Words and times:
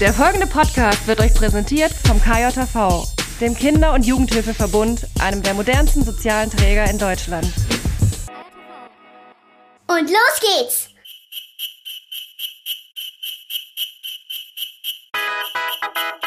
Der 0.00 0.14
folgende 0.14 0.46
Podcast 0.46 1.08
wird 1.08 1.18
euch 1.18 1.34
präsentiert 1.34 1.92
vom 2.06 2.22
KJV, 2.22 3.02
dem 3.40 3.56
Kinder- 3.56 3.92
und 3.94 4.06
Jugendhilfeverbund, 4.06 5.04
einem 5.20 5.42
der 5.42 5.54
modernsten 5.54 6.04
sozialen 6.04 6.48
Träger 6.48 6.88
in 6.88 6.98
Deutschland. 6.98 7.52
Und 9.88 10.08
los 10.08 10.40
geht's! 10.40 10.90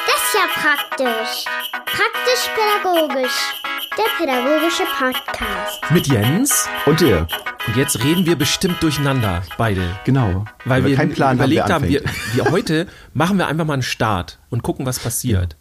Das 0.05 0.15
ist 0.17 0.33
ja 0.33 0.47
praktisch. 0.53 1.45
Praktisch-pädagogisch. 1.85 3.70
Der 3.97 4.05
pädagogische 4.25 4.83
Podcast. 4.97 5.81
Mit 5.91 6.07
Jens. 6.07 6.67
Und 6.85 7.01
dir. 7.01 7.27
Und 7.67 7.75
jetzt 7.75 8.03
reden 8.03 8.25
wir 8.25 8.35
bestimmt 8.37 8.81
durcheinander, 8.81 9.43
beide. 9.57 9.81
Genau. 10.05 10.45
Weil 10.65 10.85
wir 10.85 10.95
keinen 10.95 11.11
Plan 11.13 11.35
überlegt 11.37 11.63
haben, 11.63 11.71
haben, 11.71 11.83
wer 11.83 12.01
wir, 12.03 12.09
wir 12.45 12.51
heute 12.51 12.87
machen 13.13 13.37
wir 13.37 13.47
einfach 13.47 13.65
mal 13.65 13.73
einen 13.73 13.81
Start 13.81 14.39
und 14.49 14.63
gucken, 14.63 14.85
was 14.85 14.99
passiert. 14.99 15.55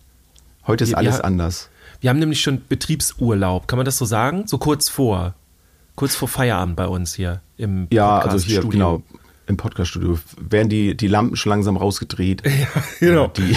Heute 0.66 0.85
ist 0.85 0.91
wir- 0.91 0.98
alles 0.98 1.19
wir- 1.19 1.24
anders. 1.24 1.69
Wir 2.01 2.09
haben 2.11 2.19
nämlich 2.19 2.41
schon 2.41 2.62
Betriebsurlaub, 2.69 3.66
kann 3.69 3.77
man 3.79 3.85
das 3.85 3.98
so 3.98 4.05
sagen? 4.05 4.47
So 4.47 4.59
kurz 4.59 4.88
vor. 4.88 5.35
Kurz 5.97 6.15
vor 6.15 6.29
Feierabend 6.29 6.77
bei 6.77 6.87
uns 6.87 7.15
hier 7.15 7.41
im 7.59 7.88
Ja, 7.91 8.19
also 8.21 8.47
hier, 8.47 8.62
genau. 8.62 9.02
Im 9.47 9.57
Podcaststudio 9.57 10.19
werden 10.38 10.69
die, 10.69 10.97
die 10.97 11.09
Lampen 11.09 11.35
schon 11.37 11.51
langsam 11.51 11.77
rausgedreht. 11.77 12.43
genau. 13.01 13.27
Die, 13.29 13.57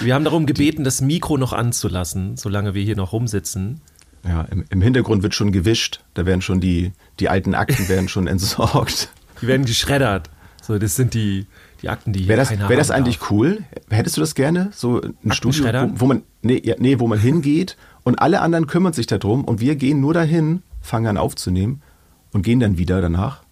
Wir 0.00 0.14
haben 0.14 0.24
darum 0.24 0.46
gebeten, 0.46 0.82
das 0.82 1.00
Mikro 1.00 1.36
noch 1.38 1.52
anzulassen, 1.52 2.36
solange 2.36 2.74
wir 2.74 2.82
hier 2.82 2.96
noch 2.96 3.12
rumsitzen. 3.12 3.80
Ja, 4.26 4.42
im, 4.42 4.64
Im 4.70 4.82
Hintergrund 4.82 5.22
wird 5.22 5.34
schon 5.34 5.52
gewischt. 5.52 6.00
Da 6.14 6.26
werden 6.26 6.42
schon 6.42 6.60
die, 6.60 6.92
die 7.20 7.28
alten 7.28 7.54
Akten 7.54 7.88
werden 7.88 8.08
schon 8.08 8.26
entsorgt. 8.28 9.10
Die 9.40 9.46
werden 9.46 9.66
geschreddert. 9.66 10.30
So, 10.62 10.78
das 10.78 10.96
sind 10.96 11.14
die, 11.14 11.46
die 11.82 11.88
Akten, 11.88 12.12
die 12.12 12.20
hier 12.20 12.28
Wäre 12.28 12.40
das, 12.40 12.50
wär 12.50 12.76
das 12.76 12.90
eigentlich 12.90 13.18
darf. 13.18 13.30
cool? 13.30 13.64
Hättest 13.88 14.16
du 14.16 14.20
das 14.20 14.34
gerne? 14.34 14.70
So 14.74 15.00
ein 15.00 15.32
Studio, 15.32 15.64
wo, 15.64 16.00
wo 16.00 16.06
man, 16.06 16.22
nee, 16.42 16.60
ja, 16.64 16.74
nee, 16.78 16.98
wo 16.98 17.06
man 17.06 17.18
hingeht 17.18 17.76
und 18.02 18.16
alle 18.16 18.40
anderen 18.40 18.66
kümmern 18.66 18.92
sich 18.92 19.06
darum 19.06 19.44
und 19.44 19.60
wir 19.60 19.76
gehen 19.76 20.00
nur 20.00 20.14
dahin, 20.14 20.62
fangen 20.80 21.06
an 21.06 21.16
aufzunehmen 21.16 21.82
und 22.32 22.42
gehen 22.42 22.60
dann 22.60 22.76
wieder 22.76 23.00
danach. 23.00 23.42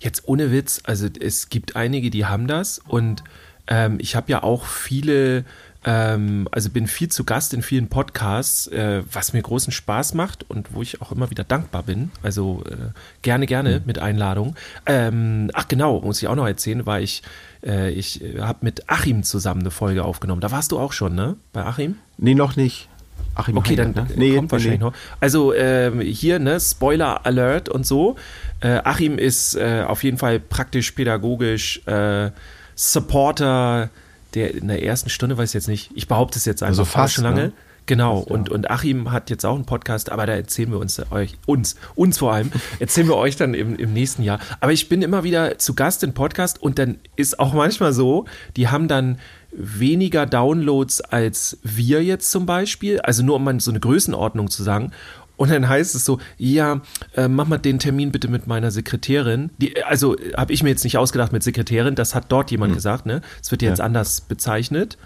Jetzt 0.00 0.26
ohne 0.26 0.50
Witz, 0.50 0.80
also 0.84 1.06
es 1.20 1.50
gibt 1.50 1.76
einige, 1.76 2.10
die 2.10 2.24
haben 2.24 2.46
das 2.46 2.78
und 2.78 3.22
ähm, 3.68 3.98
ich 4.00 4.16
habe 4.16 4.30
ja 4.30 4.42
auch 4.42 4.64
viele, 4.64 5.44
also 5.90 6.70
bin 6.70 6.88
viel 6.88 7.08
zu 7.08 7.22
Gast 7.22 7.54
in 7.54 7.62
vielen 7.62 7.88
Podcasts, 7.88 8.66
äh, 8.66 9.02
was 9.12 9.32
mir 9.32 9.40
großen 9.40 9.72
Spaß 9.72 10.14
macht 10.14 10.44
und 10.50 10.74
wo 10.74 10.82
ich 10.82 11.00
auch 11.00 11.12
immer 11.12 11.30
wieder 11.30 11.44
dankbar 11.44 11.84
bin. 11.84 12.10
Also 12.22 12.64
äh, 12.68 12.90
gerne, 13.22 13.46
gerne 13.46 13.82
mit 13.84 14.00
Einladung. 14.00 14.56
Ähm, 14.86 15.50
ach 15.54 15.68
genau, 15.68 16.00
muss 16.00 16.20
ich 16.20 16.26
auch 16.26 16.34
noch 16.34 16.46
erzählen, 16.46 16.86
war 16.86 17.00
ich, 17.00 17.22
äh, 17.64 17.90
ich 17.90 18.20
habe 18.40 18.58
mit 18.62 18.90
Achim 18.90 19.22
zusammen 19.22 19.60
eine 19.60 19.70
Folge 19.70 20.04
aufgenommen. 20.04 20.40
Da 20.40 20.50
warst 20.50 20.72
du 20.72 20.78
auch 20.78 20.92
schon, 20.92 21.14
ne? 21.14 21.36
Bei 21.52 21.64
Achim? 21.64 21.96
Nee, 22.18 22.34
noch 22.34 22.56
nicht. 22.56 22.88
Achim 23.36 23.56
Okay, 23.56 23.76
dann 23.76 23.94
Heinrich, 23.94 24.16
ne? 24.16 24.34
kommt 24.34 24.50
wahrscheinlich 24.50 24.80
nee. 24.80 24.86
noch. 24.86 24.94
Also 25.20 25.54
ähm, 25.54 26.00
hier, 26.00 26.38
ne, 26.38 26.58
Spoiler 26.58 27.24
Alert 27.26 27.68
und 27.68 27.86
so. 27.86 28.16
Äh, 28.60 28.80
Achim 28.82 29.18
ist 29.18 29.54
äh, 29.54 29.84
auf 29.86 30.02
jeden 30.02 30.18
Fall 30.18 30.40
praktisch 30.40 30.90
pädagogisch 30.92 31.86
äh, 31.86 32.30
Supporter 32.74 33.90
der 34.36 34.54
in 34.54 34.68
der 34.68 34.82
ersten 34.84 35.10
Stunde, 35.10 35.36
weiß 35.36 35.50
ich 35.50 35.54
jetzt 35.54 35.68
nicht. 35.68 35.90
Ich 35.94 36.06
behaupte 36.06 36.38
es 36.38 36.44
jetzt 36.44 36.62
einfach 36.62 36.78
Also 36.80 36.84
fast, 36.84 37.14
schon 37.14 37.24
lange. 37.24 37.40
ne? 37.46 37.52
Genau, 37.86 38.18
und, 38.18 38.50
und 38.50 38.68
Achim 38.68 39.12
hat 39.12 39.30
jetzt 39.30 39.46
auch 39.46 39.54
einen 39.54 39.64
Podcast, 39.64 40.10
aber 40.10 40.26
da 40.26 40.32
erzählen 40.32 40.72
wir 40.72 40.80
uns 40.80 41.00
euch, 41.12 41.36
uns, 41.46 41.76
uns 41.94 42.18
vor 42.18 42.32
allem, 42.32 42.50
erzählen 42.80 43.06
wir 43.06 43.16
euch 43.16 43.36
dann 43.36 43.54
im, 43.54 43.76
im 43.76 43.92
nächsten 43.92 44.24
Jahr. 44.24 44.40
Aber 44.58 44.72
ich 44.72 44.88
bin 44.88 45.02
immer 45.02 45.22
wieder 45.22 45.58
zu 45.58 45.74
Gast 45.74 46.02
in 46.02 46.12
Podcast 46.12 46.60
und 46.60 46.80
dann 46.80 46.98
ist 47.14 47.38
auch 47.38 47.52
manchmal 47.52 47.92
so, 47.92 48.24
die 48.56 48.66
haben 48.68 48.88
dann 48.88 49.18
weniger 49.52 50.26
Downloads 50.26 51.00
als 51.00 51.58
wir 51.62 52.02
jetzt 52.02 52.30
zum 52.32 52.44
Beispiel, 52.44 53.00
also 53.00 53.22
nur 53.22 53.36
um 53.36 53.44
mal 53.44 53.60
so 53.60 53.70
eine 53.70 53.78
Größenordnung 53.80 54.50
zu 54.50 54.64
sagen. 54.64 54.90
Und 55.36 55.50
dann 55.50 55.68
heißt 55.68 55.94
es 55.94 56.04
so, 56.04 56.18
ja, 56.38 56.80
äh, 57.14 57.28
mach 57.28 57.46
mal 57.46 57.58
den 57.58 57.78
Termin 57.78 58.10
bitte 58.10 58.28
mit 58.28 58.46
meiner 58.46 58.70
Sekretärin. 58.70 59.50
Die, 59.58 59.82
also 59.84 60.16
habe 60.36 60.52
ich 60.52 60.62
mir 60.62 60.70
jetzt 60.70 60.84
nicht 60.84 60.96
ausgedacht 60.98 61.32
mit 61.32 61.42
Sekretärin, 61.42 61.94
das 61.94 62.14
hat 62.14 62.26
dort 62.30 62.50
jemand 62.50 62.74
gesagt, 62.74 63.04
ne? 63.06 63.20
Es 63.42 63.50
wird 63.50 63.62
jetzt 63.62 63.78
Ja. 63.78 63.84
anders 63.84 64.22
bezeichnet. 64.22 64.96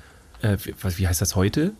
Äh, 0.43 0.57
wie, 0.63 0.75
wie 0.99 1.09
heißt 1.09 1.21
das 1.21 1.35
heute? 1.37 1.73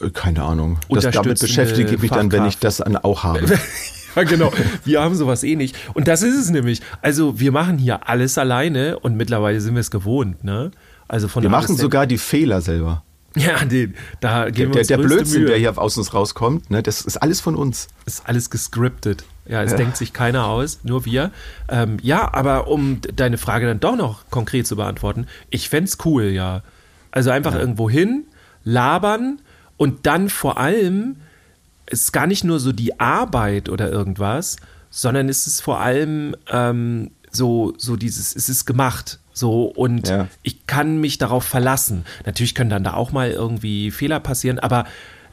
Äh, 0.00 0.10
Keine 0.10 0.42
Ahnung. 0.42 0.78
Das, 0.88 1.10
damit 1.10 1.40
beschäftige 1.40 1.94
ich 1.94 2.00
mich 2.00 2.10
dann, 2.10 2.30
wenn 2.32 2.46
ich 2.46 2.58
das 2.58 2.78
dann 2.78 2.96
auch 2.96 3.22
habe. 3.24 3.58
Ja, 4.16 4.24
genau. 4.24 4.52
Wir 4.84 5.00
haben 5.02 5.14
sowas 5.14 5.44
eh 5.44 5.54
nicht. 5.54 5.76
Und 5.94 6.08
das 6.08 6.22
ist 6.22 6.36
es 6.36 6.50
nämlich. 6.50 6.80
Also, 7.00 7.38
wir 7.38 7.52
machen 7.52 7.78
hier 7.78 8.08
alles 8.08 8.38
alleine 8.38 8.98
und 8.98 9.16
mittlerweile 9.16 9.60
sind 9.60 9.74
wir 9.74 9.80
es 9.80 9.92
gewohnt, 9.92 10.42
ne? 10.42 10.72
Also 11.06 11.28
von 11.28 11.44
Wir 11.44 11.48
machen 11.50 11.76
sogar 11.76 12.08
die 12.08 12.18
Fehler 12.18 12.60
selber. 12.60 13.04
Ja, 13.36 13.64
den, 13.64 13.94
da 14.20 14.44
Der, 14.44 14.52
geben 14.52 14.70
wir 14.70 14.72
der, 14.72 14.80
uns 14.80 14.88
der 14.88 14.96
größte 14.98 15.14
Blödsinn, 15.16 15.38
Mühe. 15.42 15.48
der 15.50 15.58
hier 15.58 15.78
aus 15.78 15.96
uns 15.96 16.12
rauskommt, 16.12 16.70
ne, 16.70 16.82
das 16.82 17.02
ist 17.02 17.16
alles 17.16 17.40
von 17.40 17.54
uns. 17.54 17.88
ist 18.06 18.26
alles 18.26 18.50
gescriptet. 18.50 19.24
Ja, 19.46 19.62
es 19.62 19.74
denkt 19.74 19.96
sich 19.96 20.12
keiner 20.12 20.46
aus, 20.46 20.80
nur 20.84 21.04
wir. 21.04 21.32
Ähm, 21.68 21.98
ja, 22.02 22.32
aber 22.32 22.68
um 22.68 23.00
deine 23.14 23.36
Frage 23.38 23.66
dann 23.66 23.80
doch 23.80 23.96
noch 23.96 24.28
konkret 24.30 24.66
zu 24.66 24.76
beantworten, 24.76 25.26
ich 25.48 25.68
fänd's 25.68 25.98
cool, 26.04 26.24
ja. 26.24 26.62
Also 27.10 27.30
einfach 27.30 27.54
irgendwo 27.54 27.90
hin, 27.90 28.24
labern 28.64 29.40
und 29.76 30.06
dann 30.06 30.28
vor 30.28 30.58
allem 30.58 31.16
ist 31.86 32.12
gar 32.12 32.26
nicht 32.28 32.44
nur 32.44 32.60
so 32.60 32.70
die 32.72 33.00
Arbeit 33.00 33.68
oder 33.68 33.90
irgendwas, 33.90 34.56
sondern 34.90 35.28
es 35.28 35.46
ist 35.48 35.60
vor 35.62 35.80
allem 35.80 36.36
ähm, 36.48 37.10
so, 37.30 37.74
so 37.78 37.96
dieses, 37.96 38.34
es 38.34 38.48
ist 38.48 38.64
gemacht. 38.66 39.18
So, 39.32 39.64
und 39.64 40.08
Ja. 40.08 40.28
ich 40.42 40.66
kann 40.66 40.98
mich 41.00 41.18
darauf 41.18 41.44
verlassen. 41.44 42.04
Natürlich 42.26 42.54
können 42.54 42.70
dann 42.70 42.84
da 42.84 42.94
auch 42.94 43.12
mal 43.12 43.30
irgendwie 43.30 43.90
Fehler 43.90 44.20
passieren, 44.20 44.58
aber 44.58 44.84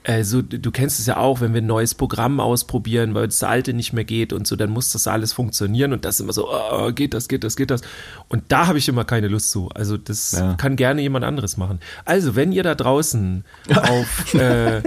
äh, 0.03 0.23
so, 0.23 0.41
du 0.41 0.71
kennst 0.71 0.99
es 1.01 1.05
ja 1.07 1.17
auch, 1.17 1.41
wenn 1.41 1.53
wir 1.53 1.61
ein 1.61 1.65
neues 1.67 1.93
Programm 1.93 2.39
ausprobieren, 2.39 3.13
weil 3.13 3.27
das 3.27 3.43
alte 3.43 3.73
nicht 3.73 3.91
mehr 3.91 4.05
geht 4.05 4.31
und 4.31 4.47
so, 4.47 4.55
dann 4.55 4.69
muss 4.69 4.91
das 4.93 5.05
alles 5.07 5.33
funktionieren 5.33 5.91
und 5.91 6.05
das 6.05 6.15
ist 6.15 6.19
immer 6.21 6.31
so, 6.31 6.47
oh, 6.49 6.93
geht 6.93 7.13
das, 7.13 7.27
geht 7.27 7.43
das, 7.43 7.57
geht 7.57 7.71
das. 7.71 7.81
Und 8.29 8.43
da 8.47 8.67
habe 8.67 8.77
ich 8.77 8.87
immer 8.87 9.03
keine 9.03 9.27
Lust 9.27 9.49
zu. 9.49 9.67
Also 9.75 9.97
das 9.97 10.31
Ja. 10.31 10.53
kann 10.53 10.77
gerne 10.77 11.01
jemand 11.01 11.25
anderes 11.25 11.57
machen. 11.57 11.79
Also, 12.05 12.35
wenn 12.37 12.53
ihr 12.53 12.63
da 12.63 12.75
draußen 12.75 13.43
auf, 13.75 14.33
äh, 14.35 14.81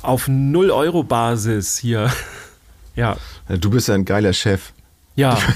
auf 0.00 0.28
0-Euro-Basis 0.28 1.76
hier, 1.78 2.10
ja, 2.96 3.16
Ja, 3.48 3.56
Du 3.56 3.68
bist 3.70 3.88
ja 3.88 3.94
ein 3.94 4.04
geiler 4.06 4.32
Chef. 4.32 4.72
Ja, 5.16 5.38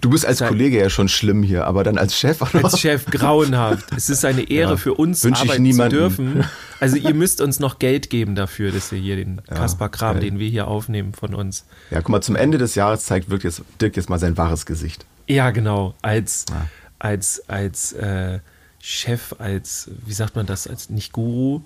Du 0.00 0.08
bist 0.10 0.24
als 0.24 0.38
Kollege 0.38 0.78
ja 0.78 0.88
schon 0.88 1.08
schlimm 1.08 1.42
hier, 1.42 1.66
aber 1.66 1.82
dann 1.84 1.98
als 1.98 2.16
Chef 2.16 2.40
noch. 2.40 2.64
als 2.64 2.78
Chef 2.80 3.04
grauenhaft. 3.06 3.84
Es 3.96 4.08
ist 4.08 4.24
eine 4.24 4.48
Ehre 4.48 4.70
Ja, 4.72 4.76
für 4.76 4.94
uns, 4.94 5.22
wünsch 5.24 5.40
arbeiten 5.42 5.62
niemanden. 5.62 5.90
zu 5.90 5.96
dürfen. 5.98 6.44
Also 6.80 6.96
ihr 6.96 7.14
müsst 7.14 7.40
uns 7.40 7.60
noch 7.60 7.78
Geld 7.78 8.10
geben 8.10 8.34
dafür, 8.34 8.72
dass 8.72 8.90
wir 8.90 8.98
hier 8.98 9.14
den 9.14 9.40
Kaspar 9.44 9.88
Kram, 9.88 10.14
geil. 10.14 10.22
den 10.24 10.40
wir 10.40 10.48
hier 10.48 10.66
aufnehmen 10.66 11.12
von 11.14 11.32
uns. 11.32 11.64
Ja, 11.92 11.98
guck 12.00 12.08
mal, 12.08 12.20
zum 12.22 12.34
Ende 12.34 12.58
des 12.58 12.74
Jahres 12.74 13.04
zeigt 13.06 13.30
Dirk 13.30 13.44
jetzt, 13.44 13.62
Dirk 13.80 13.96
jetzt 13.96 14.10
mal 14.10 14.18
sein 14.18 14.36
wahres 14.36 14.66
Gesicht. 14.66 15.06
Ja, 15.28 15.50
genau. 15.52 15.94
Als, 16.02 16.44
Ja. 16.50 16.66
als, 16.98 17.42
als 17.48 17.92
äh, 17.92 18.40
Chef, 18.80 19.36
als, 19.38 19.90
wie 20.04 20.12
sagt 20.12 20.34
man 20.34 20.46
das, 20.46 20.66
als 20.66 20.90
nicht 20.90 21.12
Guru, 21.12 21.60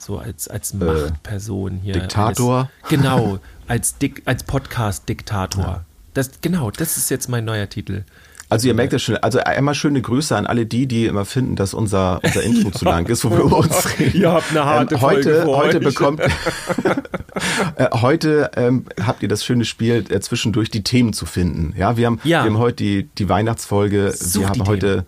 so 0.00 0.18
als, 0.18 0.48
als 0.48 0.74
Machtperson 0.74 1.78
hier. 1.84 1.94
Äh, 1.94 2.00
Diktator. 2.00 2.70
Eines, 2.82 2.88
genau, 2.88 3.38
als, 3.68 3.98
Dik, 3.98 4.22
als 4.24 4.42
Podcast-Diktator. 4.42 5.84
Das, 6.14 6.30
genau, 6.40 6.70
das 6.70 6.96
ist 6.96 7.10
jetzt 7.10 7.28
mein 7.28 7.44
neuer 7.44 7.68
Titel. 7.68 8.04
Also 8.50 8.66
ihr 8.66 8.74
merkt 8.74 8.92
das 8.92 9.02
schon, 9.02 9.16
also 9.18 9.38
einmal 9.38 9.76
schöne 9.76 10.02
Grüße 10.02 10.36
an 10.36 10.44
alle 10.44 10.66
die, 10.66 10.88
die 10.88 11.06
immer 11.06 11.24
finden, 11.24 11.54
dass 11.54 11.72
unser, 11.72 12.18
unser 12.24 12.42
Intro 12.42 12.70
zu 12.76 12.84
lang 12.84 13.06
ist, 13.06 13.24
wo 13.24 13.30
wir 13.30 13.38
über 13.44 13.58
uns 13.58 13.98
reden. 13.98 14.20
Ihr 14.20 14.32
habt 14.32 14.50
eine 14.50 14.64
harte 14.64 14.96
ähm, 14.96 15.00
heute, 15.00 15.42
Folge 15.42 15.56
heute 15.56 15.80
bekommt, 15.80 16.20
äh, 17.76 17.88
heute 17.92 18.50
ähm, 18.56 18.86
habt 19.00 19.22
ihr 19.22 19.28
das 19.28 19.44
schöne 19.44 19.64
Spiel, 19.64 20.04
äh, 20.08 20.18
zwischendurch 20.18 20.68
die 20.68 20.82
Themen 20.82 21.12
zu 21.12 21.26
finden. 21.26 21.74
Ja, 21.78 21.96
wir 21.96 22.06
haben, 22.06 22.20
Ja. 22.24 22.42
wir 22.42 22.50
haben 22.50 22.58
heute 22.58 22.76
die, 22.82 23.08
die 23.18 23.28
Weihnachtsfolge. 23.28 24.12
Such 24.16 24.40
wir 24.40 24.48
haben 24.48 24.66
heute 24.66 25.06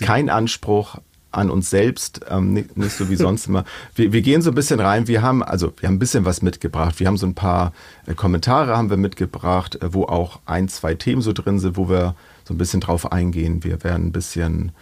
keinen 0.00 0.30
Anspruch 0.30 0.98
an 1.34 1.50
uns 1.50 1.70
selbst, 1.70 2.20
ähm, 2.28 2.52
nicht, 2.52 2.76
nicht 2.76 2.96
so 2.96 3.08
wie 3.08 3.16
sonst 3.16 3.46
immer. 3.46 3.64
Wir, 3.94 4.12
wir 4.12 4.22
gehen 4.22 4.42
so 4.42 4.50
ein 4.50 4.54
bisschen 4.54 4.80
rein. 4.80 5.08
Wir 5.08 5.22
haben, 5.22 5.42
also 5.42 5.72
wir 5.78 5.88
haben 5.88 5.96
ein 5.96 5.98
bisschen 5.98 6.24
was 6.24 6.42
mitgebracht. 6.42 6.98
Wir 7.00 7.06
haben 7.06 7.16
so 7.16 7.26
ein 7.26 7.34
paar 7.34 7.72
äh, 8.06 8.14
Kommentare 8.14 8.76
haben 8.76 8.90
wir 8.90 8.96
mitgebracht, 8.96 9.76
äh, 9.82 9.92
wo 9.92 10.04
auch 10.04 10.40
ein, 10.46 10.68
zwei 10.68 10.94
Themen 10.94 11.22
so 11.22 11.32
drin 11.32 11.58
sind, 11.58 11.76
wo 11.76 11.88
wir 11.88 12.14
so 12.44 12.54
ein 12.54 12.58
bisschen 12.58 12.80
drauf 12.80 13.12
eingehen. 13.12 13.64
Wir 13.64 13.82
werden 13.84 14.06
ein 14.06 14.12
bisschen 14.12 14.72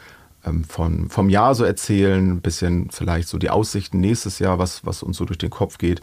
ähm, 0.45 0.65
von, 0.65 1.09
vom 1.09 1.29
Jahr 1.29 1.55
so 1.55 1.65
erzählen, 1.65 2.33
ein 2.33 2.41
bisschen 2.41 2.91
vielleicht 2.91 3.29
so 3.29 3.39
die 3.39 3.51
Aussichten 3.51 4.01
nächstes 4.01 4.39
Jahr, 4.39 4.59
was, 4.59 4.85
was 4.85 5.03
uns 5.03 5.17
so 5.17 5.25
durch 5.25 5.39
den 5.39 5.51
Kopf 5.51 5.79
geht. 5.79 6.01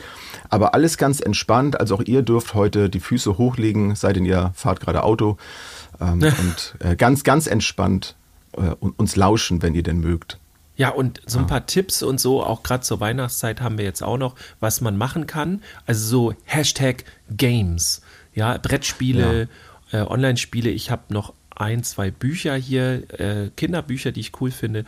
Aber 0.49 0.73
alles 0.73 0.97
ganz 0.97 1.19
entspannt. 1.19 1.79
Also 1.79 1.95
auch 1.95 2.01
ihr 2.01 2.21
dürft 2.21 2.53
heute 2.53 2.89
die 2.89 2.99
Füße 2.99 3.37
hochlegen, 3.37 3.95
sei 3.95 4.13
denn 4.13 4.25
ihr 4.25 4.51
fahrt 4.55 4.79
gerade 4.79 5.03
Auto. 5.03 5.37
Ähm, 5.99 6.21
und 6.21 6.75
äh, 6.79 6.95
ganz, 6.95 7.23
ganz 7.23 7.47
entspannt 7.47 8.15
äh, 8.53 8.71
uns 8.79 9.15
lauschen, 9.15 9.61
wenn 9.61 9.75
ihr 9.75 9.83
denn 9.83 9.99
mögt. 9.99 10.37
Ja, 10.75 10.89
und 10.89 11.21
so 11.25 11.39
ein 11.39 11.47
paar 11.47 11.65
Tipps 11.65 12.01
und 12.03 12.21
so, 12.21 12.41
auch 12.41 12.63
gerade 12.63 12.83
zur 12.83 13.01
Weihnachtszeit 13.01 13.59
haben 13.59 13.77
wir 13.77 13.83
jetzt 13.85 14.01
auch 14.01 14.17
noch, 14.17 14.35
was 14.61 14.79
man 14.79 14.95
machen 14.97 15.27
kann. 15.27 15.61
Also 15.85 16.07
so 16.07 16.33
Hashtag 16.45 17.03
Games, 17.35 18.01
ja, 18.33 18.57
Brettspiele, 18.57 19.49
äh, 19.91 19.97
Online-Spiele. 20.01 20.69
Ich 20.69 20.89
habe 20.89 21.01
noch 21.13 21.33
ein, 21.53 21.83
zwei 21.83 22.11
Bücher 22.11 22.55
hier, 22.55 23.03
äh, 23.19 23.49
Kinderbücher, 23.57 24.13
die 24.13 24.21
ich 24.21 24.31
cool 24.39 24.51
finde. 24.51 24.85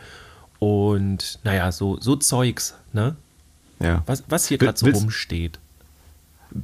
und 0.58 1.40
naja, 1.44 1.72
so, 1.72 1.98
so 2.00 2.16
Zeugs, 2.16 2.74
ne? 2.92 3.16
Ja. 3.80 4.02
Was, 4.06 4.22
was 4.28 4.46
hier 4.46 4.58
gerade 4.58 4.78
so 4.78 4.86
Willst- 4.86 5.02
rumsteht. 5.02 5.58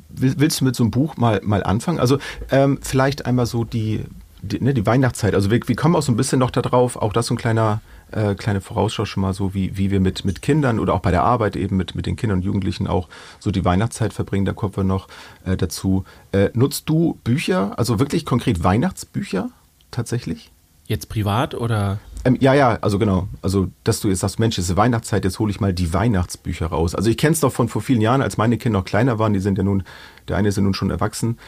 Will- 0.09 0.35
Willst 0.39 0.61
du 0.61 0.65
mit 0.65 0.77
so 0.77 0.85
einem 0.85 0.91
Buch 0.93 1.17
mal, 1.17 1.41
mal 1.43 1.63
anfangen? 1.65 1.99
Also 1.99 2.19
ähm, 2.51 2.79
vielleicht 2.81 3.27
einmal 3.27 3.47
so 3.47 3.65
die, 3.65 4.05
die, 4.43 4.63
ne, 4.63 4.75
die 4.75 4.87
Weihnachtszeit. 4.87 5.35
Also 5.35 5.51
wir, 5.51 5.61
wir 5.67 5.77
kommen 5.77 5.97
auch 5.97 6.03
so 6.03 6.13
ein 6.13 6.17
bisschen 6.17 6.39
noch 6.39 6.51
darauf, 6.51 6.97
auch 6.97 7.13
das 7.13 7.27
so 7.27 7.35
ein 7.35 7.39
kleiner, 7.39 7.81
äh, 8.11 8.35
kleine 8.35 8.61
Vorausschau 8.61 9.05
schon 9.05 9.23
mal 9.23 9.35
so, 9.35 9.55
wie, 9.55 9.77
wie 9.77 9.91
wir 9.91 10.01
mit, 10.01 10.25
mit 10.25 10.43
Kindern 10.43 10.79
oder 10.79 10.95
auch 10.95 11.01
bei 11.01 11.11
der 11.11 11.25
Arbeit 11.25 11.57
eben 11.57 11.77
mit, 11.77 11.95
mit 11.95 12.07
den 12.07 12.17
Kindern 12.17 12.39
und 12.39 12.45
Jugendlichen 12.45 12.87
auch 12.87 13.09
so 13.39 13.51
die 13.51 13.65
Weihnachtszeit 13.65 14.13
verbringen. 14.13 14.45
Da 14.45 14.53
kommen 14.53 14.77
wir 14.77 14.85
noch 14.85 15.09
äh, 15.45 15.57
dazu. 15.57 16.05
Äh, 16.33 16.51
nutzt 16.55 16.89
du 16.89 17.19
Bücher, 17.25 17.79
also 17.79 17.99
wirklich 17.99 18.25
konkret 18.25 18.63
Weihnachtsbücher 18.63 19.51
tatsächlich? 19.91 20.51
Jetzt 20.87 21.09
privat 21.09 21.55
oder? 21.55 21.99
Ähm, 22.25 22.37
ja, 22.41 22.55
ja, 22.55 22.79
also 22.81 22.99
genau. 22.99 23.29
Also, 23.43 23.69
dass 23.85 24.01
du 24.01 24.09
jetzt 24.09 24.21
sagst, 24.21 24.39
Mensch, 24.39 24.59
es 24.59 24.71
ist 24.71 24.77
Weihnachtszeit, 24.77 25.25
jetzt 25.25 25.39
hole 25.39 25.51
ich 25.51 25.61
mal 25.61 25.73
die 25.73 25.93
Weihnachtsbücher 25.93 26.67
raus. 26.67 26.95
Also 26.95 27.11
ich 27.11 27.17
kenne 27.17 27.35
es 27.35 27.41
doch 27.41 27.53
von 27.53 27.69
vor 27.69 27.83
vielen 27.83 28.01
Jahren, 28.01 28.23
als 28.23 28.39
meine 28.39 28.59
Kinder 28.59 28.79
noch 28.79 28.85
kleiner 28.85 29.19
waren, 29.19 29.33
die 29.33 29.41
sind 29.41 29.59
ja 29.59 29.65
nun, 29.65 29.83
der 30.29 30.37
eine 30.37 30.49
ist 30.49 30.57
ja 30.57 30.63
nun 30.63 30.75
schon 30.75 30.91
erwachsen. 30.91 31.39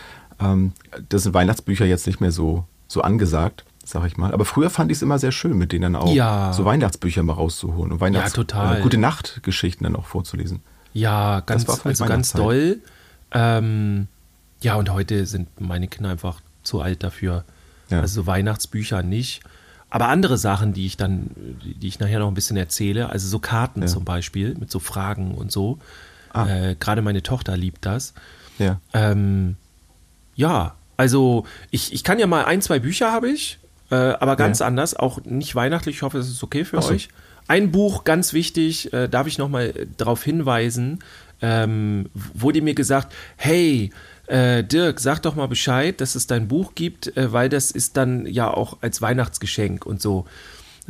Ähm, 0.41 0.73
das 1.09 1.23
sind 1.25 1.35
Weihnachtsbücher 1.35 1.87
jetzt 1.87 2.07
nicht 2.07 2.21
mehr 2.21 2.33
so, 2.33 2.65
so 2.91 3.03
angesagt, 3.03 3.65
sag 3.85 4.05
ich 4.07 4.17
mal. 4.17 4.33
Aber 4.35 4.45
früher 4.45 4.69
fand 4.69 4.91
ich 4.91 4.99
es 4.99 5.03
immer 5.03 5.19
sehr 5.21 5.31
schön, 5.33 5.57
mit 5.57 5.71
denen 5.71 5.93
dann 5.93 5.97
auch 5.97 6.13
Ja. 6.13 6.53
so 6.53 6.65
Weihnachtsbücher 6.65 7.23
mal 7.23 7.35
rauszuholen 7.35 7.93
und 7.93 8.01
Weihnachts 8.01 8.33
total. 8.33 8.73
oder 8.73 8.81
gute 8.83 8.99
Nachtgeschichten 8.99 9.85
dann 9.85 9.95
auch 9.95 10.07
vorzulesen. 10.07 10.61
Ja, 10.93 11.39
ganz, 11.41 11.69
also 11.69 12.05
ganz 12.05 12.33
doll. 12.33 12.79
Ähm, 13.31 14.09
ja, 14.61 14.75
und 14.75 14.91
heute 14.93 15.25
sind 15.27 15.61
meine 15.61 15.87
Kinder 15.87 16.11
einfach 16.11 16.41
zu 16.65 16.81
alt 16.81 17.05
dafür. 17.05 17.45
Ja. 17.91 18.01
Also 18.01 18.23
so 18.23 18.27
Weihnachtsbücher 18.27 19.03
nicht. 19.05 19.43
Aber 19.89 20.09
andere 20.09 20.37
Sachen, 20.37 20.73
die 20.73 20.87
ich 20.87 20.97
dann, 20.97 21.31
die 21.65 21.75
die 21.75 21.87
ich 21.89 22.01
nachher 22.01 22.19
noch 22.19 22.29
ein 22.29 22.35
bisschen 22.35 22.57
erzähle, 22.57 23.09
also 23.11 23.29
so 23.29 23.39
Karten 23.39 23.83
Ja. 23.83 23.87
zum 23.89 24.05
Beispiel 24.05 24.55
mit 24.59 24.71
so 24.71 24.79
Fragen 24.81 25.35
und 25.35 25.51
so. 25.53 25.79
Ah. 26.33 26.47
Äh, 26.49 26.77
Gerade 26.79 27.03
meine 27.03 27.23
Tochter 27.23 27.57
liebt 27.57 27.87
das. 27.87 28.15
Ja. 28.59 28.81
Ähm, 28.93 29.57
ja, 30.35 30.75
also 31.01 31.47
ich, 31.71 31.95
ich 31.95 32.05
kann 32.05 32.19
ja 32.19 32.27
mal 32.27 32.45
ein, 32.45 32.61
zwei 32.61 32.79
Bücher 32.79 33.11
habe 33.11 33.31
ich, 33.31 33.59
äh, 33.91 33.95
aber 33.95 34.37
ganz 34.37 34.59
Ja. 34.59 34.67
anders, 34.67 34.95
auch 34.95 35.25
nicht 35.25 35.55
weihnachtlich. 35.55 35.97
Ich 35.97 36.03
hoffe, 36.03 36.19
es 36.19 36.29
ist 36.29 36.43
okay 36.43 36.67
für 36.67 36.83
so. 36.83 36.91
euch. 36.93 37.09
Ein 37.49 37.73
Buch, 37.73 38.05
ganz 38.05 38.35
wichtig, 38.35 38.93
äh, 38.93 39.09
darf 39.09 39.27
ich 39.27 39.39
nochmal 39.39 39.73
darauf 39.97 40.23
hinweisen, 40.23 40.99
ähm, 41.41 42.11
wurde 42.35 42.61
mir 42.61 42.75
gesagt, 42.75 43.15
hey, 43.39 43.91
äh, 44.27 44.63
Dirk, 44.63 45.01
sag 45.01 45.21
doch 45.23 45.35
mal 45.35 45.49
Bescheid, 45.49 46.01
dass 46.03 46.15
es 46.15 46.27
dein 46.27 46.49
Buch 46.49 46.75
gibt, 46.75 47.17
äh, 47.17 47.33
weil 47.33 47.49
das 47.49 47.71
ist 47.71 47.97
dann 47.97 48.27
ja 48.27 48.49
auch 48.53 48.77
als 48.83 49.01
Weihnachtsgeschenk 49.01 49.87
und 49.87 50.03
so. 50.03 50.27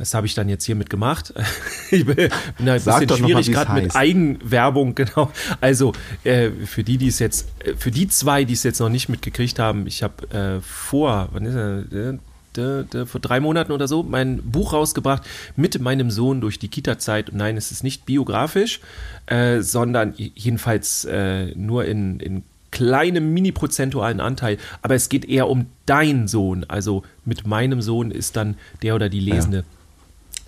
Das 0.01 0.15
habe 0.15 0.27
ich 0.27 0.35
dann 0.35 0.49
jetzt 0.49 0.65
hiermit 0.65 0.89
gemacht. 0.89 1.35
ich 1.91 2.07
bin, 2.07 2.31
da 2.59 2.73
ein 2.73 2.81
Sag 2.81 3.07
bisschen 3.07 3.27
schwierig 3.27 3.53
gerade 3.53 3.83
mit. 3.83 3.95
Eigenwerbung, 3.95 4.95
genau. 4.97 5.31
Also 5.61 5.93
äh, 6.25 6.51
für 6.65 6.83
die, 6.83 6.97
die 6.97 7.09
es 7.09 7.19
jetzt, 7.19 7.49
äh, 7.65 7.75
für 7.77 7.91
die 7.91 8.09
zwei, 8.09 8.45
die 8.45 8.55
es 8.55 8.63
jetzt 8.63 8.81
noch 8.81 8.89
nicht 8.89 9.11
mitgekriegt 9.11 9.59
haben, 9.59 9.87
ich 9.87 10.03
habe 10.03 10.31
äh, 10.31 10.61
vor, 10.63 11.29
wann 11.33 11.45
ist 11.45 11.55
er, 11.55 12.19
äh, 12.57 13.07
vor 13.07 13.21
drei 13.21 13.41
Monaten 13.41 13.73
oder 13.73 13.87
so 13.87 14.03
mein 14.03 14.43
Buch 14.43 14.73
rausgebracht 14.73 15.23
mit 15.55 15.79
meinem 15.81 16.11
Sohn 16.11 16.41
durch 16.41 16.59
die 16.59 16.69
Kita-Zeit. 16.69 17.29
Und 17.29 17.37
nein, 17.37 17.59
es 17.59 17.71
ist 17.71 17.85
nicht 17.85 18.07
biografisch, 18.07 18.81
äh, 19.27 19.61
sondern 19.61 20.15
jedenfalls 20.17 21.05
äh, 21.05 21.55
nur 21.57 21.85
in, 21.85 22.21
in 22.21 22.43
kleinem 22.71 23.35
mini-prozentualen 23.35 24.21
Anteil. 24.21 24.57
Aber 24.81 24.95
es 24.95 25.11
geht 25.11 25.27
eher 25.27 25.47
um 25.47 25.67
deinen 25.85 26.27
Sohn. 26.27 26.65
Also 26.69 27.03
mit 27.27 27.47
meinem 27.47 27.83
Sohn 27.83 28.11
ist 28.11 28.37
dann 28.37 28.57
der 28.83 28.95
oder 28.95 29.11
die 29.11 29.21
Lesende. 29.21 29.65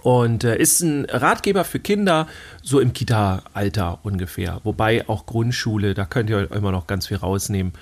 Und 0.03 0.45
äh, 0.45 0.57
ist 0.57 0.81
ein 0.81 1.05
Ratgeber 1.05 1.65
für 1.65 1.79
Kinder, 1.79 2.27
so 2.63 2.81
im 2.81 2.93
Kita-Alter 2.93 4.01
ungefähr. 4.03 4.61
Wobei 4.65 5.09
auch 5.09 5.27
Grundschule, 5.27 5.95
da 5.95 6.05
könnt 6.05 6.29
ihr 6.31 6.51
immer 6.53 6.73
noch 6.73 6.87
ganz 6.87 7.07
viel 7.07 7.19
rausnehmen. 7.19 7.73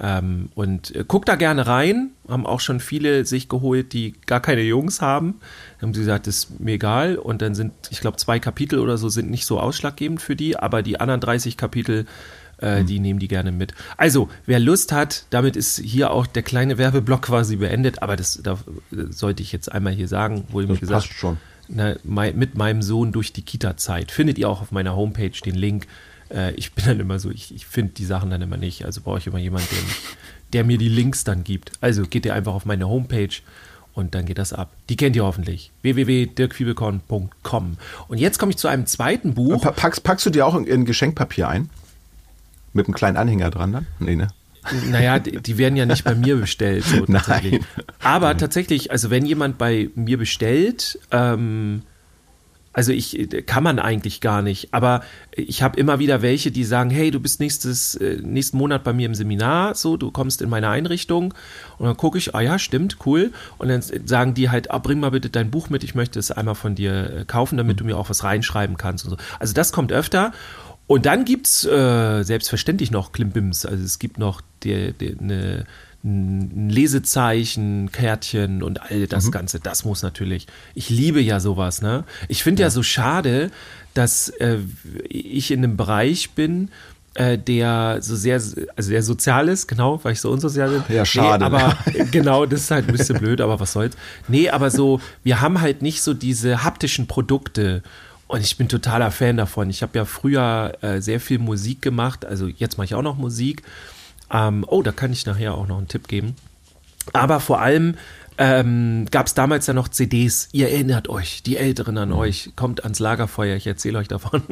Ähm, 0.00 0.48
und 0.56 0.94
äh, 0.94 1.04
guckt 1.06 1.28
da 1.28 1.36
gerne 1.36 1.66
rein. 1.66 2.10
Haben 2.28 2.46
auch 2.46 2.60
schon 2.60 2.80
viele 2.80 3.24
sich 3.24 3.48
geholt, 3.48 3.92
die 3.92 4.14
gar 4.26 4.40
keine 4.40 4.62
Jungs 4.62 5.00
haben. 5.00 5.40
Dann 5.78 5.88
haben 5.88 5.94
sie 5.94 6.00
gesagt, 6.00 6.26
das 6.26 6.36
ist 6.36 6.60
mir 6.60 6.72
egal. 6.72 7.16
Und 7.16 7.42
dann 7.42 7.54
sind, 7.54 7.72
ich 7.90 8.00
glaube, 8.00 8.16
zwei 8.16 8.38
Kapitel 8.40 8.78
oder 8.80 8.98
so 8.98 9.08
sind 9.08 9.30
nicht 9.30 9.46
so 9.46 9.60
ausschlaggebend 9.60 10.20
für 10.20 10.34
die, 10.34 10.56
aber 10.56 10.82
die 10.82 10.98
anderen 10.98 11.20
30 11.20 11.56
Kapitel, 11.56 12.06
äh, 12.58 12.82
die 12.82 12.98
nehmen 12.98 13.20
die 13.20 13.28
gerne 13.28 13.52
mit. 13.52 13.72
Also, 13.96 14.28
wer 14.46 14.58
Lust 14.58 14.90
hat, 14.90 15.26
damit 15.30 15.54
ist 15.54 15.78
hier 15.78 16.10
auch 16.10 16.26
der 16.26 16.42
kleine 16.42 16.76
Werbeblock 16.76 17.22
quasi 17.22 17.56
beendet. 17.56 18.02
Aber 18.02 18.16
das 18.16 18.40
da, 18.42 18.54
äh, 18.54 18.56
sollte 19.10 19.42
ich 19.44 19.52
jetzt 19.52 19.70
einmal 19.70 19.92
hier 19.92 20.08
sagen, 20.08 20.44
wurde 20.50 20.66
mir 20.66 20.72
Das 20.74 20.80
gesagt. 20.80 21.06
passt 21.06 21.18
schon. 21.18 21.36
Mei- 21.68 22.32
mit 22.32 22.56
meinem 22.56 22.82
Sohn 22.82 23.12
durch 23.12 23.32
die 23.32 23.42
Kita-Zeit. 23.42 24.10
Findet 24.10 24.38
ihr 24.38 24.48
auch 24.48 24.60
auf 24.62 24.70
meiner 24.72 24.94
Homepage 24.96 25.30
den 25.44 25.54
Link. 25.54 25.86
Äh, 26.30 26.52
ich 26.54 26.72
bin 26.72 26.84
dann 26.84 27.00
immer 27.00 27.18
so, 27.18 27.30
ich, 27.30 27.54
ich 27.54 27.66
finde 27.66 27.92
die 27.94 28.04
Sachen 28.04 28.30
dann 28.30 28.42
immer 28.42 28.56
nicht. 28.56 28.84
Also 28.84 29.00
brauche 29.00 29.18
ich 29.18 29.26
immer 29.26 29.38
jemanden, 29.38 29.74
der, 30.52 30.64
mir 30.64 30.78
die 30.78 30.88
Links 30.88 31.24
dann 31.24 31.44
gibt. 31.44 31.72
Also 31.80 32.02
geht 32.02 32.24
ihr 32.26 32.34
einfach 32.34 32.54
auf 32.54 32.64
meine 32.66 32.88
Homepage 32.88 33.30
und 33.94 34.14
dann 34.14 34.24
geht 34.26 34.38
das 34.38 34.52
ab. 34.52 34.72
Die 34.88 34.96
kennt 34.96 35.16
ihr 35.16 35.24
hoffentlich. 35.24 35.70
www.dirkfiebelkorn.com. 35.82 37.76
Und 38.08 38.18
jetzt 38.18 38.38
komme 38.38 38.50
ich 38.50 38.56
zu 38.58 38.68
einem 38.68 38.86
zweiten 38.86 39.34
Buch. 39.34 39.62
Pa- 39.62 39.72
Packst, 39.72 40.02
packst 40.02 40.26
du 40.26 40.30
dir 40.30 40.46
auch 40.46 40.54
in, 40.54 40.64
in 40.66 40.84
Geschenkpapier 40.84 41.48
ein? 41.48 41.70
Mit 42.72 42.86
einem 42.86 42.94
kleinen 42.94 43.16
Anhänger 43.16 43.50
dran 43.50 43.72
dann? 43.72 43.86
Nee, 44.00 44.16
ne? 44.16 44.28
Naja, 44.90 45.18
die, 45.18 45.40
die 45.40 45.58
werden 45.58 45.76
ja 45.76 45.86
nicht 45.86 46.04
bei 46.04 46.14
mir 46.14 46.36
bestellt. 46.36 46.84
So 46.84 46.96
Nein. 47.06 47.22
tatsächlich. 47.22 47.62
Aber 48.02 48.36
tatsächlich, 48.36 48.90
also 48.90 49.10
wenn 49.10 49.26
jemand 49.26 49.58
bei 49.58 49.90
mir 49.94 50.18
bestellt, 50.18 50.98
ähm, 51.10 51.82
also 52.74 52.90
ich 52.90 53.28
kann 53.46 53.62
man 53.62 53.78
eigentlich 53.78 54.20
gar 54.20 54.42
nicht, 54.42 54.74
aber 54.74 55.02
ich 55.30 55.62
habe 55.62 55.78
immer 55.78 56.00
wieder 56.00 56.22
welche, 56.22 56.50
die 56.50 56.64
sagen, 56.64 56.90
hey, 56.90 57.12
du 57.12 57.20
bist 57.20 57.38
nächstes 57.38 57.94
äh, 57.94 58.18
nächsten 58.20 58.58
Monat 58.58 58.82
bei 58.82 58.92
mir 58.92 59.06
im 59.06 59.14
Seminar, 59.14 59.76
so 59.76 59.96
du 59.96 60.10
kommst 60.10 60.42
in 60.42 60.50
meine 60.50 60.68
Einrichtung 60.68 61.34
und 61.78 61.86
dann 61.86 61.96
gucke 61.96 62.18
ich, 62.18 62.34
ah 62.34 62.40
ja, 62.40 62.58
stimmt, 62.58 62.98
cool 63.06 63.30
und 63.58 63.68
dann 63.68 63.80
sagen 63.80 64.34
die 64.34 64.50
halt, 64.50 64.72
ah, 64.72 64.78
bring 64.78 64.98
mal 64.98 65.12
bitte 65.12 65.30
dein 65.30 65.52
Buch 65.52 65.70
mit, 65.70 65.84
ich 65.84 65.94
möchte 65.94 66.18
es 66.18 66.32
einmal 66.32 66.56
von 66.56 66.74
dir 66.74 67.20
äh, 67.20 67.24
kaufen, 67.24 67.56
damit 67.56 67.78
du 67.78 67.84
mir 67.84 67.96
auch 67.96 68.10
was 68.10 68.24
reinschreiben 68.24 68.76
kannst 68.76 69.04
und 69.04 69.12
so. 69.12 69.16
Also 69.38 69.54
das 69.54 69.70
kommt 69.70 69.92
öfter 69.92 70.32
und 70.86 71.06
dann 71.06 71.24
gibt's 71.24 71.64
äh, 71.64 72.22
selbstverständlich 72.22 72.90
noch 72.90 73.12
Klimbims, 73.12 73.66
also 73.66 73.82
es 73.82 73.98
gibt 73.98 74.18
noch 74.18 74.40
die, 74.62 74.92
die, 74.92 75.16
eine 75.18 75.66
ein 76.04 76.68
Lesezeichen, 76.68 77.90
Kärtchen 77.90 78.62
und 78.62 78.82
all 78.82 79.06
das 79.06 79.32
Ganze. 79.32 79.58
Das 79.58 79.86
muss 79.86 80.02
natürlich. 80.02 80.46
Ich 80.74 80.90
liebe 80.90 81.20
ja 81.20 81.40
sowas, 81.40 81.80
ne? 81.80 82.04
Ich 82.28 82.42
finde 82.42 82.62
ja. 82.62 82.70
so 82.70 82.82
schade, 82.82 83.50
dass 83.94 84.28
äh, 84.28 84.58
ich 85.08 85.50
in 85.50 85.64
einem 85.64 85.78
Bereich 85.78 86.32
bin, 86.32 86.68
äh, 87.14 87.38
der 87.38 87.98
so 88.00 88.16
sehr, 88.16 88.34
also 88.76 88.90
der 88.90 89.02
sozial 89.02 89.48
ist, 89.48 89.66
genau, 89.66 89.98
weil 90.02 90.12
ich 90.12 90.20
so 90.20 90.30
unsozial 90.30 90.70
bin. 90.70 90.96
Ja, 90.96 91.06
schade. 91.06 91.38
Nee, 91.38 91.56
aber 91.56 91.78
genau, 92.10 92.44
das 92.44 92.62
ist 92.62 92.70
halt 92.70 92.88
ein 92.88 92.92
bisschen 92.92 93.18
blöd, 93.18 93.40
aber 93.40 93.58
was 93.58 93.72
soll's. 93.72 93.96
Nee, 94.28 94.50
aber 94.50 94.70
so, 94.70 95.00
wir 95.22 95.40
haben 95.40 95.60
halt 95.60 95.80
nicht 95.80 96.02
so 96.02 96.12
diese 96.12 96.64
haptischen 96.64 97.06
Produkte. 97.06 97.82
Und 98.26 98.40
ich 98.40 98.56
bin 98.56 98.68
totaler 98.68 99.10
Fan 99.10 99.36
davon. 99.36 99.70
Ich 99.70 99.82
habe 99.82 99.98
ja 99.98 100.04
früher 100.04 100.78
äh, 100.80 101.00
sehr 101.00 101.20
viel 101.20 101.38
Musik 101.38 101.82
gemacht, 101.82 102.24
also 102.24 102.46
jetzt 102.48 102.78
mache 102.78 102.86
ich 102.86 102.94
auch 102.94 103.02
noch 103.02 103.16
Musik. 103.16 103.62
Ähm, 104.30 104.64
oh, 104.66 104.82
da 104.82 104.92
kann 104.92 105.12
ich 105.12 105.26
nachher 105.26 105.54
auch 105.54 105.66
noch 105.66 105.78
einen 105.78 105.88
Tipp 105.88 106.08
geben. 106.08 106.34
Aber 107.12 107.38
vor 107.40 107.60
allem 107.60 107.96
ähm, 108.38 109.06
gab 109.10 109.26
es 109.26 109.34
damals 109.34 109.66
ja 109.66 109.74
noch 109.74 109.88
CDs. 109.88 110.48
Ihr 110.52 110.70
erinnert 110.70 111.08
euch, 111.08 111.42
die 111.42 111.56
Älteren 111.56 111.98
an 111.98 112.12
euch, 112.12 112.50
kommt 112.56 112.82
ans 112.82 112.98
Lagerfeuer, 112.98 113.56
ich 113.56 113.66
erzähle 113.66 113.98
euch 113.98 114.08
davon. 114.08 114.42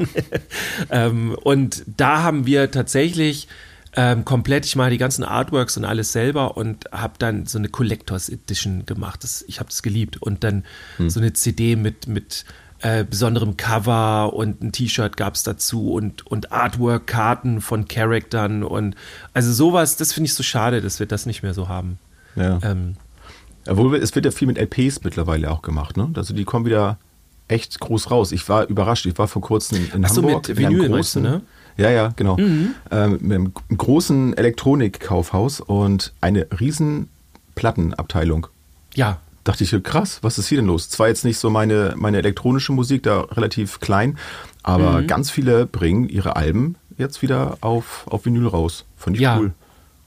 ähm, 0.91 1.35
und 1.43 1.83
da 1.87 2.23
haben 2.23 2.47
wir 2.47 2.71
tatsächlich 2.71 3.49
ähm, 3.95 4.25
komplett, 4.25 4.65
ich 4.67 4.77
mache 4.77 4.91
die 4.91 4.99
ganzen 4.99 5.25
Artworks 5.25 5.77
und 5.77 5.85
alles 5.85 6.13
selber 6.13 6.57
und 6.57 6.91
habe 6.93 7.15
dann 7.19 7.47
so 7.47 7.59
eine 7.59 7.69
Collectors 7.69 8.29
Edition 8.29 8.87
gemacht. 8.87 9.25
Das, 9.25 9.45
ich 9.49 9.59
habe 9.59 9.69
das 9.69 9.83
geliebt. 9.83 10.23
Und 10.23 10.45
dann 10.45 10.65
so 10.99 11.21
eine 11.21 11.33
CD 11.33 11.77
mit, 11.77 12.07
mit 12.07 12.45
äh, 12.83 13.05
besonderem 13.05 13.57
Cover 13.57 14.33
und 14.35 14.63
ein 14.63 14.73
T-Shirt 14.73 15.17
gab 15.17 15.35
es 15.35 15.43
dazu 15.43 15.93
und, 15.93 16.27
und 16.27 16.53
Artwork-Karten 16.53 17.61
von 17.61 17.87
Charaktern 17.89 18.63
und 18.65 18.97
also 19.35 19.53
sowas, 19.53 19.97
das 19.97 20.13
finde 20.13 20.27
ich 20.27 20.35
so 20.35 20.43
schade, 20.43 20.81
dass 20.81 20.99
wir 20.99 21.07
das 21.07 21.27
nicht 21.27 21.43
mehr 21.43 21.55
so 21.55 21.69
haben. 21.69 21.99
Ja. 22.37 22.59
Ähm, 22.63 22.97
Obwohl, 23.69 23.97
es 23.97 24.15
wird 24.15 24.25
ja 24.25 24.31
viel 24.31 24.49
mit 24.49 24.59
LPs 24.59 25.05
mittlerweile 25.05 25.51
auch 25.51 25.63
gemacht, 25.63 25.97
ne? 25.97 26.11
Also 26.15 26.35
die 26.35 26.45
kommen 26.45 26.65
wieder 26.67 26.99
echt 27.49 27.79
groß 27.79 28.11
raus. 28.11 28.33
Ich 28.33 28.49
war 28.49 28.67
überrascht. 28.67 29.07
Ich 29.07 29.17
war 29.19 29.29
vor 29.29 29.43
kurzem 29.43 29.89
in 29.95 30.05
Ach 30.05 30.09
so, 30.09 30.23
Hamburg. 30.23 30.49
mit 30.49 30.59
in 30.59 30.67
einem 30.67 30.75
Vinyl 30.77 30.89
meinst 30.89 31.15
du, 31.15 31.21
großen, 31.21 31.23
ne? 31.23 31.43
Ja, 31.77 31.91
ja, 31.91 32.13
genau. 32.17 32.37
Ähm, 32.39 32.73
mit 33.21 33.33
einem 33.33 33.53
großen 33.77 34.37
Elektronikkaufhaus 34.37 35.61
und 35.61 36.13
eine 36.21 36.47
riesen 36.59 37.09
Plattenabteilung. 37.55 38.47
ja, 38.95 39.19
Dachte 39.45 39.65
ich, 39.65 39.75
krass, 39.83 40.19
was 40.23 40.39
ist 40.39 40.47
hier 40.49 40.59
denn 40.59 40.67
los? 40.67 40.89
Zwar 40.89 41.09
jetzt 41.09 41.25
nicht 41.25 41.39
so 41.39 41.51
meine, 41.51 41.95
meine 41.97 42.19
elektronische 42.19 42.73
Musik, 42.73 43.03
da 43.03 43.23
relativ 43.23 43.81
klein, 43.81 44.17
aber 44.63 45.01
Mhm. 45.03 45.07
ganz 45.09 45.31
viele 45.31 45.67
bringen 45.67 46.09
ihre 46.09 46.37
Alben 46.37 46.77
jetzt 46.97 47.23
wieder 47.23 47.59
auf, 47.61 48.05
auf 48.07 48.25
Vinyl 48.25 48.47
raus. 48.47 48.85
Fand 48.97 49.17
ich 49.17 49.23
Ja. 49.23 49.39
cool. 49.39 49.53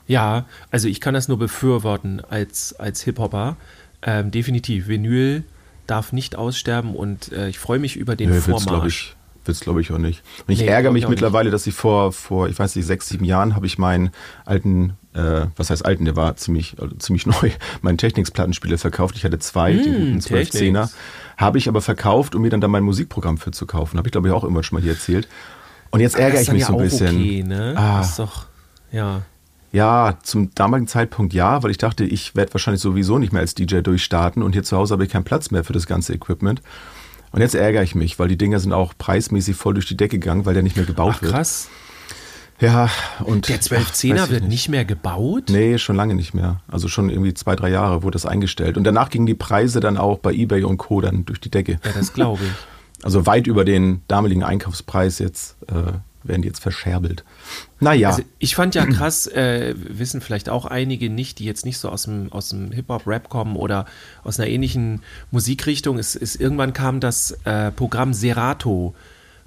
Ja, 0.07 0.45
also 0.71 0.87
ich 0.87 1.01
kann 1.01 1.13
das 1.15 1.27
nur 1.27 1.37
befürworten 1.39 2.21
als, 2.29 2.73
als 2.79 3.01
Hip-Hopper. 3.01 3.57
Ähm, 4.03 4.29
definitiv. 4.31 4.87
Vinyl 4.87 5.43
darf 5.87 6.13
nicht 6.13 6.35
aussterben 6.35 6.95
und 6.95 7.31
äh, 7.31 7.49
ich 7.49 7.57
freue 7.59 7.79
mich 7.79 7.95
über 7.95 8.15
den 8.15 8.29
glaub 8.29 8.61
Vormarsch. 8.61 9.15
Ich, 9.45 9.47
wird's 9.47 9.59
glaube 9.61 9.81
ich 9.81 9.91
auch 9.91 9.97
nicht. 9.97 10.23
Und 10.47 10.53
ich 10.53 10.59
Nee, 10.61 10.67
ärgere 10.67 10.91
mich 10.91 11.01
ich 11.01 11.05
auch 11.05 11.09
nicht. 11.09 11.21
mittlerweile, 11.21 11.51
dass 11.51 11.67
ich 11.67 11.73
vor, 11.73 12.11
vor, 12.11 12.49
ich 12.49 12.57
weiß 12.57 12.75
nicht, 12.75 12.85
sechs, 12.85 13.07
sieben 13.07 13.25
Jahren 13.25 13.55
habe 13.55 13.65
ich 13.65 13.77
meinen 13.77 14.09
alten, 14.45 14.93
äh, 15.13 15.45
was 15.55 15.69
heißt 15.69 15.85
alten, 15.85 16.05
der 16.05 16.15
war 16.15 16.35
ziemlich, 16.35 16.75
also 16.79 16.95
ziemlich 16.95 17.25
neu, 17.41 17.51
meinen 17.81 17.97
Technics-Plattenspieler 17.97 18.77
verkauft. 18.77 19.15
Ich 19.15 19.23
hatte 19.23 19.39
zwei, 19.39 19.73
den 19.73 19.93
guten 19.93 20.21
12 20.21 20.49
Technics. 20.49 20.93
er 21.37 21.43
habe 21.45 21.57
ich 21.57 21.67
aber 21.67 21.81
verkauft, 21.81 22.35
um 22.35 22.41
mir 22.41 22.49
dann 22.49 22.61
da 22.61 22.67
mein 22.67 22.83
Musikprogramm 22.83 23.37
für 23.37 23.51
zu 23.51 23.65
kaufen. 23.65 23.97
Habe 23.97 24.07
ich 24.07 24.11
glaube 24.11 24.27
ich 24.27 24.33
auch 24.33 24.43
irgendwann 24.43 24.63
schon 24.63 24.77
mal 24.77 24.81
hier 24.81 24.93
erzählt. 24.93 25.27
Und 25.91 25.99
jetzt 26.01 26.17
ärgere 26.17 26.41
ich 26.41 26.51
mich 26.51 26.61
ja 26.61 26.67
so 26.67 26.73
ein 26.77 26.83
bisschen. 26.83 27.15
Okay, 27.15 27.43
ne? 27.43 27.73
Ah. 27.77 27.99
Das 27.99 28.09
ist 28.11 28.19
doch, 28.19 28.45
ja. 28.91 29.21
Ja, 29.71 30.17
zum 30.23 30.55
damaligen 30.55 30.87
Zeitpunkt 30.87 31.33
ja, 31.33 31.61
weil 31.61 31.69
ich 31.71 31.77
dachte, 31.77 32.05
ich 32.05 32.33
werde 32.35 32.53
wahrscheinlich 32.53 32.81
sowieso 32.81 33.17
nicht 33.17 33.33
mehr 33.33 33.41
als 33.41 33.55
DJ 33.55 33.79
durchstarten 33.81 34.41
und 34.41 34.53
hier 34.53 34.63
zu 34.63 34.77
Hause 34.77 34.93
habe 34.93 35.03
ich 35.03 35.11
keinen 35.11 35.25
Platz 35.25 35.51
mehr 35.51 35.65
für 35.65 35.73
das 35.73 35.85
ganze 35.85 36.13
Equipment. 36.13 36.61
Und 37.35 37.41
jetzt 37.41 37.53
ärgere 37.53 37.83
ich 37.83 37.95
mich, 37.95 38.17
weil 38.17 38.29
die 38.29 38.37
Dinger 38.37 38.61
sind 38.61 38.71
auch 38.71 38.93
preismäßig 38.97 39.57
voll 39.57 39.73
durch 39.73 39.85
die 39.87 39.97
Decke 39.97 40.19
gegangen, 40.19 40.45
weil 40.45 40.53
der 40.53 40.63
nicht 40.63 40.77
mehr 40.77 40.85
gebaut 40.85 41.15
Ach, 41.17 41.21
wird. 41.21 41.33
krass. 41.33 41.67
Ja, 42.61 42.89
und 43.25 43.49
Der 43.49 43.57
ach, 43.57 43.61
1210er 43.61 44.15
weiß 44.15 44.23
ich 44.27 44.29
wird 44.31 44.43
nicht. 44.47 44.69
mehr 44.69 44.85
gebaut? 44.85 45.49
Nee, 45.49 45.77
schon 45.77 45.97
lange 45.97 46.15
nicht 46.15 46.33
mehr. 46.33 46.61
Also 46.69 46.87
schon 46.87 47.09
irgendwie 47.09 47.33
zwei, 47.33 47.57
drei 47.57 47.69
Jahre 47.69 48.03
wurde 48.03 48.15
das 48.15 48.25
eingestellt. 48.25 48.77
Und 48.77 48.85
danach 48.85 49.09
gingen 49.09 49.25
die 49.25 49.33
Preise 49.35 49.81
dann 49.81 49.97
auch 49.97 50.19
bei 50.19 50.31
eBay 50.31 50.63
und 50.63 50.77
Co. 50.77 51.01
dann 51.01 51.25
durch 51.25 51.41
die 51.41 51.51
Decke. 51.51 51.73
Ja, 51.83 51.91
das 51.93 52.13
glaube 52.13 52.43
ich. 52.45 52.51
Also 53.03 53.25
weit 53.27 53.45
über 53.45 53.65
den 53.65 54.01
damaligen 54.07 54.41
Einkaufspreis 54.41 55.19
jetzt 55.19 55.57
äh, 55.67 55.91
werden 56.27 56.41
die 56.41 56.47
jetzt 56.47 56.61
verscherbelt. 56.61 57.23
Naja, 57.79 58.09
Also 58.09 58.23
ich 58.39 58.55
fand 58.55 58.75
ja 58.75 58.85
krass, 58.85 59.27
äh, 59.27 59.75
wissen 59.75 60.21
vielleicht 60.21 60.49
auch 60.49 60.65
einige 60.65 61.09
nicht, 61.09 61.39
die 61.39 61.45
jetzt 61.45 61.65
nicht 61.65 61.77
so 61.77 61.89
aus 61.89 62.03
dem, 62.03 62.31
aus 62.31 62.49
dem 62.49 62.71
Hip-Hop-Rap 62.71 63.29
kommen 63.29 63.55
oder 63.55 63.85
aus 64.23 64.39
einer 64.39 64.49
ähnlichen 64.49 65.01
Musikrichtung. 65.31 65.99
Es 65.99 66.15
ist, 66.15 66.35
irgendwann 66.35 66.73
kam 66.73 66.99
das 66.99 67.31
äh, 67.45 67.71
Programm 67.71 68.13
Serato. 68.13 68.95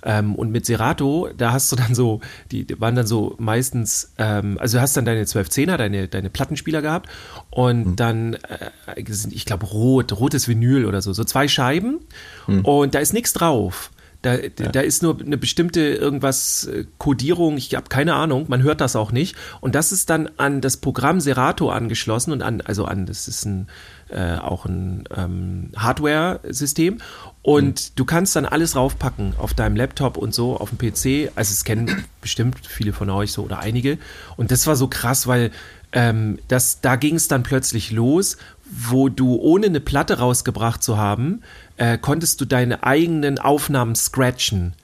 Ähm, 0.04 0.36
und 0.36 0.52
mit 0.52 0.64
Serato, 0.64 1.28
da 1.36 1.50
hast 1.50 1.72
du 1.72 1.76
dann 1.76 1.92
so, 1.92 2.20
die, 2.52 2.64
waren 2.80 2.94
dann 2.94 3.08
so 3.08 3.34
meistens, 3.40 4.12
ähm, 4.16 4.56
also 4.60 4.78
du 4.78 4.82
hast 4.82 4.96
dann 4.96 5.04
deine 5.04 5.24
1210er, 5.24 5.76
deine, 5.76 6.06
deine 6.06 6.30
Plattenspieler 6.30 6.82
gehabt 6.82 7.10
und 7.50 7.96
dann, 7.96 8.34
äh, 8.34 9.04
sind, 9.08 9.34
ich 9.34 9.44
glaube, 9.44 9.66
rot, 9.66 10.12
rotes 10.12 10.46
Vinyl 10.46 10.86
oder 10.86 11.02
so, 11.02 11.12
so 11.12 11.24
zwei 11.24 11.48
Scheiben 11.48 11.98
und 12.46 12.94
da 12.94 13.00
ist 13.00 13.12
nichts 13.12 13.32
drauf. 13.32 13.90
Da, 14.36 14.68
da 14.68 14.80
ist 14.80 15.02
nur 15.02 15.20
eine 15.20 15.38
bestimmte 15.38 15.80
irgendwas 15.80 16.64
äh, 16.66 16.84
Codierung, 16.98 17.56
ich 17.56 17.74
habe 17.74 17.88
keine 17.88 18.14
Ahnung, 18.14 18.46
man 18.48 18.62
hört 18.62 18.80
das 18.80 18.96
auch 18.96 19.12
nicht. 19.12 19.36
Und 19.60 19.74
das 19.74 19.92
ist 19.92 20.10
dann 20.10 20.28
an 20.36 20.60
das 20.60 20.76
Programm 20.76 21.20
Serato 21.20 21.70
angeschlossen 21.70 22.32
und 22.32 22.42
an, 22.42 22.60
also 22.60 22.84
an, 22.84 23.06
das 23.06 23.28
ist 23.28 23.44
ein, 23.44 23.68
äh, 24.10 24.36
auch 24.36 24.66
ein 24.66 25.04
ähm, 25.16 25.70
Hardware-System. 25.76 26.98
Und 27.42 27.98
du 27.98 28.04
kannst 28.04 28.36
dann 28.36 28.44
alles 28.44 28.76
raufpacken 28.76 29.34
auf 29.38 29.54
deinem 29.54 29.76
Laptop 29.76 30.16
und 30.16 30.34
so, 30.34 30.56
auf 30.56 30.70
dem 30.70 30.78
PC. 30.78 31.32
Also 31.34 31.52
es 31.52 31.64
kennen 31.64 32.04
bestimmt 32.20 32.58
viele 32.66 32.92
von 32.92 33.10
euch 33.10 33.32
so 33.32 33.44
oder 33.44 33.60
einige. 33.60 33.98
Und 34.36 34.50
das 34.50 34.66
war 34.66 34.76
so 34.76 34.88
krass, 34.88 35.26
weil 35.26 35.50
ähm, 35.92 36.38
das, 36.48 36.80
da 36.80 36.96
ging 36.96 37.14
es 37.14 37.28
dann 37.28 37.42
plötzlich 37.42 37.90
los, 37.90 38.36
wo 38.70 39.08
du 39.08 39.36
ohne 39.36 39.66
eine 39.66 39.80
Platte 39.80 40.18
rausgebracht 40.18 40.82
zu 40.82 40.98
haben, 40.98 41.42
äh, 41.76 41.98
konntest 41.98 42.40
du 42.40 42.44
deine 42.44 42.82
eigenen 42.82 43.38
Aufnahmen 43.38 43.94
scratchen. 43.94 44.74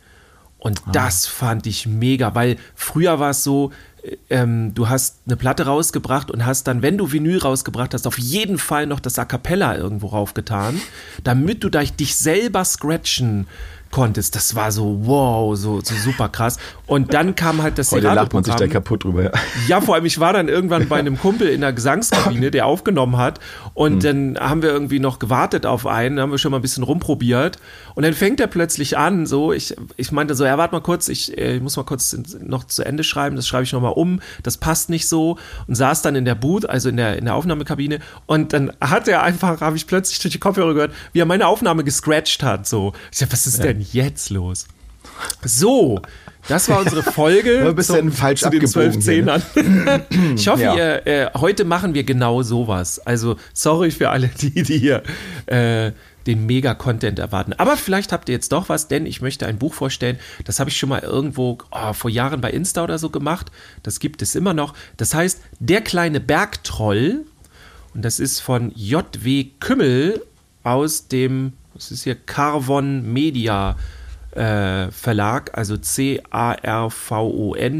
Und 0.58 0.80
das 0.92 1.26
fand 1.26 1.66
ich 1.66 1.86
mega, 1.86 2.34
weil 2.34 2.56
früher 2.74 3.20
war 3.20 3.30
es 3.30 3.44
so, 3.44 3.70
äh, 4.02 4.16
ähm, 4.30 4.72
du 4.74 4.88
hast 4.88 5.18
eine 5.26 5.36
Platte 5.36 5.66
rausgebracht 5.66 6.30
und 6.30 6.46
hast 6.46 6.64
dann, 6.64 6.80
wenn 6.80 6.96
du 6.96 7.12
Vinyl 7.12 7.38
rausgebracht 7.38 7.92
hast, 7.92 8.06
auf 8.06 8.18
jeden 8.18 8.56
Fall 8.56 8.86
noch 8.86 9.00
das 9.00 9.18
A 9.18 9.26
Cappella 9.26 9.76
irgendwo 9.76 10.06
raufgetan, 10.06 10.80
damit 11.22 11.64
du 11.64 11.68
dich 11.68 11.92
dich 11.92 12.16
selber 12.16 12.64
scratchen 12.64 13.46
konntest. 13.90 14.34
Das 14.34 14.54
war 14.54 14.72
so, 14.72 15.00
wow, 15.02 15.56
so, 15.56 15.80
so 15.80 15.94
super 15.94 16.28
krass. 16.28 16.58
Und 16.86 17.14
dann 17.14 17.34
kam 17.34 17.62
halt 17.62 17.78
das 17.78 17.92
heute 17.92 18.12
lacht 18.12 18.34
man 18.34 18.44
sich 18.44 18.54
da 18.54 18.66
kaputt 18.66 19.04
drüber. 19.04 19.32
Ja, 19.68 19.80
vor 19.80 19.94
allem, 19.94 20.04
ich 20.04 20.20
war 20.20 20.34
dann 20.34 20.48
irgendwann 20.48 20.88
bei 20.88 20.98
einem 20.98 21.18
Kumpel 21.18 21.48
in 21.48 21.62
der 21.62 21.72
Gesangskabine, 21.72 22.50
der 22.50 22.66
aufgenommen 22.66 23.16
hat. 23.16 23.40
Und 23.72 24.04
dann 24.04 24.36
haben 24.38 24.62
wir 24.62 24.68
irgendwie 24.68 25.00
noch 25.00 25.18
gewartet 25.18 25.64
auf 25.64 25.86
einen, 25.86 26.20
haben 26.20 26.30
wir 26.30 26.38
schon 26.38 26.50
mal 26.50 26.58
ein 26.58 26.62
bisschen 26.62 26.82
rumprobiert. 26.82 27.58
Und 27.94 28.02
dann 28.02 28.12
fängt 28.12 28.38
er 28.40 28.48
plötzlich 28.48 28.98
an, 28.98 29.24
so, 29.24 29.52
ich, 29.52 29.74
ich 29.96 30.12
meinte 30.12 30.34
so, 30.34 30.44
ja, 30.44 30.58
warte 30.58 30.74
mal 30.74 30.80
kurz, 30.80 31.08
ich, 31.08 31.38
äh, 31.38 31.56
ich 31.56 31.62
muss 31.62 31.76
mal 31.76 31.84
kurz 31.84 32.16
noch 32.40 32.64
zu 32.64 32.84
Ende 32.84 33.02
schreiben, 33.02 33.36
das 33.36 33.48
schreibe 33.48 33.64
ich 33.64 33.72
nochmal 33.72 33.92
um, 33.92 34.20
das 34.42 34.58
passt 34.58 34.90
nicht 34.90 35.08
so. 35.08 35.38
Und 35.66 35.76
saß 35.76 36.02
dann 36.02 36.16
in 36.16 36.26
der 36.26 36.34
Booth, 36.34 36.68
also 36.68 36.90
in 36.90 36.98
der, 36.98 37.16
in 37.16 37.24
der 37.24 37.34
Aufnahmekabine. 37.34 38.00
Und 38.26 38.52
dann 38.52 38.72
hat 38.80 39.08
er 39.08 39.22
einfach, 39.22 39.62
habe 39.62 39.76
ich 39.76 39.86
plötzlich 39.86 40.18
durch 40.18 40.32
die 40.32 40.40
Kopfhörer 40.40 40.74
gehört, 40.74 40.92
wie 41.14 41.20
er 41.20 41.26
meine 41.26 41.46
Aufnahme 41.46 41.82
gescratcht 41.82 42.42
hat, 42.42 42.66
so. 42.66 42.92
Ich 43.10 43.18
sag, 43.18 43.32
was 43.32 43.46
ist 43.46 43.64
denn 43.64 43.80
jetzt 43.92 44.28
los? 44.28 44.66
So, 45.44 46.00
das 46.48 46.68
war 46.68 46.80
unsere 46.80 47.02
Folge. 47.02 47.60
Ein 47.68 47.74
bisschen 47.74 48.12
falsch 48.12 48.40
zu 48.40 48.50
den 48.50 48.64
abgebogen 48.64 49.00
hier, 49.00 49.24
ne? 49.24 49.42
12 49.52 50.34
Ich 50.36 50.48
hoffe, 50.48 50.62
Ja. 50.62 50.74
ihr, 50.76 51.06
äh, 51.06 51.30
heute 51.34 51.64
machen 51.64 51.94
wir 51.94 52.04
genau 52.04 52.42
sowas. 52.42 52.98
Also, 53.00 53.36
sorry 53.52 53.90
für 53.90 54.10
alle, 54.10 54.28
die, 54.28 54.62
die 54.62 54.78
hier 54.78 55.02
äh, 55.46 55.92
den 56.26 56.46
Mega-Content 56.46 57.18
erwarten. 57.18 57.52
Aber 57.54 57.76
vielleicht 57.76 58.12
habt 58.12 58.28
ihr 58.28 58.34
jetzt 58.34 58.52
doch 58.52 58.68
was, 58.68 58.88
denn 58.88 59.04
ich 59.06 59.20
möchte 59.20 59.46
ein 59.46 59.58
Buch 59.58 59.74
vorstellen. 59.74 60.18
Das 60.44 60.58
habe 60.58 60.70
ich 60.70 60.76
schon 60.76 60.88
mal 60.88 61.00
irgendwo 61.00 61.58
oh, 61.70 61.92
vor 61.92 62.10
Jahren 62.10 62.40
bei 62.40 62.50
Insta 62.50 62.82
oder 62.82 62.98
so 62.98 63.10
gemacht. 63.10 63.50
Das 63.82 64.00
gibt 64.00 64.22
es 64.22 64.34
immer 64.34 64.54
noch. 64.54 64.74
Das 64.96 65.14
heißt, 65.14 65.40
Der 65.58 65.82
kleine 65.82 66.20
Bergtroll. 66.20 67.24
Und 67.94 68.02
das 68.04 68.18
ist 68.18 68.40
von 68.40 68.72
J.W. 68.74 69.46
Kümmel 69.60 70.20
aus 70.64 71.06
dem, 71.08 71.52
was 71.74 71.90
ist 71.90 72.04
hier, 72.04 72.16
Carvon 72.16 73.12
Media 73.12 73.76
äh, 74.36 74.90
Verlag, 74.90 75.56
also 75.56 75.76
C-A-R-V-O-N 75.76 76.28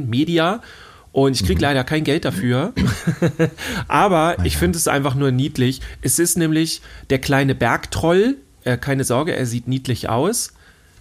Media. 0.09 0.61
Und 1.13 1.33
ich 1.41 1.47
kriege 1.47 1.61
leider 1.61 1.85
kein 1.85 2.03
Geld 2.03 2.25
dafür. 2.25 2.73
Aber 3.89 4.37
ich 4.45 4.57
finde 4.57 4.77
es 4.79 4.89
einfach 4.89 5.15
nur 5.15 5.31
niedlich. 5.31 5.81
Es 6.03 6.19
ist 6.19 6.37
nämlich 6.37 6.83
der 7.09 7.21
kleine 7.21 7.55
Bergtroll. 7.55 8.39
Äh, 8.65 8.79
keine 8.79 9.05
Sorge, 9.05 9.37
er 9.37 9.47
sieht 9.47 9.69
niedlich 9.69 10.09
aus. 10.09 10.55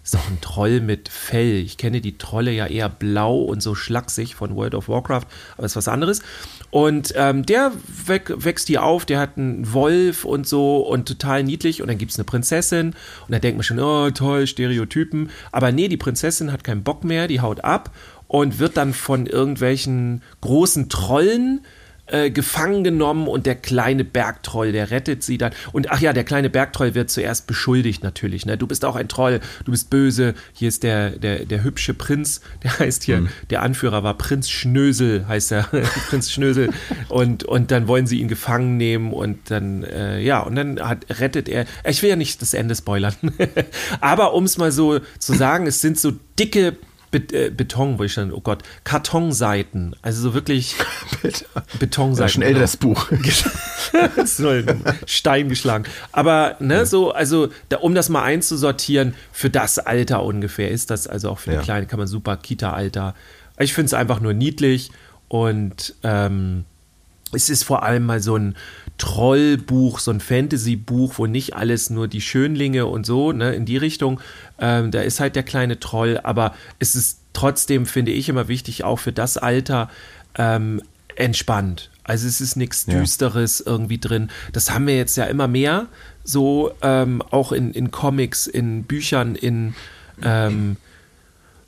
Ist 0.04 0.16
auch 0.18 0.30
ein 0.30 0.42
Troll 0.42 0.82
mit 0.82 1.08
Fell. 1.08 1.56
Ich 1.56 1.78
kenne 1.78 2.02
die 2.02 2.18
Trolle 2.18 2.52
ja 2.52 2.68
eher 2.68 2.90
blau 2.90 3.42
und 3.42 3.64
so 3.64 3.74
schlaksig 3.74 4.36
von 4.36 4.56
World 4.56 4.76
of 4.76 4.90
Warcraft, 4.90 5.26
aber 5.56 5.66
ist 5.66 5.78
was 5.78 5.88
anderes. 5.88 6.22
Und 6.74 7.14
ähm, 7.16 7.46
der 7.46 7.72
wäch- 8.08 8.34
wächst 8.46 8.66
hier 8.66 8.82
auf, 8.82 9.06
der 9.06 9.20
hat 9.20 9.38
einen 9.38 9.74
Wolf 9.74 10.26
und 10.26 10.48
so 10.48 10.78
und 10.78 11.08
total 11.08 11.44
niedlich. 11.44 11.84
Und 11.84 11.88
dann 11.88 12.00
gibt 12.00 12.12
es 12.12 12.18
eine 12.18 12.24
Prinzessin 12.24 12.96
und 13.28 13.32
da 13.32 13.38
denkt 13.38 13.58
man 13.58 13.64
schon, 13.64 13.80
oh 13.80 14.10
toll, 14.10 14.48
Stereotypen. 14.48 15.30
Aber 15.52 15.72
nee, 15.72 15.88
die 15.88 15.98
Prinzessin 15.98 16.52
hat 16.52 16.64
keinen 16.64 16.82
Bock 16.82 17.04
mehr, 17.04 17.28
die 17.28 17.42
haut 17.42 17.64
ab 17.64 17.92
und 18.28 18.58
wird 18.58 18.76
dann 18.76 18.96
von 18.96 19.28
irgendwelchen 19.28 20.24
großen 20.42 20.90
Trollen 20.90 21.60
äh, 21.60 21.83
gefangen 22.06 22.84
genommen 22.84 23.28
und 23.28 23.46
der 23.46 23.56
kleine 23.56 24.04
Bergtroll, 24.04 24.72
der 24.72 24.92
rettet 24.92 25.24
sie 25.24 25.38
dann. 25.38 25.54
Und 25.72 25.90
ach 25.90 26.02
ja, 26.02 26.12
der 26.12 26.24
kleine 26.24 26.50
Bergtroll 26.50 26.96
wird 26.96 27.10
zuerst 27.10 27.48
beschuldigt 27.48 28.04
natürlich. 28.04 28.46
Ne? 28.46 28.58
Du 28.58 28.68
bist 28.68 28.84
auch 28.84 28.96
ein 28.96 29.08
Troll, 29.08 29.40
du 29.64 29.72
bist 29.72 29.90
böse. 29.90 30.34
Hier 30.54 30.68
ist 30.68 30.84
der, 30.84 31.12
der, 31.12 31.46
der 31.46 31.64
hübsche 31.64 31.94
Prinz, 31.94 32.42
der 32.64 32.80
heißt 32.80 33.04
hier, 33.04 33.28
der 33.50 33.62
Anführer 33.62 34.04
war 34.04 34.18
Prinz 34.18 34.50
Schnösel, 34.50 35.28
heißt 35.28 35.54
er, 35.54 35.64
Prinz 36.10 36.32
Schnösel. 36.32 36.72
Und, 37.10 37.44
und 37.46 37.72
dann 37.72 37.88
wollen 37.88 38.06
sie 38.06 38.20
ihn 38.20 38.28
gefangen 38.28 38.78
nehmen 38.78 39.14
und 39.14 39.50
dann, 39.50 39.84
äh, 39.84 40.20
ja, 40.20 40.42
und 40.42 40.56
dann 40.56 40.80
hat, 40.80 41.06
rettet 41.20 41.48
er. 41.48 41.66
Ich 41.86 42.02
will 42.02 42.10
ja 42.10 42.16
nicht 42.16 42.42
das 42.42 42.54
Ende 42.54 42.76
spoilern. 42.76 43.16
Aber 44.02 44.34
um 44.34 44.44
es 44.44 44.58
mal 44.58 44.72
so 44.72 45.00
zu 45.20 45.34
sagen, 45.34 45.68
es 45.68 45.82
sind 45.82 46.00
so 46.00 46.12
dicke 46.38 46.68
äh, 46.68 46.74
Beton, 47.14 48.00
wo 48.00 48.04
ich 48.04 48.16
dann, 48.16 48.32
oh 48.32 48.42
Gott, 48.42 48.64
Kartonseiten. 48.84 49.96
Also 50.02 50.22
so 50.22 50.34
wirklich 50.34 50.76
Betonseiten. 51.80 52.24
Ja, 52.24 52.30
schon 52.30 52.42
älter 52.42 52.54
genau. 52.54 52.62
das 52.64 52.78
Buch. 52.78 53.10
Stein 55.06 55.50
geschlagen. 55.50 55.86
Aber 56.12 56.56
ne, 56.60 56.86
so, 56.86 57.12
also 57.12 57.50
da, 57.70 57.78
um 57.78 57.94
das 57.94 58.10
mal 58.10 58.24
einzusortieren, 58.24 59.14
für 59.32 59.50
das 59.50 59.78
Alter 59.80 60.24
ungefähr 60.24 60.72
ist 60.72 60.90
das, 60.90 61.08
also 61.08 61.30
auch 61.30 61.40
für 61.40 61.52
die 61.52 61.56
Ja. 61.58 61.62
Kleinen 61.62 61.88
kann 61.88 62.00
man 62.00 62.08
super 62.08 62.38
Kita-Alter. 62.38 63.14
Ich 63.60 63.74
finde 63.74 63.88
es 63.88 63.94
einfach 63.94 64.20
nur 64.20 64.34
niedlich 64.34 64.92
und 65.28 65.94
ähm, 66.04 66.66
es 67.32 67.50
ist 67.50 67.64
vor 67.64 67.84
allem 67.84 68.06
mal 68.06 68.22
so 68.22 68.36
ein 68.36 68.56
Trollbuch, 68.98 70.00
so 70.00 70.12
ein 70.12 70.20
Fantasy-Buch, 70.20 71.16
wo 71.18 71.26
nicht 71.26 71.56
alles 71.56 71.90
nur 71.90 72.08
die 72.08 72.22
Schönlinge 72.22 72.86
und 72.86 73.06
so, 73.06 73.32
ne, 73.32 73.54
in 73.54 73.66
die 73.66 73.78
Richtung. 73.78 74.20
Ähm, 74.60 74.92
da 74.92 75.02
ist 75.02 75.20
halt 75.20 75.36
der 75.36 75.44
kleine 75.44 75.80
Troll, 75.80 76.20
aber 76.24 76.54
es 76.80 76.96
ist 76.96 77.20
trotzdem, 77.34 77.86
finde 77.86 78.12
ich, 78.12 78.30
immer 78.30 78.48
wichtig, 78.48 78.84
auch 78.84 79.00
für 79.00 79.12
das 79.12 79.38
Alter 79.38 79.90
ähm, 80.38 80.82
entspannt. 81.16 81.90
Also 82.04 82.28
es 82.28 82.42
ist 82.42 82.56
nichts 82.56 82.86
Ja. 82.88 83.00
Düsteres 83.00 83.62
irgendwie 83.62 83.98
drin. 83.98 84.30
Das 84.52 84.72
haben 84.72 84.88
wir 84.88 84.96
jetzt 84.98 85.16
ja 85.16 85.26
immer 85.26 85.48
mehr, 85.48 85.88
so 86.24 86.72
ähm, 86.82 87.22
auch 87.32 87.52
in, 87.52 87.72
in 87.72 87.92
Comics, 87.92 88.48
in 88.48 88.84
Büchern, 88.84 89.36
in 89.36 89.74
ähm, 90.22 90.78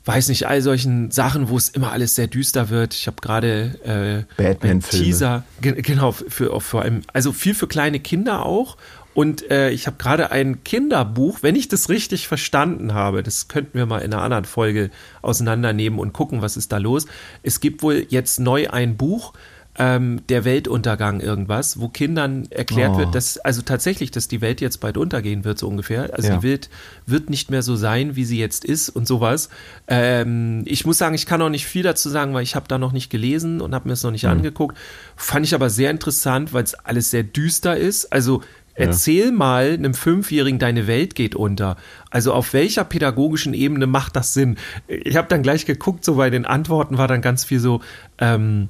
weiß 0.06 0.28
nicht, 0.28 0.46
all 0.46 0.62
solchen 0.62 1.10
Sachen, 1.10 1.48
wo 1.48 1.56
es 1.56 1.68
immer 1.68 1.92
alles 1.92 2.14
sehr 2.14 2.28
düster 2.28 2.70
wird. 2.70 2.94
Ich 2.94 3.08
habe 3.08 3.20
gerade 3.20 4.26
äh, 4.38 4.42
Batman-Filme. 4.42 5.04
Teaser, 5.04 5.44
ge 5.60 5.82
genau, 5.82 6.12
für, 6.12 6.30
für, 6.30 6.60
vor 6.60 6.82
allem, 6.82 7.02
also 7.12 7.32
viel 7.32 7.54
für 7.54 7.66
kleine 7.66 8.00
Kinder 8.00 8.46
auch. 8.46 8.76
Und 9.14 9.50
äh, 9.50 9.70
ich 9.70 9.86
habe 9.86 9.96
gerade 9.96 10.30
ein 10.30 10.62
Kinderbuch, 10.62 11.38
wenn 11.40 11.56
ich 11.56 11.68
das 11.68 11.88
richtig 11.88 12.28
verstanden 12.28 12.92
habe, 12.92 13.22
das 13.22 13.48
könnten 13.48 13.78
wir 13.78 13.86
mal 13.86 14.00
in 14.00 14.12
einer 14.12 14.22
anderen 14.22 14.44
Folge 14.44 14.90
auseinandernehmen 15.22 15.98
und 15.98 16.12
gucken, 16.12 16.42
was 16.42 16.56
ist 16.56 16.70
da 16.70 16.76
los. 16.76 17.06
Es 17.42 17.60
gibt 17.60 17.82
wohl 17.82 18.06
jetzt 18.10 18.38
neu 18.38 18.68
ein 18.68 18.96
Buch, 18.98 19.32
ähm, 19.78 20.22
der 20.28 20.44
Weltuntergang 20.44 21.20
irgendwas, 21.20 21.78
wo 21.78 21.88
Kindern 21.88 22.46
erklärt 22.50 22.92
Oh. 22.94 22.98
wird, 22.98 23.14
dass 23.14 23.36
also 23.38 23.60
tatsächlich, 23.62 24.10
dass 24.10 24.26
die 24.26 24.40
Welt 24.40 24.60
jetzt 24.60 24.78
bald 24.80 24.96
untergehen 24.96 25.44
wird, 25.44 25.58
so 25.58 25.68
ungefähr. 25.68 26.14
Also 26.14 26.28
Ja. 26.28 26.36
die 26.38 26.42
Welt 26.48 26.70
wird 27.04 27.28
nicht 27.30 27.50
mehr 27.50 27.62
so 27.62 27.76
sein, 27.76 28.16
wie 28.16 28.24
sie 28.24 28.38
jetzt 28.38 28.64
ist 28.64 28.88
und 28.88 29.06
sowas. 29.06 29.50
Ähm, 29.88 30.62
ich 30.64 30.86
muss 30.86 30.98
sagen, 30.98 31.14
ich 31.14 31.26
kann 31.26 31.42
auch 31.42 31.48
nicht 31.50 31.66
viel 31.66 31.82
dazu 31.82 32.08
sagen, 32.08 32.32
weil 32.34 32.42
ich 32.42 32.54
habe 32.56 32.68
da 32.68 32.78
noch 32.78 32.92
nicht 32.92 33.10
gelesen 33.10 33.60
und 33.60 33.74
habe 33.74 33.88
mir 33.88 33.92
es 33.94 34.02
noch 34.02 34.10
nicht 34.12 34.24
Mhm. 34.24 34.30
angeguckt. 34.30 34.76
Fand 35.16 35.44
ich 35.44 35.54
aber 35.54 35.68
sehr 35.70 35.90
interessant, 35.90 36.52
weil 36.52 36.64
es 36.64 36.74
alles 36.74 37.10
sehr 37.10 37.22
düster 37.22 37.76
ist. 37.76 38.12
Also 38.12 38.42
Erzähl 38.78 39.32
mal 39.32 39.72
einem 39.72 39.94
Fünfjährigen, 39.94 40.58
deine 40.58 40.86
Welt 40.86 41.14
geht 41.14 41.34
unter. 41.34 41.78
Also 42.10 42.34
auf 42.34 42.52
welcher 42.52 42.84
pädagogischen 42.84 43.54
Ebene 43.54 43.86
macht 43.86 44.16
das 44.16 44.34
Sinn? 44.34 44.58
Ich 44.86 45.16
habe 45.16 45.28
dann 45.28 45.42
gleich 45.42 45.64
geguckt, 45.64 46.04
so 46.04 46.16
bei 46.16 46.28
den 46.28 46.44
Antworten 46.44 46.98
war 46.98 47.08
dann 47.08 47.22
ganz 47.22 47.42
viel 47.42 47.58
so, 47.58 47.80
ähm, 48.18 48.68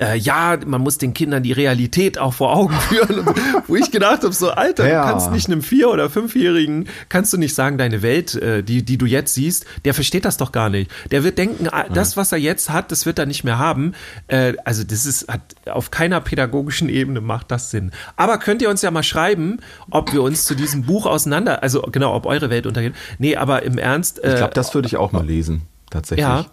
äh, 0.00 0.16
ja, 0.16 0.58
man 0.66 0.80
muss 0.80 0.98
den 0.98 1.14
Kindern 1.14 1.42
die 1.42 1.52
Realität 1.52 2.18
auch 2.18 2.34
vor 2.34 2.54
Augen 2.54 2.74
führen. 2.88 3.26
Wo 3.66 3.76
ich 3.76 3.90
gedacht 3.90 4.22
habe, 4.22 4.32
so, 4.32 4.50
Alter, 4.50 4.88
Ja. 4.88 5.04
du 5.06 5.10
kannst 5.10 5.30
nicht 5.32 5.48
einem 5.48 5.62
Vier- 5.62 5.90
oder 5.90 6.10
Fünfjährigen, 6.10 6.88
kannst 7.08 7.32
du 7.32 7.36
nicht 7.38 7.54
sagen, 7.54 7.78
deine 7.78 8.02
Welt, 8.02 8.34
äh, 8.34 8.62
die, 8.62 8.82
die 8.84 8.98
du 8.98 9.06
jetzt 9.06 9.34
siehst, 9.34 9.66
der 9.84 9.94
versteht 9.94 10.24
das 10.24 10.36
doch 10.36 10.52
gar 10.52 10.68
nicht. 10.70 10.90
Der 11.10 11.24
wird 11.24 11.38
denken, 11.38 11.68
ah, 11.70 11.84
das, 11.92 12.16
was 12.16 12.32
er 12.32 12.38
jetzt 12.38 12.70
hat, 12.70 12.92
das 12.92 13.06
wird 13.06 13.18
er 13.18 13.26
nicht 13.26 13.44
mehr 13.44 13.58
haben. 13.58 13.92
Äh, 14.28 14.54
also 14.64 14.84
das 14.84 15.06
ist, 15.06 15.28
hat 15.28 15.40
auf 15.70 15.90
keiner 15.90 16.20
pädagogischen 16.20 16.88
Ebene 16.88 17.20
macht 17.20 17.50
das 17.50 17.70
Sinn. 17.70 17.90
Aber 18.16 18.38
könnt 18.38 18.62
ihr 18.62 18.70
uns 18.70 18.82
ja 18.82 18.90
mal 18.90 19.02
schreiben, 19.02 19.58
ob 19.90 20.12
wir 20.12 20.22
uns 20.22 20.44
zu 20.44 20.54
diesem 20.54 20.82
Buch 20.82 21.06
auseinander, 21.06 21.62
also 21.62 21.82
genau, 21.82 22.14
ob 22.14 22.26
eure 22.26 22.50
Welt 22.50 22.66
untergeht. 22.66 22.94
Nee, 23.18 23.36
aber 23.36 23.62
im 23.62 23.78
Ernst. 23.78 24.18
Ich 24.22 24.30
äh, 24.32 24.36
glaube, 24.36 24.54
das 24.54 24.74
würde 24.74 24.86
ich 24.88 24.96
auch 24.96 25.12
mal 25.12 25.24
lesen, 25.24 25.62
tatsächlich. 25.90 26.26
Ja. 26.26 26.46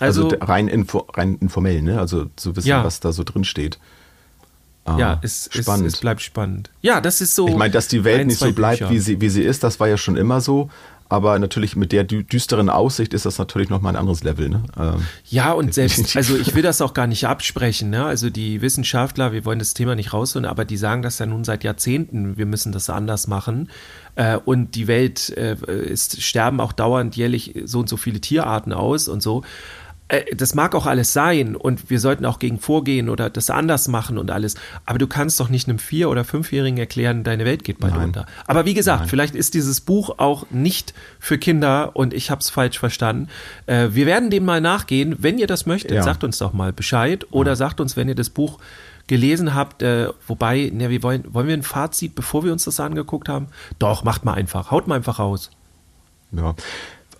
Also, 0.00 0.24
Also, 0.24 0.36
rein, 0.40 0.68
info, 0.68 1.06
rein 1.14 1.38
informell, 1.40 1.82
ne? 1.82 1.98
Also 1.98 2.26
zu 2.36 2.54
wissen, 2.56 2.68
Ja. 2.68 2.84
was 2.84 3.00
da 3.00 3.12
so 3.12 3.24
drin 3.24 3.44
steht. 3.44 3.78
Ah, 4.84 4.98
ja, 4.98 5.18
es, 5.22 5.48
es, 5.52 5.62
spannend. 5.64 5.86
es 5.86 5.96
bleibt 5.96 6.20
spannend. 6.22 6.70
Ja, 6.80 7.00
das 7.00 7.20
ist 7.20 7.34
so. 7.34 7.48
ich 7.48 7.56
meine, 7.56 7.72
dass 7.72 7.88
die 7.88 8.04
Welt 8.04 8.20
ein, 8.20 8.26
nicht 8.28 8.38
so 8.38 8.52
bleibt, 8.52 8.78
Bücher. 8.78 8.90
wie 8.90 9.00
sie, 9.00 9.20
wie 9.20 9.28
sie 9.30 9.42
ist, 9.42 9.64
das 9.64 9.80
war 9.80 9.88
ja 9.88 9.96
schon 9.96 10.16
immer 10.16 10.40
so. 10.40 10.70
Aber 11.08 11.38
natürlich 11.38 11.76
mit 11.76 11.92
der 11.92 12.04
dü 12.04 12.24
düsteren 12.24 12.68
Aussicht 12.68 13.14
ist 13.14 13.26
das 13.26 13.38
natürlich 13.38 13.68
nochmal 13.68 13.92
ein 13.92 13.96
anderes 13.96 14.24
Level. 14.24 14.48
Ne? 14.48 14.62
Ähm, 14.78 15.06
Ja, 15.24 15.52
und 15.52 15.72
selbst, 15.72 16.16
also 16.16 16.36
ich 16.36 16.54
will 16.54 16.62
das 16.64 16.80
auch 16.80 16.94
gar 16.94 17.06
nicht 17.06 17.26
absprechen, 17.26 17.90
ne? 17.90 18.04
Also 18.04 18.30
die 18.30 18.60
Wissenschaftler, 18.60 19.32
wir 19.32 19.44
wollen 19.44 19.58
das 19.58 19.74
Thema 19.74 19.94
nicht 19.94 20.12
rausholen, 20.12 20.46
aber 20.46 20.64
die 20.64 20.76
sagen 20.76 21.02
das 21.02 21.18
ja 21.18 21.26
nun 21.26 21.44
seit 21.44 21.64
Jahrzehnten, 21.64 22.36
wir 22.36 22.46
müssen 22.46 22.72
das 22.72 22.90
anders 22.90 23.28
machen. 23.28 23.70
Äh, 24.16 24.38
und 24.38 24.74
die 24.74 24.88
Welt 24.88 25.30
äh, 25.36 25.56
ist, 25.66 26.22
sterben 26.22 26.60
auch 26.60 26.72
dauernd 26.72 27.16
jährlich 27.16 27.54
so 27.64 27.80
und 27.80 27.88
so 27.88 27.96
viele 27.96 28.20
Tierarten 28.20 28.72
aus 28.72 29.08
und 29.08 29.22
so. 29.22 29.42
Äh, 30.08 30.34
Das 30.36 30.54
mag 30.54 30.74
auch 30.74 30.86
alles 30.86 31.12
sein 31.12 31.56
und 31.56 31.90
wir 31.90 31.98
sollten 32.00 32.24
auch 32.24 32.38
gegen 32.38 32.58
vorgehen 32.60 33.08
oder 33.08 33.28
das 33.30 33.50
anders 33.50 33.88
machen 33.88 34.18
und 34.18 34.30
alles. 34.30 34.54
Aber 34.84 34.98
du 34.98 35.06
kannst 35.06 35.40
doch 35.40 35.48
nicht 35.48 35.68
einem 35.68 35.78
Vier- 35.78 36.08
oder 36.10 36.24
Fünfjährigen 36.24 36.78
erklären, 36.78 37.24
deine 37.24 37.44
Welt 37.44 37.64
geht 37.64 37.80
bald 37.80 37.94
Nein. 37.94 38.04
unter. 38.06 38.26
Aber 38.46 38.64
wie 38.66 38.74
gesagt, 38.74 39.00
Nein. 39.00 39.08
vielleicht 39.08 39.34
ist 39.34 39.54
dieses 39.54 39.80
Buch 39.80 40.18
auch 40.18 40.46
nicht 40.50 40.94
für 41.18 41.38
Kinder 41.38 41.90
und 41.94 42.14
ich 42.14 42.30
habe 42.30 42.40
es 42.40 42.50
falsch 42.50 42.78
verstanden. 42.78 43.28
Äh, 43.66 43.88
wir 43.92 44.06
werden 44.06 44.30
dem 44.30 44.44
mal 44.44 44.60
nachgehen. 44.60 45.16
Wenn 45.18 45.38
ihr 45.38 45.46
das 45.46 45.66
möchtet, 45.66 45.92
Ja. 45.92 46.02
sagt 46.02 46.22
uns 46.24 46.38
doch 46.38 46.52
mal 46.52 46.72
Bescheid 46.72 47.26
oder 47.30 47.56
sagt 47.56 47.80
uns, 47.80 47.96
wenn 47.96 48.08
ihr 48.08 48.14
das 48.14 48.30
Buch 48.30 48.58
gelesen 49.08 49.54
habt, 49.54 49.82
äh, 49.82 50.08
wobei, 50.26 50.70
ne, 50.74 50.90
wir 50.90 51.02
wollen, 51.04 51.22
wollen 51.32 51.46
wir 51.46 51.54
ein 51.54 51.62
Fazit, 51.62 52.14
bevor 52.16 52.44
wir 52.44 52.52
uns 52.52 52.64
das 52.64 52.80
angeguckt 52.80 53.28
haben? 53.28 53.46
Doch, 53.78 54.02
macht 54.02 54.24
mal 54.24 54.34
einfach, 54.34 54.70
haut 54.72 54.88
mal 54.88 54.96
einfach 54.96 55.18
raus. 55.20 55.50
Ja. 56.32 56.54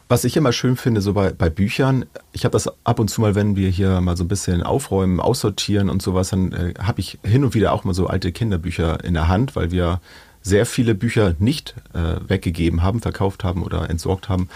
Was 0.09 0.25
ich 0.25 0.37
immer 0.37 0.53
schön 0.53 0.77
finde, 0.77 1.01
so 1.01 1.15
bei, 1.15 1.31
bei 1.31 1.51
Büchern, 1.51 2.05
ich 2.33 2.45
habe 2.45 2.53
das 2.53 2.71
ab 2.85 3.01
und 3.01 3.09
zu 3.09 3.21
mal, 3.21 3.35
wenn 3.35 3.57
wir 3.57 3.69
hier 3.69 4.01
mal 4.01 4.17
so 4.17 4.23
ein 4.23 4.29
bisschen 4.29 4.63
aufräumen, 4.63 5.19
aussortieren 5.19 5.91
und 5.91 6.01
sowas, 6.01 6.31
dann 6.31 6.53
äh, 6.53 6.75
habe 6.81 7.01
ich 7.01 7.19
hin 7.25 7.45
und 7.45 7.55
wieder 7.55 7.73
auch 7.73 7.83
mal 7.83 7.95
so 7.95 8.07
alte 8.07 8.31
Kinderbücher 8.31 9.03
in 9.05 9.15
der 9.15 9.27
Hand, 9.27 9.57
weil 9.57 9.73
wir 9.73 10.01
sehr 10.43 10.65
viele 10.65 10.95
Bücher 10.95 11.35
nicht 11.41 11.75
äh, 11.93 12.29
weggegeben 12.29 12.83
haben, 12.83 13.01
verkauft 13.01 13.43
haben 13.43 13.65
oder 13.65 13.91
entsorgt 13.91 14.29
haben. 14.29 14.49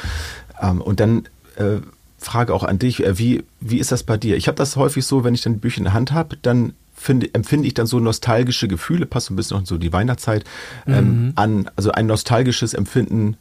Ähm, 0.61 0.81
und 0.81 1.01
dann 1.01 1.27
äh, 1.57 1.79
Frage 2.19 2.55
auch 2.55 2.63
an 2.63 2.79
dich, 2.79 3.05
äh, 3.05 3.19
wie, 3.19 3.43
wie 3.59 3.79
ist 3.79 3.91
das 3.91 4.05
bei 4.05 4.17
dir? 4.17 4.37
Ich 4.37 4.47
habe 4.47 4.57
das 4.57 4.77
häufig 4.77 5.05
so, 5.05 5.25
wenn 5.25 5.35
ich 5.35 5.43
dann 5.43 5.59
Bücher 5.59 5.79
in 5.79 5.85
der 5.85 5.95
Hand 5.95 6.13
habe, 6.13 6.37
dann 6.41 6.75
finde, 6.95 7.33
empfinde 7.35 7.67
ich 7.67 7.75
dann 7.75 7.87
so 7.87 7.99
nostalgische 7.99 8.69
Gefühle, 8.69 9.07
passt 9.07 9.27
so 9.27 9.35
ein 9.35 9.37
bisschen 9.37 9.57
noch 9.57 9.63
in 9.63 9.67
so 9.67 9.79
die 9.79 9.93
Weihnachtszeit, 9.93 10.45
ähm, 10.87 11.33
an, 11.35 11.71
also 11.75 11.91
ein 11.93 12.07
nostalgisches 12.07 12.75
Empfinden 12.75 13.37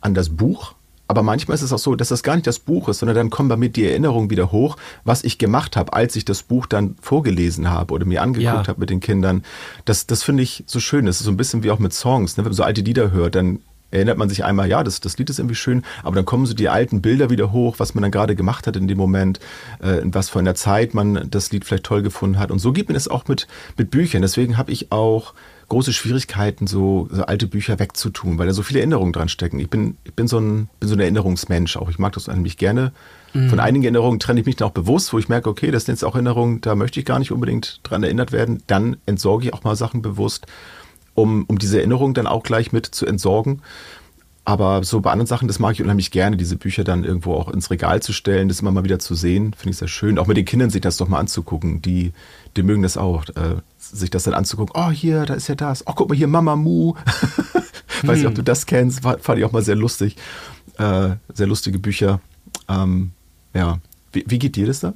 an 0.00 0.14
das 0.14 0.30
Buch. 0.30 0.74
Aber 1.14 1.22
manchmal 1.22 1.54
ist 1.54 1.62
es 1.62 1.72
auch 1.72 1.78
so, 1.78 1.94
dass 1.94 2.08
das 2.08 2.22
gar 2.22 2.34
nicht 2.34 2.46
das 2.46 2.58
Buch 2.58 2.88
ist, 2.88 2.98
sondern 2.98 3.16
dann 3.16 3.30
kommen 3.30 3.48
bei 3.48 3.56
mir 3.56 3.68
die 3.68 3.86
Erinnerungen 3.86 4.30
wieder 4.30 4.50
hoch, 4.52 4.76
was 5.04 5.22
ich 5.22 5.38
gemacht 5.38 5.76
habe, 5.76 5.92
als 5.92 6.16
ich 6.16 6.24
das 6.24 6.42
Buch 6.42 6.66
dann 6.66 6.96
vorgelesen 7.00 7.70
habe 7.70 7.94
oder 7.94 8.04
mir 8.04 8.22
angeguckt 8.22 8.44
Ja. 8.44 8.66
habe 8.66 8.80
mit 8.80 8.90
den 8.90 9.00
Kindern. 9.00 9.44
Das, 9.84 10.06
das 10.06 10.22
finde 10.22 10.42
ich 10.42 10.64
so 10.66 10.80
schön. 10.80 11.06
Das 11.06 11.18
ist 11.20 11.24
so 11.26 11.30
ein 11.30 11.36
bisschen 11.36 11.62
wie 11.62 11.70
auch 11.70 11.78
mit 11.78 11.92
Songs. 11.92 12.36
Ne? 12.36 12.44
Wenn 12.44 12.50
man 12.50 12.56
so 12.56 12.64
alte 12.64 12.80
Lieder 12.80 13.12
hört, 13.12 13.36
dann 13.36 13.60
erinnert 13.90 14.18
man 14.18 14.28
sich 14.28 14.44
einmal, 14.44 14.68
ja, 14.68 14.82
das, 14.82 14.98
das 15.00 15.16
Lied 15.18 15.30
ist 15.30 15.38
irgendwie 15.38 15.54
schön, 15.54 15.84
aber 16.02 16.16
dann 16.16 16.24
kommen 16.24 16.46
so 16.46 16.54
die 16.54 16.68
alten 16.68 17.00
Bilder 17.00 17.30
wieder 17.30 17.52
hoch, 17.52 17.76
was 17.78 17.94
man 17.94 18.02
dann 18.02 18.10
gerade 18.10 18.34
gemacht 18.34 18.66
hat 18.66 18.74
in 18.74 18.88
dem 18.88 18.98
Moment, 18.98 19.38
äh, 19.80 20.00
in 20.00 20.12
was 20.12 20.30
für 20.30 20.40
einer 20.40 20.56
Zeit 20.56 20.94
man 20.94 21.28
das 21.30 21.52
Lied 21.52 21.64
vielleicht 21.64 21.84
toll 21.84 22.02
gefunden 22.02 22.40
hat. 22.40 22.50
Und 22.50 22.58
so 22.58 22.72
geht 22.72 22.88
mir 22.88 22.94
das 22.94 23.06
auch 23.06 23.28
mit, 23.28 23.46
mit 23.78 23.92
Büchern. 23.92 24.22
Deswegen 24.22 24.58
habe 24.58 24.72
ich 24.72 24.90
auch 24.90 25.32
große 25.68 25.92
Schwierigkeiten, 25.92 26.66
so, 26.66 27.08
so 27.10 27.24
alte 27.24 27.46
Bücher 27.46 27.78
wegzutun, 27.78 28.38
weil 28.38 28.46
da 28.46 28.52
so 28.52 28.62
viele 28.62 28.80
Erinnerungen 28.80 29.12
dran 29.12 29.28
stecken. 29.28 29.58
Ich 29.58 29.70
bin, 29.70 29.96
ich 30.04 30.14
bin 30.14 30.28
so 30.28 30.38
ein, 30.38 30.68
bin 30.80 30.88
so 30.88 30.94
ein 30.94 31.00
Erinnerungsmensch 31.00 31.76
auch. 31.76 31.88
Ich 31.88 31.98
mag 31.98 32.12
das 32.12 32.28
nämlich 32.28 32.56
gerne. 32.56 32.92
Von 33.48 33.58
einigen 33.58 33.82
Erinnerungen 33.82 34.20
trenne 34.20 34.38
ich 34.38 34.46
mich 34.46 34.54
dann 34.54 34.68
auch 34.68 34.72
bewusst, 34.72 35.12
wo 35.12 35.18
ich 35.18 35.28
merke, 35.28 35.50
okay, 35.50 35.72
das 35.72 35.86
sind 35.86 35.94
jetzt 35.94 36.04
auch 36.04 36.14
Erinnerungen, 36.14 36.60
da 36.60 36.76
möchte 36.76 37.00
ich 37.00 37.06
gar 37.06 37.18
nicht 37.18 37.32
unbedingt 37.32 37.80
dran 37.82 38.04
erinnert 38.04 38.30
werden. 38.30 38.62
Dann 38.68 38.96
entsorge 39.06 39.46
ich 39.46 39.52
auch 39.52 39.64
mal 39.64 39.74
Sachen 39.74 40.02
bewusst, 40.02 40.46
um, 41.14 41.44
um 41.48 41.58
diese 41.58 41.78
Erinnerung 41.78 42.14
dann 42.14 42.28
auch 42.28 42.44
gleich 42.44 42.70
mit 42.70 42.86
zu 42.86 43.06
entsorgen. 43.06 43.60
Aber 44.46 44.84
so 44.84 45.00
bei 45.00 45.10
anderen 45.10 45.26
Sachen, 45.26 45.48
das 45.48 45.58
mag 45.58 45.72
ich 45.72 45.82
unheimlich 45.82 46.10
gerne, 46.10 46.36
diese 46.36 46.56
Bücher 46.56 46.84
dann 46.84 47.02
irgendwo 47.02 47.34
auch 47.34 47.48
ins 47.48 47.70
Regal 47.70 48.02
zu 48.02 48.12
stellen, 48.12 48.48
das 48.48 48.60
immer 48.60 48.72
mal 48.72 48.84
wieder 48.84 48.98
zu 48.98 49.14
sehen, 49.14 49.54
finde 49.54 49.70
ich 49.70 49.78
sehr 49.78 49.88
schön. 49.88 50.18
Auch 50.18 50.26
mit 50.26 50.36
den 50.36 50.44
Kindern 50.44 50.68
sich 50.68 50.82
das 50.82 50.98
doch 50.98 51.08
mal 51.08 51.18
anzugucken, 51.18 51.80
die, 51.80 52.12
die 52.56 52.62
mögen 52.62 52.82
das 52.82 52.98
auch, 52.98 53.24
äh, 53.30 53.56
sich 53.78 54.10
das 54.10 54.24
dann 54.24 54.34
anzugucken. 54.34 54.74
Oh, 54.76 54.90
hier, 54.90 55.24
da 55.24 55.34
ist 55.34 55.48
ja 55.48 55.54
das. 55.54 55.86
Oh, 55.86 55.92
guck 55.94 56.10
mal 56.10 56.14
hier, 56.14 56.28
Mama 56.28 56.56
Mu. 56.56 56.94
Weiß 58.02 58.18
nicht, 58.18 58.26
ob 58.26 58.34
du 58.34 58.42
das 58.42 58.66
kennst, 58.66 59.02
fand 59.02 59.38
ich 59.38 59.44
auch 59.46 59.52
mal 59.52 59.62
sehr 59.62 59.76
lustig. 59.76 60.16
Äh, 60.76 61.10
sehr 61.32 61.46
lustige 61.46 61.78
Bücher. 61.78 62.20
Ähm, 62.68 63.12
ja, 63.54 63.78
wie, 64.12 64.24
wie 64.26 64.38
geht 64.38 64.56
dir 64.56 64.66
das 64.66 64.80
da? 64.80 64.92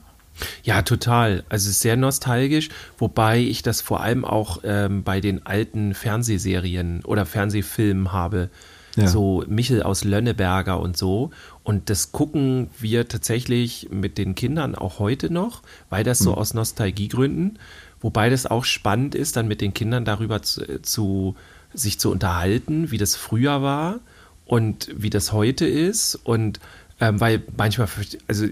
Ja, 0.63 0.83
total. 0.83 1.45
Also 1.49 1.69
es 1.69 1.77
ist 1.77 1.81
sehr 1.81 1.97
nostalgisch, 1.97 2.69
wobei 2.99 3.41
ich 3.41 3.63
das 3.63 3.81
vor 3.81 4.03
allem 4.03 4.25
auch 4.25 4.61
ähm, 4.65 5.03
bei 5.03 5.21
den 5.21 5.47
alten 5.47 5.95
Fernsehserien 5.95 7.03
oder 7.05 7.25
Fernsehfilmen 7.25 8.13
habe. 8.13 8.51
Ja. 8.99 9.09
So 9.09 9.45
Michel 9.47 9.83
aus 9.83 10.05
Lönneberger 10.05 10.81
und 10.81 10.97
so. 10.97 11.31
Und 11.63 11.91
das 11.91 12.13
gucken 12.13 12.69
wir 12.79 13.09
tatsächlich 13.09 13.89
mit 13.91 14.19
den 14.19 14.35
Kindern 14.35 14.75
auch 14.75 14.99
heute 14.99 15.33
noch, 15.33 15.63
weil 15.91 16.05
das 16.05 16.19
so 16.19 16.35
aus 16.35 16.55
Nostalgiegründen, 16.55 17.59
wobei 18.01 18.31
das 18.31 18.47
auch 18.47 18.65
spannend 18.65 19.15
ist, 19.15 19.37
dann 19.37 19.49
mit 19.49 19.61
den 19.61 19.75
Kindern 19.75 20.05
darüber 20.05 20.43
zu, 20.43 20.83
zu 20.83 21.37
sich 21.73 22.01
zu 22.01 22.11
unterhalten, 22.11 22.91
wie 22.91 22.99
das 22.99 23.17
früher 23.17 23.63
war 23.63 24.01
und 24.47 24.89
wie 24.97 25.11
das 25.11 25.33
heute 25.33 25.67
ist 25.67 26.15
und 26.15 26.61
ähm, 27.01 27.21
weil 27.21 27.43
manchmal, 27.57 27.87
also 28.27 28.45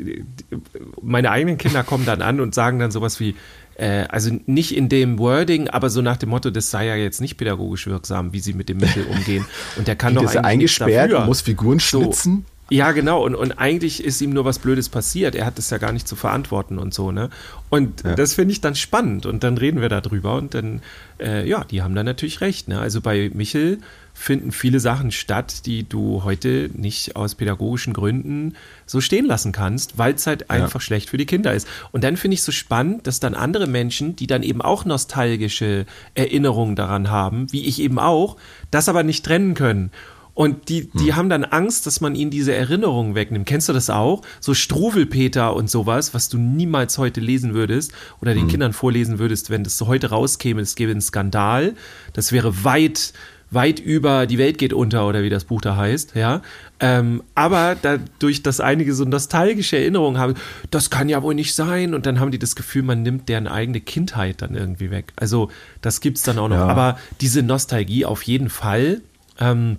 meine 1.02 1.30
eigenen 1.30 1.58
Kinder 1.58 1.82
kommen 1.82 2.06
dann 2.06 2.22
an 2.22 2.40
und 2.40 2.54
sagen 2.54 2.78
dann 2.78 2.92
sowas 2.92 3.18
wie, 3.18 3.34
also 3.84 4.30
nicht 4.46 4.74
in 4.74 4.88
dem 4.88 5.18
Wording, 5.18 5.68
aber 5.68 5.90
so 5.90 6.00
nach 6.02 6.16
dem 6.16 6.30
Motto, 6.30 6.50
das 6.50 6.70
sei 6.70 6.86
ja 6.86 6.96
jetzt 6.96 7.20
nicht 7.20 7.36
pädagogisch 7.36 7.86
wirksam, 7.86 8.32
wie 8.32 8.40
sie 8.40 8.54
mit 8.54 8.68
dem 8.68 8.78
Mittel 8.78 9.04
umgehen. 9.04 9.44
Und 9.76 9.86
der 9.88 9.96
kann 9.96 10.14
doch 10.14 10.22
ist 10.24 10.34
er 10.34 10.44
eigentlich 10.44 10.80
eingesperrt 10.80 11.12
dafür. 11.12 11.26
muss 11.26 11.40
Figuren 11.42 11.78
So. 11.78 12.00
schnitzen? 12.02 12.46
Ja, 12.68 12.90
genau. 12.90 13.24
Und, 13.24 13.36
und 13.36 13.52
eigentlich 13.60 14.02
ist 14.02 14.20
ihm 14.20 14.30
nur 14.30 14.44
was 14.44 14.58
Blödes 14.58 14.88
passiert. 14.88 15.36
Er 15.36 15.46
hat 15.46 15.56
das 15.56 15.70
ja 15.70 15.78
gar 15.78 15.92
nicht 15.92 16.08
zu 16.08 16.16
verantworten 16.16 16.78
und 16.78 16.92
so, 16.92 17.12
ne? 17.12 17.30
Und 17.70 18.02
Ja. 18.02 18.16
das 18.16 18.34
finde 18.34 18.50
ich 18.50 18.60
dann 18.60 18.74
spannend. 18.74 19.24
Und 19.24 19.44
dann 19.44 19.56
reden 19.56 19.80
wir 19.80 19.88
darüber. 19.88 20.34
Und 20.34 20.54
dann, 20.54 20.80
äh, 21.20 21.48
ja, 21.48 21.62
die 21.62 21.82
haben 21.82 21.94
da 21.94 22.02
natürlich 22.02 22.40
recht, 22.40 22.66
ne? 22.66 22.80
Also 22.80 23.00
bei 23.00 23.30
Michel 23.32 23.78
finden 24.16 24.50
viele 24.50 24.80
Sachen 24.80 25.10
statt, 25.12 25.66
die 25.66 25.86
du 25.86 26.24
heute 26.24 26.70
nicht 26.72 27.16
aus 27.16 27.34
pädagogischen 27.34 27.92
Gründen 27.92 28.54
so 28.86 29.00
stehen 29.00 29.26
lassen 29.26 29.52
kannst, 29.52 29.98
weil 29.98 30.14
es 30.14 30.26
halt 30.26 30.50
einfach 30.50 30.80
schlecht 30.80 31.10
für 31.10 31.18
die 31.18 31.26
Kinder 31.26 31.52
ist. 31.52 31.68
Und 31.92 32.02
dann 32.02 32.16
finde 32.16 32.34
ich 32.34 32.42
so 32.42 32.50
spannend, 32.50 33.06
dass 33.06 33.20
dann 33.20 33.34
andere 33.34 33.66
Menschen, 33.66 34.16
die 34.16 34.26
dann 34.26 34.42
eben 34.42 34.62
auch 34.62 34.84
nostalgische 34.86 35.84
Erinnerungen 36.14 36.76
daran 36.76 37.10
haben, 37.10 37.52
wie 37.52 37.66
ich 37.66 37.80
eben 37.80 37.98
auch, 37.98 38.36
das 38.70 38.88
aber 38.88 39.02
nicht 39.02 39.24
trennen 39.24 39.54
können. 39.54 39.90
Und 40.32 40.68
die, 40.68 40.90
die 40.92 41.14
haben 41.14 41.30
dann 41.30 41.44
Angst, 41.44 41.86
dass 41.86 42.02
man 42.02 42.14
ihnen 42.14 42.30
diese 42.30 42.54
Erinnerungen 42.54 43.14
wegnimmt. 43.14 43.46
Kennst 43.46 43.70
du 43.70 43.72
das 43.72 43.88
auch? 43.88 44.20
So 44.38 44.52
Struwelpeter 44.52 45.54
und 45.56 45.70
sowas, 45.70 46.12
was 46.12 46.28
du 46.28 46.36
niemals 46.36 46.98
heute 46.98 47.20
lesen 47.20 47.54
würdest 47.54 47.92
oder 48.20 48.34
den 48.34 48.46
Kindern 48.46 48.74
vorlesen 48.74 49.18
würdest, 49.18 49.48
wenn 49.48 49.64
das 49.64 49.78
so 49.78 49.86
heute 49.86 50.10
rauskäme, 50.10 50.60
es 50.60 50.74
gäbe 50.74 50.90
einen 50.90 51.00
Skandal. 51.00 51.74
Das 52.12 52.32
wäre 52.32 52.64
weit 52.64 53.14
weit 53.50 53.78
über 53.78 54.26
die 54.26 54.38
Welt 54.38 54.58
geht 54.58 54.72
unter 54.72 55.06
oder 55.06 55.22
wie 55.22 55.30
das 55.30 55.44
Buch 55.44 55.60
da 55.60 55.76
heißt, 55.76 56.14
ja. 56.14 56.42
Ähm, 56.80 57.22
aber 57.34 57.76
dadurch, 57.80 58.42
dass 58.42 58.60
einige 58.60 58.92
so 58.94 59.04
nostalgische 59.04 59.78
Erinnerungen 59.78 60.18
haben, 60.18 60.34
das 60.70 60.90
kann 60.90 61.08
ja 61.08 61.22
wohl 61.22 61.34
nicht 61.34 61.54
sein 61.54 61.94
und 61.94 62.06
dann 62.06 62.18
haben 62.20 62.30
die 62.30 62.38
das 62.38 62.56
Gefühl, 62.56 62.82
man 62.82 63.02
nimmt 63.02 63.28
deren 63.28 63.46
eigene 63.46 63.80
Kindheit 63.80 64.42
dann 64.42 64.54
irgendwie 64.54 64.90
weg. 64.90 65.12
Also 65.16 65.50
das 65.80 66.00
gibt's 66.00 66.22
dann 66.22 66.38
auch 66.38 66.48
noch. 66.48 66.56
Ja. 66.56 66.66
Aber 66.66 66.98
diese 67.20 67.42
Nostalgie 67.42 68.04
auf 68.04 68.22
jeden 68.22 68.50
Fall. 68.50 69.00
Ähm, 69.38 69.78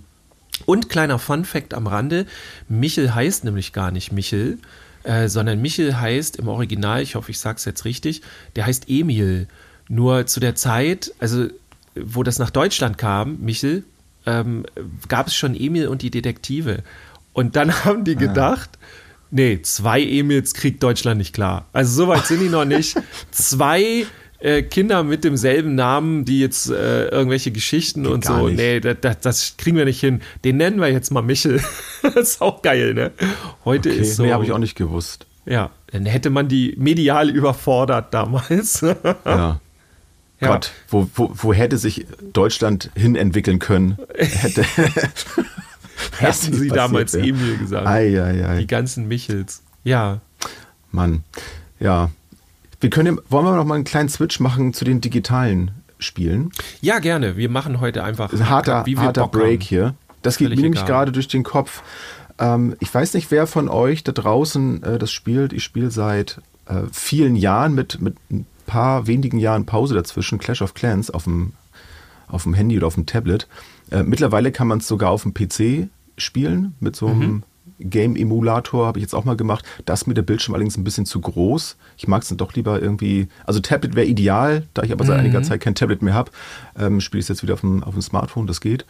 und 0.66 0.88
kleiner 0.88 1.18
Fun 1.18 1.44
Fact 1.44 1.74
am 1.74 1.86
Rande, 1.86 2.26
Michel 2.68 3.14
heißt 3.14 3.44
nämlich 3.44 3.72
gar 3.72 3.90
nicht 3.90 4.12
Michel, 4.12 4.58
äh, 5.04 5.28
sondern 5.28 5.60
Michel 5.60 6.00
heißt 6.00 6.36
im 6.36 6.48
Original, 6.48 7.02
ich 7.02 7.14
hoffe, 7.14 7.30
ich 7.30 7.38
sage 7.38 7.58
es 7.58 7.64
jetzt 7.64 7.84
richtig, 7.84 8.22
der 8.56 8.66
heißt 8.66 8.88
Emil. 8.88 9.46
Nur 9.88 10.26
zu 10.26 10.40
der 10.40 10.54
Zeit, 10.54 11.14
also 11.18 11.48
wo 12.04 12.22
das 12.22 12.38
nach 12.38 12.50
Deutschland 12.50 12.98
kam, 12.98 13.38
Michel, 13.40 13.84
ähm, 14.26 14.64
gab 15.08 15.26
es 15.28 15.34
schon 15.34 15.54
Emil 15.54 15.88
und 15.88 16.02
die 16.02 16.10
Detektive. 16.10 16.82
Und 17.32 17.56
dann 17.56 17.72
haben 17.84 18.04
die 18.04 18.16
gedacht, 18.16 18.70
nee, 19.30 19.60
zwei 19.62 20.02
Emils 20.02 20.54
kriegt 20.54 20.82
Deutschland 20.82 21.18
nicht 21.18 21.34
klar. 21.34 21.66
Also 21.72 22.04
so 22.04 22.08
weit 22.08 22.26
sind 22.26 22.40
die 22.40 22.48
noch 22.48 22.64
nicht. 22.64 22.96
Zwei 23.30 24.06
äh, 24.40 24.62
Kinder 24.62 25.02
mit 25.02 25.24
demselben 25.24 25.74
Namen, 25.74 26.24
die 26.24 26.40
jetzt 26.40 26.70
äh, 26.70 27.08
irgendwelche 27.08 27.50
Geschichten 27.50 28.04
Geht 28.04 28.12
und 28.12 28.24
so, 28.24 28.48
nicht. 28.48 28.56
nee, 28.58 28.80
das, 28.80 28.96
das, 29.00 29.20
das 29.20 29.56
kriegen 29.56 29.76
wir 29.76 29.84
nicht 29.84 30.00
hin. 30.00 30.20
Den 30.44 30.56
nennen 30.58 30.80
wir 30.80 30.90
jetzt 30.90 31.10
mal 31.10 31.22
Michel. 31.22 31.60
das 32.02 32.14
ist 32.14 32.40
auch 32.42 32.62
geil, 32.62 32.94
ne? 32.94 33.12
Heute 33.64 33.90
Okay, 33.90 33.98
ist 33.98 34.16
so. 34.16 34.22
nee, 34.24 34.32
habe 34.32 34.44
ich 34.44 34.52
auch 34.52 34.58
nicht 34.58 34.76
gewusst. 34.76 35.26
Ja, 35.44 35.70
dann 35.92 36.04
hätte 36.06 36.30
man 36.30 36.48
die 36.48 36.74
medial 36.78 37.30
überfordert 37.30 38.12
damals. 38.12 38.82
Ja. 39.24 39.60
Ja. 40.40 40.48
Gott, 40.48 40.72
wo, 40.88 41.08
wo, 41.14 41.32
wo 41.34 41.52
hätte 41.52 41.78
sich 41.78 42.06
Deutschland 42.32 42.90
hin 42.94 43.16
entwickeln 43.16 43.58
können? 43.58 43.98
Hätte, 44.14 44.62
Hätten 46.18 46.52
sie 46.52 46.68
damals 46.68 47.14
wäre. 47.14 47.26
Emil 47.26 47.58
gesagt. 47.58 47.86
Ei, 47.86 48.22
ei, 48.22 48.46
ei. 48.46 48.58
Die 48.60 48.66
ganzen 48.66 49.08
Michels. 49.08 49.62
Ja. 49.84 50.20
Mann. 50.92 51.24
Ja. 51.80 52.10
Wir 52.80 52.90
können, 52.90 53.18
wollen 53.28 53.44
wir 53.44 53.56
noch 53.56 53.64
mal 53.64 53.74
einen 53.74 53.84
kleinen 53.84 54.08
Switch 54.08 54.38
machen 54.38 54.72
zu 54.72 54.84
den 54.84 55.00
digitalen 55.00 55.72
Spielen? 55.98 56.52
Ja, 56.80 57.00
gerne. 57.00 57.36
Wir 57.36 57.48
machen 57.48 57.80
heute 57.80 58.04
einfach 58.04 58.32
Ein 58.32 58.48
harter, 58.48 58.86
wie 58.86 58.96
wir 58.96 59.02
harter 59.02 59.22
Bock 59.22 59.32
Break 59.32 59.60
haben. 59.60 59.68
hier. 59.68 59.94
Das 60.22 60.38
geht 60.38 60.50
mir 60.50 60.56
nämlich 60.56 60.84
gerade 60.86 61.10
durch 61.10 61.26
den 61.28 61.42
Kopf. 61.42 61.82
Ähm, 62.38 62.76
ich 62.78 62.92
weiß 62.92 63.14
nicht, 63.14 63.30
wer 63.32 63.48
von 63.48 63.68
euch 63.68 64.04
da 64.04 64.12
draußen 64.12 64.82
äh, 64.84 64.98
das 64.98 65.10
spielt. 65.10 65.52
Ich 65.52 65.64
spiele 65.64 65.90
seit 65.90 66.40
äh, 66.66 66.82
vielen 66.92 67.34
Jahren 67.34 67.74
mit, 67.74 68.00
mit 68.00 68.16
paar 68.68 69.08
wenigen 69.08 69.38
Jahren 69.40 69.66
Pause 69.66 69.94
dazwischen 69.96 70.38
Clash 70.38 70.62
of 70.62 70.74
Clans 70.74 71.10
auf 71.10 71.24
dem, 71.24 71.54
auf 72.28 72.44
dem 72.44 72.54
Handy 72.54 72.76
oder 72.76 72.86
auf 72.86 72.94
dem 72.94 73.06
Tablet. 73.06 73.48
Äh, 73.90 74.04
mittlerweile 74.04 74.52
kann 74.52 74.68
man 74.68 74.78
es 74.78 74.86
sogar 74.86 75.10
auf 75.10 75.22
dem 75.24 75.34
PC 75.34 75.88
spielen 76.16 76.74
mit 76.78 76.94
so 76.94 77.08
einem 77.08 77.18
Mhm. 77.20 77.42
Game-Emulator 77.80 78.86
habe 78.86 78.98
ich 78.98 79.02
jetzt 79.02 79.14
auch 79.14 79.24
mal 79.24 79.36
gemacht. 79.36 79.64
Das 79.84 80.06
mit 80.08 80.16
der 80.16 80.22
Bildschirm 80.22 80.54
allerdings 80.54 80.76
ein 80.76 80.82
bisschen 80.84 81.06
zu 81.06 81.20
groß. 81.20 81.76
Ich 81.96 82.08
mag 82.08 82.22
es 82.22 82.28
dann 82.28 82.36
doch 82.38 82.52
lieber 82.54 82.82
irgendwie. 82.82 83.28
Also 83.46 83.60
Tablet 83.60 83.94
wäre 83.94 84.06
ideal, 84.06 84.66
da 84.74 84.82
ich 84.82 84.90
aber 84.92 85.04
seit 85.04 85.16
Mhm. 85.18 85.20
einiger 85.24 85.42
Zeit 85.44 85.60
kein 85.60 85.74
Tablet 85.76 86.02
mehr 86.02 86.14
habe. 86.14 86.30
Ähm, 86.78 87.00
spiele 87.00 87.20
ich 87.20 87.24
es 87.24 87.28
jetzt 87.28 87.42
wieder 87.42 87.54
auf 87.54 87.60
dem, 87.60 87.82
auf 87.84 87.94
dem 87.94 88.02
Smartphone, 88.02 88.46
das 88.48 88.60
geht. 88.60 88.84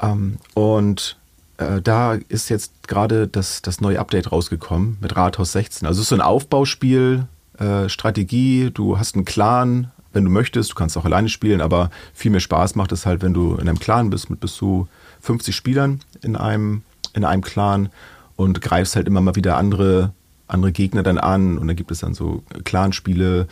Ähm, 0.00 0.36
und 0.54 1.16
äh, 1.58 1.82
da 1.82 2.14
ist 2.28 2.48
jetzt 2.48 2.86
gerade 2.86 3.26
das, 3.28 3.60
das 3.62 3.80
neue 3.80 3.98
Update 3.98 4.30
rausgekommen 4.30 4.98
mit 5.00 5.16
Rathaus 5.16 5.50
16. 5.52 5.86
Also 5.88 5.98
es 5.98 6.04
ist 6.04 6.08
so 6.10 6.14
ein 6.14 6.20
Aufbauspiel, 6.20 7.26
äh, 7.58 7.88
Strategie, 7.88 8.70
du 8.72 8.98
hast 8.98 9.14
einen 9.14 9.24
Clan, 9.24 9.90
wenn 10.12 10.24
du 10.24 10.30
möchtest, 10.30 10.72
du 10.72 10.74
kannst 10.74 10.96
auch 10.96 11.04
alleine 11.04 11.28
spielen, 11.28 11.60
aber 11.60 11.90
viel 12.12 12.30
mehr 12.30 12.40
Spaß 12.40 12.74
macht 12.74 12.92
es 12.92 13.06
halt, 13.06 13.22
wenn 13.22 13.34
du 13.34 13.54
in 13.54 13.68
einem 13.68 13.78
Clan 13.78 14.10
bist 14.10 14.30
mit 14.30 14.40
bis 14.40 14.54
zu 14.54 14.88
50 15.20 15.54
Spielern 15.54 16.00
in 16.22 16.36
einem, 16.36 16.82
in 17.14 17.24
einem 17.24 17.42
Clan 17.42 17.88
und 18.36 18.60
greifst 18.60 18.96
halt 18.96 19.06
immer 19.06 19.20
mal 19.20 19.36
wieder 19.36 19.56
andere, 19.56 20.12
andere 20.48 20.72
Gegner 20.72 21.02
dann 21.02 21.18
an. 21.18 21.58
Und 21.58 21.68
dann 21.68 21.76
gibt 21.76 21.90
es 21.90 22.00
dann 22.00 22.14
so 22.14 22.42
Clanspiele, 22.64 23.46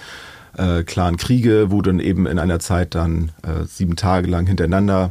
äh, 0.56 0.82
Clan-Kriege, 0.82 1.70
wo 1.70 1.80
dann 1.82 2.00
eben 2.00 2.26
in 2.26 2.38
einer 2.38 2.58
Zeit 2.58 2.94
dann 2.94 3.30
äh, 3.42 3.64
sieben 3.64 3.96
Tage 3.96 4.28
lang 4.28 4.46
hintereinander 4.46 5.10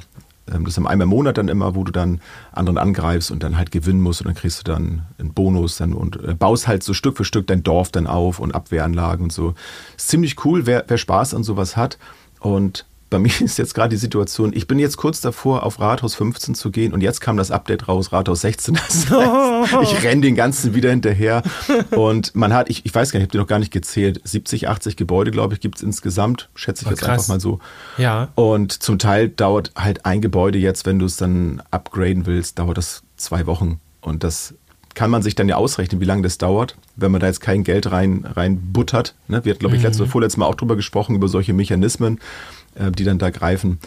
das 0.49 0.77
ist 0.77 0.77
einmal 0.77 1.01
im 1.01 1.09
Monat 1.09 1.37
dann 1.37 1.47
immer, 1.47 1.75
wo 1.75 1.83
du 1.83 1.91
dann 1.91 2.21
anderen 2.51 2.77
angreifst 2.77 3.31
und 3.31 3.43
dann 3.43 3.57
halt 3.57 3.71
gewinnen 3.71 4.01
musst 4.01 4.21
und 4.21 4.27
dann 4.27 4.35
kriegst 4.35 4.59
du 4.59 4.63
dann 4.71 5.03
einen 5.17 5.33
Bonus 5.33 5.77
dann 5.77 5.93
und 5.93 6.23
äh, 6.23 6.33
baust 6.33 6.67
halt 6.67 6.83
so 6.83 6.93
Stück 6.93 7.17
für 7.17 7.25
Stück 7.25 7.47
dein 7.47 7.63
Dorf 7.63 7.91
dann 7.91 8.07
auf 8.07 8.39
und 8.39 8.53
Abwehranlagen 8.53 9.23
und 9.23 9.33
so. 9.33 9.53
Ist 9.97 10.09
ziemlich 10.09 10.43
cool, 10.45 10.65
wer, 10.65 10.85
wer 10.87 10.97
Spaß 10.97 11.33
an 11.33 11.43
sowas 11.43 11.77
hat. 11.77 11.97
Und 12.39 12.85
bei 13.09 13.19
mir 13.19 13.31
ist 13.41 13.57
jetzt 13.57 13.73
gerade 13.73 13.89
die 13.89 13.97
Situation, 13.97 14.51
ich 14.53 14.67
bin 14.67 14.77
jetzt 14.79 14.97
kurz 14.97 15.19
davor, 15.21 15.63
auf 15.63 15.79
Rathaus 15.79 16.15
15 16.15 16.53
zu 16.55 16.71
gehen 16.71 16.93
und 16.93 17.01
jetzt 17.01 17.21
kam 17.21 17.37
das 17.37 17.51
Update 17.51 17.87
raus, 17.87 18.11
Rathaus 18.11 18.41
16. 18.41 18.77
Das 18.89 19.09
heißt, 19.11 19.91
ich 19.93 20.03
renne 20.03 20.21
den 20.21 20.35
ganzen 20.35 20.73
wieder 20.73 20.89
hinterher 20.89 21.43
und 21.91 22.35
man 22.35 22.53
hat, 22.53 22.69
ich, 22.69 22.85
ich 22.85 22.93
weiß 22.95 23.11
gar 23.11 23.19
nicht, 23.19 23.25
ich 23.25 23.29
habe 23.29 23.37
dir 23.37 23.41
noch 23.41 23.47
gar 23.47 23.59
nicht 23.59 23.71
gezählt, 23.71 24.21
70, 24.23 24.67
80 24.69 24.95
Gebäude, 24.95 25.31
glaube 25.31 25.53
ich, 25.53 25.59
gibt 25.59 25.77
es 25.77 25.83
insgesamt, 25.83 26.49
schätze 26.55 26.83
ich 26.83 26.87
Oh, 26.87 26.91
jetzt 26.91 26.99
krass. 27.01 27.09
einfach 27.11 27.27
mal 27.27 27.39
so. 27.39 27.59
Ja. 27.97 28.29
Und 28.35 28.71
zum 28.71 28.99
Teil 28.99 29.29
dauert 29.29 29.71
halt 29.75 30.05
ein 30.05 30.21
Gebäude 30.21 30.57
jetzt, 30.59 30.85
wenn 30.85 30.99
du 30.99 31.05
es 31.05 31.17
dann 31.17 31.61
upgraden 31.71 32.25
willst, 32.25 32.59
dauert 32.59 32.77
das 32.77 33.03
zwei 33.17 33.45
Wochen. 33.47 33.79
Und 34.01 34.23
das 34.23 34.53
kann 34.95 35.11
man 35.11 35.21
sich 35.21 35.35
dann 35.35 35.47
ja 35.47 35.55
ausrechnen, 35.55 36.01
wie 36.01 36.05
lange 36.05 36.23
das 36.23 36.37
dauert, 36.37 36.75
wenn 36.95 37.11
man 37.11 37.21
da 37.21 37.27
jetzt 37.27 37.41
kein 37.41 37.63
Geld 37.63 37.91
rein, 37.91 38.25
rein 38.35 38.59
buttert. 38.73 39.15
Ne? 39.27 39.43
Wir 39.45 39.51
hatten, 39.51 39.59
glaube 39.59 39.75
ich, 39.75 39.81
letztes 39.83 40.01
oder 40.01 40.09
vorletztes 40.09 40.37
Mal 40.37 40.45
auch 40.45 40.55
drüber 40.55 40.75
gesprochen, 40.75 41.15
über 41.15 41.27
solche 41.27 41.53
Mechanismen, 41.53 42.19
äh, 42.79 42.91
die 42.91 43.03
dann 43.03 43.19
da 43.19 43.29
greifen. 43.29 43.79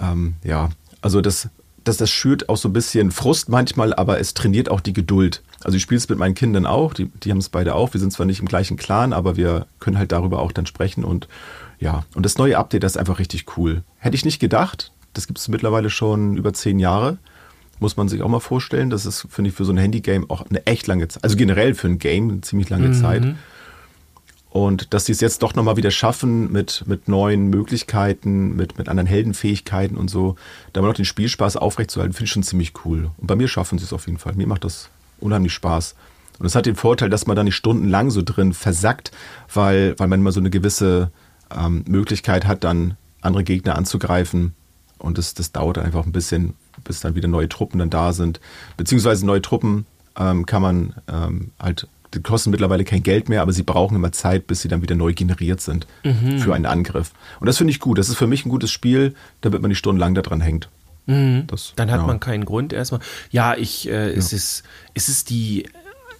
Ähm, 0.00 0.34
ja, 0.44 0.70
also 1.00 1.20
das, 1.20 1.48
das, 1.82 1.96
das 1.96 2.10
schürt 2.10 2.48
auch 2.48 2.56
so 2.56 2.68
ein 2.68 2.72
bisschen 2.72 3.10
Frust 3.10 3.48
manchmal, 3.48 3.94
aber 3.94 4.20
es 4.20 4.34
trainiert 4.34 4.68
auch 4.70 4.80
die 4.80 4.92
Geduld. 4.92 5.42
Also 5.64 5.76
ich 5.76 5.82
spiele 5.82 5.98
es 5.98 6.08
mit 6.08 6.18
meinen 6.18 6.34
Kindern 6.34 6.66
auch, 6.66 6.94
die, 6.94 7.06
die 7.06 7.30
haben 7.30 7.38
es 7.38 7.48
beide 7.48 7.74
auch. 7.74 7.94
Wir 7.94 8.00
sind 8.00 8.12
zwar 8.12 8.26
nicht 8.26 8.40
im 8.40 8.46
gleichen 8.46 8.76
Clan, 8.76 9.12
aber 9.12 9.36
wir 9.36 9.66
können 9.80 9.98
halt 9.98 10.12
darüber 10.12 10.40
auch 10.40 10.52
dann 10.52 10.66
sprechen 10.66 11.04
und 11.04 11.26
ja, 11.80 12.04
und 12.14 12.24
das 12.24 12.38
neue 12.38 12.56
Update, 12.56 12.82
das 12.82 12.92
ist 12.92 12.98
einfach 12.98 13.18
richtig 13.18 13.56
cool. 13.56 13.82
Hätte 13.98 14.14
ich 14.14 14.24
nicht 14.24 14.38
gedacht, 14.38 14.92
das 15.12 15.26
gibt 15.26 15.38
es 15.38 15.48
mittlerweile 15.48 15.90
schon 15.90 16.36
über 16.36 16.52
zehn 16.52 16.78
Jahre. 16.78 17.18
Muss 17.80 17.96
man 17.96 18.08
sich 18.08 18.22
auch 18.22 18.28
mal 18.28 18.40
vorstellen. 18.40 18.88
Das 18.88 19.04
ist, 19.04 19.26
finde 19.28 19.50
ich, 19.50 19.56
für 19.56 19.64
so 19.64 19.72
ein 19.72 19.76
Handy-Game 19.78 20.30
auch 20.30 20.46
eine 20.48 20.64
echt 20.66 20.86
lange 20.86 21.08
Zeit. 21.08 21.24
Also 21.24 21.36
generell 21.36 21.74
für 21.74 21.88
ein 21.88 21.98
Game 21.98 22.30
eine 22.30 22.40
ziemlich 22.40 22.70
lange 22.70 22.92
Zeit. 22.92 23.22
Und 24.54 24.94
dass 24.94 25.06
sie 25.06 25.10
es 25.10 25.20
jetzt 25.20 25.42
doch 25.42 25.56
nochmal 25.56 25.76
wieder 25.76 25.90
schaffen 25.90 26.52
mit, 26.52 26.84
mit 26.86 27.08
neuen 27.08 27.48
Möglichkeiten, 27.48 28.54
mit, 28.54 28.78
mit 28.78 28.88
anderen 28.88 29.08
Heldenfähigkeiten 29.08 29.96
und 29.96 30.08
so, 30.08 30.36
da 30.72 30.80
mal 30.80 30.86
noch 30.86 30.94
den 30.94 31.04
Spielspaß 31.04 31.56
aufrechtzuerhalten, 31.56 32.14
finde 32.14 32.26
ich 32.26 32.30
schon 32.30 32.44
ziemlich 32.44 32.72
cool. 32.84 33.10
Und 33.18 33.26
bei 33.26 33.34
mir 33.34 33.48
schaffen 33.48 33.80
sie 33.80 33.84
es 33.84 33.92
auf 33.92 34.06
jeden 34.06 34.18
Fall. 34.18 34.34
Mir 34.34 34.46
macht 34.46 34.62
das 34.62 34.90
unheimlich 35.18 35.52
Spaß. 35.54 35.96
Und 36.38 36.46
es 36.46 36.54
hat 36.54 36.66
den 36.66 36.76
Vorteil, 36.76 37.10
dass 37.10 37.26
man 37.26 37.34
da 37.34 37.42
nicht 37.42 37.56
stundenlang 37.56 38.12
so 38.12 38.22
drin 38.22 38.52
versackt, 38.52 39.10
weil, 39.52 39.98
weil 39.98 40.06
man 40.06 40.20
immer 40.20 40.30
so 40.30 40.38
eine 40.38 40.50
gewisse 40.50 41.10
ähm, 41.52 41.82
Möglichkeit 41.88 42.46
hat, 42.46 42.62
dann 42.62 42.96
andere 43.22 43.42
Gegner 43.42 43.74
anzugreifen. 43.74 44.54
Und 44.98 45.18
das, 45.18 45.34
das 45.34 45.50
dauert 45.50 45.78
einfach 45.78 46.06
ein 46.06 46.12
bisschen, 46.12 46.54
bis 46.84 47.00
dann 47.00 47.16
wieder 47.16 47.26
neue 47.26 47.48
Truppen 47.48 47.80
dann 47.80 47.90
da 47.90 48.12
sind. 48.12 48.38
Beziehungsweise 48.76 49.26
neue 49.26 49.42
Truppen 49.42 49.84
ähm, 50.16 50.46
kann 50.46 50.62
man 50.62 50.94
ähm, 51.08 51.50
halt, 51.58 51.88
die 52.14 52.22
kosten 52.22 52.50
mittlerweile 52.50 52.84
kein 52.84 53.02
Geld 53.02 53.28
mehr, 53.28 53.42
aber 53.42 53.52
sie 53.52 53.62
brauchen 53.62 53.96
immer 53.96 54.12
Zeit, 54.12 54.46
bis 54.46 54.62
sie 54.62 54.68
dann 54.68 54.82
wieder 54.82 54.94
neu 54.94 55.12
generiert 55.12 55.60
sind 55.60 55.86
für 56.38 56.54
einen 56.54 56.66
Angriff. 56.66 57.12
Und 57.40 57.46
das 57.46 57.58
finde 57.58 57.72
ich 57.72 57.80
gut. 57.80 57.98
Das 57.98 58.08
ist 58.08 58.16
für 58.16 58.26
mich 58.26 58.46
ein 58.46 58.50
gutes 58.50 58.70
Spiel, 58.70 59.14
damit 59.40 59.60
man 59.60 59.68
nicht 59.68 59.78
stundenlang 59.78 60.14
da 60.14 60.22
dran 60.22 60.40
hängt. 60.40 60.68
Das, 61.06 61.74
Dann 61.76 61.90
hat 61.90 62.00
ja. 62.00 62.06
man 62.06 62.18
keinen 62.18 62.46
Grund 62.46 62.72
erstmal. 62.72 63.00
Ja, 63.30 63.54
ich, 63.54 63.88
äh, 63.88 64.10
es 64.12 64.32
ist, 64.32 64.62
es 64.94 65.10
ist 65.10 65.28
die, 65.28 65.68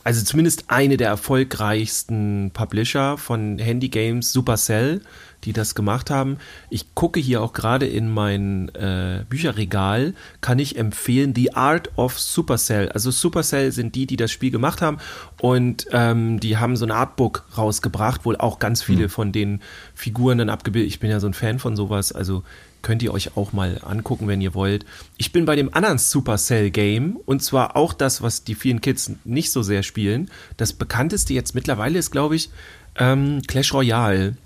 also 0.02 0.22
zumindest 0.22 0.64
eine 0.68 0.98
der 0.98 1.08
erfolgreichsten 1.08 2.50
Publisher 2.52 3.16
von 3.16 3.58
Handy-Games, 3.58 4.32
Supercell, 4.32 5.00
die 5.44 5.52
das 5.52 5.74
gemacht 5.74 6.10
haben. 6.10 6.38
Ich 6.70 6.94
gucke 6.94 7.20
hier 7.20 7.42
auch 7.42 7.52
gerade 7.52 7.86
in 7.86 8.10
mein 8.10 8.68
äh, 8.74 9.24
Bücherregal, 9.28 10.14
kann 10.40 10.58
ich 10.58 10.76
empfehlen 10.76 11.34
The 11.34 11.54
Art 11.54 11.90
of 11.96 12.18
Supercell. 12.18 12.90
Also 12.90 13.10
Supercell 13.10 13.72
sind 13.72 13.94
die, 13.94 14.06
die 14.06 14.16
das 14.16 14.30
Spiel 14.30 14.50
gemacht 14.50 14.82
haben 14.82 14.98
und 15.40 15.86
ähm, 15.92 16.40
die 16.40 16.56
haben 16.56 16.76
so 16.76 16.84
ein 16.84 16.90
Artbook 16.90 17.44
rausgebracht, 17.56 18.24
wohl 18.24 18.36
auch 18.36 18.58
ganz 18.58 18.82
viele 18.82 19.08
von 19.08 19.32
den 19.32 19.60
Figuren 19.94 20.38
dann 20.38 20.48
abgebildet. 20.48 20.88
Ich 20.88 21.00
bin 21.00 21.10
ja 21.10 21.20
so 21.20 21.26
ein 21.26 21.34
Fan 21.34 21.58
von 21.58 21.76
sowas, 21.76 22.12
also 22.12 22.42
könnt 22.84 23.02
ihr 23.02 23.12
euch 23.12 23.36
auch 23.36 23.52
mal 23.52 23.80
angucken, 23.82 24.28
wenn 24.28 24.40
ihr 24.40 24.54
wollt. 24.54 24.84
Ich 25.16 25.32
bin 25.32 25.46
bei 25.46 25.56
dem 25.56 25.74
anderen 25.74 25.98
Supercell 25.98 26.70
Game 26.70 27.16
und 27.24 27.42
zwar 27.42 27.76
auch 27.76 27.92
das, 27.92 28.22
was 28.22 28.44
die 28.44 28.54
vielen 28.54 28.80
Kids 28.80 29.10
nicht 29.24 29.50
so 29.50 29.62
sehr 29.62 29.82
spielen. 29.82 30.30
Das 30.56 30.72
bekannteste 30.72 31.34
jetzt 31.34 31.54
mittlerweile 31.54 31.98
ist, 31.98 32.12
glaube 32.12 32.36
ich, 32.36 32.50
ähm, 32.96 33.42
Clash 33.48 33.72
Royale. 33.72 34.36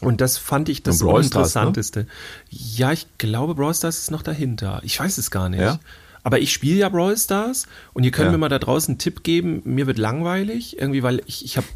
Und 0.00 0.20
das 0.20 0.38
fand 0.38 0.68
ich 0.68 0.82
das 0.82 1.02
ne? 1.02 1.10
Interessanteste. 1.18 2.06
Ja, 2.50 2.92
ich 2.92 3.06
glaube, 3.18 3.54
Brawl 3.54 3.74
Stars 3.74 3.98
ist 3.98 4.10
noch 4.10 4.22
dahinter. 4.22 4.80
Ich 4.84 4.98
weiß 5.00 5.18
es 5.18 5.30
gar 5.30 5.48
nicht. 5.48 5.60
Ja? 5.60 5.80
Aber 6.22 6.38
ich 6.38 6.52
spiele 6.52 6.76
ja 6.76 6.88
Brawl 6.88 7.16
Stars 7.16 7.66
und 7.94 8.04
ihr 8.04 8.10
könnt 8.10 8.26
Ja. 8.26 8.32
mir 8.32 8.38
mal 8.38 8.48
da 8.48 8.58
draußen 8.58 8.92
einen 8.92 8.98
Tipp 8.98 9.24
geben. 9.24 9.62
Mir 9.64 9.86
wird 9.86 9.98
langweilig, 9.98 10.78
irgendwie, 10.78 11.02
weil 11.02 11.22
ich, 11.26 11.44
ich 11.44 11.56
habe 11.56 11.66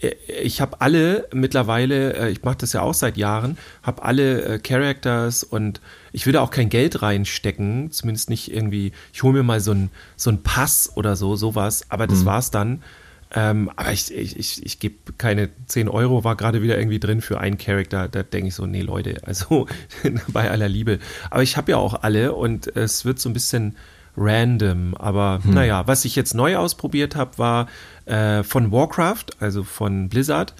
äh, 0.00 0.14
ich 0.42 0.60
habe 0.60 0.80
alle 0.80 1.28
mittlerweile, 1.32 2.14
äh, 2.14 2.30
ich 2.30 2.42
mache 2.42 2.58
das 2.58 2.72
ja 2.72 2.82
auch 2.82 2.94
seit 2.94 3.16
Jahren, 3.16 3.58
habe 3.82 4.02
alle 4.02 4.42
äh, 4.42 4.58
Characters 4.58 5.44
und 5.44 5.80
ich 6.12 6.26
würde 6.26 6.40
auch 6.40 6.50
kein 6.50 6.68
Geld 6.68 7.02
reinstecken, 7.02 7.92
zumindest 7.92 8.30
nicht 8.30 8.52
irgendwie, 8.52 8.92
ich 9.12 9.22
hole 9.22 9.34
mir 9.34 9.42
mal 9.42 9.60
so 9.60 9.72
einen 9.72 9.90
so 10.16 10.36
Pass 10.42 10.90
oder 10.94 11.16
so, 11.16 11.36
sowas, 11.36 11.86
aber 11.88 12.06
das 12.06 12.20
mhm. 12.20 12.26
war's 12.26 12.50
dann. 12.50 12.82
Ähm, 13.32 13.70
aber 13.76 13.92
ich, 13.92 14.12
ich, 14.12 14.36
ich, 14.36 14.64
ich 14.66 14.78
gebe 14.80 15.12
keine 15.16 15.50
10 15.66 15.88
Euro, 15.88 16.24
war 16.24 16.36
gerade 16.36 16.62
wieder 16.62 16.78
irgendwie 16.78 16.98
drin 16.98 17.20
für 17.20 17.38
einen 17.38 17.58
Charakter. 17.58 18.08
Da 18.08 18.22
denke 18.22 18.48
ich 18.48 18.54
so, 18.54 18.66
nee, 18.66 18.82
Leute, 18.82 19.16
also 19.24 19.66
bei 20.28 20.50
aller 20.50 20.68
Liebe. 20.68 20.98
Aber 21.30 21.42
ich 21.42 21.56
habe 21.56 21.72
ja 21.72 21.76
auch 21.78 22.02
alle 22.02 22.34
und 22.34 22.74
es 22.76 23.04
wird 23.04 23.20
so 23.20 23.28
ein 23.28 23.32
bisschen 23.32 23.76
random. 24.16 24.96
Aber 24.96 25.40
hm. 25.42 25.54
naja, 25.54 25.86
was 25.86 26.04
ich 26.04 26.16
jetzt 26.16 26.34
neu 26.34 26.56
ausprobiert 26.56 27.14
habe, 27.14 27.38
war 27.38 27.68
äh, 28.06 28.42
von 28.42 28.72
Warcraft, 28.72 29.26
also 29.38 29.62
von 29.62 30.08
Blizzard 30.08 30.54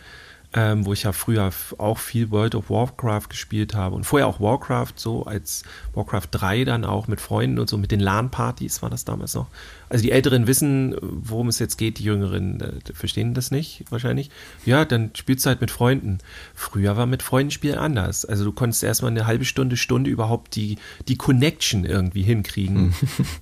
ähm, 0.53 0.85
wo 0.85 0.93
ich 0.93 1.05
ja 1.05 1.13
früher 1.13 1.51
auch 1.79 1.99
viel 1.99 2.31
World 2.31 2.55
of 2.55 2.71
Warcraft 2.71 3.29
gespielt 3.29 3.75
habe 3.75 3.95
und 3.95 4.05
vorher 4.05 4.27
auch 4.27 4.41
Warcraft 4.41 4.95
so 4.97 5.25
als 5.25 5.63
Warcraft 5.95 6.29
3 6.33 6.65
dann 6.65 6.85
auch 6.85 7.07
mit 7.07 7.21
Freunden 7.21 7.59
und 7.59 7.71
so 7.71 7.79
mit 7.79 7.93
den 7.93 8.01
LAN-Partys 8.01 8.83
war 8.83 8.91
das 8.91 9.05
damals 9.05 9.35
noch. 9.35 9.47
Also 9.91 10.05
die 10.05 10.13
Älteren 10.13 10.47
wissen, 10.47 10.95
worum 11.03 11.49
es 11.49 11.59
jetzt 11.59 11.77
geht, 11.77 11.99
die 11.99 12.05
Jüngeren 12.05 12.61
äh, 12.61 12.93
verstehen 12.95 13.35
das 13.35 13.51
nicht 13.51 13.85
wahrscheinlich. 13.91 14.31
Ja, 14.65 14.85
dann 14.85 15.11
spielst 15.15 15.45
du 15.45 15.49
halt 15.49 15.61
mit 15.61 15.73
Freunden. 15.73 16.19
Früher 16.55 16.97
war 16.97 17.07
mit 17.07 17.25
Freunden 17.25 17.51
spielen 17.51 17.77
anders. 17.77 18.25
Also 18.25 18.45
du 18.45 18.53
konntest 18.53 18.85
erstmal 18.85 19.11
eine 19.11 19.27
halbe 19.27 19.45
Stunde, 19.45 19.77
Stunde 19.77 20.09
überhaupt 20.09 20.55
die, 20.55 20.79
die 21.09 21.17
Connection 21.17 21.85
irgendwie 21.85 22.23
hinkriegen. 22.23 22.95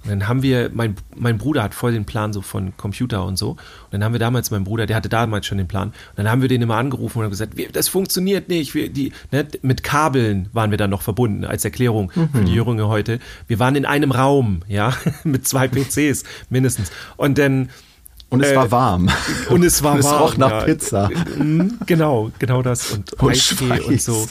dann 0.06 0.26
haben 0.26 0.42
wir, 0.42 0.70
mein, 0.72 0.96
mein 1.14 1.37
Bruder 1.37 1.62
hat 1.62 1.74
voll 1.74 1.92
den 1.92 2.06
Plan 2.06 2.32
so 2.32 2.40
von 2.40 2.74
Computer 2.78 3.26
und 3.26 3.37
so. 3.37 3.50
Und 3.50 3.58
dann 3.90 4.02
haben 4.02 4.12
wir 4.12 4.18
damals, 4.18 4.50
mein 4.50 4.64
Bruder, 4.64 4.87
der 4.87 4.96
hatte 4.96 5.11
damals 5.11 5.44
schon 5.44 5.58
den 5.58 5.68
Plan. 5.68 5.88
Und 5.88 6.16
dann 6.16 6.30
haben 6.30 6.40
wir 6.40 6.48
den 6.48 6.62
immer 6.62 6.76
angerufen 6.76 7.18
und 7.18 7.24
haben 7.24 7.30
gesagt, 7.30 7.52
das 7.74 7.88
funktioniert 7.88 8.48
nicht. 8.48 8.74
Wir, 8.74 8.88
die, 8.88 9.12
ne, 9.32 9.46
mit 9.61 9.82
Kabeln 9.82 10.48
waren 10.54 10.70
wir 10.70 10.78
dann 10.78 10.88
noch 10.88 11.02
verbunden 11.02 11.44
als 11.44 11.62
Erklärung 11.66 12.11
mhm. 12.14 12.30
für 12.30 12.44
die 12.44 12.54
Jünglinge 12.54 12.88
heute. 12.88 13.18
Wir 13.46 13.58
waren 13.58 13.76
in 13.76 13.84
einem 13.84 14.12
Raum, 14.12 14.62
ja, 14.66 14.94
mit 15.24 15.46
zwei 15.46 15.68
PCs 15.68 16.24
mindestens. 16.48 16.90
Und 17.16 17.38
dann 17.38 17.68
und 18.31 18.44
es 18.44 18.53
äh, 18.53 18.57
war 18.57 18.70
warm. 18.70 19.09
Und 19.48 19.64
es 19.64 19.83
war 19.83 19.94
und 19.94 20.01
es 20.01 20.05
warm. 20.05 20.22
roch 20.22 20.37
nach 20.37 20.51
ja. 20.51 20.61
Pizza. 20.61 21.11
Mhm, 21.38 21.79
genau, 21.87 22.31
genau 22.38 22.61
das. 22.61 22.92
Und, 22.92 23.14
und 23.14 23.31
Eistee 23.31 23.81
und 23.81 24.03
so. 24.03 24.27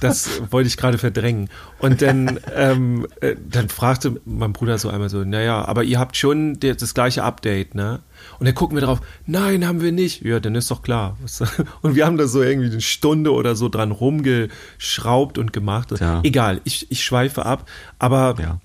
Das 0.00 0.42
wollte 0.50 0.66
ich 0.66 0.76
gerade 0.76 0.98
verdrängen. 0.98 1.48
Und 1.78 2.02
dann, 2.02 2.40
ähm, 2.56 3.06
äh, 3.20 3.36
dann 3.48 3.68
fragte 3.68 4.20
mein 4.24 4.52
Bruder 4.52 4.78
so 4.78 4.88
einmal 4.88 5.10
so, 5.10 5.22
naja, 5.22 5.64
aber 5.64 5.84
ihr 5.84 6.00
habt 6.00 6.16
schon 6.16 6.58
das 6.58 6.92
gleiche 6.92 7.22
Update, 7.22 7.76
ne? 7.76 8.00
Und 8.40 8.46
dann 8.46 8.54
gucken 8.54 8.76
wir 8.76 8.82
drauf, 8.82 9.00
nein, 9.26 9.66
haben 9.66 9.80
wir 9.80 9.92
nicht. 9.92 10.24
Ja, 10.24 10.40
dann 10.40 10.56
ist 10.56 10.70
doch 10.70 10.82
klar. 10.82 11.16
Und 11.82 11.94
wir 11.94 12.06
haben 12.06 12.18
da 12.18 12.26
so 12.26 12.42
irgendwie 12.42 12.70
eine 12.70 12.80
Stunde 12.80 13.32
oder 13.32 13.54
so 13.54 13.68
dran 13.68 13.92
rumgeschraubt 13.92 15.38
und 15.38 15.52
gemacht. 15.52 15.98
Ja. 16.00 16.20
Egal, 16.22 16.60
ich, 16.64 16.90
ich 16.90 17.04
schweife 17.04 17.46
ab. 17.46 17.68
Aber 17.98 18.36
ja. 18.40 18.60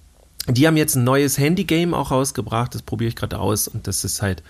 Die 0.48 0.68
haben 0.68 0.78
jetzt 0.78 0.96
ein 0.96 1.04
neues 1.04 1.38
Handy-Game 1.38 1.94
auch 1.94 2.12
rausgebracht. 2.12 2.76
Das 2.76 2.82
probiere 2.82 3.10
ich 3.10 3.16
gerade 3.16 3.40
aus. 3.40 3.68
Und 3.68 3.88
das 3.88 4.04
ist 4.04 4.22
halt 4.22 4.44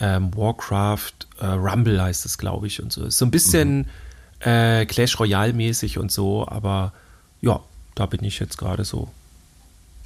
ähm, 0.00 0.36
Warcraft 0.36 1.12
äh, 1.40 1.46
Rumble 1.46 2.00
heißt 2.00 2.24
es, 2.26 2.38
glaube 2.38 2.66
ich. 2.66 2.82
Und 2.82 2.92
so. 2.92 3.04
Ist 3.04 3.18
so 3.18 3.24
ein 3.24 3.30
bisschen 3.30 3.78
mhm. 3.78 4.50
äh, 4.50 4.86
Clash 4.86 5.18
Royale-mäßig 5.18 5.98
und 5.98 6.10
so. 6.10 6.46
Aber 6.46 6.92
ja, 7.40 7.60
da 7.94 8.06
bin 8.06 8.24
ich 8.24 8.38
jetzt 8.38 8.58
gerade 8.58 8.84
so. 8.84 9.08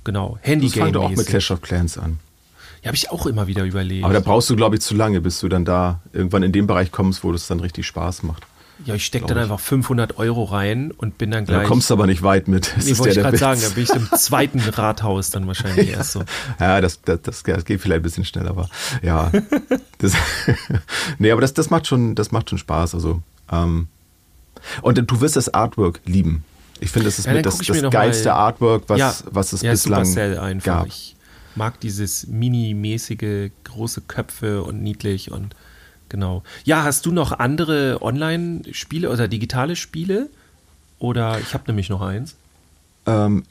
Genau, 0.04 0.38
Handy-Game. 0.42 0.70
Das 0.70 0.84
fängt 0.84 0.96
auch 0.96 1.10
mit 1.10 1.26
Clash 1.26 1.50
of 1.50 1.62
Clans 1.62 1.96
an. 1.96 2.18
Ja, 2.82 2.88
habe 2.88 2.96
ich 2.96 3.10
auch 3.10 3.26
immer 3.26 3.46
wieder 3.46 3.64
überlegt. 3.64 4.04
Aber 4.04 4.12
da 4.12 4.20
brauchst 4.20 4.50
du, 4.50 4.56
glaube 4.56 4.74
ich, 4.74 4.82
zu 4.82 4.94
lange, 4.94 5.20
bis 5.20 5.38
du 5.38 5.48
dann 5.48 5.64
da 5.64 6.00
irgendwann 6.12 6.42
in 6.42 6.50
dem 6.50 6.66
Bereich 6.66 6.90
kommst, 6.90 7.22
wo 7.22 7.30
das 7.30 7.46
dann 7.46 7.60
richtig 7.60 7.86
Spaß 7.86 8.24
macht. 8.24 8.44
Ja, 8.84 8.94
ich 8.94 9.06
stecke 9.06 9.26
dann 9.26 9.36
ich. 9.36 9.42
einfach 9.44 9.60
500 9.60 10.18
Euro 10.18 10.44
rein 10.44 10.90
und 10.90 11.18
bin 11.18 11.30
dann 11.30 11.44
gleich. 11.44 11.62
Da 11.62 11.68
kommst 11.68 11.90
du 11.90 11.94
aber 11.94 12.06
nicht 12.06 12.22
weit 12.22 12.48
mit. 12.48 12.72
Das 12.76 12.84
nee, 12.84 12.98
wollte 12.98 13.14
ich 13.14 13.18
gerade 13.18 13.36
sagen, 13.36 13.60
da 13.62 13.68
bin 13.70 13.84
ich 13.84 13.90
im 13.90 14.08
zweiten 14.16 14.60
Rathaus 14.60 15.30
dann 15.30 15.46
wahrscheinlich 15.46 15.90
ja. 15.90 15.98
erst 15.98 16.12
so. 16.12 16.24
Ja, 16.58 16.80
das, 16.80 17.00
das, 17.02 17.20
das, 17.22 17.44
geht 17.44 17.80
vielleicht 17.80 18.00
ein 18.00 18.02
bisschen 18.02 18.24
schneller, 18.24 18.50
aber 18.50 18.68
ja. 19.02 19.30
das, 19.98 20.12
nee, 21.18 21.30
aber 21.30 21.40
das, 21.40 21.54
das, 21.54 21.70
macht 21.70 21.86
schon, 21.86 22.14
das 22.14 22.32
macht 22.32 22.50
schon 22.50 22.58
Spaß. 22.58 22.94
Also, 22.94 23.22
ähm, 23.50 23.88
und 24.80 24.98
du 24.98 25.20
wirst 25.20 25.36
das 25.36 25.52
Artwork 25.52 26.00
lieben. 26.04 26.44
Ich 26.80 26.90
finde, 26.90 27.06
das 27.06 27.18
ist 27.18 27.26
ja, 27.26 27.34
mit 27.34 27.46
das, 27.46 27.58
das 27.58 27.90
geilste 27.90 28.34
Artwork, 28.34 28.84
was, 28.88 28.98
ja, 28.98 29.14
was 29.30 29.52
es 29.52 29.62
ja, 29.62 29.70
bislang 29.70 30.04
Supercell 30.04 30.38
einfach. 30.38 30.80
gab. 30.80 30.86
Ich, 30.88 31.16
mag 31.54 31.80
dieses 31.80 32.26
mini-mäßige, 32.26 33.50
große 33.64 34.02
Köpfe 34.02 34.62
und 34.62 34.82
niedlich 34.82 35.30
und 35.30 35.54
genau. 36.12 36.44
Ja, 36.64 36.84
hast 36.84 37.06
du 37.06 37.10
noch 37.10 37.32
andere 37.32 38.00
Online-Spiele 38.00 39.10
oder 39.10 39.26
digitale 39.26 39.74
Spiele? 39.74 40.28
Oder 41.00 41.40
ich 41.40 41.54
habe 41.54 41.64
nämlich 41.66 41.88
noch 41.88 42.02
eins. 42.02 42.36
Ähm, 43.06 43.42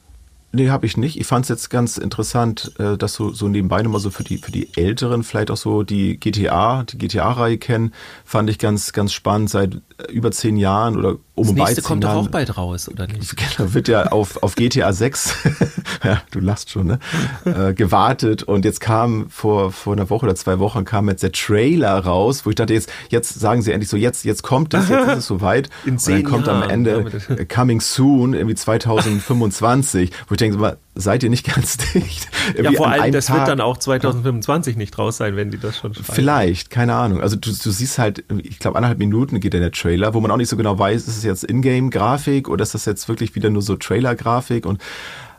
Nee, 0.54 0.70
habe 0.70 0.86
ich 0.86 0.98
nicht. 0.98 1.18
Ich 1.18 1.28
fand 1.28 1.46
es 1.46 1.50
jetzt 1.50 1.70
ganz 1.70 1.98
interessant, 1.98 2.74
äh, 2.78 2.98
dass 2.98 3.14
so, 3.14 3.32
so 3.32 3.48
nebenbei 3.48 3.82
nochmal 3.82 4.02
so 4.02 4.10
für 4.10 4.24
die, 4.24 4.38
für 4.38 4.52
die 4.52 4.68
Älteren 4.76 5.24
vielleicht 5.24 5.50
auch 5.50 5.58
so 5.58 5.84
die 5.84 6.20
GTA, 6.20 6.84
die 6.84 6.98
GTA-Reihe 6.98 7.58
kennen, 7.58 7.94
fand 8.26 8.50
ich 8.50 8.60
ganz, 8.60 8.92
ganz 8.92 9.14
spannend 9.14 9.50
seit 9.50 9.76
äh, 9.76 10.12
über 10.12 10.32
zehn 10.32 10.58
Jahren 10.58 10.98
oder 10.98 11.16
um 11.36 11.48
das 11.48 11.56
nächste 11.56 11.82
kommt 11.82 12.04
Jahren. 12.04 12.18
doch 12.18 12.26
auch 12.26 12.32
bald 12.32 12.58
raus, 12.58 12.90
oder 12.90 13.08
nicht? 13.08 13.36
Genau, 13.58 13.74
wird 13.74 13.88
ja 13.88 14.08
auf, 14.08 14.44
auf 14.44 14.56
GTA 14.56 14.92
6, 14.94 15.36
ja, 16.04 16.22
du 16.32 16.40
lachst 16.40 16.70
schon, 16.70 16.88
ne? 16.88 17.00
Äh, 17.46 17.74
gewartet 17.74 18.44
und 18.44 18.66
jetzt 18.66 18.82
kam 18.82 19.30
vor, 19.30 19.72
vor 19.72 19.94
einer 19.94 20.10
Woche 20.10 20.26
oder 20.26 20.36
zwei 20.36 20.60
Wochen 20.60 20.84
kam 20.84 21.08
jetzt 21.10 21.24
der 21.24 21.32
Trailer 21.32 21.98
raus, 22.00 22.46
wo 22.46 22.50
ich 22.50 22.56
dachte, 22.56 22.74
jetzt, 22.74 22.92
jetzt 23.10 23.40
sagen 23.40 23.62
sie 23.62 23.72
endlich 23.72 23.90
so, 23.90 23.98
jetzt, 23.98 24.26
jetzt 24.26 24.44
kommt 24.44 24.74
es, 24.74 24.90
jetzt 24.90 25.08
ist 25.08 25.18
es 25.20 25.28
soweit. 25.28 25.70
In 25.86 25.98
zehn 25.98 26.18
und 26.18 26.24
dann 26.24 26.32
kommt 26.32 26.48
Jahren, 26.48 26.64
am 26.64 26.70
Ende 26.70 27.46
Coming 27.48 27.82
Soon, 27.82 28.34
irgendwie 28.34 28.56
2025, 28.56 30.12
wo 30.28 30.34
ich 30.36 30.41
denke, 30.42 30.78
seid 30.96 31.24
ihr 31.24 31.30
nicht 31.30 31.46
ganz 31.56 31.78
dicht? 31.78 32.28
ja, 32.62 32.72
vor 32.72 32.90
allem, 32.90 33.12
das 33.12 33.28
Tag, 33.28 33.38
wird 33.38 33.48
dann 33.48 33.62
auch 33.62 33.78
2025 33.78 34.76
nicht 34.76 34.98
raus 34.98 35.18
sein, 35.18 35.36
wenn 35.36 35.52
die 35.52 35.58
das 35.58 35.78
schon 35.78 35.94
schreiben. 35.94 36.14
Vielleicht, 36.14 36.70
keine 36.70 36.96
Ahnung. 36.96 37.22
Also 37.22 37.36
du, 37.36 37.52
du 37.52 37.72
siehst 37.72 37.98
halt, 37.98 38.24
ich 38.44 38.60
glaube, 38.60 38.78
anderthalb 38.78 39.00
Minuten 39.00 39.40
geht 39.40 39.54
dann 39.54 39.62
der 39.62 39.72
Trailer, 39.72 40.14
wo 40.14 40.20
man 40.20 40.32
auch 40.32 40.38
nicht 40.38 40.50
so 40.50 40.58
genau 40.58 40.78
weiß, 40.78 41.08
ist 41.08 41.18
es 41.18 41.24
jetzt 41.24 41.44
Ingame-Grafik 41.44 42.50
oder 42.50 42.64
ist 42.64 42.74
das 42.74 42.86
jetzt 42.86 43.08
wirklich 43.08 43.36
wieder 43.36 43.50
nur 43.50 43.62
so 43.62 43.76
Trailer-Grafik 43.76 44.66
und 44.66 44.82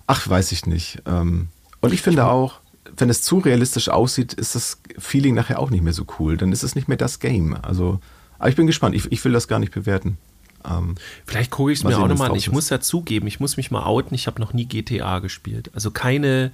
ach, 0.06 0.28
weiß 0.28 0.52
ich 0.52 0.66
nicht. 0.66 1.02
Ähm, 1.06 1.48
und 1.80 1.92
ich 1.92 2.02
finde 2.02 2.26
auch, 2.26 2.60
wenn 2.96 3.10
es 3.10 3.22
zu 3.22 3.38
realistisch 3.38 3.88
aussieht, 3.88 4.32
ist 4.32 4.54
das 4.54 4.80
Feeling 4.98 5.34
nachher 5.34 5.58
auch 5.58 5.70
nicht 5.70 5.82
mehr 5.82 5.92
so 5.92 6.04
cool. 6.18 6.36
Dann 6.36 6.52
ist 6.52 6.62
es 6.62 6.74
nicht 6.74 6.88
mehr 6.88 6.96
das 6.96 7.18
Game. 7.18 7.56
Also, 7.62 8.00
aber 8.38 8.48
ich 8.48 8.56
bin 8.56 8.66
gespannt. 8.66 8.94
Ich, 8.94 9.10
ich 9.10 9.24
will 9.24 9.32
das 9.32 9.48
gar 9.48 9.58
nicht 9.58 9.72
bewerten. 9.72 10.18
Ähm, 10.68 10.96
Vielleicht 11.26 11.50
gucke 11.50 11.72
ich 11.72 11.78
es 11.78 11.84
mir 11.84 11.98
auch 11.98 12.08
nochmal 12.08 12.30
an. 12.30 12.36
Ich 12.36 12.50
muss 12.50 12.68
ja 12.70 12.80
zugeben, 12.80 13.26
ich 13.26 13.40
muss 13.40 13.56
mich 13.56 13.70
mal 13.70 13.84
outen, 13.84 14.14
ich 14.14 14.26
habe 14.26 14.40
noch 14.40 14.52
nie 14.52 14.66
GTA 14.66 15.18
gespielt. 15.18 15.70
Also 15.74 15.90
keine, 15.90 16.52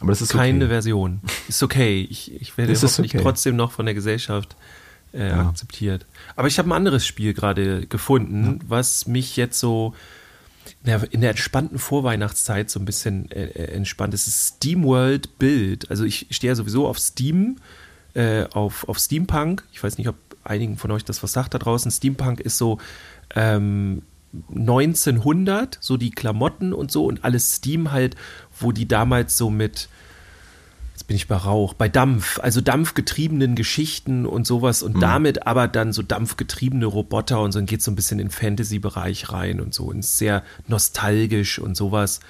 keine 0.00 0.64
okay. 0.64 0.68
Version. 0.68 1.20
Ist 1.48 1.62
okay. 1.62 2.06
Ich, 2.10 2.34
ich 2.40 2.56
werde 2.58 2.72
ist 2.72 2.82
hoffentlich 2.82 3.14
okay. 3.14 3.22
trotzdem 3.22 3.56
noch 3.56 3.72
von 3.72 3.86
der 3.86 3.94
Gesellschaft 3.94 4.56
äh, 5.12 5.28
ja. 5.28 5.48
akzeptiert. 5.48 6.06
Aber 6.36 6.48
ich 6.48 6.58
habe 6.58 6.68
ein 6.68 6.72
anderes 6.72 7.06
Spiel 7.06 7.34
gerade 7.34 7.86
gefunden, 7.86 8.58
ja. 8.60 8.66
was 8.68 9.06
mich 9.06 9.36
jetzt 9.36 9.58
so 9.58 9.94
in 11.10 11.20
der 11.20 11.30
entspannten 11.30 11.78
Vorweihnachtszeit 11.78 12.70
so 12.70 12.78
ein 12.78 12.84
bisschen 12.84 13.30
äh, 13.30 13.46
äh 13.46 13.72
entspannt. 13.72 14.14
Es 14.14 14.26
ist 14.26 14.56
SteamWorld 14.56 15.38
Build. 15.38 15.90
Also 15.90 16.04
ich 16.04 16.26
stehe 16.30 16.52
ja 16.52 16.54
sowieso 16.54 16.86
auf 16.86 16.98
Steam, 16.98 17.56
äh, 18.14 18.44
auf, 18.52 18.88
auf 18.88 18.98
Steampunk. 18.98 19.64
Ich 19.72 19.82
weiß 19.82 19.98
nicht, 19.98 20.08
ob 20.08 20.16
einigen 20.44 20.76
von 20.76 20.90
euch 20.90 21.04
das 21.04 21.22
was 21.22 21.32
sagt 21.32 21.54
da 21.54 21.58
draußen. 21.58 21.90
Steampunk 21.90 22.40
ist 22.40 22.58
so 22.58 22.78
ähm, 23.34 24.02
1900, 24.54 25.78
so 25.80 25.96
die 25.96 26.10
Klamotten 26.10 26.72
und 26.72 26.90
so 26.90 27.06
und 27.06 27.24
alles 27.24 27.56
Steam 27.56 27.92
halt, 27.92 28.14
wo 28.58 28.72
die 28.72 28.86
damals 28.86 29.36
so 29.36 29.50
mit, 29.50 29.88
jetzt 30.92 31.06
bin 31.06 31.16
ich 31.16 31.28
bei 31.28 31.36
Rauch, 31.36 31.72
bei 31.74 31.88
Dampf, 31.88 32.38
also 32.40 32.60
dampfgetriebenen 32.60 33.54
Geschichten 33.54 34.26
und 34.26 34.46
sowas 34.46 34.82
und 34.82 34.96
mhm. 34.96 35.00
damit 35.00 35.46
aber 35.46 35.66
dann 35.66 35.92
so 35.92 36.02
dampfgetriebene 36.02 36.86
Roboter 36.86 37.40
und 37.40 37.52
so, 37.52 37.58
dann 37.58 37.66
geht 37.66 37.82
so 37.82 37.90
ein 37.90 37.96
bisschen 37.96 38.18
in 38.18 38.26
den 38.26 38.32
Fantasy-Bereich 38.32 39.32
rein 39.32 39.60
und 39.60 39.72
so 39.72 39.84
und 39.84 40.00
ist 40.00 40.18
sehr 40.18 40.42
nostalgisch 40.66 41.58
und 41.58 41.76
sowas. 41.76 42.20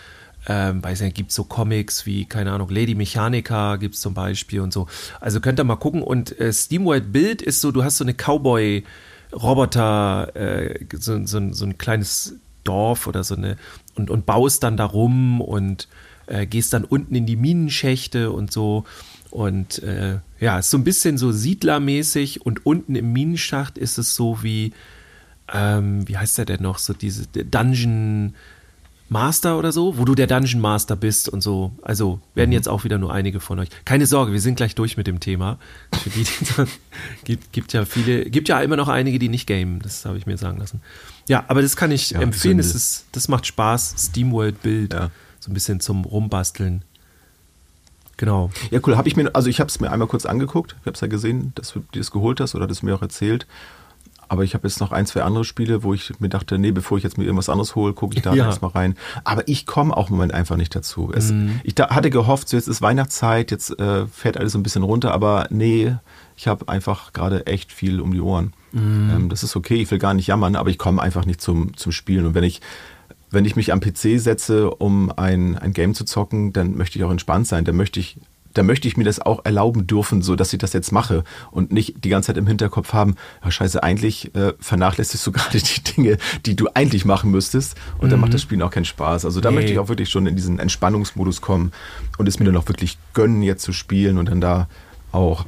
Ähm, 0.47 0.83
weiß 0.83 1.01
nicht, 1.01 1.17
gibt 1.17 1.33
so 1.33 1.45
Comics 1.45 2.07
wie, 2.07 2.25
keine 2.25 2.53
Ahnung, 2.53 2.71
Lady 2.71 2.95
Mechanica 2.95 3.77
gibt 3.77 3.97
es 3.97 4.01
zum 4.01 4.15
Beispiel 4.15 4.61
und 4.61 4.73
so. 4.73 4.87
Also 5.21 5.41
könnt 5.41 5.59
ihr 5.59 5.65
mal 5.65 5.77
gucken. 5.77 6.01
Und 6.01 6.39
äh, 6.39 6.53
SteamWorld 6.53 7.13
Bild 7.13 7.43
ist 7.43 7.61
so, 7.61 7.73
du 7.73 7.83
hast 7.83 7.99
so 7.99 8.05
eine 8.05 8.15
Cowboy- 8.15 8.85
Roboter, 9.33 10.35
äh, 10.35 10.85
so, 10.95 11.25
so, 11.27 11.53
so, 11.53 11.65
ein 11.65 11.79
kleines 11.79 12.37
Dorf 12.65 13.07
oder 13.07 13.25
so 13.25 13.35
eine, 13.35 13.57
und, 13.95 14.11
und 14.11 14.27
baust 14.27 14.63
dann 14.63 14.77
da 14.77 14.85
rum 14.85 15.41
und 15.41 15.89
äh, 16.27 16.47
gehst 16.47 16.73
dann 16.73 16.85
unten 16.85 17.15
in 17.15 17.27
die 17.27 17.37
Minenschächte 17.37 18.31
und 18.31 18.53
so. 18.53 18.85
Und 19.31 19.83
äh, 19.83 20.19
ja, 20.41 20.59
ist 20.59 20.71
so 20.71 20.79
ein 20.79 20.85
bisschen 20.85 21.19
so 21.19 21.33
siedlermäßig 21.33 22.45
und 22.47 22.65
unten 22.65 22.95
im 22.95 23.13
Minenschacht 23.13 23.77
ist 23.77 23.99
es 23.99 24.15
so 24.15 24.43
wie, 24.43 24.73
ähm, 25.53 26.09
wie 26.09 26.17
heißt 26.17 26.39
der 26.39 26.47
denn 26.47 26.63
noch, 26.63 26.79
so 26.79 26.95
diese 26.95 27.27
Dungeon, 27.27 28.35
Master 29.11 29.59
oder 29.59 29.73
so, 29.73 29.97
wo 29.97 30.05
du 30.05 30.15
der 30.15 30.27
Dungeon 30.27 30.61
Master 30.61 30.95
bist 30.97 31.29
und 31.29 31.41
so. 31.43 31.73
Also 31.83 32.21
werden 32.35 32.53
jetzt 32.53 32.69
auch 32.69 32.85
wieder 32.85 32.99
nur 32.99 33.13
einige 33.13 33.41
von 33.41 33.59
euch. 33.59 33.69
Keine 33.85 34.07
Sorge, 34.07 34.33
wir 34.33 34.41
sind 34.41 34.57
gleich 34.57 34.75
durch 34.75 34.97
mit 34.97 35.07
dem 35.07 35.19
Thema. 35.21 35.59
Für 36.03 36.11
die, 36.11 36.25
die 36.25 36.67
gibt, 37.25 37.53
gibt 37.53 37.73
ja 37.73 37.85
viele, 37.85 38.27
gibt 38.27 38.49
ja 38.49 38.61
immer 38.61 38.77
noch 38.77 38.89
einige, 38.89 39.19
die 39.19 39.29
nicht 39.29 39.47
gamen. 39.47 39.81
Das 39.81 40.05
habe 40.05 40.19
ich 40.19 40.27
mir 40.27 40.37
sagen 40.37 40.59
lassen. 40.59 40.83
Ja, 41.27 41.45
aber 41.49 41.63
das 41.63 41.77
kann 41.77 41.91
ich 41.91 42.11
Ja, 42.11 42.21
empfehlen. 42.21 42.59
Das, 42.59 42.67
Sünde. 42.69 42.77
ist, 42.79 43.07
das 43.13 43.29
macht 43.29 43.47
Spaß. 43.47 43.95
Steamworld 43.99 44.63
Bild. 44.63 44.93
Ja. 44.93 45.11
So 45.41 45.51
ein 45.51 45.55
bisschen 45.55 45.81
zum 45.81 46.05
Rumbasteln. 46.05 46.83
Genau. 48.19 48.51
Ja, 48.71 48.81
cool. 48.85 48.97
Habe 48.97 49.09
ich 49.09 49.17
mir, 49.17 49.35
also 49.35 49.49
ich 49.49 49.61
habe 49.61 49.69
es 49.69 49.79
mir 49.81 49.91
einmal 49.93 50.09
kurz 50.09 50.27
angeguckt. 50.27 50.75
Ich 50.81 50.87
habe 50.87 50.95
es 50.95 51.01
ja 51.01 51.07
gesehen, 51.07 51.53
dass 51.55 51.73
du 51.73 51.81
dir 51.95 52.01
das 52.01 52.11
geholt 52.11 52.41
hast 52.41 52.55
oder 52.55 52.67
das 52.67 52.83
mir 52.83 52.95
auch 52.95 53.03
erzählt. 53.03 53.47
Aber 54.29 54.45
ich 54.45 54.55
habe 54.55 54.69
jetzt 54.69 54.81
noch 54.81 54.93
ein, 54.93 55.07
zwei 55.07 55.23
andere 55.23 55.45
Spiele, 55.45 55.83
wo 55.83 55.95
ich 55.95 56.13
mir 56.21 56.29
dachte, 56.29 56.59
nee, 56.59 56.71
bevor 56.71 56.99
ich 56.99 57.05
jetzt 57.05 57.17
mir 57.19 57.25
irgendwas 57.25 57.49
anderes 57.49 57.75
hole, 57.75 57.93
gucke 57.95 58.17
ich 58.17 58.23
da 58.23 58.35
Ja. 58.35 58.47
erst 58.47 58.61
mal 58.63 58.69
rein. 58.69 58.95
Aber 59.25 59.49
ich 59.49 59.65
komme 59.67 59.97
auch 59.97 60.11
im 60.11 60.17
Moment 60.17 60.35
einfach 60.35 60.57
nicht 60.57 60.75
dazu. 60.75 61.11
Es, 61.15 61.31
Mhm. 61.31 61.61
Ich 61.65 61.75
da, 61.75 61.89
hatte 61.91 62.11
gehofft, 62.11 62.49
so 62.49 62.57
jetzt 62.57 62.69
ist 62.69 62.83
Weihnachtszeit, 62.83 63.51
jetzt 63.51 63.79
äh, 63.79 64.07
fährt 64.07 64.37
alles 64.37 64.53
so 64.53 64.59
ein 64.59 64.63
bisschen 64.63 64.83
runter, 64.83 65.13
aber 65.13 65.47
nee, 65.51 65.95
ich 66.37 66.47
habe 66.47 66.69
einfach 66.69 67.13
gerade 67.13 67.47
echt 67.47 67.73
viel 67.73 68.01
um 68.01 68.13
die 68.13 68.21
Ohren. 68.21 68.53
Mhm. 68.73 69.11
Ähm, 69.15 69.29
das 69.31 69.43
ist 69.43 69.57
okay, 69.57 69.77
ich 69.77 69.91
will 69.91 69.99
gar 69.99 70.15
nicht 70.15 70.27
jammern, 70.27 70.57
aber 70.57 70.71
ich 70.71 70.79
komme 70.79 71.01
einfach 71.03 71.25
nicht 71.25 71.41
zum, 71.41 71.77
zum 71.77 71.93
Spielen. 71.93 72.27
Und 72.27 72.35
wenn 72.35 72.45
ich 72.45 72.61
wenn 73.31 73.45
ich 73.45 73.57
mich 73.57 73.75
am 73.75 73.81
PC 73.81 74.19
setze, 74.19 74.71
um 74.71 75.13
ein, 75.15 75.59
ein 75.59 75.75
Game 75.75 75.93
zu 75.93 76.05
zocken, 76.07 76.55
dann 76.55 76.79
möchte 76.79 76.99
ich 76.99 77.05
auch 77.05 77.11
entspannt 77.11 77.47
sein. 77.47 77.67
Dann 77.67 77.77
möchte 77.77 78.01
ich, 78.01 78.17
dann 78.55 78.67
möchte 78.67 78.89
ich 78.89 78.97
mir 78.97 79.05
das 79.05 79.21
auch 79.21 79.45
erlauben 79.45 79.87
dürfen, 79.87 80.23
so 80.23 80.35
dass 80.37 80.53
ich 80.53 80.59
das 80.59 80.73
jetzt 80.73 80.91
mache 80.91 81.23
und 81.51 81.71
nicht 81.73 82.05
die 82.05 82.09
ganze 82.09 82.29
Zeit 82.29 82.37
im 82.39 82.47
Hinterkopf 82.47 82.93
haben, 82.93 83.15
ja, 83.45 83.51
scheiße, 83.51 83.83
eigentlich 83.83 84.35
äh, 84.35 84.55
vernachlässigst 84.59 85.27
du 85.27 85.33
gerade 85.33 85.59
die 85.59 85.83
Dinge, 85.85 86.19
die 86.47 86.57
du 86.57 86.69
eigentlich 86.75 87.05
machen 87.05 87.31
müsstest 87.31 87.77
und 87.99 88.11
dann 88.11 88.21
macht 88.21 88.35
das 88.35 88.43
Spielen 88.43 88.63
auch 88.63 88.71
keinen 88.71 88.85
Spaß. 88.85 89.25
Also 89.25 89.41
da 89.41 89.51
Nee. 89.51 89.57
möchte 89.57 89.73
ich 89.73 89.79
auch 89.79 89.89
wirklich 89.89 90.09
schon 90.11 90.27
in 90.27 90.37
diesen 90.37 90.59
Entspannungsmodus 90.59 91.41
kommen 91.41 91.73
und 92.17 92.27
es 92.29 92.39
mir 92.39 92.47
dann 92.47 92.57
auch 92.57 92.69
wirklich 92.69 92.99
gönnen, 93.15 93.43
jetzt 93.43 93.63
zu 93.63 93.73
spielen 93.73 94.19
und 94.19 94.29
dann 94.31 94.41
da 94.41 94.69
auch 95.13 95.47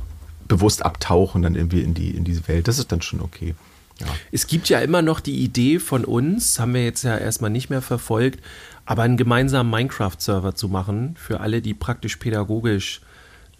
bewusst 0.48 0.84
abtauchen 0.84 1.42
dann 1.42 1.54
irgendwie 1.54 1.80
in 1.80 1.94
die, 1.94 2.10
in 2.10 2.24
diese 2.24 2.46
Welt. 2.48 2.66
Das 2.68 2.78
ist 2.78 2.90
dann 2.92 3.02
schon 3.02 3.20
okay. 3.20 3.54
Ja. 4.00 4.06
Es 4.32 4.46
gibt 4.46 4.68
ja 4.68 4.80
immer 4.80 5.02
noch 5.02 5.20
die 5.20 5.36
Idee 5.44 5.78
von 5.78 6.04
uns, 6.04 6.58
haben 6.58 6.74
wir 6.74 6.82
jetzt 6.82 7.02
ja 7.04 7.16
erstmal 7.18 7.50
nicht 7.50 7.68
mehr 7.70 7.82
verfolgt, 7.82 8.40
aber 8.90 9.04
einen 9.04 9.16
gemeinsamen 9.16 9.70
Minecraft-Server 9.70 10.56
zu 10.56 10.66
machen 10.68 11.14
für 11.16 11.38
alle, 11.38 11.62
die 11.62 11.74
praktisch 11.74 12.16
pädagogisch 12.16 13.02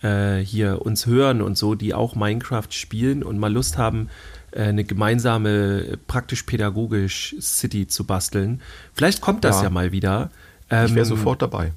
äh, 0.03 0.39
hier 0.39 0.85
uns 0.85 1.07
hören 1.07 1.41
und 1.41 1.57
so, 1.57 1.77
die 1.77 1.95
auch 1.95 2.17
Minecraft 2.17 2.67
spielen 2.71 3.23
und 3.23 3.39
mal 3.39 3.53
Lust 3.53 3.79
haben, 3.79 4.09
äh, 4.51 4.63
eine 4.65 4.83
gemeinsame 4.83 5.99
praktisch 6.09 6.43
pädagogisch 6.43 7.37
City 7.41 7.87
zu 7.87 8.03
basteln. 8.03 8.61
Vielleicht 8.93 9.21
kommt 9.21 9.45
das 9.45 9.59
ja, 9.59 9.65
Ja. 9.65 9.71
mal 9.71 9.93
wieder. 9.93 10.31
Ich 10.67 10.73
wäre 10.73 10.99
Ähm, 10.99 11.05
sofort 11.05 11.43
dabei. 11.43 11.71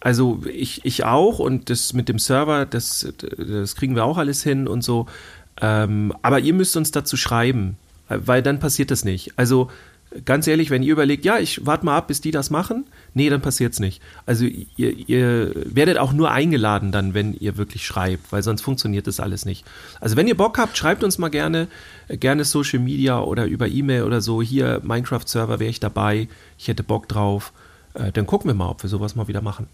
also 0.00 0.40
ich, 0.52 0.84
ich 0.84 1.04
auch 1.04 1.38
und 1.38 1.70
das 1.70 1.92
mit 1.92 2.08
dem 2.08 2.18
Server, 2.18 2.66
das, 2.66 3.12
das 3.36 3.76
kriegen 3.76 3.94
wir 3.94 4.06
auch 4.06 4.18
alles 4.18 4.42
hin 4.42 4.66
und 4.66 4.82
so. 4.82 5.06
Ähm, 5.60 6.12
aber 6.22 6.40
ihr 6.40 6.52
müsst 6.52 6.76
uns 6.76 6.90
dazu 6.90 7.16
schreiben, 7.16 7.76
weil 8.08 8.42
dann 8.42 8.58
passiert 8.58 8.90
das 8.90 9.04
nicht. 9.04 9.34
Also 9.36 9.70
ganz 10.24 10.46
ehrlich, 10.46 10.70
wenn 10.70 10.82
ihr 10.82 10.92
überlegt, 10.92 11.24
ja, 11.24 11.38
ich 11.38 11.66
warte 11.66 11.84
mal 11.84 11.96
ab, 11.96 12.08
bis 12.08 12.20
die 12.20 12.30
das 12.30 12.50
machen, 12.50 12.86
nee, 13.14 13.28
dann 13.28 13.42
passiert's 13.42 13.78
nicht. 13.78 14.02
Also 14.26 14.46
ihr, 14.46 15.08
ihr 15.08 15.52
werdet 15.54 15.98
auch 15.98 16.12
nur 16.12 16.30
eingeladen 16.30 16.92
dann, 16.92 17.14
wenn 17.14 17.34
ihr 17.34 17.56
wirklich 17.56 17.84
schreibt, 17.84 18.32
weil 18.32 18.42
sonst 18.42 18.62
funktioniert 18.62 19.06
das 19.06 19.20
alles 19.20 19.44
nicht. 19.44 19.66
Also 20.00 20.16
wenn 20.16 20.26
ihr 20.26 20.36
Bock 20.36 20.58
habt, 20.58 20.76
schreibt 20.76 21.04
uns 21.04 21.18
mal 21.18 21.28
gerne, 21.28 21.68
äh, 22.08 22.16
gerne 22.16 22.44
Social 22.44 22.78
Media 22.78 23.20
oder 23.20 23.46
über 23.46 23.68
E-Mail 23.68 24.04
oder 24.04 24.20
so, 24.20 24.40
hier 24.40 24.80
Minecraft-Server 24.82 25.60
wäre 25.60 25.70
ich 25.70 25.80
dabei, 25.80 26.28
ich 26.58 26.68
hätte 26.68 26.82
Bock 26.82 27.08
drauf. 27.08 27.52
Äh, 27.94 28.12
dann 28.12 28.26
gucken 28.26 28.48
wir 28.48 28.54
mal, 28.54 28.68
ob 28.70 28.82
wir 28.82 28.90
sowas 28.90 29.14
mal 29.14 29.28
wieder 29.28 29.42
machen. 29.42 29.66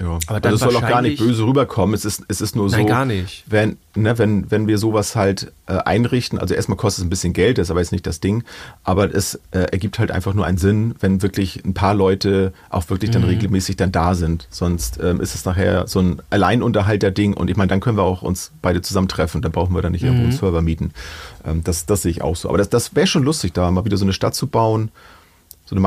Ja. 0.00 0.18
Aber 0.26 0.40
dann 0.40 0.52
also 0.52 0.66
es 0.66 0.72
soll 0.72 0.82
auch 0.82 0.88
gar 0.88 1.00
nicht 1.02 1.18
böse 1.18 1.44
rüberkommen. 1.44 1.94
Es 1.94 2.04
ist, 2.04 2.24
es 2.26 2.40
ist 2.40 2.56
nur 2.56 2.68
so, 2.68 2.76
Nein, 2.76 2.86
gar 2.86 3.04
nicht. 3.04 3.44
Wenn, 3.46 3.76
ne, 3.94 4.18
wenn, 4.18 4.50
wenn 4.50 4.66
wir 4.66 4.78
sowas 4.78 5.14
halt 5.14 5.52
äh, 5.66 5.74
einrichten, 5.74 6.38
also 6.38 6.54
erstmal 6.54 6.76
kostet 6.76 7.02
es 7.02 7.06
ein 7.06 7.10
bisschen 7.10 7.32
Geld, 7.34 7.58
das 7.58 7.68
ist 7.68 7.70
aber 7.70 7.80
jetzt 7.80 7.92
nicht 7.92 8.06
das 8.06 8.18
Ding, 8.18 8.42
aber 8.82 9.14
es 9.14 9.36
äh, 9.52 9.58
ergibt 9.70 9.98
halt 10.00 10.10
einfach 10.10 10.34
nur 10.34 10.44
einen 10.44 10.58
Sinn, 10.58 10.96
wenn 11.00 11.22
wirklich 11.22 11.64
ein 11.64 11.74
paar 11.74 11.94
Leute 11.94 12.52
auch 12.70 12.88
wirklich 12.90 13.10
Mhm. 13.10 13.14
dann 13.14 13.24
regelmäßig 13.24 13.76
dann 13.76 13.92
da 13.92 14.14
sind. 14.14 14.48
Sonst 14.50 14.98
ähm, 15.00 15.20
ist 15.20 15.34
es 15.36 15.44
nachher 15.44 15.86
so 15.86 16.00
ein 16.00 16.20
Alleinunterhalter-Ding 16.30 17.34
und 17.34 17.48
ich 17.50 17.56
meine, 17.56 17.68
dann 17.68 17.80
können 17.80 17.96
wir 17.96 18.02
auch 18.04 18.22
uns 18.22 18.50
beide 18.62 18.82
zusammentreffen, 18.82 19.42
dann 19.42 19.52
brauchen 19.52 19.74
wir 19.74 19.82
dann 19.82 19.92
nicht 19.92 20.02
irgendwo 20.02 20.22
Mhm. 20.24 20.30
einen 20.30 20.38
Server 20.38 20.62
mieten. 20.62 20.92
Ähm, 21.44 21.62
das, 21.64 21.86
das 21.86 22.02
sehe 22.02 22.10
ich 22.10 22.22
auch 22.22 22.34
so. 22.36 22.48
Aber 22.48 22.58
das, 22.58 22.68
das 22.70 22.94
wäre 22.94 23.06
schon 23.06 23.22
lustig, 23.24 23.52
da 23.54 23.70
mal 23.70 23.84
wieder 23.84 23.96
so 23.96 24.04
eine 24.04 24.12
Stadt 24.12 24.34
zu 24.34 24.46
bauen, 24.46 24.90
so 25.64 25.74
eine 25.74 25.80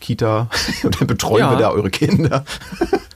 Minecraft-Kita 0.00 0.48
und 0.84 0.96
dann 1.00 1.06
betreuen 1.06 1.40
Ja. 1.40 1.50
wir 1.52 1.58
da 1.58 1.70
eure 1.70 1.90
Kinder. 1.90 2.44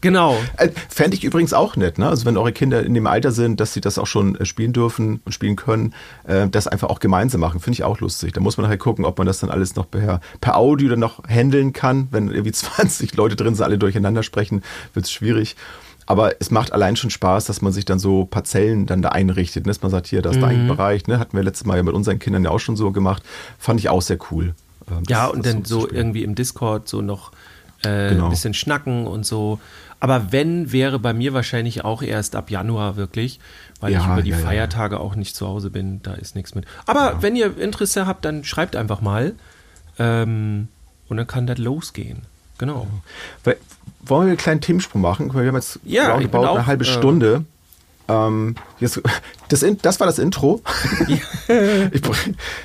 Genau. 0.01 0.37
Äh, 0.59 0.69
Fände 0.91 1.17
ich 1.17 1.25
übrigens 1.25 1.55
auch 1.55 1.77
nett, 1.77 1.97
ne? 1.97 2.07
Also 2.07 2.27
wenn 2.27 2.37
eure 2.37 2.53
Kinder 2.53 2.83
in 2.85 2.93
dem 2.93 3.07
Alter 3.07 3.33
sind, 3.33 3.59
dass 3.59 3.73
sie 3.73 3.81
das 3.81 3.97
auch 3.99 4.07
schon 4.07 4.35
äh, 4.39 4.45
spielen 4.45 4.75
dürfen 4.75 5.23
und 5.25 5.33
spielen 5.33 5.57
können, 5.57 5.95
äh, 6.25 6.47
das 6.47 6.67
einfach 6.69 6.91
auch 6.91 7.01
gemeinsam 7.01 7.41
machen, 7.41 7.59
finde 7.59 7.77
ich 7.77 7.85
auch 7.85 8.01
lustig. 8.01 8.35
Da 8.35 8.43
muss 8.43 8.59
man 8.59 8.65
nachher 8.67 8.77
gucken, 8.77 9.07
ob 9.07 9.17
man 9.17 9.27
das 9.27 9.39
dann 9.41 9.49
alles 9.49 9.77
noch 9.77 9.91
per, 9.91 10.21
per 10.43 10.59
Audio 10.59 10.91
dann 10.91 10.99
noch 10.99 11.27
handeln 11.27 11.73
kann. 11.73 12.09
Wenn 12.11 12.29
irgendwie 12.29 12.53
20 12.53 13.17
Leute 13.17 13.35
drin 13.35 13.55
sind, 13.55 13.65
alle 13.65 13.79
durcheinander 13.79 14.23
sprechen, 14.23 14.63
wird 14.93 15.07
es 15.07 15.11
schwierig. 15.11 15.57
Aber 16.05 16.35
es 16.39 16.51
macht 16.51 16.75
allein 16.75 16.97
schon 16.97 17.09
Spaß, 17.09 17.47
dass 17.47 17.63
man 17.63 17.73
sich 17.73 17.87
dann 17.87 17.99
so 17.99 18.27
Parzellen 18.27 18.85
dann 18.85 19.01
da 19.01 19.09
einrichtet, 19.09 19.65
ne? 19.65 19.71
dass 19.71 19.81
man 19.81 19.91
sagt, 19.91 20.07
hier, 20.07 20.21
das 20.21 20.37
ist 20.37 20.43
dein 20.43 20.69
Bereich, 20.69 21.07
ne? 21.07 21.19
hatten 21.19 21.35
wir 21.35 21.43
letztes 21.43 21.67
Mal 21.67 21.79
ja 21.79 21.83
mit 21.83 21.95
unseren 21.95 22.19
Kindern 22.19 22.45
ja 22.45 22.51
auch 22.51 22.61
schon 22.61 22.77
so 22.77 22.93
gemacht. 22.93 23.23
Fand 23.59 23.81
ich 23.81 23.89
auch 23.89 24.03
sehr 24.03 24.19
cool. 24.31 24.55
Ähm, 24.91 25.03
Ja, 25.09 25.27
und 25.27 25.45
dann 25.47 25.65
so 25.65 25.89
irgendwie 25.91 26.23
im 26.25 26.35
Discord 26.35 26.89
so 26.89 27.01
noch 27.03 27.33
äh, 27.83 28.11
Genau. 28.11 28.25
ein 28.25 28.31
bisschen 28.31 28.55
schnacken 28.55 29.07
und 29.07 29.25
so. 29.27 29.59
Aber 30.01 30.33
wenn, 30.33 30.73
wäre 30.73 30.99
bei 30.99 31.13
mir 31.15 31.33
wahrscheinlich 31.33 31.85
auch 31.85 32.03
erst 32.03 32.37
ab 32.37 32.51
Januar 32.51 32.97
wirklich, 32.97 33.41
weil 33.81 33.93
ich 33.93 33.99
Ja, 33.99 34.13
über 34.13 34.23
die 34.23 34.31
ja, 34.31 34.39
ja. 34.39 34.45
Feiertage 34.45 35.01
auch 35.01 35.15
nicht 35.15 35.35
zu 35.37 35.47
Hause 35.47 35.71
bin, 35.71 36.03
da 36.03 36.15
ist 36.15 36.35
nichts 36.35 36.55
mit. 36.55 36.67
Aber 36.87 37.23
wenn 37.23 37.37
ihr 37.37 37.57
Interesse 37.59 38.07
habt, 38.07 38.25
dann 38.25 38.45
schreibt 38.45 38.77
einfach 38.77 39.01
mal. 39.01 39.35
Ähm, 39.99 40.69
und 41.09 41.17
dann 41.17 41.27
kann 41.27 41.47
das 41.47 41.59
losgehen. 41.59 42.23
Genau. 42.59 42.87
Weil- 43.45 43.57
Wollen 44.07 44.27
wir 44.27 44.31
einen 44.33 44.37
kleinen 44.39 44.61
Themensprung 44.61 45.01
machen? 45.01 45.33
Wir 45.33 45.47
haben 45.47 45.55
jetzt 45.55 45.79
Ja, 45.85 46.19
ich 46.21 46.33
auch, 46.35 46.57
eine 46.57 46.67
halbe 46.67 46.85
äh, 46.85 46.89
Stunde. 46.89 47.45
Ähm, 48.09 48.55
jetzt, 48.81 49.01
das, 49.49 49.65
das 49.83 50.01
war 50.01 50.07
das 50.07 50.19
Intro. 50.19 50.61
ich 51.09 51.23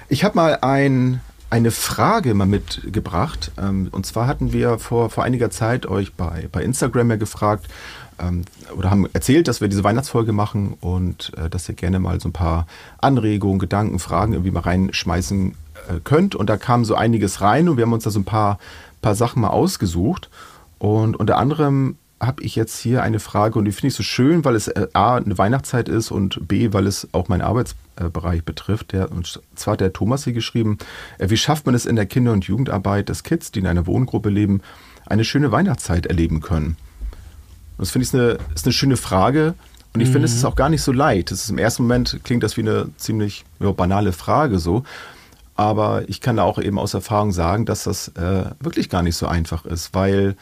ich 0.10 0.23
habe 0.25 0.36
mal 0.36 0.58
ein, 0.62 1.21
eine 1.50 1.72
Frage 1.72 2.34
mal 2.34 2.46
mitgebracht. 2.46 3.52
Ähm, 3.58 3.90
und 3.92 4.06
zwar 4.06 4.28
hatten 4.28 4.54
wir 4.54 4.80
vor, 4.80 5.10
vor 5.10 5.24
einiger 5.24 5.50
Zeit 5.50 5.86
euch 5.86 6.14
bei, 6.14 6.48
bei 6.52 6.64
Instagram 6.64 7.10
ja 7.12 7.16
gefragt 7.16 7.68
ähm, 8.20 8.44
oder 8.76 8.92
haben 8.92 9.08
erzählt, 9.14 9.48
dass 9.48 9.62
wir 9.62 9.68
diese 9.68 9.84
Weihnachtsfolge 9.84 10.32
machen 10.32 10.76
und 10.80 11.32
äh, 11.38 11.50
dass 11.50 11.68
ihr 11.70 11.76
gerne 11.76 12.00
mal 12.00 12.20
so 12.20 12.30
ein 12.30 12.34
paar 12.34 12.68
Anregungen, 13.00 13.60
Gedanken, 13.60 14.00
Fragen 14.00 14.34
irgendwie 14.34 14.52
mal 14.52 14.62
reinschmeißen 14.62 15.56
äh, 15.90 16.00
könnt. 16.04 16.36
Und 16.36 16.50
da 16.50 16.58
kam 16.58 16.86
so 16.86 16.96
einiges 16.96 17.42
rein 17.42 17.70
und 17.70 17.78
wir 17.78 17.86
haben 17.86 17.94
uns 17.94 18.04
da 18.04 18.10
so 18.10 18.20
ein 18.20 18.26
paar, 18.26 18.60
paar 19.02 19.16
Sachen 19.16 19.42
mal 19.42 19.50
ausgesucht. 19.50 20.30
Und 20.78 21.16
unter 21.18 21.38
anderem 21.38 21.98
habe 22.21 22.43
ich 22.43 22.55
jetzt 22.55 22.79
hier 22.79 23.01
eine 23.01 23.19
Frage 23.19 23.58
und 23.58 23.65
die 23.65 23.71
finde 23.71 23.88
ich 23.88 23.95
so 23.95 24.03
schön, 24.03 24.43
weil 24.43 24.55
es 24.55 24.67
äh, 24.67 24.88
A, 24.93 25.15
eine 25.15 25.38
Weihnachtszeit 25.38 25.88
ist 25.88 26.12
und 26.12 26.47
B, 26.47 26.73
weil 26.73 26.86
es 26.86 27.08
auch 27.13 27.29
meinen 27.29 27.41
Arbeitsbereich 27.41 28.43
betrifft. 28.43 28.91
Der, 28.91 29.12
und 29.12 29.41
zwar 29.55 29.73
hat 29.73 29.82
der 29.82 29.93
Thomas 29.93 30.25
hier 30.25 30.34
geschrieben, 30.34 30.77
äh, 31.17 31.29
wie 31.29 31.38
schafft 31.38 31.65
man 31.65 31.75
es 31.75 31.86
in 31.86 31.95
der 31.95 32.05
Kinder- 32.05 32.34
und 32.34 32.45
Jugendarbeit, 32.45 33.10
dass 33.10 33.23
Kids, 33.23 33.51
die 33.51 33.60
in 33.60 33.67
einer 33.67 33.88
Wohngruppe 33.88 34.29
leben, 34.29 34.62
eine 35.05 35.23
schöne 35.23 35.51
Weihnachtszeit 35.51 36.05
erleben 36.08 36.41
können? 36.41 36.77
Und 37.77 37.84
das 37.84 37.91
finde 37.91 38.08
ich 38.08 38.13
eine, 38.13 38.38
ist 38.53 38.65
eine 38.65 38.73
schöne 38.73 38.97
Frage. 38.97 39.53
Und 39.93 40.01
ich 40.01 40.10
finde, 40.10 40.25
es 40.25 40.36
ist 40.36 40.45
auch 40.45 40.55
gar 40.55 40.69
nicht 40.69 40.84
so 40.84 40.91
leicht. 40.91 41.32
Das 41.32 41.43
ist 41.43 41.49
im 41.49 41.58
ersten 41.58 41.84
Moment 41.84 42.19
klingt 42.23 42.43
das 42.43 42.58
wie 42.58 42.62
eine 42.62 42.89
ziemlich 42.97 43.43
ja, 43.60 43.71
banale 43.71 44.12
Frage 44.12 44.60
so. 44.60 44.84
Aber 45.55 46.08
ich 46.08 46.21
kann 46.21 46.38
da 46.38 46.43
auch 46.43 46.60
eben 46.60 46.77
aus 46.77 46.93
Erfahrung 46.93 47.32
sagen, 47.32 47.65
dass 47.65 47.84
das 47.84 48.10
äh, 48.10 48.45
wirklich 48.60 48.89
gar 48.89 49.01
nicht 49.01 49.15
so 49.15 49.27
einfach 49.27 49.65
ist, 49.65 49.93
weil 49.93 50.38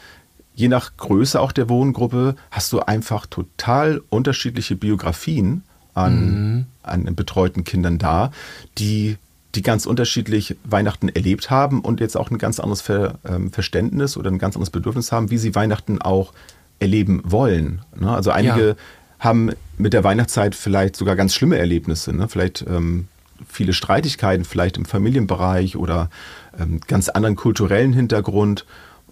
je 0.58 0.66
nach 0.66 0.96
Größe 0.96 1.40
auch 1.40 1.52
der 1.52 1.68
Wohngruppe 1.68 2.34
hast 2.50 2.72
du 2.72 2.80
einfach 2.80 3.26
total 3.26 4.02
unterschiedliche 4.10 4.74
Biografien 4.74 5.62
an, 5.94 6.66
an 6.82 7.14
betreuten 7.14 7.62
Kindern 7.62 7.98
da, 7.98 8.32
die, 8.76 9.18
die 9.54 9.62
ganz 9.62 9.86
unterschiedlich 9.86 10.56
Weihnachten 10.64 11.10
erlebt 11.10 11.48
haben 11.48 11.80
und 11.80 12.00
jetzt 12.00 12.16
auch 12.16 12.32
ein 12.32 12.38
ganz 12.38 12.58
anderes 12.58 12.80
Ver, 12.80 13.20
ähm, 13.24 13.52
Verständnis 13.52 14.16
oder 14.16 14.32
ein 14.32 14.38
ganz 14.38 14.56
anderes 14.56 14.70
Bedürfnis 14.70 15.12
haben, 15.12 15.30
wie 15.30 15.38
sie 15.38 15.54
Weihnachten 15.54 16.02
auch 16.02 16.32
erleben 16.80 17.22
wollen. 17.24 17.82
Ne? 17.96 18.10
Also 18.10 18.32
einige 18.32 18.68
Ja. 18.70 18.74
haben 19.20 19.52
mit 19.76 19.92
der 19.92 20.02
Weihnachtszeit 20.02 20.56
vielleicht 20.56 20.96
sogar 20.96 21.14
ganz 21.14 21.34
schlimme 21.34 21.56
Erlebnisse, 21.56 22.12
ne? 22.12 22.26
vielleicht 22.28 22.64
ähm, 22.68 23.06
viele 23.48 23.72
Streitigkeiten, 23.74 24.44
vielleicht 24.44 24.76
im 24.76 24.86
Familienbereich 24.86 25.76
oder 25.76 26.10
ähm, 26.58 26.80
ganz 26.88 27.08
anderen 27.08 27.36
kulturellen 27.36 27.92
Hintergrund. 27.92 28.66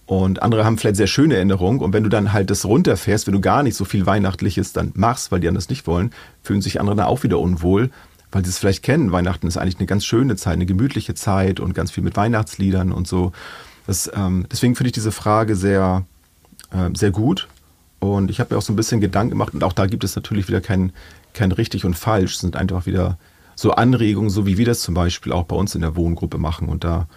Und 0.07 0.41
andere 0.41 0.65
haben 0.65 0.79
vielleicht 0.79 0.97
sehr 0.97 1.09
schöne 1.09 1.35
Erinnerungen. 1.35 1.81
Und 1.81 1.93
wenn 1.93 2.05
du 2.05 2.09
dann 2.09 2.33
halt 2.33 2.51
das 2.51 2.65
runterfährst, 2.65 3.27
wenn 3.27 3.35
du 3.35 3.41
gar 3.41 3.65
nicht 3.65 3.75
so 3.75 3.85
viel 3.85 4.07
Weihnachtliches 4.07 4.73
dann 4.73 4.93
machst, 4.95 5.33
weil 5.33 5.41
die 5.41 5.49
anderen 5.49 5.65
das 5.65 5.69
nicht 5.69 5.87
wollen, 5.87 6.13
fühlen 6.43 6.63
sich 6.63 6.81
andere 6.81 6.95
dann 6.95 7.07
auch 7.07 7.25
wieder 7.25 7.41
unwohl, 7.41 7.91
weil 8.31 8.45
sie 8.45 8.51
es 8.51 8.59
vielleicht 8.59 8.85
kennen. 8.85 9.11
Weihnachten 9.11 9.49
ist 9.49 9.57
eigentlich 9.57 9.79
eine 9.79 9.87
ganz 9.87 10.05
schöne 10.05 10.37
Zeit, 10.37 10.55
eine 10.55 10.67
gemütliche 10.67 11.15
Zeit 11.15 11.59
und 11.59 11.75
ganz 11.75 11.91
viel 11.91 12.05
mit 12.05 12.17
Weihnachtsliedern 12.17 12.93
und 12.93 13.09
so. 13.09 13.33
Das, 13.89 14.11
ähm, 14.15 14.47
deswegen 14.51 14.77
finde 14.77 14.89
ich 14.89 14.95
diese 14.95 15.13
Frage 15.13 15.57
sehr, 15.57 16.05
äh, 16.71 16.91
sehr 16.95 17.11
gut. 17.11 17.49
Und 17.99 18.31
ich 18.31 18.39
habe 18.39 18.55
mir 18.55 18.59
auch 18.59 18.63
so 18.63 18.73
ein 18.73 18.77
bisschen 18.77 19.01
Gedanken 19.01 19.31
gemacht 19.31 19.55
und 19.55 19.65
auch 19.65 19.73
da 19.73 19.87
gibt 19.87 20.05
es 20.05 20.15
natürlich 20.15 20.47
wieder 20.47 20.61
kein, 20.61 20.93
kein 21.35 21.51
richtig 21.51 21.85
und 21.85 21.95
falsch. 21.95 22.35
Es 22.35 22.41
sind 22.41 22.55
einfach 22.55 22.87
wieder 22.87 23.19
so 23.57 23.73
Anregungen, 23.73 24.31
so 24.31 24.47
wie 24.47 24.59
wir 24.59 24.67
das 24.67 24.81
zum 24.81 24.95
Beispiel 24.95 25.33
auch 25.33 25.45
bei 25.45 25.57
uns 25.57 25.75
in 25.75 25.81
der 25.81 25.97
Wohngruppe 25.97 26.39
machen. 26.39 26.69
Und 26.69 26.85
da 26.85 27.09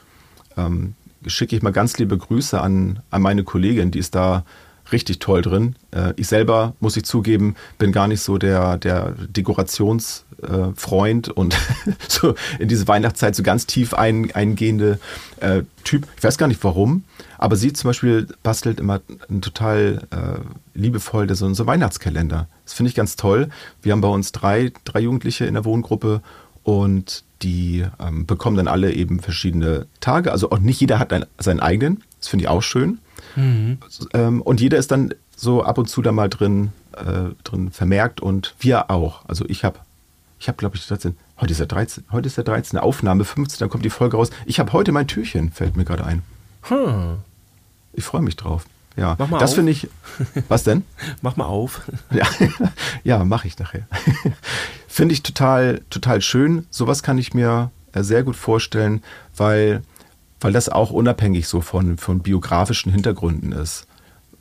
ähm, 0.57 0.95
schicke 1.25 1.55
ich 1.55 1.61
mal 1.61 1.71
ganz 1.71 1.97
liebe 1.97 2.17
Grüße 2.17 2.59
an, 2.59 2.99
an 3.09 3.21
meine 3.21 3.43
Kollegin, 3.43 3.91
die 3.91 3.99
ist 3.99 4.15
da 4.15 4.43
richtig 4.91 5.19
toll 5.19 5.41
drin. 5.41 5.75
Äh, 5.91 6.13
ich 6.15 6.27
selber, 6.27 6.73
muss 6.79 6.97
ich 6.97 7.03
zugeben, 7.03 7.55
bin 7.77 7.91
gar 7.91 8.07
nicht 8.07 8.21
so 8.21 8.37
der, 8.37 8.77
der 8.77 9.11
Dekorationsfreund 9.11 11.29
und 11.29 11.57
so 12.07 12.35
in 12.59 12.67
diese 12.67 12.87
Weihnachtszeit 12.87 13.35
so 13.35 13.43
ganz 13.43 13.67
tief 13.67 13.93
ein, 13.93 14.31
eingehende 14.33 14.99
äh, 15.39 15.63
Typ. 15.83 16.07
Ich 16.17 16.23
weiß 16.23 16.37
gar 16.37 16.47
nicht 16.47 16.63
warum, 16.63 17.03
aber 17.37 17.55
sie 17.55 17.73
zum 17.73 17.89
Beispiel 17.89 18.27
bastelt 18.43 18.79
immer 18.79 19.01
total 19.41 20.07
äh, 20.11 20.39
liebevoll 20.73 21.33
so, 21.35 21.53
so 21.53 21.67
Weihnachtskalender. 21.67 22.47
Das 22.65 22.73
finde 22.73 22.89
ich 22.89 22.95
ganz 22.95 23.15
toll. 23.15 23.49
Wir 23.81 23.91
haben 23.91 24.01
bei 24.01 24.09
uns 24.09 24.31
drei, 24.31 24.71
drei 24.85 25.01
Jugendliche 25.01 25.45
in 25.45 25.53
der 25.53 25.65
Wohngruppe 25.65 26.21
und 26.63 27.23
die 27.41 27.85
ähm, 27.99 28.25
bekommen 28.25 28.57
dann 28.57 28.67
alle 28.67 28.93
eben 28.93 29.19
verschiedene 29.19 29.87
Tage. 29.99 30.31
Also 30.31 30.51
auch 30.51 30.59
nicht 30.59 30.81
jeder 30.81 30.99
hat 30.99 31.13
einen, 31.13 31.25
seinen 31.37 31.59
eigenen. 31.59 32.03
Das 32.19 32.27
finde 32.27 32.43
ich 32.43 32.49
auch 32.49 32.61
schön. 32.61 32.99
Mhm. 33.35 33.77
Ähm, 34.13 34.41
und 34.41 34.61
jeder 34.61 34.77
ist 34.77 34.91
dann 34.91 35.13
so 35.35 35.63
ab 35.63 35.77
und 35.77 35.87
zu 35.87 36.01
da 36.01 36.11
mal 36.11 36.29
drin, 36.29 36.71
äh, 36.97 37.33
drin 37.43 37.71
vermerkt 37.71 38.21
und 38.21 38.55
wir 38.59 38.91
auch. 38.91 39.25
Also 39.27 39.45
ich 39.47 39.63
habe, 39.63 39.79
ich 40.39 40.47
habe 40.47 40.57
glaube 40.57 40.75
ich 40.75 40.85
13, 40.85 41.15
heute 41.39 41.51
ist 41.51 41.59
der 41.59 41.67
13, 41.67 42.05
heute 42.11 42.27
ist 42.27 42.37
der 42.37 42.43
13. 42.43 42.79
Aufnahme 42.79 43.23
15, 43.23 43.59
dann 43.59 43.69
kommt 43.69 43.85
die 43.85 43.89
Folge 43.89 44.17
raus. 44.17 44.29
Ich 44.45 44.59
habe 44.59 44.73
heute 44.73 44.91
mein 44.91 45.07
Türchen, 45.07 45.51
fällt 45.51 45.77
mir 45.77 45.85
gerade 45.85 46.05
ein. 46.05 46.23
Hm. 46.63 47.17
Ich 47.93 48.03
freue 48.03 48.21
mich 48.21 48.35
drauf. 48.35 48.65
Ja, 48.97 49.15
mach 49.17 49.29
mal 49.29 49.39
das 49.39 49.53
finde 49.53 49.71
ich. 49.71 49.87
Was 50.49 50.63
denn? 50.63 50.83
mach 51.21 51.37
mal 51.37 51.45
auf. 51.45 51.83
ja, 52.11 52.27
ja 53.03 53.23
mache 53.23 53.47
ich 53.47 53.57
nachher. 53.57 53.87
Finde 54.89 55.13
ich 55.13 55.23
total, 55.23 55.81
total 55.89 56.21
schön. 56.21 56.65
Sowas 56.69 57.03
kann 57.03 57.17
ich 57.17 57.33
mir 57.33 57.71
äh, 57.93 58.03
sehr 58.03 58.23
gut 58.23 58.35
vorstellen, 58.35 59.01
weil 59.37 59.81
weil 60.39 60.53
das 60.53 60.69
auch 60.69 60.91
unabhängig 60.91 61.47
so 61.47 61.61
von, 61.61 61.97
von 61.97 62.21
biografischen 62.21 62.91
Hintergründen 62.91 63.51
ist. 63.51 63.87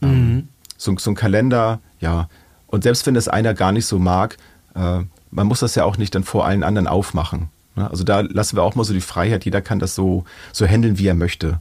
Ähm, 0.02 0.10
mhm. 0.10 0.48
So, 0.76 0.96
so, 0.96 1.10
ein 1.10 1.16
Kalender, 1.16 1.80
ja. 2.00 2.28
Und 2.66 2.84
selbst 2.84 3.06
wenn 3.06 3.14
das 3.14 3.28
einer 3.28 3.54
gar 3.54 3.72
nicht 3.72 3.86
so 3.86 3.98
mag, 3.98 4.36
äh, 4.74 5.00
man 5.30 5.46
muss 5.46 5.60
das 5.60 5.74
ja 5.74 5.84
auch 5.84 5.98
nicht 5.98 6.14
dann 6.14 6.24
vor 6.24 6.46
allen 6.46 6.62
anderen 6.62 6.86
aufmachen. 6.86 7.48
Ne? 7.74 7.90
Also 7.90 8.04
da 8.04 8.20
lassen 8.20 8.56
wir 8.56 8.62
auch 8.62 8.74
mal 8.74 8.84
so 8.84 8.92
die 8.92 9.00
Freiheit, 9.00 9.44
jeder 9.44 9.60
kann 9.60 9.78
das 9.78 9.94
so, 9.94 10.24
so 10.52 10.66
handeln, 10.66 10.98
wie 10.98 11.06
er 11.06 11.14
möchte. 11.14 11.60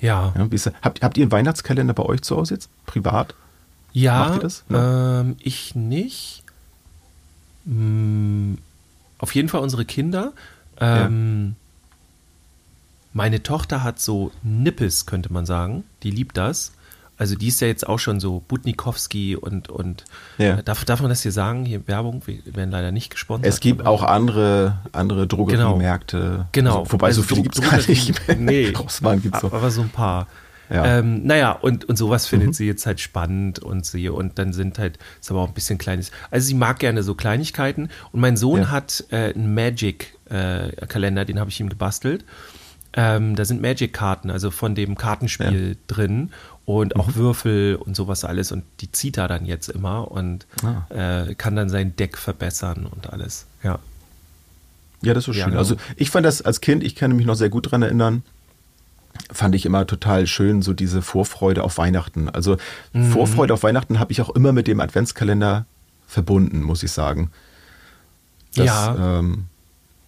Ja. 0.00 0.34
ja 0.36 0.48
habt, 0.82 1.02
habt 1.02 1.16
ihr 1.16 1.24
einen 1.24 1.32
Weihnachtskalender 1.32 1.94
bei 1.94 2.04
euch 2.04 2.22
zu 2.22 2.36
Hause 2.36 2.54
jetzt? 2.54 2.70
Privat? 2.86 3.34
Ja. 3.92 4.18
Macht 4.18 4.34
ihr 4.34 4.42
das? 4.42 4.64
Ja. 4.68 5.20
Ähm, 5.20 5.36
ich 5.40 5.74
nicht. 5.74 6.44
Hm, 7.68 8.58
auf 9.18 9.34
jeden 9.34 9.48
Fall 9.48 9.60
unsere 9.60 9.84
Kinder. 9.84 10.32
Ähm, 10.80 11.48
ja. 11.50 11.64
Meine 13.12 13.42
Tochter 13.42 13.82
hat 13.82 14.00
so 14.00 14.32
Nippes, 14.42 15.06
könnte 15.06 15.32
man 15.32 15.46
sagen. 15.46 15.84
Die 16.02 16.10
liebt 16.10 16.36
das. 16.36 16.72
Also 17.18 17.34
die 17.34 17.48
ist 17.48 17.60
ja 17.60 17.66
jetzt 17.66 17.86
auch 17.86 17.98
schon 17.98 18.20
so 18.20 18.44
Butnikowski 18.46 19.34
und, 19.34 19.68
und 19.68 20.04
ja. 20.38 20.62
darf, 20.62 20.84
darf 20.84 21.00
man 21.00 21.08
das 21.08 21.22
hier 21.22 21.32
sagen? 21.32 21.64
Hier 21.64 21.86
Werbung, 21.88 22.22
wir 22.26 22.38
werden 22.54 22.70
leider 22.70 22.92
nicht 22.92 23.10
gesponsert. 23.10 23.52
Es 23.52 23.58
gibt 23.58 23.84
auch 23.84 24.04
andere, 24.04 24.78
andere 24.92 25.26
Drogeriemärkte. 25.26 26.18
Genau. 26.18 26.46
genau. 26.52 26.78
Also, 26.80 26.92
wobei 26.92 27.06
also 27.08 27.22
so 27.22 27.28
viele 27.28 27.42
gibt 27.42 27.58
es 27.58 27.68
gar 27.68 27.76
nicht. 27.76 28.38
Nee, 28.38 28.72
gibt's 29.22 29.44
aber 29.44 29.70
so 29.70 29.82
ein 29.82 29.90
paar. 29.90 30.28
Ja. 30.70 30.98
Ähm, 30.98 31.24
naja, 31.24 31.52
und, 31.52 31.86
und 31.86 31.96
sowas 31.96 32.26
findet 32.26 32.48
mhm. 32.48 32.52
sie 32.52 32.66
jetzt 32.66 32.86
halt 32.86 33.00
spannend 33.00 33.58
und 33.58 33.86
sie, 33.86 34.08
und 34.08 34.38
dann 34.38 34.52
sind 34.52 34.78
halt, 34.78 34.98
ist 35.20 35.30
aber 35.30 35.40
auch 35.40 35.48
ein 35.48 35.54
bisschen 35.54 35.78
kleines. 35.78 36.10
Also 36.30 36.46
sie 36.46 36.54
mag 36.54 36.78
gerne 36.78 37.02
so 37.02 37.14
Kleinigkeiten 37.14 37.88
und 38.12 38.20
mein 38.20 38.36
Sohn 38.36 38.60
ja. 38.60 38.70
hat 38.70 39.04
äh, 39.10 39.32
einen 39.34 39.54
Magic-Kalender, 39.54 41.22
äh, 41.22 41.26
den 41.26 41.40
habe 41.40 41.50
ich 41.50 41.60
ihm 41.60 41.68
gebastelt. 41.68 42.24
Ähm, 42.94 43.36
da 43.36 43.44
sind 43.44 43.60
Magic-Karten, 43.62 44.30
also 44.30 44.50
von 44.50 44.74
dem 44.74 44.96
Kartenspiel 44.96 45.68
ja. 45.70 45.74
drin 45.86 46.30
und 46.64 46.96
auch 46.96 47.08
mhm. 47.08 47.14
Würfel 47.14 47.76
und 47.76 47.96
sowas 47.96 48.24
alles. 48.24 48.52
Und 48.52 48.64
die 48.80 48.92
zieht 48.92 49.18
er 49.18 49.28
dann 49.28 49.46
jetzt 49.46 49.68
immer 49.68 50.10
und 50.10 50.46
ah. 50.62 51.26
äh, 51.28 51.34
kann 51.34 51.56
dann 51.56 51.68
sein 51.68 51.96
Deck 51.96 52.18
verbessern 52.18 52.86
und 52.86 53.10
alles. 53.10 53.46
Ja. 53.62 53.78
Ja, 55.00 55.14
das 55.14 55.22
ist 55.22 55.26
so 55.26 55.32
schön. 55.32 55.46
Genau. 55.46 55.58
Also 55.58 55.76
ich 55.96 56.10
fand 56.10 56.26
das 56.26 56.42
als 56.42 56.60
Kind, 56.60 56.82
ich 56.82 56.94
kann 56.94 57.14
mich 57.14 57.24
noch 57.24 57.36
sehr 57.36 57.50
gut 57.50 57.66
daran 57.66 57.82
erinnern, 57.82 58.22
fand 59.30 59.54
ich 59.54 59.66
immer 59.66 59.86
total 59.86 60.26
schön, 60.26 60.62
so 60.62 60.72
diese 60.72 61.02
Vorfreude 61.02 61.64
auf 61.64 61.78
Weihnachten. 61.78 62.28
Also 62.28 62.56
mhm. 62.92 63.10
Vorfreude 63.10 63.54
auf 63.54 63.62
Weihnachten 63.62 63.98
habe 63.98 64.12
ich 64.12 64.20
auch 64.20 64.30
immer 64.30 64.52
mit 64.52 64.66
dem 64.66 64.80
Adventskalender 64.80 65.66
verbunden, 66.06 66.62
muss 66.62 66.82
ich 66.82 66.92
sagen. 66.92 67.30
Das, 68.54 68.66
ja. 68.66 69.18
Ähm, 69.18 69.44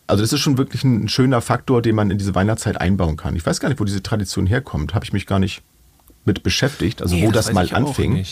also 0.07 0.23
das 0.23 0.33
ist 0.33 0.41
schon 0.41 0.59
wirklich 0.59 0.83
ein 0.85 1.09
schöner 1.09 1.41
Faktor, 1.41 1.83
den 1.83 1.95
man 1.95 2.11
in 2.11 2.19
diese 2.19 2.35
Weihnachtszeit 2.35 2.81
einbauen 2.81 3.17
kann. 3.17 3.37
Ich 3.37 3.47
weiß 3.47 3.61
gar 3.61 3.69
nicht, 3.69 3.81
wo 3.81 3.85
diese 3.85 4.03
Tradition 4.03 4.47
herkommt. 4.47 4.95
Habe 4.95 5.05
ich 5.05 5.13
mich 5.13 5.27
gar 5.27 5.39
nicht 5.39 5.63
mit 6.25 6.43
beschäftigt. 6.43 7.03
Also 7.03 7.15
nee, 7.15 7.27
wo 7.27 7.31
das, 7.31 7.47
das 7.47 7.55
mal 7.55 7.69
anfing. 7.73 8.23
Auch 8.23 8.27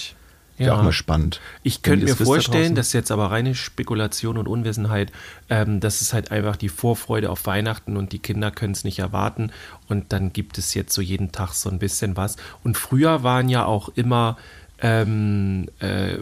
ja. 0.66 0.76
auch 0.76 0.82
mal 0.82 0.92
spannend. 0.92 1.40
Ich 1.62 1.82
könnte 1.82 2.06
mir 2.06 2.16
vorstellen, 2.16 2.74
das 2.74 2.88
ist 2.88 2.92
jetzt 2.92 3.10
aber 3.10 3.30
reine 3.30 3.54
Spekulation 3.54 4.38
und 4.38 4.48
Unwissenheit, 4.48 5.12
ähm, 5.48 5.80
das 5.80 6.02
ist 6.02 6.12
halt 6.12 6.30
einfach 6.30 6.56
die 6.56 6.68
Vorfreude 6.68 7.30
auf 7.30 7.46
Weihnachten 7.46 7.96
und 7.96 8.12
die 8.12 8.18
Kinder 8.18 8.50
können 8.50 8.72
es 8.72 8.84
nicht 8.84 8.98
erwarten 8.98 9.50
und 9.88 10.12
dann 10.12 10.32
gibt 10.32 10.58
es 10.58 10.74
jetzt 10.74 10.92
so 10.92 11.02
jeden 11.02 11.32
Tag 11.32 11.52
so 11.52 11.70
ein 11.70 11.78
bisschen 11.78 12.16
was. 12.16 12.36
Und 12.64 12.76
früher 12.76 13.22
waren 13.22 13.48
ja 13.48 13.64
auch 13.64 13.88
immer 13.90 14.36
ähm, 14.80 15.68
äh, 15.80 16.18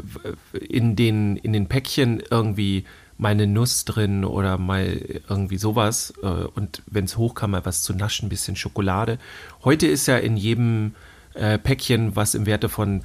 in, 0.59 0.97
den, 0.97 1.37
in 1.37 1.53
den 1.53 1.67
Päckchen 1.67 2.23
irgendwie 2.31 2.85
meine 3.19 3.47
Nuss 3.47 3.85
drin 3.85 4.25
oder 4.25 4.59
mal 4.59 5.01
irgendwie 5.29 5.59
sowas. 5.59 6.13
Äh, 6.23 6.27
und 6.27 6.83
wenn 6.87 7.05
es 7.05 7.17
hochkam, 7.17 7.53
mal 7.53 7.65
was 7.65 7.83
zu 7.83 7.95
naschen, 7.95 8.27
ein 8.27 8.31
bisschen 8.31 8.57
Schokolade. 8.57 9.19
Heute 9.65 9.87
ist 9.87 10.07
ja 10.07 10.19
in 10.19 10.37
jedem 10.37 10.95
äh, 11.35 11.59
Päckchen 11.59 12.17
was 12.17 12.35
im 12.35 12.47
Werte 12.47 12.69
von 12.69 13.03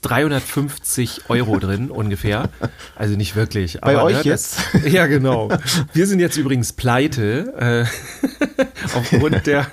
350 0.00 1.28
Euro 1.28 1.58
drin 1.58 1.90
ungefähr. 1.90 2.48
Also 2.94 3.16
nicht 3.16 3.36
wirklich. 3.36 3.80
Bei 3.80 4.00
euch 4.00 4.16
ne, 4.16 4.22
jetzt? 4.22 4.58
Das, 4.72 4.84
ja, 4.92 5.06
genau. 5.06 5.50
Wir 5.92 6.06
sind 6.06 6.20
jetzt 6.20 6.36
übrigens 6.36 6.72
pleite. 6.72 7.86
Äh, 7.88 8.64
aufgrund 8.94 9.46
der. 9.46 9.66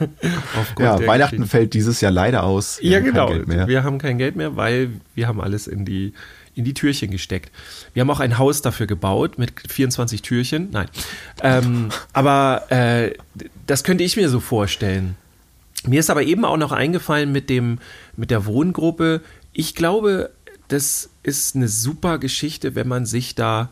Aufgrund 0.60 0.80
ja, 0.80 0.98
der 0.98 1.08
Weihnachten 1.08 1.38
Geschichte. 1.38 1.58
fällt 1.58 1.74
dieses 1.74 2.02
Jahr 2.02 2.12
leider 2.12 2.44
aus. 2.44 2.80
Wir 2.82 2.90
ja, 2.92 3.00
genau. 3.00 3.30
Wir 3.48 3.84
haben 3.84 3.98
kein 3.98 4.18
Geld 4.18 4.36
mehr, 4.36 4.56
weil 4.56 4.90
wir 5.16 5.28
haben 5.28 5.42
alles 5.42 5.68
in 5.68 5.86
die 5.86 6.14
in 6.56 6.66
die 6.66 6.74
Türchen 6.74 7.10
gesteckt. 7.10 7.52
Wir 7.94 8.02
haben 8.02 8.10
auch 8.12 8.20
ein 8.20 8.38
Haus 8.38 8.62
dafür 8.62 8.86
gebaut 8.86 9.40
mit 9.40 9.54
24 9.68 10.22
Türchen. 10.22 10.70
Nein. 10.72 10.88
Ähm, 11.42 11.90
aber 12.14 12.66
äh, 12.70 13.16
das 13.66 13.84
könnte 13.84 14.04
ich 14.04 14.16
mir 14.18 14.30
so 14.30 14.40
vorstellen. 14.40 15.16
Mir 15.86 16.00
ist 16.00 16.10
aber 16.10 16.24
eben 16.24 16.46
auch 16.46 16.58
noch 16.58 16.72
eingefallen 16.72 17.32
mit 17.32 17.50
dem, 17.50 17.80
mit 18.16 18.32
der 18.32 18.46
Wohngruppe. 18.46 19.22
Ich 19.54 19.76
glaube, 19.76 20.32
das 20.68 21.10
ist 21.24 21.56
eine 21.56 21.68
super 21.68 22.18
Geschichte, 22.18 22.76
wenn 22.76 22.88
man 22.88 23.06
sich 23.06 23.36
da 23.36 23.72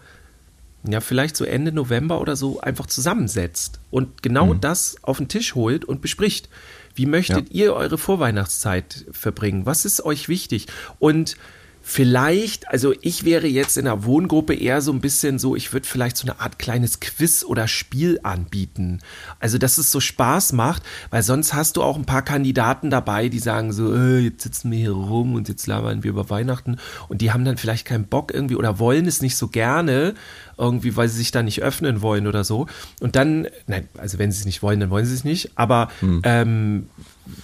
ja, 0.88 1.00
vielleicht 1.00 1.36
so 1.36 1.46
Ende 1.46 1.72
November 1.72 2.22
oder 2.22 2.36
so 2.36 2.60
einfach 2.60 2.88
zusammensetzt 2.88 3.80
und 3.92 4.24
genau 4.24 4.54
mhm. 4.54 4.62
das 4.62 4.98
auf 5.04 5.18
den 5.18 5.28
Tisch 5.28 5.54
holt 5.54 5.86
und 5.86 6.02
bespricht. 6.02 6.50
Wie 6.96 7.06
möchtet 7.06 7.54
ja. 7.54 7.66
ihr 7.66 7.74
eure 7.74 7.98
Vorweihnachtszeit 7.98 9.06
verbringen? 9.12 9.66
Was 9.66 9.86
ist 9.86 10.04
euch 10.04 10.28
wichtig? 10.28 10.68
Und 11.00 11.38
Vielleicht, 11.84 12.70
also 12.70 12.94
ich 13.02 13.26
wäre 13.26 13.48
jetzt 13.48 13.78
in 13.78 13.86
der 13.86 14.06
Wohngruppe 14.06 14.54
eher 14.54 14.82
so 14.82 14.92
ein 14.92 15.02
bisschen 15.02 15.40
so, 15.40 15.56
ich 15.56 15.74
würde 15.74 15.88
vielleicht 15.88 16.16
so 16.16 16.28
eine 16.28 16.40
Art 16.40 16.60
kleines 16.60 17.00
Quiz 17.00 17.44
oder 17.44 17.68
Spiel 17.68 18.20
anbieten. 18.24 19.00
Also, 19.40 19.58
dass 19.58 19.78
es 19.78 19.92
so 19.92 20.00
Spaß 20.00 20.54
macht, 20.54 20.84
weil 21.10 21.24
sonst 21.24 21.54
hast 21.54 21.78
du 21.78 21.84
auch 21.84 21.98
ein 21.98 22.06
paar 22.06 22.22
Kandidaten 22.22 22.90
dabei, 22.90 23.30
die 23.30 23.40
sagen 23.40 23.74
so, 23.74 23.94
äh, 23.96 24.20
jetzt 24.20 24.44
sitzen 24.44 24.72
wir 24.72 24.78
hier 24.78 24.92
rum 24.92 25.34
und 25.34 25.50
jetzt 25.50 25.66
labern 25.66 26.04
wir 26.04 26.12
über 26.12 26.30
Weihnachten 26.30 26.78
und 27.10 27.22
die 27.22 27.32
haben 27.32 27.46
dann 27.46 27.58
vielleicht 27.58 27.86
keinen 27.86 28.06
Bock 28.06 28.34
irgendwie 28.34 28.56
oder 28.56 28.80
wollen 28.80 29.08
es 29.08 29.22
nicht 29.22 29.36
so 29.36 29.48
gerne 29.48 30.14
irgendwie, 30.58 30.96
weil 30.96 31.10
sie 31.10 31.18
sich 31.18 31.32
da 31.32 31.42
nicht 31.42 31.64
öffnen 31.64 32.02
wollen 32.02 32.28
oder 32.28 32.44
so. 32.44 32.68
Und 33.00 33.16
dann, 33.16 33.48
nein, 33.66 33.88
also 33.98 34.20
wenn 34.20 34.32
sie 34.32 34.40
es 34.40 34.46
nicht 34.46 34.62
wollen, 34.62 34.80
dann 34.80 34.92
wollen 34.92 35.06
sie 35.06 35.16
es 35.16 35.24
nicht, 35.24 35.52
aber 35.56 35.90
hm. 36.00 36.22
ähm, 36.24 36.90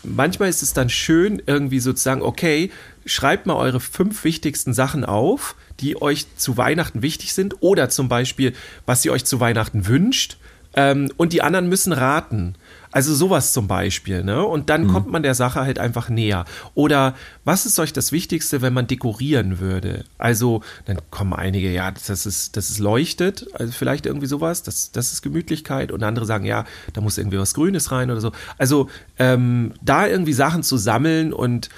manchmal 0.03 0.49
ist 0.49 0.63
es 0.63 0.73
dann 0.73 0.89
schön, 0.89 1.41
irgendwie 1.45 1.79
sozusagen, 1.79 2.21
okay, 2.21 2.71
schreibt 3.05 3.45
mal 3.45 3.55
eure 3.55 3.79
fünf 3.79 4.23
wichtigsten 4.23 4.73
Sachen 4.73 5.05
auf, 5.05 5.55
die 5.79 6.01
euch 6.01 6.25
zu 6.35 6.57
Weihnachten 6.57 7.01
wichtig 7.01 7.33
sind 7.33 7.61
oder 7.61 7.89
zum 7.89 8.09
Beispiel, 8.09 8.53
was 8.85 9.05
ihr 9.05 9.11
euch 9.11 9.25
zu 9.25 9.39
Weihnachten 9.39 9.87
wünscht. 9.87 10.37
Ähm, 10.73 11.11
und 11.17 11.33
die 11.33 11.41
anderen 11.41 11.69
müssen 11.69 11.93
raten. 11.93 12.55
Also 12.97 13.13
sowas 13.13 13.53
zum 13.53 13.67
Beispiel, 13.67 14.23
ne? 14.23 14.43
Und 14.43 14.71
dann 14.71 14.85
mhm. 14.85 14.87
kommt 14.87 15.11
man 15.11 15.21
der 15.21 15.35
Sache 15.35 15.61
halt 15.61 15.77
einfach 15.77 16.09
näher. 16.09 16.45
Oder 16.73 17.13
was 17.45 17.67
ist 17.67 17.77
euch 17.77 17.93
das 17.93 18.11
Wichtigste, 18.11 18.63
wenn 18.63 18.73
man 18.73 18.87
dekorieren 18.87 19.59
würde? 19.59 20.03
Also, 20.17 20.63
dann 20.85 20.97
kommen 21.11 21.33
einige, 21.33 21.71
ja, 21.71 21.91
das 21.91 22.25
ist, 22.25 22.57
das 22.57 22.71
ist 22.71 22.79
leuchtet, 22.79 23.45
also 23.53 23.71
vielleicht 23.71 24.07
irgendwie 24.07 24.25
sowas, 24.25 24.63
das, 24.63 24.91
das 24.91 25.13
ist 25.13 25.21
Gemütlichkeit. 25.21 25.91
Und 25.91 26.01
andere 26.01 26.25
sagen, 26.25 26.45
ja, 26.45 26.65
da 26.93 27.01
muss 27.01 27.19
irgendwie 27.19 27.37
was 27.37 27.53
Grünes 27.53 27.91
rein 27.91 28.09
oder 28.09 28.19
so. 28.19 28.31
Also, 28.57 28.89
ähm, 29.19 29.73
da 29.83 30.07
irgendwie 30.07 30.33
Sachen 30.33 30.63
zu 30.63 30.77
sammeln 30.77 31.33
und 31.33 31.69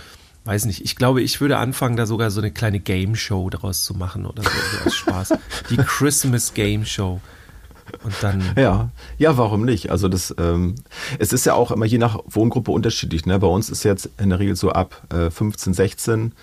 weiß 0.46 0.68
nicht, 0.68 0.86
ich 0.86 0.96
glaube, 0.96 1.22
ich 1.22 1.42
würde 1.42 1.58
anfangen, 1.58 1.98
da 1.98 2.06
sogar 2.06 2.32
so 2.32 2.40
eine 2.40 2.52
kleine 2.52 2.80
Game 2.80 3.18
Show 3.18 3.50
daraus 3.50 3.84
zu 3.84 3.94
machen 3.94 4.26
oder 4.26 4.42
so, 4.42 4.50
so 4.50 4.86
aus 4.86 4.96
Spaß. 4.96 5.34
Die 5.70 5.76
Christmas 5.76 6.54
Game 6.54 6.86
Show. 6.86 7.20
Und 8.04 8.14
dann. 8.22 8.44
Ja, 8.56 8.90
ja, 9.18 9.38
warum 9.38 9.64
nicht? 9.64 9.90
Also 9.90 10.08
das, 10.08 10.34
ähm, 10.38 10.76
es 11.18 11.34
ist 11.34 11.46
ja 11.46 11.54
auch 11.54 11.72
immer 11.72 11.86
je 11.86 11.98
nach 11.98 12.20
Wohngruppe 12.26 12.72
unterschiedlich. 12.72 13.26
Ne? 13.26 13.40
Bei 13.40 13.48
uns 13.48 13.70
ist 13.70 13.84
jetzt 13.84 14.10
in 14.18 14.30
der 14.30 14.40
Regel 14.40 14.56
so 14.56 14.72
ab 14.72 15.04
äh, 15.14 15.30
15, 15.30 15.74
16 15.74 16.34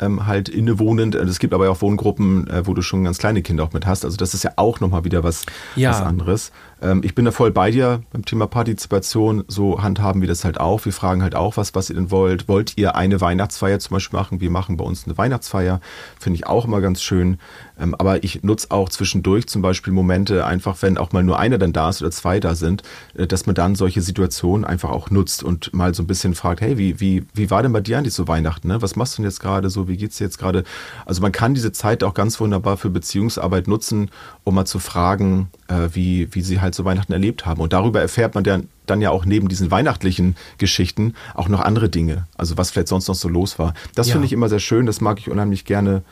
ähm, 0.00 0.26
halt 0.26 0.48
innewohnend. 0.48 1.14
Es 1.14 1.38
gibt 1.38 1.54
aber 1.54 1.70
auch 1.70 1.80
Wohngruppen, 1.80 2.48
äh, 2.48 2.66
wo 2.66 2.74
du 2.74 2.82
schon 2.82 3.04
ganz 3.04 3.18
kleine 3.18 3.42
Kinder 3.42 3.64
auch 3.64 3.72
mit 3.72 3.86
hast. 3.86 4.04
Also 4.04 4.16
das 4.16 4.34
ist 4.34 4.44
ja 4.44 4.52
auch 4.56 4.80
nochmal 4.80 5.04
wieder 5.04 5.22
was, 5.22 5.46
ja. 5.76 5.90
was 5.90 6.00
anderes. 6.00 6.52
Ähm, 6.82 7.00
ich 7.04 7.14
bin 7.14 7.24
da 7.24 7.30
voll 7.30 7.52
bei 7.52 7.70
dir 7.70 8.02
beim 8.12 8.24
Thema 8.24 8.46
Partizipation. 8.46 9.44
So 9.46 9.82
handhaben 9.82 10.20
wir 10.20 10.28
das 10.28 10.44
halt 10.44 10.58
auch. 10.58 10.84
Wir 10.84 10.92
fragen 10.92 11.22
halt 11.22 11.34
auch, 11.34 11.56
was, 11.56 11.74
was 11.74 11.88
ihr 11.88 11.96
denn 11.96 12.10
wollt. 12.10 12.48
Wollt 12.48 12.76
ihr 12.76 12.96
eine 12.96 13.20
Weihnachtsfeier 13.20 13.78
zum 13.78 13.94
Beispiel 13.94 14.18
machen? 14.18 14.40
Wir 14.40 14.50
machen 14.50 14.76
bei 14.76 14.84
uns 14.84 15.06
eine 15.06 15.16
Weihnachtsfeier. 15.16 15.80
Finde 16.18 16.36
ich 16.36 16.46
auch 16.46 16.64
immer 16.64 16.80
ganz 16.80 17.02
schön. 17.02 17.38
Ähm, 17.78 17.94
aber 17.94 18.24
ich 18.24 18.42
nutze 18.42 18.70
auch 18.70 18.88
zwischendurch 18.88 19.46
zum 19.46 19.62
Beispiel 19.62 19.92
Momente, 19.92 20.44
einfach 20.44 20.76
wenn 20.82 20.98
auch 20.98 21.12
mal 21.12 21.22
nur 21.22 21.38
einer 21.38 21.58
dann 21.58 21.72
da 21.72 21.88
ist 21.88 22.02
oder 22.02 22.10
zwei 22.10 22.40
da 22.40 22.54
sind, 22.54 22.82
äh, 23.14 23.26
dass 23.26 23.46
man 23.46 23.54
dann 23.54 23.74
solche 23.76 24.02
Situationen 24.02 24.64
einfach 24.64 24.90
auch 24.90 25.10
nutzt 25.10 25.42
und 25.42 25.72
mal 25.72 25.94
so 25.94 26.02
ein 26.02 26.06
bisschen 26.06 26.34
fragt, 26.34 26.60
hey, 26.60 26.78
wie, 26.78 27.00
wie, 27.00 27.24
wie 27.32 27.50
war 27.50 27.62
denn 27.62 27.72
bei 27.72 27.80
dir 27.80 27.98
eigentlich 27.98 28.14
so 28.14 28.26
Weihnachten? 28.26 28.68
Ne? 28.68 28.82
Was 28.82 28.96
machst 28.96 29.14
du 29.14 29.22
denn 29.22 29.30
jetzt 29.30 29.40
gerade 29.40 29.70
so? 29.70 29.88
Wie 29.88 29.96
geht's 29.96 30.18
dir 30.18 30.24
jetzt 30.24 30.38
gerade? 30.38 30.64
Also 31.06 31.22
man 31.22 31.32
kann 31.32 31.54
diese 31.54 31.72
Zeit 31.72 32.02
auch 32.02 32.14
ganz 32.14 32.40
wunderbar 32.40 32.76
für 32.76 32.90
Beziehungsarbeit 32.90 33.68
nutzen, 33.68 34.10
um 34.44 34.54
mal 34.54 34.64
zu 34.64 34.78
fragen, 34.78 35.48
äh, 35.68 35.88
wie, 35.92 36.28
wie 36.34 36.42
sie 36.42 36.60
halt 36.60 36.74
so 36.74 36.84
Weihnachten 36.84 37.12
erlebt 37.12 37.46
haben. 37.46 37.60
Und 37.60 37.72
darüber 37.72 38.00
erfährt 38.00 38.34
man 38.34 38.44
dann, 38.44 38.68
dann 38.86 39.00
ja 39.00 39.10
auch 39.10 39.24
neben 39.24 39.48
diesen 39.48 39.70
weihnachtlichen 39.70 40.36
Geschichten 40.58 41.14
auch 41.34 41.48
noch 41.48 41.60
andere 41.60 41.88
Dinge. 41.88 42.26
Also 42.36 42.58
was 42.58 42.70
vielleicht 42.70 42.88
sonst 42.88 43.08
noch 43.08 43.14
so 43.14 43.28
los 43.28 43.58
war. 43.58 43.74
Das 43.94 44.08
ja. 44.08 44.12
finde 44.12 44.26
ich 44.26 44.32
immer 44.32 44.48
sehr 44.48 44.58
schön, 44.58 44.86
das 44.86 45.00
mag 45.00 45.18
ich 45.18 45.30
unheimlich 45.30 45.64
gerne. 45.64 46.02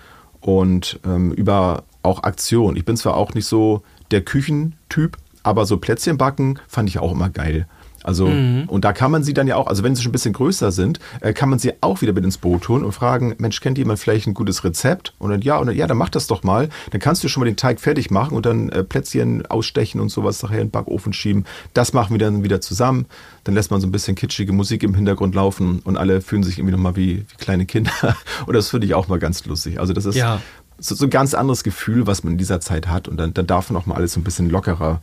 Und 0.41 1.01
ähm, 1.05 1.33
über 1.33 1.85
auch 2.03 2.23
Aktion. 2.23 2.77
Ich 2.77 2.85
bin 2.85 2.97
zwar 2.97 3.17
auch 3.17 3.35
nicht 3.35 3.47
so 3.47 3.83
der 4.11 4.23
Küchentyp, 4.23 5.19
aber 5.43 5.67
so 5.67 5.77
Plätzchen 5.77 6.17
backen 6.17 6.59
fand 6.69 6.89
ich 6.89 6.99
auch 6.99 7.13
immer 7.13 7.29
geil. 7.29 7.67
Also, 8.03 8.27
mhm. 8.27 8.65
und 8.69 8.85
da 8.85 8.93
kann 8.93 9.11
man 9.11 9.23
sie 9.23 9.35
dann 9.35 9.47
ja 9.47 9.57
auch, 9.57 9.67
also 9.67 9.83
wenn 9.83 9.95
sie 9.95 10.03
schon 10.03 10.11
ein 10.11 10.13
bisschen 10.13 10.33
größer 10.33 10.73
sind, 10.73 11.01
äh, 11.21 11.35
kann 11.35 11.51
man 11.51 11.59
sie 11.59 11.73
auch 11.83 12.01
wieder 12.01 12.13
mit 12.13 12.25
ins 12.25 12.39
Boot 12.39 12.69
holen 12.69 12.83
und 12.85 12.93
fragen, 12.93 13.35
Mensch, 13.39 13.61
kennt 13.61 13.77
jemand 13.77 13.99
vielleicht 13.99 14.27
ein 14.27 14.35
gutes 14.35 14.65
Rezept? 14.65 15.13
Und 15.19 15.31
dann, 15.31 15.43
ja, 15.43 15.59
und 15.59 15.67
dann, 15.67 15.77
ja, 15.77 15.87
dann 15.87 15.99
mach 15.99 16.09
das 16.09 16.27
doch 16.27 16.43
mal. 16.43 16.71
Dann 16.91 17.01
kannst 17.01 17.23
du 17.23 17.29
schon 17.29 17.43
mal 17.43 17.47
den 17.47 17.57
Teig 17.57 17.79
fertig 17.79 18.11
machen 18.11 18.35
und 18.35 18.47
dann 18.47 18.71
äh, 18.71 18.85
Plätzchen 18.85 19.45
ausstechen 19.47 20.01
und 20.01 20.09
sowas 20.09 20.43
nachher 20.43 20.61
in 20.61 20.69
den 20.69 20.71
Backofen 20.71 21.13
schieben. 21.13 21.45
Das 21.75 21.93
machen 21.93 22.15
wir 22.15 22.19
dann 22.19 22.43
wieder 22.43 22.61
zusammen. 22.61 23.07
Dann 23.45 23.55
lässt 23.55 23.71
man 23.71 23.81
so 23.81 23.87
ein 23.87 23.93
bisschen 23.93 24.17
kitschige 24.17 24.53
Musik 24.53 24.83
im 24.83 24.95
Hintergrund 24.95 25.35
laufen 25.35 25.81
und 25.85 25.97
alle 25.99 26.23
fühlen 26.23 26.43
sich 26.43 26.59
irgendwie 26.59 26.73
nochmal 26.73 26.97
wie, 26.97 27.19
wie 27.19 27.37
kleine 27.39 27.67
Kinder. 27.67 27.93
und 28.47 28.55
das 28.55 28.71
finde 28.71 28.87
ich 28.87 28.95
auch 28.95 29.09
mal 29.09 29.19
ganz 29.19 29.45
lustig. 29.45 29.79
Also 29.79 29.93
das 29.93 30.07
ist 30.07 30.17
ja. 30.17 30.41
so, 30.79 30.95
so 30.95 31.05
ein 31.05 31.11
ganz 31.11 31.35
anderes 31.35 31.65
Gefühl, 31.65 32.07
was 32.07 32.25
man 32.25 32.33
in 32.33 32.39
dieser 32.39 32.61
Zeit 32.61 32.89
hat. 32.89 33.09
Und 33.09 33.19
dann, 33.19 33.35
dann 33.35 33.47
darf 33.47 33.71
man 33.71 33.81
auch 33.81 33.87
mal 33.87 33.97
alles 33.97 34.15
so 34.15 34.21
ein 34.21 34.25
bisschen 34.25 34.49
lockerer 34.49 35.03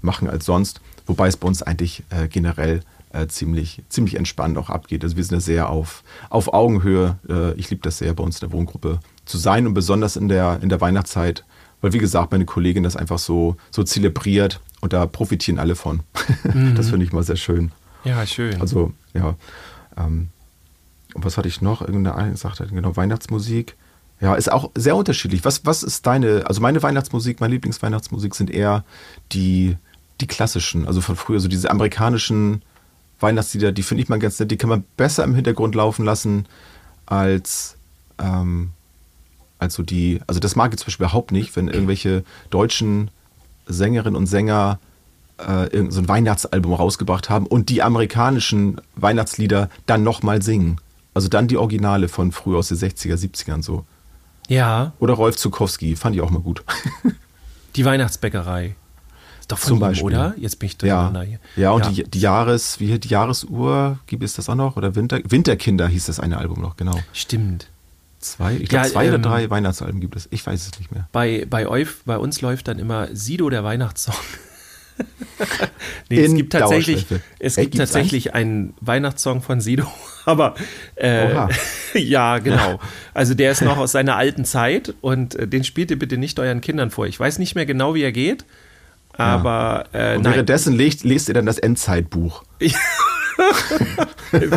machen 0.00 0.30
als 0.30 0.46
sonst. 0.46 0.80
Wobei 1.08 1.26
es 1.26 1.36
bei 1.36 1.48
uns 1.48 1.62
eigentlich 1.62 2.04
äh, 2.10 2.28
generell 2.28 2.82
äh, 3.12 3.26
ziemlich, 3.26 3.82
ziemlich 3.88 4.14
entspannt 4.14 4.58
auch 4.58 4.70
abgeht. 4.70 5.02
Also 5.02 5.16
wir 5.16 5.24
sind 5.24 5.36
ja 5.36 5.40
sehr 5.40 5.70
auf, 5.70 6.04
auf 6.28 6.52
Augenhöhe. 6.52 7.18
Äh, 7.28 7.54
ich 7.54 7.70
liebe 7.70 7.82
das 7.82 7.98
sehr, 7.98 8.12
bei 8.14 8.22
uns 8.22 8.40
in 8.40 8.48
der 8.48 8.52
Wohngruppe 8.52 9.00
zu 9.24 9.38
sein 9.38 9.66
und 9.66 9.74
besonders 9.74 10.16
in 10.16 10.28
der, 10.28 10.60
in 10.62 10.68
der 10.68 10.80
Weihnachtszeit, 10.80 11.44
weil 11.80 11.92
wie 11.92 11.98
gesagt, 11.98 12.30
meine 12.30 12.44
Kollegin 12.44 12.82
das 12.82 12.96
einfach 12.96 13.18
so, 13.18 13.56
so 13.70 13.82
zelebriert 13.82 14.60
und 14.80 14.92
da 14.92 15.06
profitieren 15.06 15.58
alle 15.58 15.74
von. 15.74 16.02
Mhm. 16.44 16.74
Das 16.76 16.90
finde 16.90 17.04
ich 17.04 17.12
mal 17.12 17.24
sehr 17.24 17.36
schön. 17.36 17.72
Ja, 18.04 18.24
schön. 18.24 18.60
Also, 18.60 18.92
ja. 19.12 19.34
Ähm, 19.96 20.28
was 21.14 21.36
hatte 21.36 21.48
ich 21.48 21.60
noch? 21.60 21.80
Irgendeine 21.80 22.30
gesagt, 22.30 22.62
genau, 22.70 22.96
Weihnachtsmusik. 22.96 23.76
Ja, 24.20 24.34
ist 24.34 24.50
auch 24.50 24.70
sehr 24.74 24.96
unterschiedlich. 24.96 25.44
Was, 25.44 25.64
was 25.64 25.82
ist 25.82 26.06
deine, 26.06 26.44
also 26.46 26.60
meine 26.60 26.82
Weihnachtsmusik, 26.82 27.40
meine 27.40 27.54
Lieblingsweihnachtsmusik 27.54 28.34
sind 28.34 28.50
eher 28.50 28.84
die, 29.32 29.76
die 30.20 30.26
klassischen, 30.26 30.86
also 30.86 31.00
von 31.00 31.16
früher, 31.16 31.40
so 31.40 31.48
diese 31.48 31.70
amerikanischen 31.70 32.62
Weihnachtslieder, 33.20 33.72
die 33.72 33.82
finde 33.82 34.02
ich 34.02 34.08
mal 34.08 34.18
ganz 34.18 34.38
nett, 34.38 34.50
die 34.50 34.56
kann 34.56 34.70
man 34.70 34.84
besser 34.96 35.24
im 35.24 35.34
Hintergrund 35.34 35.74
laufen 35.74 36.04
lassen 36.04 36.46
als, 37.06 37.76
ähm, 38.18 38.70
als 39.58 39.74
so 39.74 39.82
die, 39.82 40.20
also 40.26 40.40
das 40.40 40.56
mag 40.56 40.72
ich 40.72 40.78
zum 40.78 40.86
Beispiel 40.86 41.04
überhaupt 41.06 41.32
nicht, 41.32 41.56
wenn 41.56 41.68
irgendwelche 41.68 42.24
deutschen 42.50 43.10
Sängerinnen 43.66 44.16
und 44.16 44.26
Sänger 44.26 44.78
äh, 45.38 45.64
irgendein 45.64 45.90
so 45.90 46.00
ein 46.00 46.08
Weihnachtsalbum 46.08 46.72
rausgebracht 46.74 47.30
haben 47.30 47.46
und 47.46 47.68
die 47.68 47.82
amerikanischen 47.82 48.80
Weihnachtslieder 48.96 49.70
dann 49.86 50.02
nochmal 50.02 50.42
singen. 50.42 50.80
Also 51.14 51.28
dann 51.28 51.48
die 51.48 51.56
Originale 51.56 52.08
von 52.08 52.32
früher 52.32 52.58
aus 52.58 52.68
den 52.68 52.78
60er, 52.78 53.14
70ern 53.14 53.62
so. 53.62 53.84
Ja. 54.48 54.92
Oder 54.98 55.14
Rolf 55.14 55.36
Zukowski, 55.36 55.96
fand 55.96 56.16
ich 56.16 56.22
auch 56.22 56.30
mal 56.30 56.40
gut. 56.40 56.64
Die 57.76 57.84
Weihnachtsbäckerei. 57.84 58.74
Doch 59.48 59.58
von 59.58 59.68
Zum 59.68 59.78
Beispiel. 59.80 60.12
ihm, 60.12 60.14
oder? 60.14 60.34
Jetzt 60.36 60.58
bin 60.58 60.66
ich 60.66 60.76
durcheinander 60.76 61.22
ja. 61.22 61.28
hier. 61.28 61.38
Ja, 61.56 61.70
und 61.72 61.86
ja. 61.86 61.90
Die, 61.90 62.04
die 62.04 62.20
Jahres, 62.20 62.80
wie 62.80 62.98
die 62.98 63.08
Jahresuhr, 63.08 63.98
gibt 64.06 64.22
es 64.22 64.34
das 64.34 64.48
auch 64.48 64.54
noch? 64.54 64.76
Oder 64.76 64.94
Winter, 64.94 65.20
Winterkinder 65.24 65.88
hieß 65.88 66.06
das 66.06 66.20
eine 66.20 66.36
Album 66.36 66.60
noch, 66.60 66.76
genau. 66.76 66.98
Stimmt. 67.14 67.68
Zwei, 68.20 68.56
ich 68.56 68.68
glaube 68.68 68.86
ja, 68.86 68.92
zwei 68.92 69.06
ähm, 69.06 69.14
oder 69.14 69.22
drei 69.22 69.48
Weihnachtsalben 69.48 70.00
gibt 70.00 70.16
es. 70.16 70.28
Ich 70.30 70.44
weiß 70.46 70.66
es 70.66 70.78
nicht 70.78 70.92
mehr. 70.92 71.08
Bei, 71.12 71.46
bei, 71.48 71.66
euch, 71.68 71.88
bei 72.04 72.18
uns 72.18 72.40
läuft 72.40 72.68
dann 72.68 72.78
immer 72.78 73.08
Sido 73.12 73.48
der 73.48 73.64
Weihnachtssong. 73.64 74.14
nee, 76.10 76.20
es 76.20 76.34
gibt 76.34 76.52
tatsächlich, 76.52 77.06
es 77.38 77.54
gibt 77.54 77.74
Ey, 77.74 77.78
tatsächlich 77.78 78.34
einen 78.34 78.74
Weihnachtssong 78.80 79.40
von 79.40 79.60
Sido, 79.60 79.86
aber 80.24 80.56
äh, 80.96 81.46
ja, 81.94 82.38
genau. 82.38 82.80
Also 83.14 83.34
der 83.34 83.52
ist 83.52 83.62
noch 83.62 83.78
aus 83.78 83.92
seiner 83.92 84.16
alten 84.16 84.44
Zeit 84.44 84.94
und 85.00 85.36
äh, 85.36 85.46
den 85.46 85.62
spielt 85.62 85.92
ihr 85.92 85.98
bitte 85.98 86.18
nicht 86.18 86.40
euren 86.40 86.60
Kindern 86.60 86.90
vor. 86.90 87.06
Ich 87.06 87.18
weiß 87.18 87.38
nicht 87.38 87.54
mehr 87.54 87.66
genau, 87.66 87.94
wie 87.94 88.02
er 88.02 88.12
geht. 88.12 88.44
Aber 89.18 89.86
ja. 89.92 90.14
äh, 90.14 90.24
währenddessen 90.24 90.74
lest, 90.74 91.04
lest 91.04 91.28
ihr 91.28 91.34
dann 91.34 91.44
das 91.44 91.58
Endzeitbuch. 91.58 92.44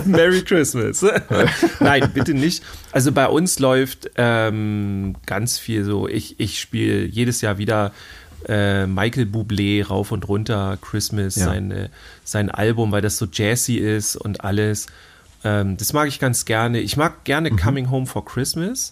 Merry 0.05 0.43
Christmas. 0.43 1.03
Nein, 1.80 2.12
bitte 2.14 2.34
nicht. 2.36 2.64
Also 2.91 3.12
bei 3.12 3.28
uns 3.28 3.57
läuft 3.57 4.12
ähm, 4.16 5.16
ganz 5.26 5.57
viel 5.57 5.84
so, 5.84 6.07
ich, 6.07 6.39
ich 6.39 6.59
spiele 6.59 7.05
jedes 7.05 7.41
Jahr 7.41 7.57
wieder 7.57 7.91
äh, 8.47 8.86
Michael 8.86 9.26
Bublé 9.26 9.86
rauf 9.86 10.12
und 10.12 10.28
runter, 10.28 10.78
Christmas, 10.80 11.36
ja. 11.36 11.45
seine, 11.45 11.89
sein 12.24 12.51
Album, 12.51 12.91
weil 12.91 13.01
das 13.01 13.18
so 13.18 13.26
jazzy 13.32 13.76
ist 13.78 14.16
und 14.16 14.43
alles. 14.43 14.88
Ähm, 15.43 15.78
das 15.78 15.91
mag 15.93 16.07
ich 16.07 16.20
ganz 16.20 16.45
gerne. 16.45 16.80
Ich 16.82 16.97
mag 16.97 17.24
gerne 17.24 17.49
mhm. 17.49 17.57
Coming 17.57 17.89
Home 17.89 18.05
for 18.05 18.24
Christmas. 18.26 18.91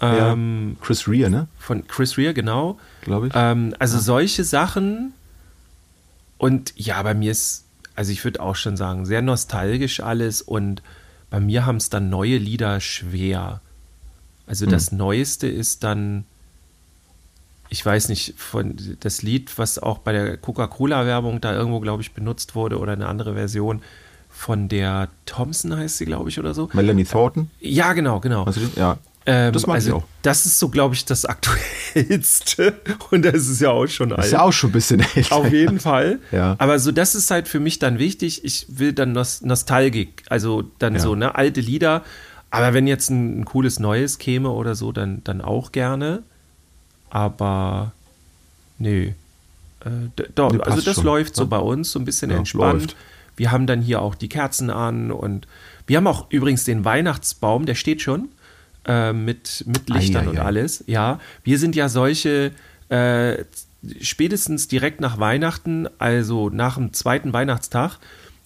Ähm, 0.00 0.76
ja. 0.78 0.86
Chris 0.86 1.08
Rea, 1.08 1.28
ne? 1.28 1.48
Von 1.58 1.86
Chris 1.86 2.16
Rea, 2.16 2.32
genau. 2.32 2.78
Glaube 3.02 3.28
ich. 3.28 3.32
Ähm, 3.36 3.74
also 3.78 3.96
ja. 3.96 4.02
solche 4.02 4.44
Sachen. 4.44 5.12
Und 6.38 6.72
ja, 6.76 7.02
bei 7.02 7.14
mir 7.14 7.30
ist, 7.30 7.64
also 7.94 8.12
ich 8.12 8.24
würde 8.24 8.40
auch 8.40 8.56
schon 8.56 8.76
sagen, 8.76 9.06
sehr 9.06 9.22
nostalgisch 9.22 10.00
alles. 10.00 10.42
Und 10.42 10.82
bei 11.30 11.40
mir 11.40 11.66
haben 11.66 11.76
es 11.76 11.90
dann 11.90 12.10
neue 12.10 12.38
Lieder 12.38 12.80
schwer. 12.80 13.60
Also 14.46 14.66
hm. 14.66 14.72
das 14.72 14.92
Neueste 14.92 15.46
ist 15.46 15.84
dann, 15.84 16.24
ich 17.70 17.84
weiß 17.84 18.08
nicht, 18.08 18.34
von 18.36 18.76
das 19.00 19.22
Lied, 19.22 19.56
was 19.58 19.78
auch 19.78 19.98
bei 19.98 20.12
der 20.12 20.36
Coca-Cola-Werbung 20.36 21.40
da 21.40 21.54
irgendwo, 21.54 21.80
glaube 21.80 22.02
ich, 22.02 22.12
benutzt 22.12 22.54
wurde 22.54 22.78
oder 22.78 22.92
eine 22.92 23.06
andere 23.06 23.34
Version 23.34 23.82
von 24.34 24.68
der 24.68 25.08
Thompson 25.26 25.76
heißt 25.76 25.96
sie, 25.98 26.04
glaube 26.04 26.28
ich, 26.28 26.40
oder 26.40 26.54
so. 26.54 26.68
Melanie 26.72 27.04
Thornton? 27.04 27.50
Ja, 27.60 27.92
genau, 27.92 28.18
genau. 28.18 28.44
Ja. 28.74 28.98
Ähm, 29.26 29.52
das 29.52 29.66
mag 29.66 29.76
also, 29.76 29.88
ich 29.88 29.94
auch. 29.94 30.04
Das 30.22 30.44
ist 30.44 30.58
so, 30.58 30.68
glaube 30.68 30.94
ich, 30.94 31.04
das 31.04 31.24
aktuellste. 31.24 32.74
Und 33.10 33.24
das 33.24 33.48
ist 33.48 33.60
ja 33.60 33.70
auch 33.70 33.86
schon 33.86 34.12
alt. 34.12 34.26
Ist 34.26 34.32
ja 34.32 34.42
auch 34.42 34.52
schon 34.52 34.70
ein 34.70 34.74
bisschen 34.74 35.00
älter. 35.14 35.36
Auf 35.36 35.50
jeden 35.50 35.80
Fall. 35.80 36.18
ja. 36.30 36.56
Aber 36.58 36.78
so, 36.78 36.92
das 36.92 37.14
ist 37.14 37.30
halt 37.30 37.48
für 37.48 37.60
mich 37.60 37.78
dann 37.78 37.98
wichtig. 37.98 38.44
Ich 38.44 38.66
will 38.68 38.92
dann 38.92 39.12
Nost 39.12 39.44
Nostalgik. 39.44 40.24
Also 40.28 40.64
dann 40.78 40.94
ja. 40.94 41.00
so, 41.00 41.14
ne, 41.14 41.34
alte 41.34 41.60
Lieder. 41.62 42.02
Aber 42.50 42.74
wenn 42.74 42.86
jetzt 42.86 43.10
ein, 43.10 43.40
ein, 43.40 43.44
cooles 43.46 43.80
Neues 43.80 44.18
käme 44.18 44.50
oder 44.50 44.74
so, 44.74 44.92
dann, 44.92 45.22
dann 45.24 45.40
auch 45.40 45.72
gerne. 45.72 46.22
Aber 47.08 47.92
nö. 48.78 49.12
Äh, 49.80 49.90
doch, 50.34 50.52
nee, 50.52 50.60
also 50.60 50.82
das 50.82 50.96
schon, 50.96 51.04
läuft 51.04 51.32
ne? 51.32 51.36
so 51.38 51.46
bei 51.46 51.58
uns, 51.58 51.90
so 51.90 51.98
ein 51.98 52.04
bisschen 52.04 52.30
ja, 52.30 52.36
entspannt. 52.36 52.82
Läuft. 52.82 52.96
Wir 53.36 53.50
haben 53.50 53.66
dann 53.66 53.80
hier 53.80 54.02
auch 54.02 54.14
die 54.14 54.28
Kerzen 54.28 54.70
an 54.70 55.10
und 55.10 55.48
wir 55.86 55.96
haben 55.96 56.06
auch 56.06 56.30
übrigens 56.30 56.64
den 56.64 56.84
Weihnachtsbaum, 56.84 57.66
der 57.66 57.74
steht 57.74 58.02
schon 58.02 58.28
äh, 58.86 59.12
mit, 59.12 59.64
mit 59.66 59.88
Lichtern 59.90 60.24
ei, 60.24 60.26
ei, 60.26 60.30
und 60.30 60.38
ei. 60.38 60.42
alles. 60.42 60.84
Ja, 60.86 61.20
wir 61.42 61.58
sind 61.58 61.76
ja 61.76 61.88
solche, 61.88 62.52
äh, 62.88 63.44
spätestens 64.00 64.68
direkt 64.68 65.00
nach 65.00 65.18
Weihnachten, 65.18 65.88
also 65.98 66.50
nach 66.50 66.76
dem 66.76 66.92
zweiten 66.92 67.32
Weihnachtstag, 67.32 67.98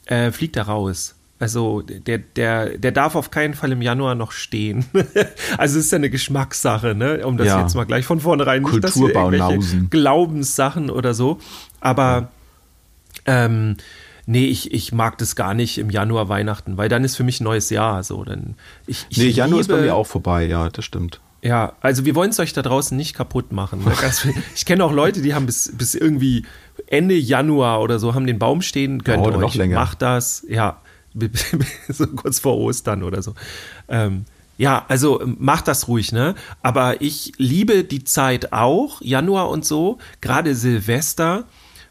äh, 0.07 0.31
fliegt 0.31 0.57
er 0.57 0.65
raus. 0.65 1.15
Also 1.41 1.83
der, 1.83 2.19
der, 2.19 2.79
der 2.79 2.91
darf 2.91 3.15
auf 3.15 3.31
keinen 3.31 3.55
Fall 3.55 3.71
im 3.71 3.81
Januar 3.81 4.17
noch 4.17 4.33
stehen. 4.33 4.87
also 5.59 5.79
es 5.79 5.85
ist 5.87 5.93
ja 5.93 5.97
eine 5.97 6.11
Geschmackssache, 6.11 6.97
ne? 6.97 7.25
Um 7.25 7.37
das 7.37 7.47
Ja. 7.47 7.61
jetzt 7.61 7.75
mal 7.77 7.85
gleich 7.85 8.05
von 8.07 8.19
vornherein 8.19 8.63
nicht, 8.63 8.83
dass 8.83 8.97
irgendwelche 8.97 9.85
Glaubenssachen 9.89 10.91
oder 10.91 11.15
so. 11.15 11.39
Aber 11.81 12.33
ähm, 13.25 13.77
nee, 14.29 14.45
ich, 14.47 14.73
ich 14.73 14.93
mag 14.93 15.17
das 15.19 15.35
gar 15.37 15.55
nicht 15.55 15.79
im 15.79 15.91
Januar 15.91 16.29
Weihnachten, 16.29 16.77
weil 16.77 16.89
dann 16.89 17.03
ist 17.03 17.17
für 17.17 17.25
mich 17.25 17.41
ein 17.41 17.45
neues 17.45 17.71
Jahr. 17.71 18.03
So, 18.05 18.23
dann 18.25 18.55
ich, 18.87 19.07
ich 19.09 19.17
Nee, 19.19 19.29
Januar 19.29 19.61
ist 19.61 19.69
bei 19.69 19.75
liebe- 19.75 19.87
mir 19.87 19.95
auch 19.95 20.07
vorbei, 20.07 20.47
ja, 20.47 20.69
das 20.69 20.85
stimmt. 20.85 21.21
ja, 21.43 21.73
also 21.81 22.05
wir 22.05 22.15
wollen 22.15 22.31
es 22.31 22.39
euch 22.39 22.53
da 22.53 22.63
draußen 22.63 22.97
nicht 22.97 23.15
kaputt 23.15 23.53
machen. 23.53 23.81
Ich 24.55 24.65
kenne 24.67 24.85
auch 24.85 24.93
Leute, 24.93 25.23
die 25.23 25.35
haben 25.35 25.47
bis, 25.47 25.73
bis 25.77 25.95
irgendwie 25.95 26.45
Ende 26.89 27.15
Januar 27.17 27.81
oder 27.81 27.99
so, 27.99 28.15
haben 28.15 28.27
den 28.27 28.39
Baum 28.39 28.61
stehen, 28.63 29.03
gönnt 29.03 29.27
oder 29.27 29.37
euch, 29.37 29.43
noch 29.43 29.55
länger. 29.55 29.75
macht 29.81 30.03
das, 30.03 30.45
ja, 30.49 30.81
so 31.89 32.07
kurz 32.07 32.39
vor 32.39 32.57
Ostern 32.59 33.03
oder 33.03 33.23
so. 33.23 33.35
Ähm, 33.89 34.25
ja, 34.59 34.85
also 34.89 35.21
ähm, 35.23 35.37
macht 35.41 35.69
das 35.69 35.89
ruhig, 35.89 36.13
ne? 36.13 36.35
Aber 36.63 37.01
ich 37.01 37.33
liebe 37.39 37.85
die 37.85 38.05
Zeit 38.05 38.53
auch, 38.53 39.01
Januar 39.01 39.49
und 39.51 39.65
so, 39.65 39.99
gerade 40.21 40.55
Silvester, 40.55 41.45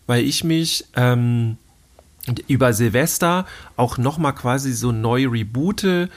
weil 0.06 0.24
ich 0.24 0.44
mich 0.44 0.86
ähm, 0.96 1.58
über 2.48 2.74
Silvester 2.74 3.46
auch 3.76 3.98
nochmal 3.98 4.36
quasi 4.36 4.74
so 4.74 4.92
neu 4.92 5.28
reboote, 5.28 6.10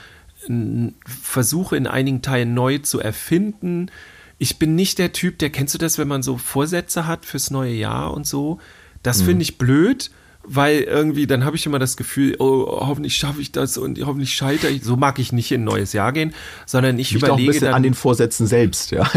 versuche 1.07 1.77
in 1.77 1.87
einigen 1.87 2.23
Teilen 2.23 2.55
neu 2.55 2.79
zu 2.79 3.01
erfinden. 3.01 3.91
Ich 4.39 4.59
bin 4.59 4.75
nicht 4.75 4.99
der 4.99 5.13
Typ, 5.13 5.39
der 5.39 5.51
kennst 5.51 5.75
du 5.75 5.79
das, 5.79 5.99
wenn 5.99 6.09
man 6.09 6.23
so 6.23 6.39
Vorsätze 6.39 7.07
hat 7.07 7.27
fürs 7.27 7.51
neue 7.51 7.75
Jahr 7.75 8.15
und 8.15 8.27
so? 8.27 8.59
Das 9.03 9.23
finde 9.23 9.43
ich 9.43 9.59
blöd, 9.59 10.11
weil 10.45 10.81
irgendwie 10.81 11.27
dann 11.27 11.45
habe 11.45 11.57
ich 11.57 11.67
immer 11.67 11.79
das 11.79 11.97
Gefühl, 11.97 12.37
oh, 12.39 12.67
hoffentlich 12.87 13.17
schaffe 13.17 13.41
ich 13.41 13.53
das 13.53 13.79
und 13.79 13.99
hoffentlich 14.05 14.35
scheitere 14.35 14.71
ich. 14.71 14.85
So 14.85 14.97
mag 14.97 15.19
ich 15.19 15.33
nicht 15.33 15.53
in 15.53 15.63
ein 15.63 15.65
neues 15.65 15.93
Jahr 15.93 16.13
gehen, 16.13 16.35
sondern 16.67 16.99
ich 16.99 17.13
Liegt 17.13 17.25
auch 17.25 17.29
ein 17.29 17.33
überlege 17.35 17.53
bisschen 17.53 17.67
dann 17.67 17.75
an 17.75 17.83
den 17.83 17.95
Vorsätzen 17.95 18.47
selbst, 18.47 18.91
ja. 18.91 19.11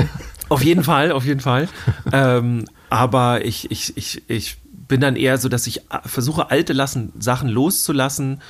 auf 0.49 0.63
jeden 0.63 0.83
Fall, 0.83 1.11
auf 1.11 1.25
jeden 1.25 1.39
Fall. 1.39 1.69
ähm, 2.13 2.65
aber 2.89 3.45
ich, 3.45 3.71
ich, 3.71 3.97
ich, 3.97 4.23
ich 4.27 4.57
bin 4.87 5.01
dann 5.01 5.15
eher 5.15 5.37
so, 5.37 5.49
dass 5.49 5.65
ich 5.67 5.91
a- 5.91 6.01
versuche, 6.07 6.51
alte 6.51 6.73
lassen, 6.73 7.11
Sachen 7.19 7.49
loszulassen 7.49 8.41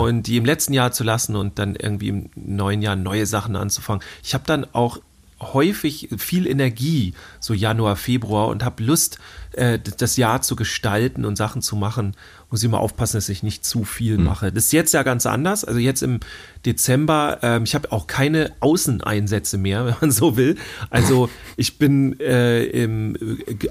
und 0.00 0.26
die 0.26 0.36
im 0.36 0.44
letzten 0.44 0.72
Jahr 0.72 0.90
zu 0.92 1.04
lassen 1.04 1.36
und 1.36 1.58
dann 1.58 1.76
irgendwie 1.76 2.08
im 2.08 2.30
neuen 2.34 2.82
Jahr 2.82 2.96
neue 2.96 3.26
Sachen 3.26 3.54
anzufangen. 3.56 4.02
Ich 4.24 4.34
habe 4.34 4.44
dann 4.46 4.66
auch 4.72 4.98
häufig 5.40 6.08
viel 6.16 6.46
Energie, 6.46 7.12
so 7.40 7.52
Januar, 7.52 7.96
Februar 7.96 8.48
und 8.48 8.64
habe 8.64 8.82
Lust, 8.82 9.18
äh, 9.52 9.78
das 9.78 10.16
Jahr 10.16 10.40
zu 10.42 10.56
gestalten 10.56 11.24
und 11.24 11.36
Sachen 11.36 11.60
zu 11.62 11.76
machen. 11.76 12.14
Muss 12.50 12.62
ich 12.62 12.70
mal 12.70 12.78
aufpassen, 12.78 13.16
dass 13.18 13.28
ich 13.28 13.42
nicht 13.42 13.64
zu 13.64 13.84
viel 13.84 14.18
mache. 14.18 14.50
Das 14.52 14.64
ist 14.66 14.72
jetzt 14.72 14.94
ja 14.94 15.02
ganz 15.02 15.26
anders. 15.26 15.64
Also 15.64 15.78
jetzt 15.80 16.02
im 16.02 16.20
Dezember, 16.64 17.38
ähm, 17.42 17.64
ich 17.64 17.74
habe 17.74 17.92
auch 17.92 18.06
keine 18.06 18.52
Außeneinsätze 18.60 19.58
mehr, 19.58 19.84
wenn 19.86 19.96
man 20.00 20.10
so 20.10 20.36
will. 20.36 20.56
Also 20.90 21.28
ich 21.56 21.78
bin 21.78 22.18
äh, 22.20 22.64
im, 22.64 23.16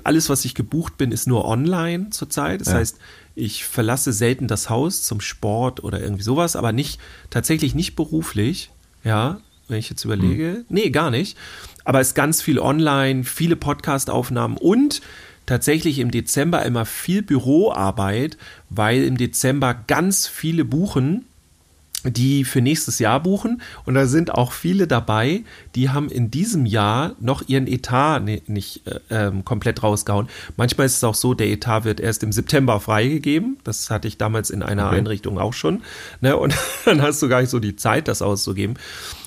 alles, 0.03 0.29
was 0.29 0.45
ich 0.45 0.55
gebucht 0.55 0.97
bin, 0.97 1.11
ist 1.11 1.27
nur 1.27 1.45
online 1.45 2.09
zurzeit. 2.11 2.61
Das 2.61 2.67
Ja. 2.69 2.73
heißt, 2.75 2.97
ich 3.33 3.65
verlasse 3.65 4.13
selten 4.13 4.47
das 4.47 4.69
Haus 4.69 5.03
zum 5.03 5.19
Sport 5.19 5.83
oder 5.83 5.99
irgendwie 5.99 6.23
sowas, 6.23 6.55
aber 6.55 6.71
nicht 6.71 6.99
tatsächlich 7.29 7.75
nicht 7.75 7.95
beruflich. 7.95 8.71
Ja, 9.03 9.39
wenn 9.67 9.79
ich 9.79 9.89
jetzt 9.89 10.03
überlege. 10.05 10.65
Nee, 10.69 10.89
gar 10.89 11.09
nicht. 11.11 11.37
Aber 11.83 11.99
es 12.01 12.09
ist 12.09 12.15
ganz 12.15 12.41
viel 12.41 12.59
online, 12.59 13.23
viele 13.23 13.55
Podcast-Aufnahmen 13.55 14.57
und 14.57 15.01
tatsächlich 15.45 15.99
im 15.99 16.09
Dezember 16.11 16.63
immer 16.65 16.85
viel 16.85 17.21
Büroarbeit, 17.21 18.37
weil 18.69 19.03
im 19.03 19.17
Dezember 19.17 19.75
ganz 19.87 20.27
viele 20.27 20.65
buchen, 20.65 21.25
die 22.03 22.43
für 22.45 22.61
nächstes 22.61 22.99
Jahr 22.99 23.19
buchen. 23.21 23.61
Und 23.85 23.95
da 23.95 24.05
sind 24.05 24.31
auch 24.31 24.51
viele 24.51 24.85
dabei, 24.87 25.43
die 25.73 25.89
haben 25.89 26.09
in 26.09 26.29
diesem 26.29 26.67
Jahr 26.67 27.15
noch 27.19 27.47
ihren 27.47 27.65
Etat 27.67 28.19
ni- 28.19 28.43
nicht 28.45 28.85
äh, 28.87 28.99
ähm, 29.09 29.43
komplett 29.43 29.81
rausgehauen. 29.81 30.27
Manchmal 30.55 30.85
ist 30.85 30.97
es 30.97 31.03
auch 31.03 31.15
so, 31.15 31.33
der 31.33 31.47
Etat 31.47 31.83
wird 31.83 31.99
erst 31.99 32.21
im 32.21 32.31
September 32.31 32.79
freigegeben. 32.79 33.57
Das 33.63 33.89
hatte 33.89 34.07
ich 34.07 34.17
damals 34.19 34.51
in 34.51 34.61
einer 34.61 34.87
Okay. 34.87 34.97
Einrichtung 34.97 35.39
auch 35.39 35.53
schon. 35.53 35.81
Ne? 36.21 36.37
Und 36.37 36.53
dann 36.85 37.01
hast 37.01 37.21
du 37.23 37.27
gar 37.27 37.41
nicht 37.41 37.49
so 37.49 37.59
die 37.59 37.75
Zeit, 37.75 38.07
das 38.07 38.21
auszugeben. 38.21 38.75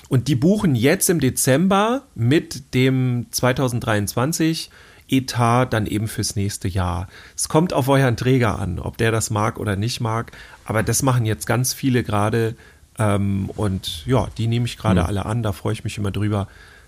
Und 0.09 0.27
die 0.27 0.35
buchen 0.35 0.75
jetzt 0.75 1.09
im 1.09 1.19
Dezember 1.19 2.01
mit 2.15 2.73
dem 2.73 3.27
2023 3.31 4.69
Etat 5.07 5.67
dann 5.71 5.85
eben 5.87 6.07
fürs 6.07 6.35
nächste 6.35 6.67
Jahr. 6.67 7.07
Es 7.35 7.49
kommt 7.49 7.73
auf 7.73 7.87
euren 7.87 8.17
Träger 8.17 8.59
an, 8.59 8.79
ob 8.79 8.97
der 8.97 9.11
das 9.11 9.29
mag 9.29 9.59
oder 9.59 9.75
nicht 9.75 10.01
mag. 10.01 10.31
Aber 10.65 10.83
das 10.83 11.01
machen 11.03 11.25
jetzt 11.25 11.45
ganz 11.47 11.73
viele 11.73 12.03
gerade. 12.03 12.55
Ähm, 12.97 13.49
und 13.55 14.05
ja, 14.05 14.27
die 14.37 14.47
nehme 14.47 14.65
ich 14.65 14.77
gerade 14.77 15.05
alle 15.05 15.25
an. 15.25 15.41
Da 15.43 15.51
freue 15.51 15.73
ich 15.73 15.83
mich 15.83 15.97
immer 15.97 16.11
drüber. 16.11 16.47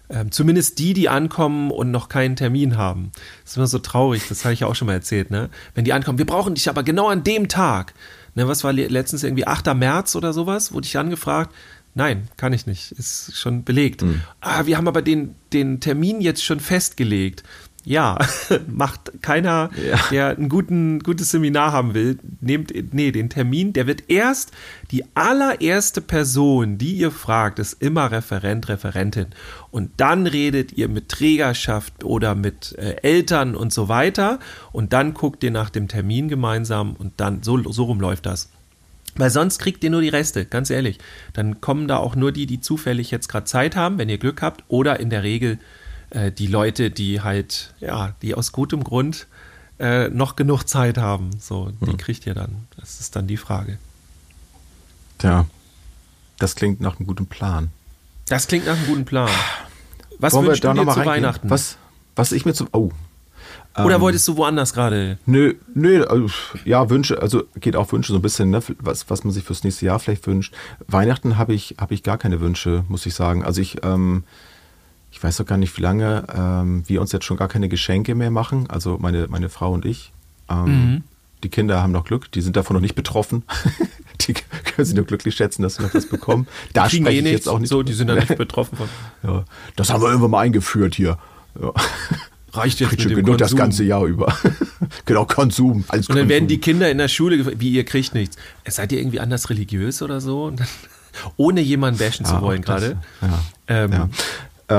Ähm, 0.10 0.32
zumindest 0.32 0.78
die, 0.80 0.94
die 0.94 1.08
ankommen 1.10 1.72
und 1.72 1.90
noch 1.90 2.10
keinen 2.10 2.36
Termin 2.36 2.76
haben. 2.78 3.12
Das 3.44 3.52
ist 3.54 3.58
immer 3.58 3.68
so 3.68 3.80
traurig, 3.80 4.24
das 4.28 4.44
habe 4.44 4.54
ich 4.54 4.60
ja 4.60 4.68
auch 4.68 4.76
schon 4.76 4.88
mal 4.88 4.94
erzählt, 4.94 5.32
ne? 5.32 5.50
Wenn 5.74 5.86
die 5.86 5.94
ankommen, 5.94 6.18
wir 6.18 6.26
brauchen 6.26 6.54
dich 6.54 6.68
aber 6.70 6.84
genau 6.84 7.08
an 7.08 7.24
dem 7.24 7.48
Tag. 7.48 7.94
Ne, 8.36 8.46
was 8.48 8.64
war 8.64 8.72
le- 8.74 8.88
letztens 8.88 9.24
irgendwie 9.24 9.48
8. 9.48 9.74
März 9.74 10.16
oder 10.16 10.32
sowas? 10.34 10.74
Wurde 10.74 10.86
ich 10.86 10.98
angefragt. 10.98 11.54
Nein, 11.94 12.28
kann 12.38 12.54
ich 12.54 12.66
nicht. 12.68 12.92
Ist 12.94 13.36
schon 13.36 13.64
belegt. 13.64 14.04
Ah, 14.40 14.66
wir 14.66 14.78
haben 14.78 14.88
aber 14.88 15.02
den, 15.02 15.36
den 15.52 15.80
Termin 15.82 16.22
jetzt 16.22 16.44
schon 16.44 16.60
festgelegt. 16.60 17.44
Ja, 17.84 18.20
macht 18.68 19.12
keiner, 19.24 19.72
Ja. 19.90 19.98
der 20.12 20.38
ein 20.38 20.50
guten, 20.50 21.00
gutes 21.00 21.32
Seminar 21.32 21.72
haben 21.72 21.96
will, 21.96 22.20
nehmt, 22.40 22.72
nee, 22.94 23.12
den 23.12 23.30
Termin, 23.32 23.74
der 23.74 23.88
wird 23.88 24.04
erst 24.08 24.52
die 24.92 25.04
allererste 25.16 26.00
Person, 26.00 26.78
die 26.78 26.94
ihr 26.94 27.10
fragt, 27.10 27.58
ist 27.58 27.82
immer 27.82 28.12
Referent, 28.12 28.70
Referentin. 28.70 29.28
Und 29.72 29.90
dann 29.98 30.28
redet 30.28 30.74
ihr 30.74 30.90
mit 30.90 31.10
Trägerschaft 31.10 32.04
oder 32.04 32.36
mit 32.36 32.76
äh, 32.78 32.98
Eltern 33.02 33.56
und 33.56 33.74
so 33.74 33.90
weiter. 33.90 34.38
Und 34.72 34.94
dann 34.94 35.16
guckt 35.16 35.44
ihr 35.44 35.52
nach 35.52 35.72
dem 35.72 35.88
Termin 35.88 36.30
gemeinsam 36.30 36.94
und 36.96 37.14
dann, 37.18 37.42
so, 37.42 37.58
so 37.72 37.86
rum 37.86 38.00
läuft 38.00 38.28
das. 38.28 38.50
Weil 39.16 39.30
sonst 39.30 39.60
kriegt 39.60 39.84
ihr 39.84 39.90
nur 39.90 40.02
die 40.02 40.10
Reste, 40.10 40.46
ganz 40.46 40.70
ehrlich. 40.70 40.98
Dann 41.34 41.60
kommen 41.60 41.88
da 41.88 41.98
auch 41.98 42.16
nur 42.16 42.32
die, 42.32 42.46
die 42.46 42.62
zufällig 42.62 43.12
jetzt 43.12 43.28
gerade 43.28 43.46
Zeit 43.46 43.76
haben, 43.76 43.98
wenn 43.98 44.10
ihr 44.10 44.18
Glück 44.18 44.42
habt, 44.42 44.64
oder 44.68 45.00
in 45.00 45.10
der 45.10 45.24
Regel 45.24 45.60
äh, 46.12 46.32
die 46.32 46.48
Leute, 46.48 46.92
die 46.92 47.22
halt, 47.22 47.74
ja, 47.80 48.16
die 48.22 48.36
aus 48.36 48.52
gutem 48.52 48.84
Grund 48.84 49.28
äh, 49.80 50.10
noch 50.10 50.36
genug 50.36 50.64
Zeit 50.64 50.98
haben. 50.98 51.32
So, 51.40 51.72
die 51.82 51.98
kriegt 51.98 52.26
ihr 52.26 52.34
dann. 52.34 52.68
Das 52.78 53.00
ist 53.00 53.16
dann 53.16 53.28
die 53.28 53.38
Frage. 53.38 53.78
Tja, 55.18 55.46
das 56.40 56.56
klingt 56.56 56.80
nach 56.82 56.98
einem 56.98 57.08
guten 57.08 57.28
Plan. 57.28 57.72
Das 58.28 58.48
klingt 58.48 58.66
nach 58.66 58.78
einem 58.78 58.88
guten 58.88 59.06
Plan. 59.06 59.30
Was 60.20 60.34
Wollen 60.34 60.46
wir 60.46 60.50
wünschst 60.50 60.64
da 60.64 60.74
du 60.74 60.80
dir 60.80 60.92
zu 60.92 61.00
reingehen? 61.00 61.08
Weihnachten? 61.08 61.50
Was, 61.50 61.78
was 62.16 62.32
ich 62.32 62.46
mir 62.46 62.54
zu. 62.54 62.68
Oh. 62.72 62.92
Oder 63.78 63.96
Ähm, 63.96 64.02
wolltest 64.02 64.28
du 64.28 64.36
woanders 64.38 64.74
gerade? 64.74 65.18
Nö, 65.26 65.54
nö, 65.74 66.04
also, 66.04 66.28
ja, 66.66 66.90
Wünsche, 66.90 67.22
also 67.22 67.44
geht 67.60 67.76
auch 67.76 67.92
Wünsche 67.92 68.12
so 68.12 68.20
ein 68.20 68.22
bisschen, 68.22 68.50
ne, 68.50 68.62
was, 68.80 69.10
was 69.10 69.24
man 69.24 69.32
sich 69.32 69.44
fürs 69.44 69.64
nächste 69.64 69.86
Jahr 69.86 70.00
vielleicht 70.00 70.28
wünscht. 70.28 70.54
Weihnachten 70.88 71.38
habe 71.38 71.54
ich, 71.54 71.76
habe 71.80 71.94
ich 71.94 72.04
gar 72.04 72.18
keine 72.18 72.42
Wünsche, 72.42 72.84
muss 72.90 73.06
ich 73.06 73.14
sagen. 73.14 73.44
Also 73.44 73.62
ich, 73.62 73.84
ähm, 73.84 74.24
ich 75.12 75.24
weiß 75.24 75.38
doch 75.38 75.46
gar 75.46 75.58
nicht, 75.58 75.78
wie 75.78 75.82
lange 75.82 76.26
ähm, 76.36 76.84
wir 76.88 77.00
uns 77.00 77.12
jetzt 77.14 77.26
schon 77.26 77.38
gar 77.38 77.48
keine 77.48 77.70
Geschenke 77.70 78.14
mehr 78.16 78.32
machen, 78.32 78.70
also 78.70 78.98
meine, 79.00 79.28
meine 79.28 79.50
Frau 79.50 79.72
und 79.72 79.86
ich. 79.86 80.12
Ähm, 80.50 80.66
Mhm. 80.66 81.04
Die 81.44 81.50
Kinder 81.50 81.82
haben 81.82 81.92
noch 81.92 82.04
Glück, 82.06 82.32
die 82.34 82.42
sind 82.42 82.56
davon 82.56 82.76
noch 82.76 82.82
nicht 82.82 82.94
betroffen. 82.94 83.44
die 84.22 84.34
können 84.34 84.86
sich 84.86 84.96
nur 84.96 85.06
glücklich 85.06 85.34
schätzen, 85.34 85.64
dass 85.64 85.76
sie 85.76 85.82
noch 85.84 85.94
was 85.94 86.06
bekommen. 86.08 86.46
Da 86.74 86.88
spreche 86.88 87.10
eh 87.10 87.20
ich 87.20 87.32
jetzt 87.32 87.50
auch 87.50 87.58
nicht. 87.58 87.70
So, 87.70 87.82
die 87.82 87.94
sind 87.94 88.10
da 88.10 88.16
nicht 88.16 88.36
betroffen 88.38 88.78
von. 88.78 88.88
ja, 89.24 89.44
das 89.76 89.90
haben 89.90 90.04
wir 90.04 90.10
irgendwann 90.10 90.30
mal 90.32 90.42
eingeführt 90.42 90.94
hier. 90.94 91.18
Ja. 91.60 91.74
Reicht 92.54 92.80
jetzt 92.80 92.90
Kriegt 92.90 93.00
mit 93.00 93.10
schon 93.12 93.16
dem 93.18 93.26
genug 93.26 93.38
das 93.38 93.52
Konsum. 93.52 93.58
ganze 93.58 93.84
Jahr 93.84 94.06
über. 94.06 94.36
genau, 95.06 95.26
Konsum. 95.26 95.86
Alles 95.88 96.10
Und 96.10 96.18
dann 96.18 96.28
werden 96.30 96.44
Konsum. 96.44 96.48
die 96.48 96.58
Kinder 96.60 96.92
in 96.92 96.98
der 96.98 97.08
Schule 97.08 97.38
gefragt, 97.38 97.58
wie 97.60 97.72
ihr 97.72 97.86
kriegt 97.86 98.14
nichts. 98.14 98.36
Seid 98.68 98.92
ihr 98.92 99.00
irgendwie 99.00 99.20
anders 99.20 99.50
religiös 99.50 100.02
oder 100.02 100.20
so? 100.20 100.52
Dann, 100.52 100.68
ohne 101.38 101.62
jemanden 101.62 102.00
bashen 102.00 102.26
zu 102.26 102.34
Ja, 102.34 102.42
wollen 102.42 102.62
auch 102.64 102.66
das, 102.66 102.82
gerade. 102.82 102.98
Ja. 103.22 103.40
Ähm, 103.68 103.92
ja. 103.92 104.10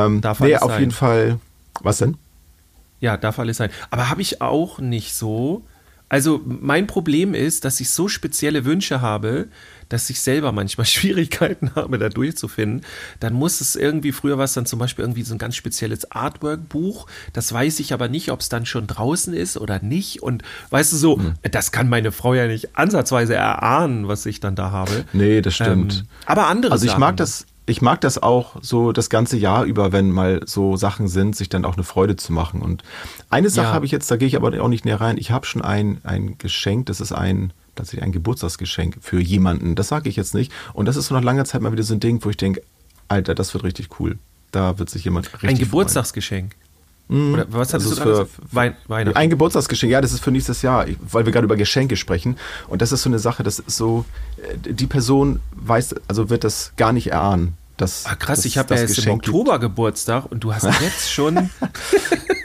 Ähm, 0.06 0.20
darf 0.20 0.40
nee, 0.40 0.56
auf 0.56 0.70
sein. 0.70 0.80
jeden 0.80 0.92
Fall. 0.92 1.38
Was 1.80 1.98
denn? 1.98 2.16
Ja, 3.00 3.16
darf 3.16 3.38
alles 3.38 3.56
sein. 3.56 3.70
Aber 3.90 4.10
habe 4.10 4.20
ich 4.22 4.40
auch 4.42 4.78
nicht 4.78 5.14
so. 5.14 5.64
Also 6.08 6.42
mein 6.44 6.86
Problem 6.86 7.32
ist, 7.34 7.64
dass 7.64 7.80
ich 7.80 7.88
so 7.90 8.06
spezielle 8.06 8.64
Wünsche 8.66 9.00
habe, 9.00 9.48
dass 9.92 10.08
ich 10.10 10.20
selber 10.20 10.52
manchmal 10.52 10.86
Schwierigkeiten 10.86 11.72
habe, 11.74 11.98
da 11.98 12.08
durchzufinden. 12.08 12.84
Dann 13.20 13.34
muss 13.34 13.60
es 13.60 13.76
irgendwie, 13.76 14.12
früher 14.12 14.38
war 14.38 14.44
es 14.44 14.54
dann 14.54 14.66
zum 14.66 14.78
Beispiel 14.78 15.04
irgendwie 15.04 15.22
so 15.22 15.34
ein 15.34 15.38
ganz 15.38 15.56
spezielles 15.56 16.10
Artwork-Buch. 16.10 17.06
Das 17.32 17.52
weiß 17.52 17.80
ich 17.80 17.92
aber 17.92 18.08
nicht, 18.08 18.30
ob 18.30 18.40
es 18.40 18.48
dann 18.48 18.66
schon 18.66 18.86
draußen 18.86 19.34
ist 19.34 19.56
oder 19.56 19.80
nicht. 19.80 20.22
Und 20.22 20.42
weißt 20.70 20.92
du 20.92 20.96
so, 20.96 21.18
Hm. 21.18 21.34
das 21.50 21.72
kann 21.72 21.88
meine 21.88 22.12
Frau 22.12 22.34
ja 22.34 22.46
nicht 22.46 22.76
ansatzweise 22.76 23.34
erahnen, 23.34 24.08
was 24.08 24.26
ich 24.26 24.40
dann 24.40 24.54
da 24.54 24.70
habe. 24.70 25.04
Nee, 25.12 25.40
das 25.42 25.54
stimmt. 25.54 25.94
Ähm, 26.00 26.06
aber 26.26 26.46
andere 26.46 26.72
Also 26.72 26.84
ich 26.84 26.90
Sachen. 26.92 27.00
mag 27.00 27.16
das, 27.18 27.46
ich 27.66 27.82
mag 27.82 28.00
das 28.00 28.20
auch 28.22 28.56
so 28.62 28.92
das 28.92 29.10
ganze 29.10 29.36
Jahr 29.36 29.64
über, 29.64 29.92
wenn 29.92 30.10
mal 30.10 30.40
so 30.46 30.76
Sachen 30.76 31.06
sind, 31.08 31.36
sich 31.36 31.48
dann 31.48 31.64
auch 31.64 31.74
eine 31.74 31.84
Freude 31.84 32.16
zu 32.16 32.32
machen. 32.32 32.60
Und 32.62 32.82
eine 33.30 33.50
Sache 33.50 33.68
Ja. 33.68 33.72
habe 33.72 33.84
ich 33.86 33.92
jetzt, 33.92 34.10
da 34.10 34.16
gehe 34.16 34.26
ich 34.28 34.36
aber 34.36 34.60
auch 34.60 34.68
nicht 34.68 34.84
näher 34.84 35.00
rein. 35.00 35.16
Ich 35.18 35.30
habe 35.30 35.46
schon 35.46 35.62
ein, 35.62 36.00
ein 36.02 36.36
Geschenk, 36.38 36.86
das 36.86 37.00
ist 37.00 37.12
ein 37.12 37.52
tatsächlich 37.74 38.02
ein 38.04 38.12
Geburtstagsgeschenk 38.12 38.98
für 39.00 39.20
jemanden. 39.20 39.74
Das 39.74 39.88
sage 39.88 40.08
ich 40.08 40.16
jetzt 40.16 40.34
nicht. 40.34 40.52
Und 40.72 40.86
das 40.86 40.96
ist 40.96 41.06
so 41.06 41.14
nach 41.14 41.22
langer 41.22 41.44
Zeit 41.44 41.62
mal 41.62 41.72
wieder 41.72 41.82
so 41.82 41.94
ein 41.94 42.00
Ding, 42.00 42.24
wo 42.24 42.30
ich 42.30 42.36
denke, 42.36 42.62
Alter, 43.08 43.34
das 43.34 43.52
wird 43.54 43.64
richtig 43.64 44.00
cool. 44.00 44.18
Da 44.50 44.78
wird 44.78 44.90
sich 44.90 45.04
jemand 45.04 45.26
richtig 45.26 45.42
Ein 45.48 45.56
freuen. 45.56 45.58
Geburtstagsgeschenk. 45.58 46.54
Oder 47.08 47.46
was 47.50 47.74
hattest 47.74 47.92
ist 47.92 47.98
du 47.98 48.02
für-? 48.02 48.28
Wein, 48.52 48.74
Weihnachten. 48.86 49.18
Ein 49.18 49.28
Geburtstagsgeschenk, 49.28 49.92
ja, 49.92 50.00
das 50.00 50.12
ist 50.12 50.20
für 50.20 50.30
nächstes 50.30 50.62
Jahr, 50.62 50.86
weil 51.00 51.26
wir 51.26 51.32
gerade 51.32 51.44
über 51.44 51.56
Geschenke 51.56 51.96
sprechen. 51.96 52.38
Und 52.68 52.80
das 52.80 52.92
ist 52.92 53.02
so 53.02 53.10
eine 53.10 53.18
Sache, 53.18 53.42
das 53.42 53.58
ist 53.58 53.76
so, 53.76 54.06
äh, 54.38 54.72
die 54.72 54.86
Person 54.86 55.40
weiß, 55.54 55.94
also 56.08 56.30
wird 56.30 56.44
das 56.44 56.72
gar 56.76 56.92
nicht 56.92 57.08
erahnen. 57.08 57.54
Dass, 57.76 58.04
Ah, 58.06 58.14
krass, 58.14 58.38
dass 58.38 58.44
ich 58.44 58.58
habe 58.58 58.74
ja 58.74 58.80
das 58.80 58.90
erst 58.90 58.98
im 58.98 59.04
Geschenk 59.04 59.22
gibt. 59.22 59.34
Oktober 59.34 59.58
Geburtstag 59.58 60.30
und 60.30 60.44
du 60.44 60.54
hast 60.54 60.64
jetzt 60.80 61.10
schon. 61.10 61.50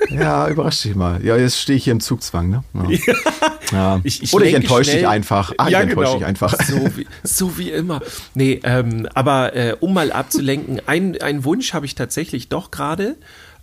Ja, 0.09 0.47
überrasch 0.47 0.82
dich 0.82 0.95
mal. 0.95 1.23
Ja, 1.23 1.36
jetzt 1.38 1.59
stehe 1.59 1.78
ich 1.78 1.84
hier 1.84 1.91
im 1.91 1.99
Zugzwang, 1.99 2.49
ne? 2.49 2.63
Ja. 2.73 3.13
Ja. 3.71 3.99
Ich, 4.03 4.23
ich 4.23 4.34
Oder 4.34 4.45
ich 4.45 4.53
enttäusche 4.53 4.91
dich 4.91 5.05
einfach. 5.05 5.51
Ah, 5.57 5.67
ja, 5.67 5.80
ich 5.80 5.89
enttäusche 5.89 6.13
genau. 6.13 6.17
dich 6.19 6.25
einfach. 6.25 6.55
So 6.65 6.89
wie, 6.95 7.05
so 7.23 7.57
wie 7.57 7.71
immer. 7.71 7.99
Nee, 8.34 8.61
ähm, 8.63 9.09
aber 9.13 9.57
äh, 9.57 9.75
um 9.82 9.93
mal 9.93 10.13
abzulenken, 10.13 10.82
ein, 10.88 11.21
einen 11.21 11.43
Wunsch 11.43 11.73
habe 11.73 11.86
ich 11.86 11.93
tatsächlich 11.93 12.47
doch 12.47 12.71
gerade. 12.71 13.17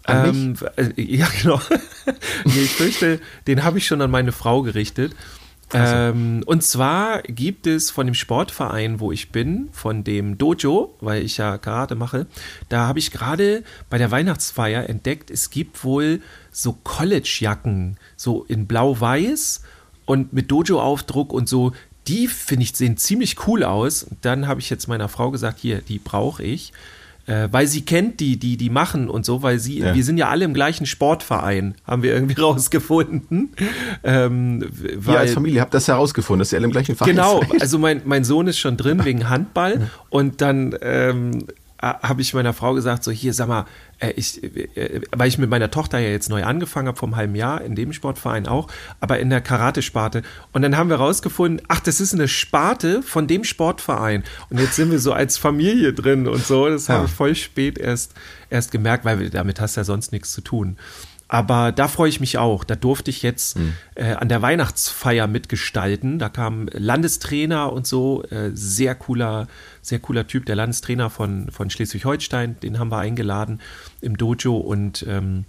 Ähm, 0.06 0.56
äh, 0.76 1.00
ja, 1.00 1.26
genau. 1.40 1.58
nee, 2.44 2.60
ich 2.64 2.72
fürchte, 2.72 3.18
den 3.46 3.64
habe 3.64 3.78
ich 3.78 3.86
schon 3.86 4.02
an 4.02 4.10
meine 4.10 4.32
Frau 4.32 4.60
gerichtet. 4.60 5.14
Ähm, 5.72 6.42
und 6.46 6.62
zwar 6.62 7.22
gibt 7.22 7.66
es 7.66 7.90
von 7.90 8.06
dem 8.06 8.14
Sportverein, 8.14 9.00
wo 9.00 9.12
ich 9.12 9.30
bin, 9.30 9.68
von 9.72 10.04
dem 10.04 10.38
Dojo, 10.38 10.94
weil 11.00 11.22
ich 11.22 11.38
ja 11.38 11.58
Karate 11.58 11.94
mache, 11.94 12.26
da 12.68 12.86
habe 12.86 12.98
ich 12.98 13.10
gerade 13.10 13.64
bei 13.90 13.98
der 13.98 14.10
Weihnachtsfeier 14.10 14.88
entdeckt, 14.88 15.30
es 15.30 15.50
gibt 15.50 15.82
wohl 15.84 16.20
so 16.52 16.78
College-Jacken, 16.84 17.96
so 18.16 18.44
in 18.44 18.66
blau-weiß 18.66 19.62
und 20.06 20.32
mit 20.32 20.50
Dojo-Aufdruck 20.50 21.32
und 21.32 21.48
so. 21.48 21.72
Die 22.06 22.28
finde 22.28 22.64
ich 22.64 22.76
sehen 22.76 22.98
ziemlich 22.98 23.46
cool 23.46 23.64
aus. 23.64 24.06
Dann 24.20 24.46
habe 24.46 24.60
ich 24.60 24.68
jetzt 24.68 24.88
meiner 24.88 25.08
Frau 25.08 25.30
gesagt, 25.30 25.58
hier, 25.58 25.80
die 25.80 25.98
brauche 25.98 26.42
ich. 26.42 26.72
Äh, 27.26 27.48
weil 27.50 27.66
sie 27.66 27.82
kennt 27.86 28.20
die, 28.20 28.38
die, 28.38 28.56
die 28.58 28.68
machen 28.68 29.08
und 29.08 29.24
so, 29.24 29.42
weil 29.42 29.58
sie, 29.58 29.78
Ja. 29.78 29.94
wir 29.94 30.04
sind 30.04 30.18
ja 30.18 30.28
alle 30.28 30.44
im 30.44 30.52
gleichen 30.52 30.84
Sportverein, 30.84 31.74
haben 31.86 32.02
wir 32.02 32.12
irgendwie 32.12 32.34
rausgefunden. 32.40 33.50
Ähm, 34.02 34.64
weil, 34.96 35.16
als 35.16 35.32
Familie 35.32 35.60
habt 35.60 35.72
das 35.74 35.88
herausgefunden, 35.88 36.40
dass 36.40 36.52
ihr 36.52 36.58
alle 36.58 36.66
im 36.66 36.72
gleichen 36.72 36.96
Verein 36.96 37.14
Genau, 37.16 37.40
seid. 37.40 37.62
also 37.62 37.78
mein, 37.78 38.02
mein 38.04 38.24
Sohn 38.24 38.46
ist 38.46 38.58
schon 38.58 38.76
drin 38.76 39.04
wegen 39.04 39.28
Handball 39.30 39.90
und 40.10 40.40
dann 40.42 40.76
ähm, 40.82 41.44
habe 42.02 42.22
ich 42.22 42.34
meiner 42.34 42.52
Frau 42.52 42.74
gesagt, 42.74 43.04
so 43.04 43.10
hier, 43.10 43.32
sag 43.34 43.48
mal, 43.48 43.66
äh, 43.98 44.10
ich, 44.12 44.42
äh, 44.42 45.00
weil 45.14 45.28
ich 45.28 45.38
mit 45.38 45.50
meiner 45.50 45.70
Tochter 45.70 45.98
ja 45.98 46.08
jetzt 46.08 46.28
neu 46.30 46.42
angefangen 46.44 46.88
habe, 46.88 46.98
vom 46.98 47.16
halben 47.16 47.34
Jahr, 47.34 47.60
in 47.62 47.74
dem 47.74 47.92
Sportverein 47.92 48.46
auch, 48.48 48.68
aber 49.00 49.18
in 49.18 49.30
der 49.30 49.40
Karate-Sparte. 49.40 50.22
Und 50.52 50.62
dann 50.62 50.76
haben 50.76 50.88
wir 50.90 50.96
rausgefunden, 50.96 51.64
ach, 51.68 51.80
das 51.80 52.00
ist 52.00 52.14
eine 52.14 52.28
Sparte 52.28 53.02
von 53.02 53.26
dem 53.26 53.44
Sportverein. 53.44 54.24
Und 54.50 54.58
jetzt 54.58 54.76
sind 54.76 54.90
wir 54.90 54.98
so 54.98 55.12
als 55.12 55.36
Familie 55.38 55.92
drin 55.92 56.26
und 56.26 56.44
so. 56.44 56.68
Das 56.68 56.86
Ja. 56.88 56.94
habe 56.94 57.06
ich 57.06 57.12
voll 57.12 57.34
spät 57.34 57.78
erst, 57.78 58.14
erst 58.50 58.70
gemerkt, 58.72 59.04
weil 59.04 59.30
damit 59.30 59.60
hast 59.60 59.76
du 59.76 59.80
ja 59.80 59.84
sonst 59.84 60.12
nichts 60.12 60.32
zu 60.32 60.40
tun. 60.40 60.76
Aber 61.34 61.72
da 61.72 61.88
freue 61.88 62.08
ich 62.08 62.20
mich 62.20 62.38
auch. 62.38 62.62
Da 62.62 62.76
durfte 62.76 63.10
ich 63.10 63.22
jetzt 63.22 63.58
äh, 63.96 64.12
an 64.12 64.28
der 64.28 64.40
Weihnachtsfeier 64.40 65.26
mitgestalten. 65.26 66.20
Da 66.20 66.28
kam 66.28 66.68
Landestrainer 66.70 67.72
und 67.72 67.88
so, 67.88 68.22
äh, 68.30 68.52
sehr 68.54 68.94
cooler, 68.94 69.48
sehr 69.82 69.98
cooler 69.98 70.28
Typ, 70.28 70.46
der 70.46 70.54
Landestrainer 70.54 71.10
von, 71.10 71.50
von 71.50 71.70
Schleswig-Holstein, 71.70 72.60
den 72.60 72.78
haben 72.78 72.92
wir 72.92 72.98
eingeladen 72.98 73.60
im 74.00 74.16
Dojo 74.16 74.56
und 74.56 75.04
ähm, 75.08 75.44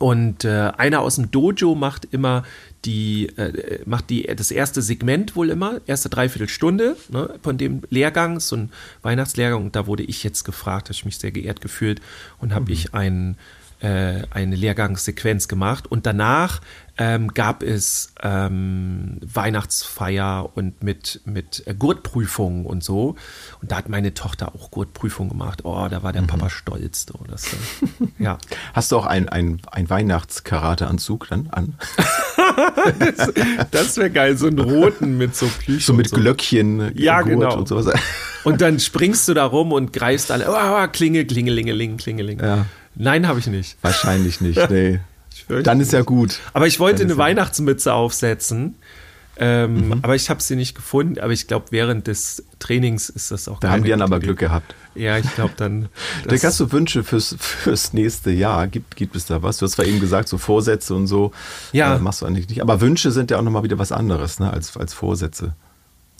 und 0.00 0.44
äh, 0.44 0.72
einer 0.76 1.02
aus 1.02 1.14
dem 1.14 1.30
Dojo 1.30 1.76
macht 1.76 2.06
immer 2.10 2.42
die, 2.84 3.26
äh, 3.36 3.78
macht 3.86 4.10
die, 4.10 4.24
das 4.24 4.50
erste 4.50 4.82
Segment 4.82 5.36
wohl 5.36 5.48
immer, 5.50 5.80
erste 5.86 6.08
Dreiviertelstunde 6.08 6.96
ne, 7.10 7.38
von 7.40 7.56
dem 7.56 7.82
Lehrgang, 7.90 8.40
so 8.40 8.56
ein 8.56 8.72
Weihnachtslehrgang. 9.02 9.62
Und 9.62 9.76
da 9.76 9.86
wurde 9.86 10.02
ich 10.02 10.24
jetzt 10.24 10.42
gefragt, 10.42 10.88
habe 10.88 10.94
ich 10.94 11.04
mich 11.04 11.18
sehr 11.18 11.30
geehrt 11.30 11.60
gefühlt 11.60 12.00
und 12.40 12.52
habe 12.52 12.72
ich 12.72 12.92
ein, 12.92 13.34
äh, 13.34 13.63
eine 13.86 14.56
Lehrgangssequenz 14.56 15.48
gemacht. 15.48 15.86
Und 15.90 16.06
danach 16.06 16.60
ähm, 16.96 17.34
gab 17.34 17.62
es 17.62 18.12
ähm, 18.22 19.18
Weihnachtsfeier 19.20 20.50
und 20.54 20.82
mit, 20.82 21.20
mit 21.24 21.64
äh, 21.66 21.74
Gurtprüfungen 21.74 22.66
und 22.66 22.84
so. 22.84 23.16
Und 23.60 23.72
da 23.72 23.76
hat 23.76 23.88
meine 23.88 24.14
Tochter 24.14 24.54
auch 24.54 24.70
Gurtprüfung 24.70 25.28
gemacht. 25.28 25.64
Oh, 25.64 25.88
da 25.90 26.02
war 26.02 26.12
der 26.12 26.22
Papa 26.22 26.50
stolz. 26.50 27.06
So, 27.08 27.24
das, 27.28 27.46
äh, 27.46 27.56
ja. 28.18 28.38
Hast 28.74 28.92
du 28.92 28.96
auch 28.96 29.06
ein, 29.06 29.28
ein, 29.28 29.60
ein 29.70 29.90
Weihnachtskarateanzug 29.90 31.28
dann 31.28 31.48
an? 31.50 31.74
Das 33.70 33.96
wäre 33.96 34.10
geil, 34.10 34.36
so 34.36 34.46
einen 34.46 34.58
roten 34.58 35.16
mit 35.16 35.34
so 35.34 35.46
Plüsch. 35.46 35.86
So 35.86 35.92
mit 35.92 36.08
so. 36.08 36.16
Glöckchen, 36.16 36.92
Ja, 36.96 37.22
Gurt 37.22 37.30
genau. 37.30 37.56
und 37.56 37.68
sowas. 37.68 37.92
Und 38.44 38.60
dann 38.60 38.78
springst 38.78 39.26
du 39.28 39.34
da 39.34 39.44
rum 39.44 39.72
und 39.72 39.92
greifst 39.92 40.30
alle. 40.30 40.46
Oh, 40.48 40.54
oh, 40.54 40.86
klingel, 40.88 41.24
klingelingeling, 41.24 41.96
klingeling. 41.96 42.40
Ja. 42.40 42.66
Nein, 42.96 43.26
habe 43.26 43.38
ich 43.40 43.46
nicht. 43.46 43.76
Wahrscheinlich 43.82 44.40
nicht, 44.40 44.58
nee. 44.70 45.00
Dann 45.62 45.80
ist 45.80 45.92
ja 45.92 46.02
gut. 46.02 46.38
Aber 46.52 46.66
ich 46.66 46.78
wollte 46.80 47.02
eine 47.02 47.16
Weihnachtsmütze 47.16 47.92
aufsetzen. 47.92 48.76
Ähm, 49.36 49.88
Mhm. 49.88 49.92
Aber 50.02 50.14
ich 50.14 50.30
habe 50.30 50.40
sie 50.40 50.54
nicht 50.54 50.76
gefunden. 50.76 51.18
Aber 51.18 51.32
ich 51.32 51.48
glaube, 51.48 51.66
während 51.70 52.06
des 52.06 52.44
Trainings 52.60 53.08
ist 53.08 53.32
das 53.32 53.48
auch 53.48 53.58
Da 53.58 53.70
haben 53.70 53.82
die 53.82 53.90
dann 53.90 54.00
aber 54.00 54.18
Idee. 54.18 54.26
Glück 54.26 54.38
gehabt. 54.38 54.76
Ja, 54.94 55.18
ich 55.18 55.34
glaube 55.34 55.54
dann. 55.56 55.88
Dirk, 56.30 56.44
hast 56.44 56.60
du 56.60 56.70
Wünsche 56.70 57.02
fürs, 57.02 57.34
fürs 57.40 57.92
nächste 57.92 58.30
Jahr? 58.30 58.68
Gibt, 58.68 58.94
gibt 58.94 59.16
es 59.16 59.26
da 59.26 59.42
was? 59.42 59.56
Du 59.58 59.66
hast 59.66 59.72
zwar 59.72 59.86
eben 59.86 59.98
gesagt, 59.98 60.28
so 60.28 60.38
Vorsätze 60.38 60.94
und 60.94 61.08
so. 61.08 61.32
Ja. 61.72 61.96
Äh, 61.96 61.98
machst 61.98 62.22
du 62.22 62.26
eigentlich 62.26 62.48
nicht. 62.48 62.62
Aber 62.62 62.80
Wünsche 62.80 63.10
sind 63.10 63.32
ja 63.32 63.38
auch 63.38 63.42
nochmal 63.42 63.64
wieder 63.64 63.78
was 63.78 63.90
anderes, 63.90 64.38
ne, 64.38 64.52
als, 64.52 64.76
als 64.76 64.94
Vorsätze. 64.94 65.56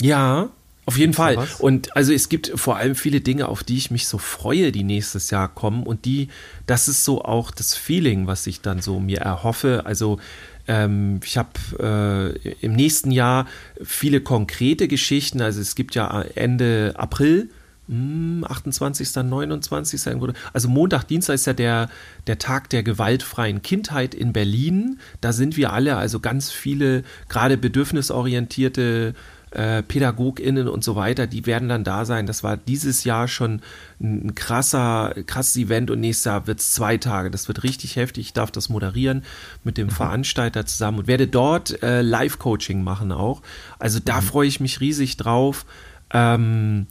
Ja, 0.02 0.48
auf 0.86 0.98
jeden 0.98 1.14
Fall. 1.14 1.36
was? 1.36 1.60
Und 1.60 1.96
also 1.96 2.12
es 2.12 2.28
gibt 2.28 2.52
vor 2.54 2.76
allem 2.76 2.94
viele 2.94 3.20
Dinge, 3.20 3.48
auf 3.48 3.64
die 3.64 3.76
ich 3.76 3.90
mich 3.90 4.06
so 4.06 4.18
freue, 4.18 4.72
die 4.72 4.84
nächstes 4.84 5.30
Jahr 5.30 5.48
kommen. 5.48 5.84
Und 5.84 6.04
die, 6.04 6.28
das 6.66 6.88
ist 6.88 7.04
so 7.04 7.24
auch 7.24 7.50
das 7.50 7.74
Feeling, 7.74 8.26
was 8.26 8.46
ich 8.46 8.60
dann 8.60 8.80
so 8.80 9.00
mir 9.00 9.20
erhoffe. 9.20 9.82
Also 9.86 10.18
ähm, 10.66 11.20
ich 11.24 11.38
habe 11.38 12.36
äh, 12.44 12.52
im 12.60 12.72
nächsten 12.72 13.10
Jahr 13.10 13.46
viele 13.82 14.20
konkrete 14.20 14.88
Geschichten. 14.88 15.40
Also 15.40 15.60
es 15.60 15.74
gibt 15.74 15.94
ja 15.94 16.22
Ende 16.34 16.94
April. 16.96 17.48
hm, 17.88 18.44
28., 18.48 19.14
29. 19.14 20.06
irgendwo. 20.06 20.32
Also 20.52 20.68
Montag, 20.68 21.04
Dienstag 21.04 21.34
ist 21.34 21.46
ja 21.46 21.52
der, 21.52 21.90
der 22.26 22.38
Tag 22.38 22.70
der 22.70 22.82
gewaltfreien 22.82 23.62
Kindheit 23.62 24.14
in 24.14 24.32
Berlin. 24.32 24.98
Da 25.20 25.32
sind 25.32 25.56
wir 25.56 25.72
alle, 25.72 25.96
also 25.96 26.20
ganz 26.20 26.50
viele, 26.50 27.04
gerade 27.28 27.56
bedürfnisorientierte 27.56 29.14
äh, 29.54 29.82
PädagogInnen 29.82 30.68
und 30.68 30.84
so 30.84 30.96
weiter, 30.96 31.26
die 31.26 31.46
werden 31.46 31.68
dann 31.68 31.84
da 31.84 32.04
sein. 32.04 32.26
Das 32.26 32.42
war 32.42 32.56
dieses 32.56 33.04
Jahr 33.04 33.28
schon 33.28 33.62
ein, 34.00 34.34
krasser, 34.34 35.14
krasses 35.26 35.56
Event 35.56 35.90
und 35.90 36.00
nächstes 36.00 36.24
Jahr 36.24 36.46
wird 36.46 36.60
es 36.60 36.72
zwei 36.72 36.96
Tage. 36.96 37.30
Das 37.30 37.48
wird 37.48 37.62
richtig 37.62 37.96
heftig. 37.96 38.26
Ich 38.26 38.32
darf 38.32 38.50
das 38.50 38.68
moderieren 38.68 39.22
mit 39.62 39.78
dem 39.78 39.90
Veranstalter 39.90 40.66
zusammen 40.66 41.00
und 41.00 41.06
werde 41.06 41.26
dort 41.26 41.82
äh, 41.82 42.02
Live-Coaching 42.02 42.82
machen 42.82 43.12
auch. 43.12 43.42
Also 43.78 44.00
da 44.04 44.20
freue 44.20 44.48
ich 44.48 44.60
mich 44.60 44.80
riesig 44.80 45.16
drauf. 45.16 45.64
Ähm, 46.10 46.86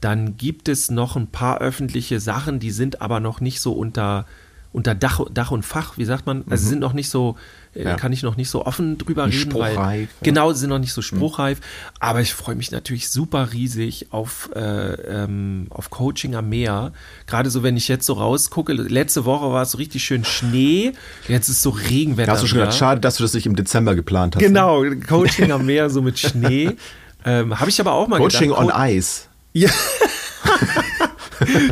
dann 0.00 0.36
gibt 0.36 0.68
es 0.68 0.90
noch 0.90 1.16
ein 1.16 1.26
paar 1.28 1.58
öffentliche 1.58 2.20
Sachen, 2.20 2.60
die 2.60 2.70
sind 2.70 3.02
aber 3.02 3.20
noch 3.20 3.40
nicht 3.40 3.60
so 3.60 3.72
unter, 3.72 4.26
unter 4.72 4.94
Dach, 4.94 5.20
Dach 5.32 5.50
und 5.50 5.64
Fach, 5.64 5.98
wie 5.98 6.04
sagt 6.04 6.26
man? 6.26 6.44
Also 6.48 6.68
sind 6.68 6.80
noch 6.80 6.92
nicht 6.92 7.10
so, 7.10 7.36
Ja. 7.74 7.94
kann 7.96 8.12
ich 8.12 8.22
noch 8.22 8.36
nicht 8.36 8.50
so 8.50 8.64
offen 8.66 8.98
drüber 8.98 9.26
Nicht 9.26 9.40
reden, 9.46 9.54
weil 9.54 9.72
spruchreif, 9.72 10.08
ja. 10.08 10.24
genau, 10.24 10.52
sie 10.52 10.60
sind 10.60 10.70
noch 10.70 10.78
nicht 10.78 10.92
so 10.92 11.02
spruchreif. 11.02 11.58
Aber 12.00 12.20
ich 12.20 12.34
freue 12.34 12.54
mich 12.56 12.70
natürlich 12.70 13.08
super 13.08 13.52
riesig 13.52 14.06
auf, 14.10 14.50
äh, 14.56 14.60
ähm, 14.60 15.66
auf 15.70 15.90
Coaching 15.90 16.34
am 16.34 16.48
Meer. 16.48 16.92
Gerade 17.26 17.50
so, 17.50 17.62
wenn 17.62 17.76
ich 17.76 17.86
jetzt 17.88 18.06
so 18.06 18.14
rausgucke, 18.14 18.72
letzte 18.72 19.24
Woche 19.24 19.52
war 19.52 19.62
es 19.62 19.70
so 19.72 19.78
richtig 19.78 20.02
schön 20.04 20.24
Schnee, 20.24 20.92
jetzt 21.28 21.48
ist 21.48 21.62
so 21.62 21.70
Regenwetter. 21.70 22.26
Da 22.26 22.32
hast 22.32 22.42
du 22.42 22.46
schon 22.48 22.58
gedacht, 22.58 22.76
schade, 22.76 23.00
dass 23.00 23.16
du 23.16 23.22
das 23.22 23.34
nicht 23.34 23.46
im 23.46 23.54
Dezember 23.54 23.94
geplant 23.94 24.34
hast. 24.34 24.42
ne? 24.42 24.48
Genau, 24.48 24.82
Coaching 25.06 25.52
am 25.52 25.66
Meer, 25.66 25.88
so 25.90 26.02
mit 26.02 26.18
Schnee. 26.18 26.70
ähm, 27.24 27.58
Habe 27.60 27.70
ich 27.70 27.80
aber 27.80 27.92
auch 27.92 28.08
mal 28.08 28.18
Coaching 28.18 28.48
gedacht. 28.50 28.64
on 28.64 28.70
Co- 28.70 28.82
Ice. 28.84 29.22
ja. 29.52 29.70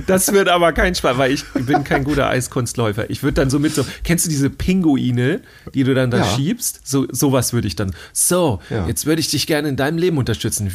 Das 0.07 0.33
wird 0.33 0.49
aber 0.49 0.73
kein 0.73 0.95
Spaß, 0.95 1.19
weil 1.19 1.33
ich 1.33 1.45
bin 1.53 1.85
kein 1.85 2.05
guter 2.05 2.29
Eiskunstläufer. 2.29 3.11
Ich 3.11 3.23
würde 3.23 3.35
dann 3.35 3.51
so 3.51 3.59
mit 3.59 3.75
so, 3.75 3.85
kennst 4.05 4.27
du 4.27 4.31
diese 4.31 4.51
Pinguine, 4.51 5.41
die 5.75 5.85
du 5.85 5.95
dann 5.95 6.11
da 6.11 6.19
Ja. 6.19 6.25
schiebst? 6.25 6.81
So 6.85 7.07
sowas 7.11 7.53
würde 7.53 7.69
ich 7.69 7.77
dann. 7.77 7.95
So, 8.13 8.61
Ja. 8.71 8.87
jetzt 8.87 9.07
würde 9.07 9.21
ich 9.21 9.31
dich 9.31 9.47
gerne 9.47 9.69
in 9.69 9.77
deinem 9.77 9.99
Leben 9.99 10.19
unterstützen. 10.19 10.71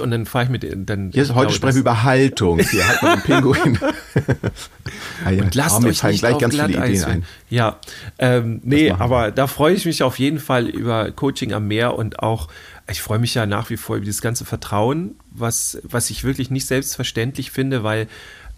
Und 0.00 0.10
dann 0.10 0.26
fahre 0.26 0.44
ich 0.44 0.50
mit 0.50 0.66
dann 0.88 1.10
Hier 1.12 1.22
ist, 1.22 1.34
heute 1.34 1.52
sprechen 1.52 1.76
wir 1.76 1.80
über 1.80 2.02
Haltung. 2.02 2.58
Hier 2.58 2.86
hat 2.86 3.02
man 3.02 3.18
den 3.18 3.22
Pinguin. 3.22 3.78
ah, 5.24 5.30
ja. 5.30 5.42
Und 5.42 5.54
lasst 5.54 5.82
oh, 5.82 5.86
euch 5.86 6.02
nicht 6.02 6.20
gleich 6.20 6.34
auf 6.34 6.40
ganz 6.40 6.54
viele 6.54 6.86
Ideen 6.86 7.04
ein. 7.04 7.24
Ja, 7.48 7.76
ähm, 8.18 8.60
nee, 8.64 8.90
aber 8.90 9.30
da 9.30 9.46
freue 9.46 9.74
ich 9.74 9.84
mich 9.86 10.02
auf 10.02 10.18
jeden 10.18 10.38
Fall 10.38 10.66
über 10.66 11.10
Coaching 11.12 11.52
am 11.52 11.68
Meer 11.68 11.94
und 11.94 12.20
auch 12.20 12.48
ich 12.88 13.02
freue 13.02 13.18
mich 13.18 13.34
ja 13.34 13.46
nach 13.46 13.70
wie 13.70 13.76
vor 13.76 13.96
über 13.96 14.04
dieses 14.04 14.22
ganze 14.22 14.44
Vertrauen, 14.44 15.16
was, 15.30 15.78
was 15.82 16.10
ich 16.10 16.24
wirklich 16.24 16.50
nicht 16.50 16.66
selbstverständlich 16.66 17.50
finde, 17.50 17.82
weil 17.82 18.06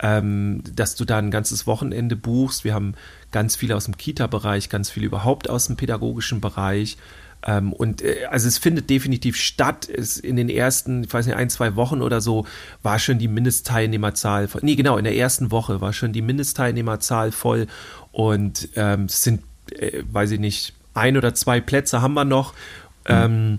ähm, 0.00 0.62
dass 0.74 0.94
du 0.94 1.04
da 1.04 1.18
ein 1.18 1.30
ganzes 1.30 1.66
Wochenende 1.66 2.14
buchst. 2.14 2.64
Wir 2.64 2.74
haben 2.74 2.94
ganz 3.32 3.56
viele 3.56 3.74
aus 3.74 3.86
dem 3.86 3.96
Kita-Bereich, 3.96 4.68
ganz 4.68 4.90
viele 4.90 5.06
überhaupt 5.06 5.50
aus 5.50 5.66
dem 5.66 5.76
pädagogischen 5.76 6.40
Bereich. 6.40 6.98
Ähm, 7.46 7.72
und 7.72 8.02
äh, 8.02 8.26
also 8.30 8.48
es 8.48 8.58
findet 8.58 8.90
definitiv 8.90 9.36
statt. 9.36 9.88
Es 9.88 10.18
in 10.18 10.36
den 10.36 10.48
ersten, 10.48 11.04
ich 11.04 11.12
weiß 11.12 11.26
nicht, 11.26 11.36
ein, 11.36 11.50
zwei 11.50 11.74
Wochen 11.76 12.02
oder 12.02 12.20
so 12.20 12.46
war 12.82 12.98
schon 12.98 13.18
die 13.18 13.28
Mindestteilnehmerzahl, 13.28 14.48
nee, 14.62 14.76
genau, 14.76 14.98
in 14.98 15.04
der 15.04 15.16
ersten 15.16 15.50
Woche 15.50 15.80
war 15.80 15.92
schon 15.92 16.12
die 16.12 16.22
Mindestteilnehmerzahl 16.22 17.32
voll 17.32 17.66
und 18.12 18.68
ähm, 18.76 19.04
es 19.04 19.22
sind, 19.22 19.42
äh, 19.70 20.02
weiß 20.10 20.32
ich 20.32 20.40
nicht, 20.40 20.74
ein 20.94 21.16
oder 21.16 21.34
zwei 21.34 21.60
Plätze 21.60 22.02
haben 22.02 22.14
wir 22.14 22.24
noch. 22.24 22.52
Mhm. 22.52 23.14
Ähm, 23.14 23.58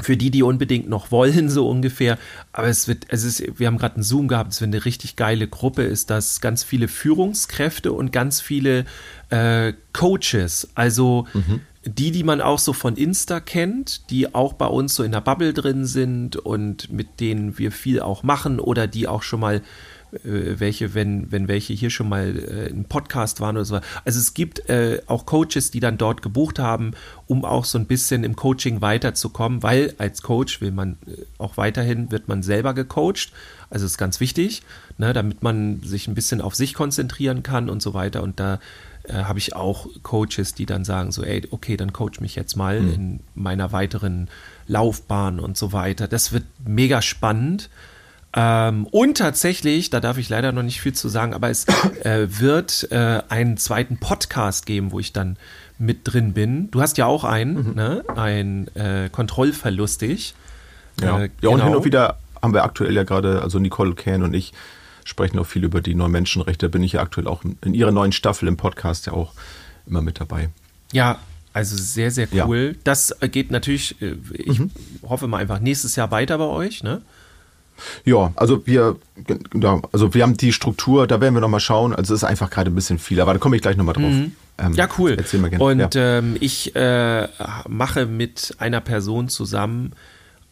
für 0.00 0.16
die, 0.16 0.30
die 0.30 0.42
unbedingt 0.42 0.88
noch 0.88 1.10
wollen, 1.10 1.50
so 1.50 1.68
ungefähr. 1.68 2.18
Aber 2.52 2.68
es 2.68 2.88
wird, 2.88 3.06
es 3.08 3.24
ist, 3.24 3.58
wir 3.58 3.66
haben 3.66 3.78
gerade 3.78 3.96
einen 3.96 4.04
Zoom 4.04 4.28
gehabt, 4.28 4.52
es 4.52 4.60
wird 4.60 4.74
eine 4.74 4.84
richtig 4.84 5.16
geile 5.16 5.46
Gruppe, 5.48 5.82
ist 5.82 6.10
das 6.10 6.40
ganz 6.40 6.64
viele 6.64 6.88
Führungskräfte 6.88 7.92
und 7.92 8.10
ganz 8.10 8.40
viele 8.40 8.86
äh, 9.28 9.74
Coaches. 9.92 10.70
Also 10.74 11.26
mhm. 11.34 11.60
die, 11.84 12.10
die 12.10 12.24
man 12.24 12.40
auch 12.40 12.58
so 12.58 12.72
von 12.72 12.96
Insta 12.96 13.40
kennt, 13.40 14.10
die 14.10 14.34
auch 14.34 14.54
bei 14.54 14.66
uns 14.66 14.94
so 14.94 15.02
in 15.02 15.12
der 15.12 15.20
Bubble 15.20 15.52
drin 15.52 15.84
sind 15.84 16.36
und 16.36 16.90
mit 16.90 17.20
denen 17.20 17.58
wir 17.58 17.70
viel 17.70 18.00
auch 18.00 18.22
machen 18.22 18.60
oder 18.60 18.86
die 18.86 19.06
auch 19.06 19.22
schon 19.22 19.40
mal 19.40 19.60
welche, 20.22 20.94
wenn, 20.94 21.32
wenn 21.32 21.48
welche 21.48 21.72
hier 21.72 21.88
schon 21.88 22.08
mal 22.08 22.36
äh, 22.36 22.68
im 22.68 22.84
Podcast 22.84 23.40
waren 23.40 23.56
oder 23.56 23.64
so. 23.64 23.80
Also 24.04 24.18
es 24.18 24.34
gibt 24.34 24.68
äh, 24.68 25.00
auch 25.06 25.24
Coaches, 25.24 25.70
die 25.70 25.80
dann 25.80 25.96
dort 25.96 26.20
gebucht 26.20 26.58
haben, 26.58 26.92
um 27.26 27.44
auch 27.46 27.64
so 27.64 27.78
ein 27.78 27.86
bisschen 27.86 28.22
im 28.22 28.36
Coaching 28.36 28.82
weiterzukommen, 28.82 29.62
weil 29.62 29.94
als 29.96 30.20
Coach 30.22 30.60
will 30.60 30.70
man 30.70 30.98
äh, 31.06 31.22
auch 31.38 31.56
weiterhin, 31.56 32.10
wird 32.10 32.28
man 32.28 32.42
selber 32.42 32.74
gecoacht. 32.74 33.32
Also 33.70 33.86
ist 33.86 33.96
ganz 33.96 34.20
wichtig, 34.20 34.62
ne, 34.98 35.14
damit 35.14 35.42
man 35.42 35.80
sich 35.82 36.06
ein 36.06 36.14
bisschen 36.14 36.42
auf 36.42 36.54
sich 36.54 36.74
konzentrieren 36.74 37.42
kann 37.42 37.70
und 37.70 37.80
so 37.80 37.94
weiter. 37.94 38.22
Und 38.22 38.38
da 38.38 38.60
äh, 39.04 39.14
habe 39.14 39.38
ich 39.38 39.56
auch 39.56 39.88
Coaches, 40.02 40.52
die 40.52 40.66
dann 40.66 40.84
sagen 40.84 41.10
so, 41.10 41.22
ey, 41.22 41.48
okay, 41.50 41.78
dann 41.78 41.94
coach 41.94 42.20
mich 42.20 42.36
jetzt 42.36 42.54
mal 42.54 42.80
mhm. 42.80 42.92
in 42.92 43.20
meiner 43.34 43.72
weiteren 43.72 44.28
Laufbahn 44.66 45.40
und 45.40 45.56
so 45.56 45.72
weiter. 45.72 46.06
Das 46.06 46.32
wird 46.32 46.44
mega 46.66 47.00
spannend. 47.00 47.70
Ähm, 48.34 48.86
und 48.86 49.18
tatsächlich, 49.18 49.90
da 49.90 50.00
darf 50.00 50.16
ich 50.16 50.28
leider 50.28 50.52
noch 50.52 50.62
nicht 50.62 50.80
viel 50.80 50.94
zu 50.94 51.08
sagen, 51.08 51.34
aber 51.34 51.50
es 51.50 51.66
äh, 52.04 52.26
wird 52.28 52.88
äh, 52.90 53.22
einen 53.28 53.58
zweiten 53.58 53.98
Podcast 53.98 54.64
geben, 54.64 54.90
wo 54.90 55.00
ich 55.00 55.12
dann 55.12 55.36
mit 55.78 56.00
drin 56.04 56.32
bin. 56.32 56.70
Du 56.70 56.80
hast 56.80 56.96
ja 56.96 57.06
auch 57.06 57.24
einen, 57.24 57.70
mhm. 57.70 57.74
ne? 57.74 58.04
ein 58.16 58.74
äh, 58.74 59.10
Kontrollverlustig. 59.10 60.34
Ja. 61.00 61.20
Äh, 61.20 61.30
ja, 61.40 61.50
und 61.50 61.56
hin 61.56 61.66
genau. 61.66 61.78
und 61.78 61.84
wieder 61.84 62.18
haben 62.40 62.54
wir 62.54 62.64
aktuell 62.64 62.94
ja 62.94 63.04
gerade, 63.04 63.42
also 63.42 63.58
Nicole 63.58 63.94
Kahn 63.94 64.22
und 64.22 64.34
ich 64.34 64.52
sprechen 65.04 65.38
auch 65.38 65.46
viel 65.46 65.64
über 65.64 65.80
die 65.80 65.94
neuen 65.94 66.12
Menschenrechte. 66.12 66.68
Da 66.68 66.72
bin 66.72 66.82
ich 66.82 66.92
ja 66.92 67.00
aktuell 67.00 67.26
auch 67.26 67.42
in 67.44 67.74
ihrer 67.74 67.92
neuen 67.92 68.12
Staffel 68.12 68.48
im 68.48 68.56
Podcast 68.56 69.06
ja 69.06 69.12
auch 69.12 69.32
immer 69.86 70.00
mit 70.00 70.20
dabei. 70.20 70.48
Ja, 70.92 71.18
also 71.52 71.76
sehr, 71.76 72.10
sehr 72.10 72.28
cool. 72.46 72.72
Ja. 72.74 72.80
Das 72.84 73.14
geht 73.20 73.50
natürlich, 73.50 74.00
äh, 74.00 74.16
ich 74.32 74.58
mhm. 74.58 74.70
hoffe 75.06 75.26
mal 75.26 75.38
einfach 75.38 75.60
nächstes 75.60 75.96
Jahr 75.96 76.10
weiter 76.10 76.38
bei 76.38 76.46
euch, 76.46 76.82
ne? 76.82 77.02
Ja, 78.04 78.32
also 78.36 78.66
wir, 78.66 78.96
also 79.92 80.14
wir 80.14 80.22
haben 80.22 80.36
die 80.36 80.52
Struktur, 80.52 81.06
da 81.06 81.20
werden 81.20 81.34
wir 81.34 81.40
nochmal 81.40 81.60
schauen. 81.60 81.94
Also 81.94 82.14
es 82.14 82.22
ist 82.22 82.28
einfach 82.28 82.50
gerade 82.50 82.70
ein 82.70 82.74
bisschen 82.74 82.98
viel, 82.98 83.20
aber 83.20 83.32
da 83.32 83.38
komme 83.38 83.56
ich 83.56 83.62
gleich 83.62 83.76
nochmal 83.76 83.94
drauf. 83.94 84.04
Mhm. 84.04 84.32
Ähm, 84.58 84.72
ja, 84.74 84.88
cool. 84.98 85.14
Erzähl 85.16 85.40
mal 85.40 85.50
gerne. 85.50 85.64
Und 85.64 85.94
ja. 85.94 86.18
ähm, 86.18 86.36
ich 86.40 86.74
äh, 86.76 87.28
mache 87.68 88.06
mit 88.06 88.54
einer 88.58 88.80
Person 88.80 89.28
zusammen 89.28 89.92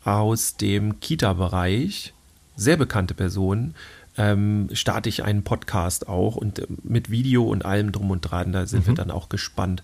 aus 0.05 0.57
dem 0.57 1.01
Kita-Bereich, 1.01 2.15
sehr 2.57 2.77
bekannte 2.77 3.15
Person, 3.15 3.75
ähm, 4.17 4.69
starte 4.73 5.09
ich 5.09 5.25
einen 5.25 5.45
Podcast 5.45 6.09
auch 6.09 6.37
und 6.37 6.59
äh, 6.59 6.67
mit 6.83 7.11
Video 7.11 7.45
und 7.45 7.65
allem 7.65 7.93
drum 7.93 8.11
und 8.11 8.23
dran. 8.23 8.53
Da 8.53 8.67
sind 8.67 8.85
mhm. 8.85 8.89
wir 8.89 8.95
dann 8.95 9.11
auch 9.11 9.29
gespannt, 9.29 9.83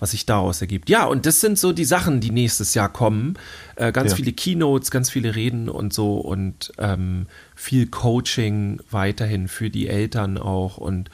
was 0.00 0.10
sich 0.10 0.26
daraus 0.26 0.60
ergibt. 0.60 0.88
Ja, 0.88 1.04
und 1.04 1.26
das 1.26 1.40
sind 1.40 1.58
so 1.58 1.72
die 1.72 1.84
Sachen, 1.84 2.20
die 2.20 2.30
nächstes 2.30 2.74
Jahr 2.74 2.88
kommen. 2.88 3.34
Äh, 3.76 3.92
ganz 3.92 4.10
ja. 4.10 4.16
viele 4.16 4.32
Keynotes, 4.32 4.90
ganz 4.90 5.10
viele 5.10 5.36
Reden 5.36 5.68
und 5.68 5.92
so 5.92 6.16
und 6.16 6.72
ähm, 6.78 7.26
viel 7.54 7.86
Coaching 7.86 8.80
weiterhin 8.90 9.46
für 9.46 9.70
die 9.70 9.88
Eltern 9.88 10.38
auch 10.38 10.78
und 10.78 11.10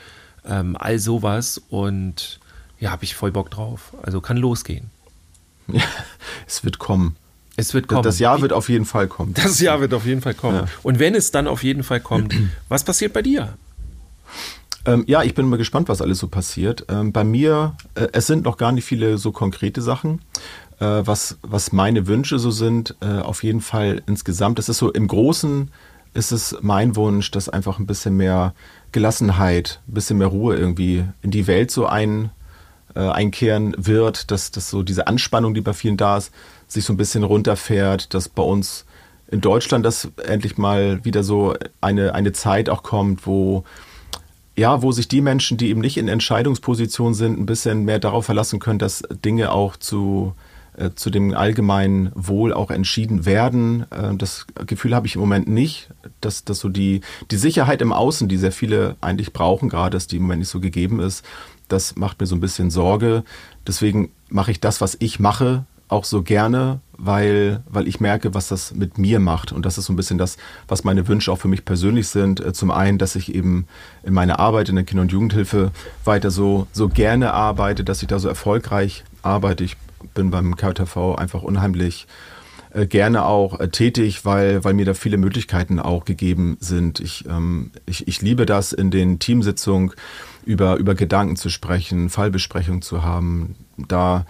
ähm, 0.47 0.77
all 0.79 0.99
sowas. 0.99 1.61
Und 1.69 2.41
ja, 2.79 2.93
habe 2.93 3.05
ich 3.05 3.15
voll 3.15 3.33
Bock 3.33 3.51
drauf. 3.51 3.93
Also 4.03 4.21
kann 4.21 4.37
losgehen. 4.37 4.91
Ja, 5.69 5.83
es 6.47 6.65
wird 6.65 6.79
kommen. 6.79 7.17
Es 7.57 7.75
wird 7.75 7.89
kommen. 7.89 8.03
Das 8.03 8.19
Jahr 8.19 8.41
wird 8.41 8.53
auf 8.53 8.69
jeden 8.69 8.85
Fall 8.85 9.09
kommen. 9.09 9.35
Das 9.35 9.61
Jahr 9.61 9.81
wird 9.81 9.95
auf 9.95 10.07
jeden 10.07 10.21
Fall 10.21 10.35
kommen. 10.35 10.59
Ja. 10.59 10.69
Und 10.83 10.99
wenn 10.99 11.15
es 11.15 11.33
dann 11.33 11.49
auf 11.49 11.65
jeden 11.65 11.83
Fall 11.83 12.01
kommt, 12.01 12.35
was 12.69 12.85
passiert 12.85 13.13
bei 13.13 13.23
dir? 13.23 13.57
Ähm, 14.87 15.05
ja, 15.07 15.23
ich 15.23 15.35
bin 15.35 15.49
mal 15.49 15.57
gespannt, 15.57 15.89
was 15.89 16.01
alles 16.01 16.19
so 16.19 16.29
passiert. 16.29 16.87
Ähm, 16.89 17.13
bei 17.13 17.25
mir, 17.25 17.75
äh, 17.95 18.09
es 18.13 18.27
sind 18.27 18.45
noch 18.45 18.57
gar 18.57 18.73
nicht 18.73 18.85
viele 18.85 19.19
so 19.19 19.33
konkrete 19.33 19.83
Sachen. 19.83 20.21
Äh, 20.79 21.03
was, 21.05 21.39
was 21.43 21.73
meine 21.73 22.07
Wünsche 22.07 22.39
so 22.39 22.51
sind, 22.51 22.95
äh, 23.01 23.19
auf 23.19 23.43
jeden 23.43 23.61
Fall 23.61 24.03
insgesamt. 24.07 24.59
Es 24.59 24.69
ist 24.69 24.79
so 24.79 24.93
im 24.93 25.09
Großen 25.09 25.71
ist 26.15 26.33
es 26.33 26.57
mein 26.63 26.97
Wunsch, 26.97 27.31
dass 27.31 27.51
einfach 27.51 27.79
ein 27.79 27.87
bisschen 27.87 28.17
mehr 28.17 28.55
Gelassenheit, 28.93 29.81
ein 29.87 29.95
bisschen 29.95 30.17
mehr 30.17 30.29
Ruhe 30.29 30.57
irgendwie 30.57 31.05
in 31.21 31.31
die 31.31 31.47
Welt 31.47 31.71
so 31.71 31.87
ein, 31.87 32.31
äh, 32.95 33.01
einkehren 33.01 33.75
wird, 33.77 34.31
dass, 34.31 34.51
dass 34.51 34.71
so 34.71 34.83
diese 34.83 35.07
Anspannung, 35.07 35.53
die 35.53 35.61
bei 35.61 35.75
vielen 35.75 35.99
da 35.99 36.17
ist, 36.17 36.33
sich 36.69 36.85
so 36.85 36.95
ein 36.95 36.97
bisschen 36.97 37.23
runterfährt, 37.23 38.15
dass 38.15 38.29
bei 38.31 38.43
uns 38.43 38.87
in 39.31 39.41
Deutschland 39.41 39.85
das 39.85 40.09
endlich 40.25 40.57
mal 40.57 41.05
wieder 41.05 41.23
so 41.23 41.55
eine, 41.81 42.15
eine 42.15 42.33
Zeit 42.33 42.71
auch 42.71 42.83
kommt, 42.83 43.27
wo 43.27 43.65
ja, 44.57 44.83
wo 44.83 44.91
sich 44.91 45.07
die 45.07 45.21
Menschen, 45.21 45.59
die 45.59 45.69
eben 45.69 45.81
nicht 45.81 45.99
in 45.99 46.09
Entscheidungsposition 46.09 47.15
sind, 47.15 47.39
ein 47.39 47.47
bisschen 47.47 47.85
mehr 47.85 47.99
darauf 47.99 48.25
verlassen 48.25 48.59
können, 48.59 48.79
dass 48.79 49.03
Dinge 49.25 49.53
auch 49.53 49.77
zu, 49.77 50.33
äh, 50.77 50.91
zu 50.95 51.11
dem 51.11 51.35
allgemeinen 51.35 52.11
Wohl 52.15 52.55
auch 52.55 52.71
entschieden 52.71 53.27
werden. 53.27 53.85
Äh, 53.91 54.17
das 54.17 54.47
Gefühl 54.67 54.95
habe 54.95 55.07
ich 55.07 55.15
im 55.15 55.21
Moment 55.21 55.47
nicht, 55.47 55.91
dass, 56.23 56.45
dass 56.45 56.59
so 56.59 56.71
die, 56.71 57.03
die 57.31 57.37
Sicherheit 57.37 57.83
im 57.83 57.93
Außen, 57.93 58.29
die 58.29 58.39
sehr 58.39 58.53
viele 58.53 58.97
eigentlich 59.03 59.35
brauchen, 59.35 59.69
gerade 59.69 59.95
dass 59.97 60.07
die 60.07 60.17
im 60.17 60.23
Moment 60.23 60.41
nicht 60.41 60.49
so 60.49 60.61
gegeben 60.61 61.01
ist, 61.01 61.25
das 61.69 61.97
macht 61.97 62.21
mir 62.21 62.27
so 62.27 62.35
ein 62.35 62.41
bisschen 62.41 62.71
Sorge. 62.71 63.25
Deswegen 63.67 64.11
mache 64.29 64.53
ich 64.53 64.61
das, 64.61 64.81
was 64.81 64.97
ich 65.01 65.21
mache, 65.21 65.65
auch 65.89 66.05
so 66.05 66.23
gerne, 66.23 66.81
weil, 66.99 67.63
weil 67.69 67.87
ich 67.87 68.01
merke, 68.01 68.35
was 68.35 68.49
das 68.49 68.75
mit 68.75 68.99
mir 68.99 69.21
macht. 69.21 69.53
Und 69.53 69.65
das 69.67 69.79
ist 69.79 69.87
so 69.87 69.93
ein 69.93 69.97
bisschen 69.97 70.19
das, 70.19 70.37
was 70.67 70.85
meine 70.85 71.07
Wünsche 71.09 71.31
auch 71.31 71.39
für 71.39 71.49
mich 71.49 71.65
persönlich 71.65 72.09
sind. 72.09 72.41
Äh, 72.41 72.53
zum 72.53 72.71
einen, 72.71 72.99
dass 72.99 73.17
ich 73.17 73.35
eben 73.35 73.67
in 74.03 74.15
meiner 74.15 74.39
Arbeit 74.39 74.69
in 74.69 74.77
der 74.77 74.85
Kinder- 74.85 75.03
und 75.03 75.13
Jugendhilfe 75.13 75.71
weiter 76.05 76.31
so, 76.31 76.67
so 76.73 76.89
gerne 76.89 77.33
arbeite, 77.33 77.85
dass 77.85 78.03
ich 78.03 78.09
da 78.09 78.19
so 78.19 78.29
erfolgreich 78.29 79.05
arbeite. 79.23 79.65
Ich 79.65 79.77
bin 80.15 80.31
beim 80.31 80.57
KTV 80.57 81.15
einfach 81.17 81.43
unheimlich 81.43 82.07
äh, 82.77 82.87
gerne 82.87 83.25
auch 83.25 83.61
äh, 83.61 83.69
tätig, 83.69 84.25
weil, 84.25 84.65
weil 84.65 84.75
mir 84.75 84.85
da 84.85 84.95
viele 84.95 85.19
Möglichkeiten 85.19 85.79
auch 85.79 86.05
gegeben 86.05 86.57
sind. 86.61 87.01
Ich, 87.01 87.25
ähm, 87.29 87.71
ich, 87.87 88.09
ich 88.09 88.23
liebe 88.23 88.47
das, 88.47 88.73
in 88.73 88.91
den 88.91 89.19
Teamsitzungen 89.19 89.93
über, 90.45 90.77
über 90.77 90.95
Gedanken 90.95 91.37
zu 91.37 91.49
sprechen, 91.49 92.11
Fallbesprechungen 92.11 92.83
zu 92.83 93.03
haben. 93.03 93.57
Da 93.77 94.27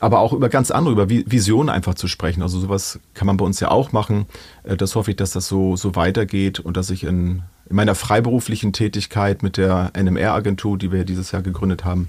aber 0.00 0.20
auch 0.20 0.32
über 0.32 0.48
ganz 0.48 0.70
andere, 0.70 0.92
über 0.92 1.08
Visionen 1.08 1.70
einfach 1.70 1.94
zu 1.94 2.08
sprechen. 2.08 2.42
Also 2.42 2.58
sowas 2.60 2.98
kann 3.14 3.26
man 3.26 3.36
bei 3.36 3.44
uns 3.44 3.60
ja 3.60 3.70
auch 3.70 3.92
machen. 3.92 4.26
Äh, 4.64 4.76
das 4.76 4.94
hoffe 4.94 5.10
ich, 5.10 5.16
dass 5.16 5.30
das 5.30 5.48
so, 5.48 5.76
so 5.76 5.96
weitergeht 5.96 6.60
und 6.60 6.76
dass 6.76 6.90
ich 6.90 7.04
in, 7.04 7.42
in 7.68 7.76
meiner 7.76 7.94
freiberuflichen 7.94 8.72
Tätigkeit 8.72 9.42
mit 9.42 9.56
der 9.56 9.92
NMR-Agentur, 9.94 10.78
die 10.78 10.92
wir 10.92 11.04
dieses 11.04 11.32
Jahr 11.32 11.42
gegründet 11.42 11.84
haben, 11.84 12.08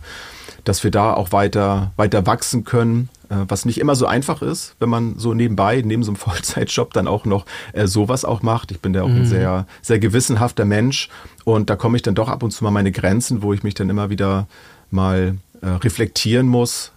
dass 0.64 0.84
wir 0.84 0.92
da 0.92 1.14
auch 1.14 1.32
weiter, 1.32 1.92
weiter 1.96 2.26
wachsen 2.26 2.66
können, 2.66 3.10
äh, 3.30 3.36
was 3.48 3.66
nicht 3.66 3.80
immer 3.80 3.96
so 3.96 4.06
einfach 4.06 4.42
ist, 4.42 4.76
wenn 4.80 4.90
man 4.90 5.18
so 5.18 5.34
nebenbei, 5.34 5.82
neben 5.84 6.04
so 6.04 6.12
einem 6.12 6.16
Vollzeitjob 6.18 6.94
dann 6.94 7.08
auch 7.08 7.26
noch 7.26 7.46
äh, 7.74 7.88
sowas 7.88 8.26
auch 8.26 8.42
macht. 8.42 8.72
Ich 8.72 8.82
bin 8.82 8.94
da 8.94 9.04
auch 9.04 9.08
mhm. 9.08 9.18
ein 9.18 9.26
sehr, 9.26 9.66
sehr 9.82 10.00
gewissenhafter 10.00 10.66
Mensch 10.66 11.10
und 11.46 11.70
da 11.70 11.76
komme 11.76 11.96
ich 11.96 12.04
dann 12.04 12.16
doch 12.16 12.28
ab 12.28 12.44
und 12.44 12.52
zu 12.52 12.64
mal 12.64 12.72
meine 12.72 12.92
Grenzen, 12.92 13.42
wo 13.42 13.54
ich 13.54 13.64
mich 13.64 13.76
dann 13.76 13.90
immer 13.90 14.10
wieder 14.10 14.48
mal 14.92 15.38
äh, 15.62 15.68
reflektieren 15.68 16.48
muss, 16.48 16.92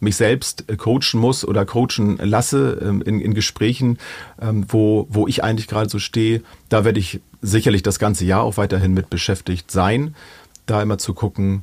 mich 0.00 0.16
selbst 0.16 0.64
äh, 0.68 0.76
coachen 0.76 1.20
muss 1.20 1.46
oder 1.46 1.64
coachen 1.64 2.18
lasse 2.18 2.78
ähm, 2.82 3.02
in, 3.02 3.20
in 3.20 3.34
Gesprächen, 3.34 3.98
ähm, 4.40 4.66
wo, 4.68 5.06
wo 5.10 5.26
ich 5.26 5.42
eigentlich 5.42 5.68
gerade 5.68 5.88
so 5.88 5.98
stehe. 5.98 6.42
Da 6.68 6.84
werde 6.84 7.00
ich 7.00 7.20
sicherlich 7.42 7.82
das 7.82 7.98
ganze 7.98 8.24
Jahr 8.24 8.42
auch 8.42 8.56
weiterhin 8.56 8.92
mit 8.92 9.10
beschäftigt 9.10 9.70
sein, 9.70 10.14
da 10.66 10.82
immer 10.82 10.98
zu 10.98 11.14
gucken, 11.14 11.62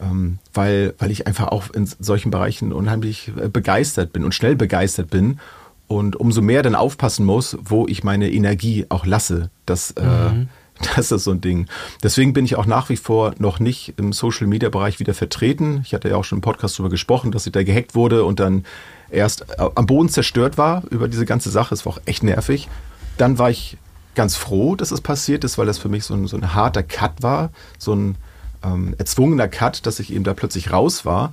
ähm, 0.00 0.38
weil, 0.52 0.94
weil 0.98 1.10
ich 1.10 1.26
einfach 1.26 1.48
auch 1.48 1.70
in 1.70 1.86
solchen 1.86 2.30
Bereichen 2.30 2.72
unheimlich 2.72 3.32
äh, 3.40 3.48
begeistert 3.48 4.12
bin 4.12 4.24
und 4.24 4.34
schnell 4.34 4.56
begeistert 4.56 5.10
bin 5.10 5.38
und 5.86 6.16
umso 6.16 6.40
mehr 6.40 6.62
dann 6.62 6.74
aufpassen 6.74 7.26
muss, 7.26 7.56
wo 7.60 7.86
ich 7.86 8.04
meine 8.04 8.30
Energie 8.32 8.86
auch 8.88 9.06
lasse, 9.06 9.50
mhm. 9.68 10.02
äh, 10.02 10.46
Das 10.96 11.12
ist 11.12 11.24
so 11.24 11.30
ein 11.30 11.40
Ding. 11.40 11.66
Deswegen 12.02 12.32
bin 12.32 12.44
ich 12.44 12.56
auch 12.56 12.66
nach 12.66 12.88
wie 12.88 12.96
vor 12.96 13.34
noch 13.38 13.60
nicht 13.60 13.94
im 13.96 14.12
Social 14.12 14.46
Media 14.46 14.68
Bereich 14.68 15.00
wieder 15.00 15.14
vertreten. 15.14 15.82
Ich 15.84 15.94
hatte 15.94 16.08
ja 16.08 16.16
auch 16.16 16.24
schon 16.24 16.38
im 16.38 16.42
Podcast 16.42 16.78
darüber 16.78 16.90
gesprochen, 16.90 17.32
dass 17.32 17.46
ich 17.46 17.52
da 17.52 17.62
gehackt 17.62 17.94
wurde 17.94 18.24
und 18.24 18.40
dann 18.40 18.64
erst 19.10 19.58
am 19.58 19.86
Boden 19.86 20.08
zerstört 20.08 20.58
war 20.58 20.82
über 20.90 21.08
diese 21.08 21.26
ganze 21.26 21.50
Sache. 21.50 21.74
Es 21.74 21.86
war 21.86 21.94
auch 21.94 22.00
echt 22.06 22.22
nervig. 22.22 22.68
Dann 23.16 23.38
war 23.38 23.50
ich 23.50 23.76
ganz 24.14 24.36
froh, 24.36 24.74
dass 24.76 24.90
es 24.90 25.00
passiert 25.00 25.44
ist, 25.44 25.58
weil 25.58 25.66
das 25.66 25.78
für 25.78 25.88
mich 25.88 26.04
so 26.04 26.14
ein, 26.14 26.26
so 26.26 26.36
ein 26.36 26.54
harter 26.54 26.82
Cut 26.82 27.22
war, 27.22 27.50
so 27.78 27.94
ein 27.94 28.16
ähm, 28.64 28.94
erzwungener 28.98 29.48
Cut, 29.48 29.86
dass 29.86 30.00
ich 30.00 30.12
eben 30.12 30.24
da 30.24 30.34
plötzlich 30.34 30.72
raus 30.72 31.04
war. 31.04 31.32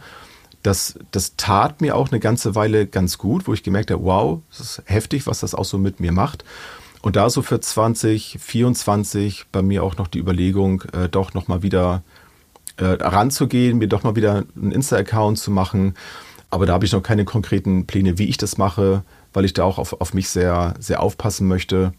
Das, 0.64 1.00
das 1.12 1.36
tat 1.38 1.82
mir 1.82 1.96
auch 1.96 2.12
eine 2.12 2.20
ganze 2.20 2.54
Weile 2.54 2.86
ganz 2.86 3.18
gut, 3.18 3.48
wo 3.48 3.54
ich 3.54 3.64
gemerkt 3.64 3.90
habe, 3.90 4.04
wow, 4.04 4.40
es 4.52 4.60
ist 4.60 4.84
heftig, 4.86 5.26
was 5.26 5.40
das 5.40 5.56
auch 5.56 5.66
so 5.66 5.80
mit 5.80 6.00
mir 6.00 6.12
macht. 6.12 6.44
Und 7.02 7.16
da 7.16 7.30
so 7.30 7.42
für 7.42 7.60
2024 7.60 9.46
bei 9.52 9.62
mir 9.62 9.84
auch 9.84 9.98
noch 9.98 10.08
die 10.08 10.20
Überlegung, 10.20 10.84
äh, 10.94 11.10
doch 11.10 11.34
nochmal 11.34 11.64
wieder 11.64 12.04
äh, 12.78 12.86
ranzugehen, 12.86 13.80
mir 13.80 13.88
doch 13.88 14.04
mal 14.04 14.16
wieder 14.16 14.44
einen 14.56 14.72
Insta-Account 14.72 15.40
zu 15.40 15.52
machen. 15.52 15.96
Aber 16.50 16.66
da 16.66 16.74
habe 16.74 16.86
ich 16.86 16.92
noch 16.92 17.02
keine 17.02 17.26
konkreten 17.26 17.88
Pläne, 17.88 18.18
wie 18.18 18.28
ich 18.28 18.38
das 18.38 18.58
mache, 18.58 19.04
weil 19.34 19.46
ich 19.46 19.54
da 19.54 19.64
auch 19.64 19.80
auf, 19.80 20.00
auf 20.00 20.14
mich 20.14 20.30
sehr, 20.30 20.76
sehr 20.80 21.02
aufpassen 21.02 21.48
möchte, 21.48 21.94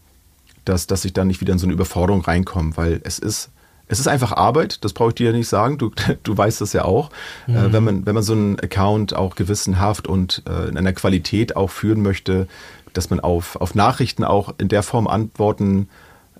dass, 0.63 0.87
dass 0.87 1.03
ich 1.05 1.13
da 1.13 1.25
nicht 1.25 1.41
wieder 1.41 1.53
in 1.53 1.59
so 1.59 1.65
eine 1.65 1.73
Überforderung 1.73 2.21
reinkomme, 2.21 2.77
weil 2.77 3.01
es 3.03 3.19
ist 3.19 3.49
es 3.87 3.99
ist 3.99 4.07
einfach 4.07 4.31
Arbeit, 4.31 4.83
das 4.85 4.93
brauche 4.93 5.09
ich 5.09 5.15
dir 5.15 5.27
ja 5.27 5.37
nicht 5.37 5.47
sagen, 5.47 5.77
du, 5.77 5.91
du 6.23 6.37
weißt 6.37 6.61
das 6.61 6.73
ja 6.73 6.85
auch. 6.85 7.09
Äh, 7.47 7.51
mhm. 7.51 7.57
Äh, 7.57 7.73
wenn, 7.73 7.83
man, 7.83 8.05
wenn 8.05 8.15
man 8.15 8.23
so 8.23 8.33
einen 8.33 8.59
Account 8.59 9.15
auch 9.15 9.35
gewissenhaft 9.35 10.07
und 10.07 10.43
äh, 10.47 10.69
in 10.69 10.77
einer 10.77 10.93
Qualität 10.93 11.55
auch 11.55 11.69
führen 11.69 12.01
möchte, 12.01 12.47
dass 12.93 13.09
man 13.09 13.19
auf, 13.19 13.55
auf 13.57 13.75
Nachrichten 13.75 14.23
auch 14.23 14.53
in 14.57 14.69
der 14.69 14.83
Form 14.83 15.07
antworten 15.07 15.89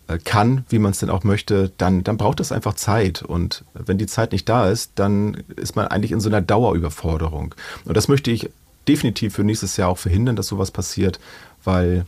äh, 0.08 0.18
kann, 0.18 0.66
wie 0.70 0.80
man 0.80 0.92
es 0.92 1.00
denn 1.00 1.10
auch 1.10 1.24
möchte, 1.24 1.72
dann, 1.78 2.04
dann 2.04 2.18
braucht 2.18 2.40
das 2.40 2.52
einfach 2.52 2.74
Zeit. 2.74 3.22
Und 3.22 3.64
wenn 3.74 3.98
die 3.98 4.08
Zeit 4.08 4.32
nicht 4.32 4.50
da 4.50 4.70
ist, 4.70 4.94
dann 4.96 5.44
ist 5.56 5.76
man 5.76 5.88
eigentlich 5.88 6.12
in 6.12 6.20
so 6.20 6.30
einer 6.30 6.42
Dauerüberforderung. 6.42 7.56
Und 7.86 7.98
das 7.98 8.08
möchte 8.08 8.32
ich 8.32 8.50
definitiv 8.88 9.36
für 9.36 9.44
nächstes 9.44 9.78
Jahr 9.78 9.90
auch 9.90 9.98
verhindern, 9.98 10.36
dass 10.36 10.48
sowas 10.48 10.72
passiert, 10.72 11.20
weil, 11.64 12.06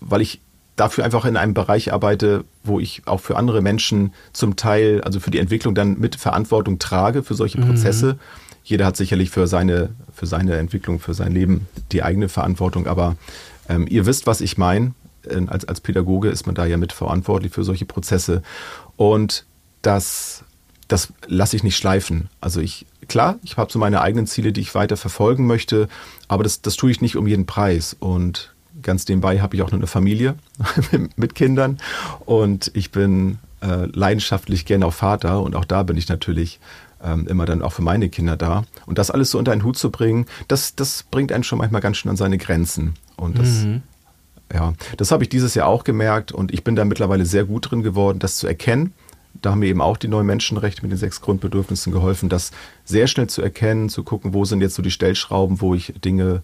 weil 0.00 0.22
ich 0.22 0.40
dafür 0.76 1.04
einfach 1.04 1.24
in 1.24 1.36
einem 1.36 1.54
Bereich 1.54 1.92
arbeite, 1.92 2.44
wo 2.64 2.80
ich 2.80 3.02
auch 3.06 3.20
für 3.20 3.36
andere 3.36 3.62
Menschen 3.62 4.12
zum 4.32 4.56
Teil, 4.56 5.02
also 5.02 5.20
für 5.20 5.30
die 5.30 5.38
Entwicklung 5.38 5.74
dann 5.74 5.98
mit 5.98 6.16
Verantwortung 6.16 6.78
trage 6.78 7.22
für 7.22 7.34
solche 7.34 7.60
mhm. 7.60 7.66
Prozesse. 7.66 8.14
Mhm. 8.14 8.18
Jeder 8.64 8.86
hat 8.86 8.96
sicherlich 8.96 9.30
für 9.30 9.46
seine, 9.46 9.90
für 10.12 10.26
seine 10.26 10.56
Entwicklung, 10.56 10.98
für 10.98 11.14
sein 11.14 11.32
Leben 11.32 11.68
die 11.92 12.02
eigene 12.02 12.28
Verantwortung, 12.28 12.86
aber 12.86 13.16
ähm, 13.68 13.86
ihr 13.88 14.06
wisst, 14.06 14.26
was 14.26 14.40
ich 14.40 14.58
meine. 14.58 14.94
Ähm, 15.28 15.48
als, 15.48 15.64
als 15.64 15.80
Pädagoge 15.80 16.28
ist 16.28 16.46
man 16.46 16.54
da 16.54 16.66
ja 16.66 16.76
mitverantwortlich 16.76 17.52
für 17.52 17.64
solche 17.64 17.84
Prozesse. 17.84 18.42
Und 18.96 19.46
das, 19.82 20.44
das 20.88 21.12
lasse 21.26 21.56
ich 21.56 21.62
nicht 21.62 21.76
schleifen. 21.76 22.28
Also 22.40 22.60
ich, 22.60 22.86
klar, 23.08 23.38
ich 23.42 23.56
habe 23.56 23.72
so 23.72 23.78
meine 23.78 24.00
eigenen 24.00 24.26
Ziele, 24.26 24.52
die 24.52 24.60
ich 24.60 24.74
weiter 24.74 24.96
verfolgen 24.96 25.46
möchte, 25.46 25.88
aber 26.28 26.42
das, 26.42 26.62
das 26.62 26.76
tue 26.76 26.90
ich 26.90 27.00
nicht 27.00 27.16
um 27.16 27.26
jeden 27.26 27.46
Preis. 27.46 27.96
Und 27.98 28.54
ganz 28.82 29.06
nebenbei 29.08 29.40
habe 29.40 29.56
ich 29.56 29.62
auch 29.62 29.70
noch 29.70 29.78
eine 29.78 29.86
Familie 29.86 30.34
mit 31.16 31.34
Kindern 31.34 31.78
und 32.26 32.70
ich 32.74 32.90
bin 32.90 33.38
äh, 33.62 33.86
leidenschaftlich 33.86 34.66
gerne 34.66 34.86
auch 34.86 34.92
Vater 34.92 35.42
und 35.42 35.56
auch 35.56 35.64
da 35.64 35.82
bin 35.82 35.96
ich 35.96 36.08
natürlich 36.08 36.60
ähm, 37.02 37.26
immer 37.28 37.46
dann 37.46 37.62
auch 37.62 37.72
für 37.72 37.82
meine 37.82 38.08
Kinder 38.08 38.36
da. 38.36 38.64
Und 38.86 38.98
das 38.98 39.10
alles 39.10 39.30
so 39.30 39.38
unter 39.38 39.52
einen 39.52 39.64
Hut 39.64 39.76
zu 39.76 39.90
bringen, 39.90 40.26
das, 40.48 40.74
das 40.74 41.04
bringt 41.04 41.32
einen 41.32 41.44
schon 41.44 41.58
manchmal 41.58 41.80
ganz 41.80 41.98
schön 41.98 42.10
an 42.10 42.16
seine 42.16 42.38
Grenzen. 42.38 42.94
Und 43.16 43.38
das, 43.38 43.64
mhm. 43.64 43.82
ja, 44.52 44.74
das 44.96 45.10
habe 45.10 45.24
ich 45.24 45.28
dieses 45.28 45.54
Jahr 45.54 45.68
auch 45.68 45.84
gemerkt 45.84 46.32
und 46.32 46.52
ich 46.52 46.64
bin 46.64 46.76
da 46.76 46.84
mittlerweile 46.84 47.26
sehr 47.26 47.44
gut 47.44 47.70
drin 47.70 47.82
geworden, 47.82 48.18
das 48.18 48.36
zu 48.36 48.46
erkennen. 48.46 48.92
Da 49.42 49.50
haben 49.50 49.58
mir 49.58 49.66
eben 49.66 49.80
auch 49.80 49.96
die 49.96 50.08
neuen 50.08 50.26
Menschenrechte 50.26 50.82
mit 50.82 50.92
den 50.92 50.98
sechs 50.98 51.20
Grundbedürfnissen 51.20 51.92
geholfen, 51.92 52.28
das 52.28 52.52
sehr 52.84 53.06
schnell 53.06 53.26
zu 53.26 53.42
erkennen, 53.42 53.88
zu 53.88 54.04
gucken, 54.04 54.32
wo 54.32 54.44
sind 54.44 54.60
jetzt 54.60 54.74
so 54.74 54.82
die 54.82 54.92
Stellschrauben, 54.92 55.60
wo 55.60 55.74
ich 55.74 55.92
Dinge 56.04 56.42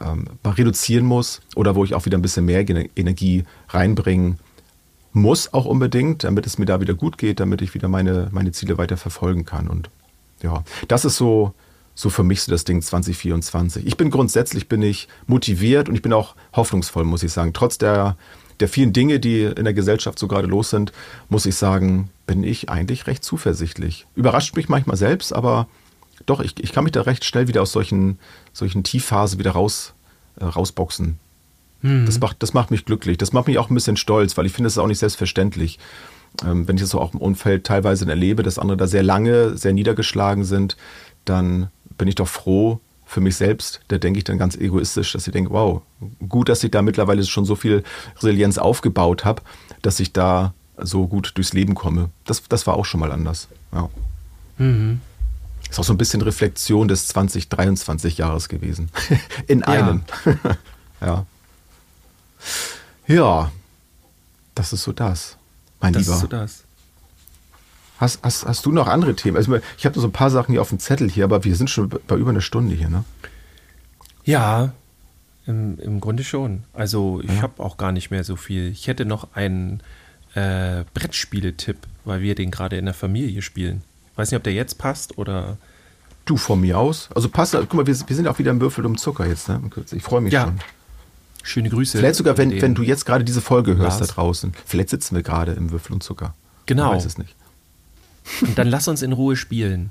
ähm, 0.00 0.26
reduzieren 0.44 1.04
muss 1.04 1.40
oder 1.56 1.74
wo 1.74 1.84
ich 1.84 1.94
auch 1.94 2.06
wieder 2.06 2.18
ein 2.18 2.22
bisschen 2.22 2.44
mehr 2.44 2.64
Energie 2.96 3.44
reinbringen 3.68 4.38
muss, 5.12 5.52
auch 5.52 5.64
unbedingt, 5.64 6.24
damit 6.24 6.46
es 6.46 6.58
mir 6.58 6.66
da 6.66 6.80
wieder 6.80 6.94
gut 6.94 7.18
geht, 7.18 7.40
damit 7.40 7.62
ich 7.62 7.74
wieder 7.74 7.88
meine, 7.88 8.28
meine 8.30 8.52
Ziele 8.52 8.78
weiter 8.78 8.96
verfolgen 8.96 9.44
kann. 9.44 9.68
Und 9.68 9.90
ja, 10.42 10.62
das 10.88 11.04
ist 11.04 11.16
so, 11.16 11.52
so 12.00 12.08
für 12.08 12.22
mich 12.22 12.42
so 12.42 12.50
das 12.50 12.64
Ding 12.64 12.80
2024. 12.80 13.86
Ich 13.86 13.96
bin 13.96 14.10
grundsätzlich 14.10 14.68
bin 14.68 14.80
ich 14.80 15.06
motiviert 15.26 15.88
und 15.88 15.94
ich 15.94 16.02
bin 16.02 16.12
auch 16.12 16.34
hoffnungsvoll, 16.54 17.04
muss 17.04 17.22
ich 17.22 17.32
sagen. 17.32 17.52
Trotz 17.52 17.76
der, 17.76 18.16
der 18.58 18.68
vielen 18.68 18.94
Dinge, 18.94 19.20
die 19.20 19.42
in 19.42 19.64
der 19.64 19.74
Gesellschaft 19.74 20.18
so 20.18 20.26
gerade 20.26 20.48
los 20.48 20.70
sind, 20.70 20.92
muss 21.28 21.44
ich 21.44 21.56
sagen, 21.56 22.10
bin 22.26 22.42
ich 22.42 22.70
eigentlich 22.70 23.06
recht 23.06 23.22
zuversichtlich. 23.22 24.06
Überrascht 24.14 24.56
mich 24.56 24.70
manchmal 24.70 24.96
selbst, 24.96 25.34
aber 25.34 25.68
doch, 26.24 26.40
ich, 26.40 26.54
ich 26.62 26.72
kann 26.72 26.84
mich 26.84 26.92
da 26.92 27.02
recht 27.02 27.24
schnell 27.24 27.48
wieder 27.48 27.60
aus 27.60 27.72
solchen, 27.72 28.18
solchen 28.54 28.82
Tiefphasen 28.82 29.38
wieder 29.38 29.52
raus, 29.52 29.92
äh, 30.36 30.44
rausboxen. 30.44 31.18
Mhm. 31.82 32.06
Das, 32.06 32.18
macht, 32.18 32.42
das 32.42 32.54
macht 32.54 32.70
mich 32.70 32.86
glücklich. 32.86 33.18
Das 33.18 33.34
macht 33.34 33.46
mich 33.46 33.58
auch 33.58 33.68
ein 33.68 33.74
bisschen 33.74 33.98
stolz, 33.98 34.38
weil 34.38 34.46
ich 34.46 34.52
finde 34.52 34.68
es 34.68 34.78
auch 34.78 34.86
nicht 34.86 34.98
selbstverständlich. 34.98 35.78
Ähm, 36.46 36.66
wenn 36.66 36.76
ich 36.76 36.82
das 36.82 36.90
so 36.90 37.00
auch 37.00 37.12
im 37.12 37.20
Umfeld 37.20 37.64
teilweise 37.64 38.08
erlebe, 38.08 38.42
dass 38.42 38.58
andere 38.58 38.78
da 38.78 38.86
sehr 38.86 39.02
lange, 39.02 39.56
sehr 39.58 39.72
niedergeschlagen 39.74 40.44
sind, 40.44 40.76
dann 41.24 41.70
bin 42.00 42.08
ich 42.08 42.14
doch 42.14 42.28
froh 42.28 42.80
für 43.04 43.20
mich 43.20 43.36
selbst. 43.36 43.80
Da 43.88 43.98
denke 43.98 44.16
ich 44.16 44.24
dann 44.24 44.38
ganz 44.38 44.56
egoistisch, 44.56 45.12
dass 45.12 45.26
ich 45.26 45.34
denke, 45.34 45.50
wow, 45.50 45.82
gut, 46.26 46.48
dass 46.48 46.64
ich 46.64 46.70
da 46.70 46.80
mittlerweile 46.80 47.22
schon 47.24 47.44
so 47.44 47.56
viel 47.56 47.84
Resilienz 48.16 48.56
aufgebaut 48.56 49.26
habe, 49.26 49.42
dass 49.82 50.00
ich 50.00 50.14
da 50.14 50.54
so 50.78 51.06
gut 51.06 51.32
durchs 51.34 51.52
Leben 51.52 51.74
komme. 51.74 52.08
Das, 52.24 52.42
das 52.48 52.66
war 52.66 52.74
auch 52.74 52.86
schon 52.86 53.00
mal 53.00 53.12
anders. 53.12 53.48
Ja. 53.72 53.90
Mhm. 54.56 55.02
Ist 55.68 55.78
auch 55.78 55.84
so 55.84 55.92
ein 55.92 55.98
bisschen 55.98 56.22
Reflexion 56.22 56.88
des 56.88 57.08
2023 57.08 58.16
Jahres 58.16 58.48
gewesen. 58.48 58.88
In 59.46 59.62
einem. 59.62 60.00
Ja. 60.24 60.56
ja. 61.06 61.26
Ja. 63.06 63.52
Das 64.54 64.72
ist 64.72 64.84
so 64.84 64.92
das, 64.92 65.36
mein 65.80 65.92
das 65.92 66.02
Lieber. 66.02 66.12
Das 66.12 66.16
ist 66.16 66.22
so 66.22 66.26
das. 66.26 66.64
Hast, 68.00 68.20
hast, 68.22 68.46
hast 68.46 68.64
du 68.64 68.72
noch 68.72 68.86
andere 68.88 69.14
Themen? 69.14 69.36
Also 69.36 69.58
ich 69.76 69.84
habe 69.84 70.00
so 70.00 70.06
ein 70.06 70.12
paar 70.12 70.30
Sachen 70.30 70.52
hier 70.52 70.62
auf 70.62 70.70
dem 70.70 70.78
Zettel 70.78 71.10
hier, 71.10 71.24
aber 71.24 71.44
wir 71.44 71.54
sind 71.54 71.68
schon 71.68 71.90
bei 71.90 72.16
über 72.16 72.30
einer 72.30 72.40
Stunde 72.40 72.74
hier, 72.74 72.88
ne? 72.88 73.04
Ja, 74.24 74.72
im, 75.46 75.78
im 75.78 76.00
Grunde 76.00 76.24
schon. 76.24 76.64
Also 76.72 77.20
ich 77.22 77.30
ja. 77.30 77.42
habe 77.42 77.62
auch 77.62 77.76
gar 77.76 77.92
nicht 77.92 78.10
mehr 78.10 78.24
so 78.24 78.36
viel. 78.36 78.70
Ich 78.70 78.86
hätte 78.86 79.04
noch 79.04 79.34
einen 79.34 79.82
äh, 80.34 80.84
Brettspiele-Tipp, 80.94 81.76
weil 82.06 82.22
wir 82.22 82.34
den 82.34 82.50
gerade 82.50 82.78
in 82.78 82.86
der 82.86 82.94
Familie 82.94 83.42
spielen. 83.42 83.82
Weiß 84.16 84.30
nicht, 84.30 84.38
ob 84.38 84.44
der 84.44 84.54
jetzt 84.54 84.78
passt 84.78 85.18
oder. 85.18 85.58
Du 86.24 86.38
von 86.38 86.60
mir 86.60 86.78
aus. 86.78 87.10
Also 87.14 87.28
passt, 87.28 87.52
guck 87.52 87.74
mal, 87.74 87.86
wir, 87.86 87.94
wir 87.94 88.16
sind 88.16 88.28
auch 88.28 88.38
wieder 88.38 88.50
im 88.50 88.62
Würfel 88.62 88.86
um 88.86 88.96
Zucker 88.96 89.26
jetzt, 89.26 89.48
ne? 89.48 89.60
Ich 89.92 90.02
freue 90.02 90.22
mich 90.22 90.32
ja. 90.32 90.44
schon. 90.44 90.60
Schöne 91.42 91.68
Grüße. 91.68 91.98
Vielleicht 91.98 92.16
sogar, 92.16 92.38
wenn, 92.38 92.62
wenn 92.62 92.74
du 92.74 92.82
jetzt 92.82 93.04
gerade 93.04 93.24
diese 93.24 93.40
Folge 93.42 93.76
hörst 93.76 94.00
Lars. 94.00 94.08
da 94.08 94.14
draußen. 94.14 94.52
Vielleicht 94.64 94.90
sitzen 94.90 95.16
wir 95.16 95.22
gerade 95.22 95.52
im 95.52 95.70
Würfel 95.70 95.92
und 95.92 96.02
Zucker. 96.02 96.34
Genau. 96.66 96.90
Ich 96.90 96.96
weiß 96.96 97.04
es 97.06 97.18
nicht. 97.18 97.34
Und 98.40 98.56
dann 98.58 98.68
lass 98.68 98.88
uns 98.88 99.02
in 99.02 99.12
Ruhe 99.12 99.36
spielen. 99.36 99.90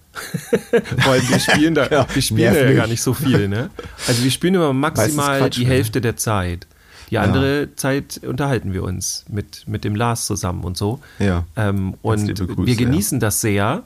Weil 1.06 1.22
wir 1.28 1.40
spielen 1.40 1.76
da, 1.76 1.88
ja, 1.88 2.08
wir 2.12 2.22
spielen 2.22 2.54
da 2.54 2.62
ja 2.62 2.74
gar 2.74 2.88
nicht 2.88 3.02
so 3.02 3.14
viel, 3.14 3.48
ne? 3.48 3.70
Also 4.08 4.24
wir 4.24 4.32
spielen 4.32 4.56
immer 4.56 4.74
maximal 4.74 5.40
Quatsch, 5.40 5.58
die 5.58 5.66
Hälfte 5.66 6.02
der 6.02 6.18
Zeit. 6.18 6.68
Die 7.10 7.18
andere 7.18 7.62
ja. 7.62 7.68
Zeit 7.76 8.22
unterhalten 8.24 8.74
wir 8.74 8.84
uns 8.84 9.26
mit, 9.28 9.68
mit 9.68 9.84
dem 9.84 9.96
Lars 9.96 10.26
zusammen 10.26 10.64
und 10.64 10.78
so. 10.78 11.00
Ja. 11.18 11.46
Ähm, 11.56 11.96
und 12.02 12.36
Grüße, 12.36 12.66
wir 12.66 12.76
genießen 12.76 13.18
ja. 13.18 13.20
das 13.20 13.42
sehr 13.42 13.84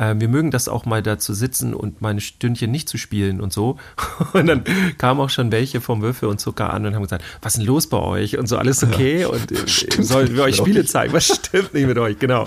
äh, 0.00 0.14
wir 0.18 0.28
mögen 0.28 0.50
das 0.50 0.68
auch 0.68 0.86
mal 0.86 1.02
da 1.02 1.18
zu 1.18 1.34
sitzen 1.34 1.74
und 1.74 2.00
mal 2.00 2.08
ein 2.08 2.20
Stündchen 2.20 2.70
nicht 2.70 2.88
zu 2.88 2.96
spielen 2.96 3.40
und 3.40 3.52
so. 3.52 3.78
Und 4.32 4.46
dann 4.46 4.64
kamen 4.98 5.20
auch 5.20 5.30
schon 5.30 5.52
welche 5.52 5.80
vom 5.80 6.02
Würfel 6.02 6.28
und 6.28 6.40
Zucker 6.40 6.72
an 6.72 6.86
und 6.86 6.94
haben 6.94 7.02
gesagt, 7.02 7.24
was 7.42 7.54
ist 7.54 7.58
denn 7.58 7.66
los 7.66 7.88
bei 7.88 7.98
euch? 7.98 8.38
Und 8.38 8.46
so, 8.46 8.56
alles 8.58 8.82
okay? 8.82 9.22
Ja. 9.22 9.28
Und 9.28 9.50
äh, 9.50 10.02
sollen 10.02 10.34
wir 10.34 10.44
euch 10.44 10.56
Spiele 10.56 10.84
zeigen? 10.84 11.12
Was 11.12 11.26
stimmt 11.26 11.74
nicht 11.74 11.86
mit 11.86 11.98
euch? 11.98 12.18
Genau. 12.18 12.46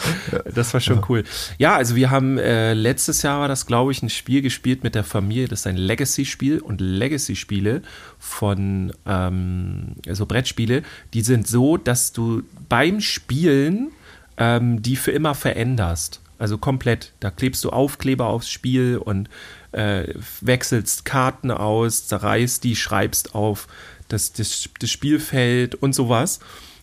Das 0.54 0.74
war 0.74 0.80
schon 0.80 0.98
ja. 0.98 1.04
cool. 1.10 1.24
Ja, 1.58 1.76
also 1.76 1.96
wir 1.96 2.10
haben 2.10 2.38
äh, 2.38 2.74
letztes 2.74 3.22
Jahr 3.22 3.42
war 3.42 3.48
das, 3.48 3.66
glaube 3.66 3.92
ich, 3.92 4.02
ein 4.02 4.10
Spiel 4.10 4.42
gespielt 4.42 4.84
mit 4.84 4.96
der 4.96 5.04
Familie. 5.04 5.48
Das 5.48 5.62
ist 5.62 5.68
ein 5.68 5.78
Legacy-Spiel 5.78 6.60
und 6.60 6.80
Legacy-Spiele 6.80 7.82
von 8.18 8.94
ähm, 9.06 9.96
so 10.10 10.26
Brettspiele, 10.26 10.84
die 11.14 11.22
sind 11.22 11.48
so, 11.48 11.78
dass 11.78 12.14
du 12.14 12.44
beim 12.70 13.02
Spielen 13.02 13.92
ähm, 14.38 14.82
die 14.82 14.96
für 14.96 15.12
immer 15.12 15.36
veränderst. 15.36 16.23
Also 16.44 16.58
komplett. 16.58 17.14
Da 17.22 17.32
klebst 17.32 17.64
du 17.64 17.70
Aufkleber 17.70 18.28
aufs 18.28 18.50
Spiel 18.50 18.98
und 18.98 19.30
äh, 19.72 20.14
wechselst 20.42 21.06
Karten 21.06 21.52
aus, 21.52 22.08
zerreißt 22.08 22.66
die, 22.66 22.76
schreibst 22.76 23.34
auf 23.34 23.70
das, 24.10 24.34
das, 24.34 24.68
das 24.78 24.92
Spielfeld 24.92 25.74
und 25.76 25.96
sowas. 25.96 26.42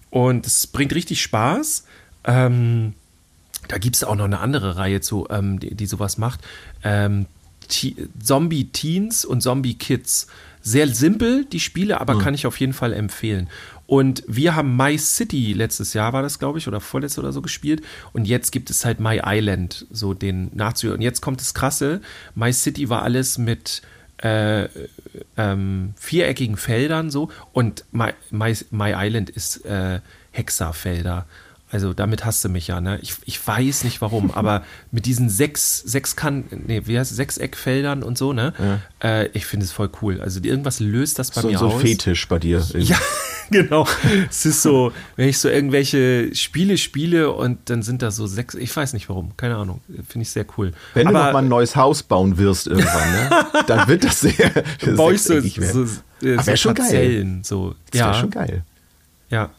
Und 0.09 0.47
es 0.47 0.67
bringt 0.67 0.95
richtig 0.95 1.21
Spaß. 1.21 1.85
Ähm, 2.25 2.95
da 3.69 3.77
gibt 3.77 3.97
es 3.97 4.03
auch 4.03 4.15
noch 4.15 4.25
eine 4.25 4.41
andere 4.41 4.77
Reihe 4.79 5.03
zu, 5.03 5.27
ähm, 5.29 5.61
die, 5.61 5.75
die 5.75 5.85
sowas 5.85 6.17
macht. 6.17 6.41
Ähm, 6.83 7.27
Zombie-Teens 7.69 9.27
und 9.27 9.43
Zombie-Kids. 9.43 10.29
Sehr 10.63 10.89
simpel, 10.89 11.45
die 11.45 11.61
Spiele, 11.61 12.01
aber 12.01 12.19
kann 12.19 12.33
ich 12.33 12.47
auf 12.47 12.59
jeden 12.61 12.73
Fall 12.73 12.95
empfehlen. 12.95 13.51
Und 13.91 14.23
wir 14.29 14.55
haben 14.55 14.77
My 14.77 14.97
City 14.97 15.53
letztes 15.53 15.95
Jahr, 15.95 16.13
war 16.13 16.23
das, 16.23 16.39
glaube 16.39 16.59
ich, 16.59 16.69
oder 16.69 16.79
vorletztes 16.79 17.19
oder 17.19 17.33
so 17.33 17.43
gespielt. 17.43 17.83
Und 18.13 18.29
jetzt 18.29 18.53
gibt 18.53 18.71
es 18.71 18.85
halt 18.85 19.01
My 19.01 19.21
Island, 19.25 19.85
so 19.91 20.15
den 20.15 20.49
nachzuhören. 20.55 20.99
Und 20.99 21.03
jetzt 21.03 21.21
kommt 21.21 21.41
das 21.41 21.55
Krasse. 21.55 22.01
My 22.37 22.53
City 22.53 22.89
war 22.89 23.03
alles 23.03 23.37
mit 23.37 23.83
äh, 24.19 24.69
ähm, 25.37 25.95
viereckigen 25.97 26.57
Feldern 26.57 27.11
so. 27.11 27.33
Und 27.53 27.85
My, 27.91 28.13
My, 28.31 28.55
My 28.71 28.93
Island 28.95 29.29
ist 29.29 29.65
äh, 29.65 29.99
Hexafelder. 30.31 31.27
Also 31.73 31.93
damit 31.93 32.25
hast 32.25 32.45
du 32.45 32.49
mich 32.49 32.67
ja, 32.67 32.81
ne? 32.81 32.99
Ich, 33.01 33.15
ich 33.27 33.47
weiß 33.47 33.85
nicht 33.85 34.01
warum, 34.01 34.31
aber 34.35 34.65
mit 34.91 35.07
diesen 35.07 35.29
sechs, 35.29 35.79
sechs 35.79 36.17
kann, 36.17 36.45
nee, 36.67 36.83
wie 36.87 36.99
heißt 36.99 37.15
Sechseckfeldern 37.15 38.03
und 38.03 38.19
so, 38.19 38.33
ne? 38.33 38.81
Äh, 39.03 39.29
ich 39.29 39.47
finde 39.47 39.65
es 39.65 39.73
voll 39.73 39.91
cool. 40.03 40.21
Also 40.21 40.41
irgendwas 40.43 40.81
löst 40.81 41.19
das 41.19 41.31
bei 41.31 41.43
So, 41.43 41.49
mir 41.49 41.59
so 41.59 41.67
aus. 41.69 41.81
Fetisch 41.81 42.27
bei 42.29 42.39
dir. 42.39 42.65
Ja, 42.79 42.99
genau. 43.51 43.87
Es 44.29 44.47
ist 44.47 44.63
so, 44.63 44.93
wenn 45.17 45.29
ich 45.29 45.39
so 45.39 45.49
irgendwelche 45.49 46.35
Spiele 46.35 46.77
spiele 46.79 47.31
und 47.33 47.69
dann 47.71 47.83
sind 47.83 48.03
da 48.03 48.11
so 48.11 48.27
sechs, 48.27 48.55
ich 48.55 48.75
weiß 48.75 48.93
nicht 48.93 49.09
warum, 49.09 49.37
keine 49.37 49.57
Ahnung, 49.57 49.81
finde 50.09 50.23
ich 50.23 50.31
sehr 50.31 50.47
cool. 50.57 50.73
Wenn 50.95 51.07
du 51.07 51.15
Aber 51.15 51.27
noch 51.27 51.33
mal 51.33 51.39
ein 51.43 51.49
neues 51.49 51.77
Haus 51.77 52.03
bauen 52.03 52.39
wirst 52.39 52.67
irgendwann, 52.67 53.13
ne? 53.13 53.47
dann 53.67 53.89
wird 53.89 54.05
das 54.05 54.21
sehr 54.21 54.51
baue 54.97 55.15
ich 55.15 55.23
so, 55.23 55.41
so, 55.41 55.85
so 55.85 55.97
wär 56.21 56.57
schon 56.57 56.75
geil. 56.75 57.41
So. 57.43 57.75
Das 57.91 57.99
Ja, 58.01 58.07
wäre 58.07 58.21
schon 58.21 58.31
geil. 58.31 58.65
ja. 59.31 59.51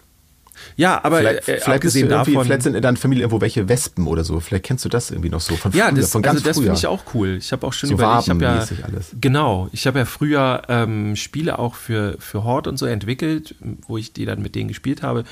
Ja, 0.75 1.03
aber 1.03 1.17
Vielleicht, 1.19 1.39
äh, 1.39 1.41
vielleicht, 1.59 1.67
abgesehen 1.67 2.09
davon. 2.09 2.43
vielleicht 2.45 2.63
sind 2.63 2.75
in 2.75 2.81
deiner 2.81 2.97
Familie 2.97 3.23
irgendwo 3.23 3.41
welche 3.41 3.67
Wespen 3.69 4.07
oder 4.07 4.23
so. 4.23 4.39
Vielleicht 4.39 4.65
kennst 4.65 4.83
du 4.85 4.89
das 4.89 5.11
irgendwie 5.11 5.29
noch 5.29 5.41
so 5.41 5.55
von 5.55 5.71
Ja, 5.73 5.87
früher, 5.89 5.95
das, 6.01 6.11
von 6.11 6.21
ganz 6.21 6.35
also 6.37 6.47
das 6.49 6.57
finde 6.59 6.73
ich 6.73 6.87
auch 6.87 7.03
cool. 7.13 7.37
Ich 7.37 7.51
habe 7.51 7.65
auch 7.67 7.73
schon 7.73 7.89
So 7.89 7.95
überlegt, 7.95 8.23
ich 8.23 8.29
habe 8.29 8.43
ja, 8.43 8.65
alles. 8.83 9.15
genau, 9.19 9.69
ich 9.71 9.87
habe 9.87 9.99
ja 9.99 10.05
früher 10.05 10.61
ähm, 10.69 11.15
Spiele 11.15 11.59
auch 11.59 11.75
für, 11.75 12.15
für 12.19 12.43
Horde 12.43 12.69
und 12.69 12.77
so 12.77 12.85
entwickelt, 12.85 13.55
wo 13.87 13.97
ich 13.97 14.13
die 14.13 14.25
dann 14.25 14.41
mit 14.41 14.55
denen 14.55 14.67
gespielt 14.67 15.03
habe. 15.03 15.23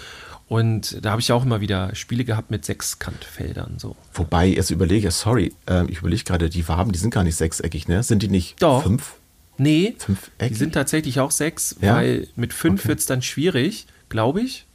Und 0.47 1.05
da 1.05 1.11
habe 1.11 1.21
ich 1.21 1.31
auch 1.31 1.43
immer 1.45 1.61
wieder 1.61 1.93
Spiele 1.93 2.25
gehabt 2.25 2.49
mit 2.49 2.65
Sechskantfeldern. 2.65 3.75
So. 3.77 3.95
Wobei, 4.13 4.47
jetzt 4.47 4.71
überlege, 4.71 5.11
sorry, 5.11 5.53
ähm, 5.67 5.87
ich 5.89 5.99
überlege 5.99 6.23
gerade, 6.23 6.49
die 6.49 6.67
Waben, 6.67 6.91
die 6.91 6.99
sind 6.99 7.13
gar 7.13 7.23
nicht 7.23 7.35
sechseckig, 7.35 7.87
ne? 7.87 8.01
Sind 8.03 8.23
die 8.23 8.29
nicht 8.29 8.61
Doch. 8.61 8.83
fünf? 8.83 9.13
Nee, 9.57 9.95
Fünfeckig? 9.97 10.47
die 10.47 10.53
sind 10.55 10.73
tatsächlich 10.73 11.19
auch 11.19 11.31
sechs, 11.31 11.75
Ja? 11.81 11.95
weil 11.97 12.27
mit 12.35 12.53
fünf 12.53 12.81
Okay. 12.81 12.87
wird 12.89 12.99
es 12.99 13.05
dann 13.05 13.21
schwierig, 13.21 13.87
glaube 14.07 14.41
ich. 14.41 14.65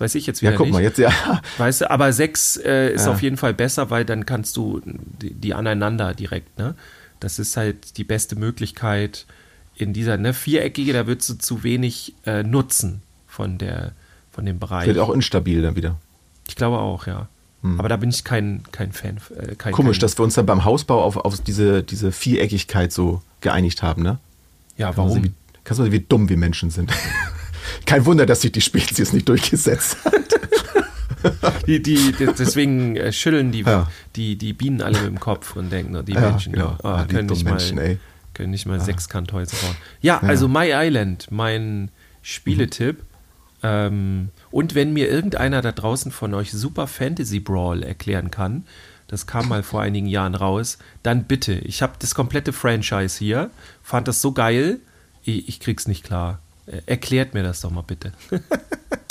Das 0.00 0.06
weiß 0.06 0.14
ich 0.14 0.26
jetzt 0.26 0.40
wieder 0.40 0.52
Ja, 0.52 0.56
guck 0.56 0.66
nicht. 0.66 0.72
mal, 0.72 0.82
jetzt 0.82 0.98
ja. 0.98 1.12
Weißt 1.58 1.82
du, 1.82 1.90
aber 1.90 2.14
sechs 2.14 2.56
äh, 2.56 2.94
ist 2.94 3.04
Ja. 3.04 3.12
auf 3.12 3.20
jeden 3.20 3.36
Fall 3.36 3.52
besser, 3.52 3.90
weil 3.90 4.06
dann 4.06 4.24
kannst 4.24 4.56
du 4.56 4.80
die, 4.84 5.34
die 5.34 5.52
aneinander 5.52 6.14
direkt, 6.14 6.58
ne? 6.58 6.74
Das 7.20 7.38
ist 7.38 7.54
halt 7.58 7.98
die 7.98 8.04
beste 8.04 8.34
Möglichkeit 8.34 9.26
in 9.74 9.92
dieser, 9.92 10.16
ne, 10.16 10.32
viereckige, 10.32 10.94
da 10.94 11.06
würdest 11.06 11.28
du 11.28 11.34
zu 11.34 11.64
wenig 11.64 12.14
äh, 12.24 12.42
nutzen 12.42 13.02
von 13.26 13.58
der, 13.58 13.92
von 14.32 14.46
dem 14.46 14.58
Bereich. 14.58 14.86
Wird 14.86 14.96
auch 14.96 15.10
instabil 15.10 15.60
dann 15.60 15.76
wieder. 15.76 15.96
Ich 16.48 16.56
glaube 16.56 16.78
auch, 16.78 17.06
ja. 17.06 17.28
Aber 17.76 17.90
da 17.90 17.98
bin 17.98 18.08
ich 18.08 18.24
kein, 18.24 18.62
kein 18.72 18.92
Fan. 18.92 19.18
Äh, 19.36 19.54
kein, 19.56 19.74
Komisch, 19.74 19.98
kein, 19.98 20.00
dass 20.00 20.18
wir 20.18 20.24
uns 20.24 20.32
dann 20.32 20.46
beim 20.46 20.64
Hausbau 20.64 21.02
auf, 21.04 21.18
auf 21.18 21.38
diese, 21.42 21.82
diese 21.82 22.10
Viereckigkeit 22.10 22.90
so 22.90 23.20
geeinigt 23.42 23.82
haben, 23.82 24.02
ne? 24.02 24.18
Ja, 24.78 24.88
sehen, 24.88 24.96
warum? 24.96 25.24
Wie, 25.24 25.32
kannst 25.62 25.78
du 25.78 25.82
sehen, 25.84 25.92
wie 25.92 26.00
dumm 26.00 26.30
wir 26.30 26.38
Menschen 26.38 26.70
sind. 26.70 26.90
Kein 27.90 28.06
Wunder, 28.06 28.24
dass 28.24 28.42
sich 28.42 28.52
die 28.52 28.60
Spezies 28.60 29.12
nicht 29.12 29.28
durchgesetzt 29.28 29.96
hat. 30.04 30.14
Die, 31.66 31.82
die, 31.82 32.12
deswegen 32.38 32.96
äh, 32.96 33.12
schütteln 33.12 33.52
die, 33.52 33.60
Ja. 33.60 33.90
die, 34.16 34.36
die 34.36 34.54
Bienen 34.54 34.80
alle 34.80 34.96
mit 35.00 35.06
dem 35.08 35.20
Kopf 35.20 35.54
und 35.54 35.70
denken, 35.70 35.94
oh, 35.94 36.00
die 36.02 36.14
Ja, 36.14 36.20
Menschen 36.30 36.54
genau. 36.54 36.78
oh, 36.82 36.86
Ah, 36.88 37.04
die 37.04 37.14
können, 37.14 37.28
nicht 37.28 37.44
mal, 37.44 37.50
Menschen, 37.50 37.76
ey. 37.76 37.98
können 38.32 38.50
nicht 38.52 38.64
mal 38.64 38.80
Sechskanthäuser 38.80 39.56
bauen. 39.58 39.76
Ja, 40.00 40.20
also 40.20 40.48
My 40.48 40.70
Island, 40.72 41.26
mein 41.30 41.90
Spieletipp. 42.22 43.02
Ähm, 43.62 44.30
und 44.50 44.74
wenn 44.74 44.94
mir 44.94 45.10
irgendeiner 45.10 45.60
da 45.60 45.72
draußen 45.72 46.10
von 46.10 46.32
euch 46.32 46.52
Super 46.52 46.86
Fantasy 46.86 47.38
Brawl 47.38 47.82
erklären 47.82 48.30
kann, 48.30 48.64
das 49.06 49.26
kam 49.26 49.48
mal 49.48 49.62
vor 49.62 49.82
einigen 49.82 50.06
Jahren 50.06 50.34
raus, 50.34 50.78
dann 51.02 51.24
bitte. 51.24 51.52
Ich 51.52 51.82
habe 51.82 51.92
das 51.98 52.14
komplette 52.14 52.54
Franchise 52.54 53.18
hier, 53.18 53.50
fand 53.82 54.08
das 54.08 54.22
so 54.22 54.32
geil, 54.32 54.78
ich, 55.22 55.48
ich 55.48 55.60
krieg's 55.60 55.86
nicht 55.86 56.04
klar. 56.04 56.38
Äh, 56.70 56.80
Erklärt 56.86 57.34
mir 57.34 57.42
das 57.42 57.60
doch 57.60 57.70
mal 57.70 57.82
bitte. 57.86 58.12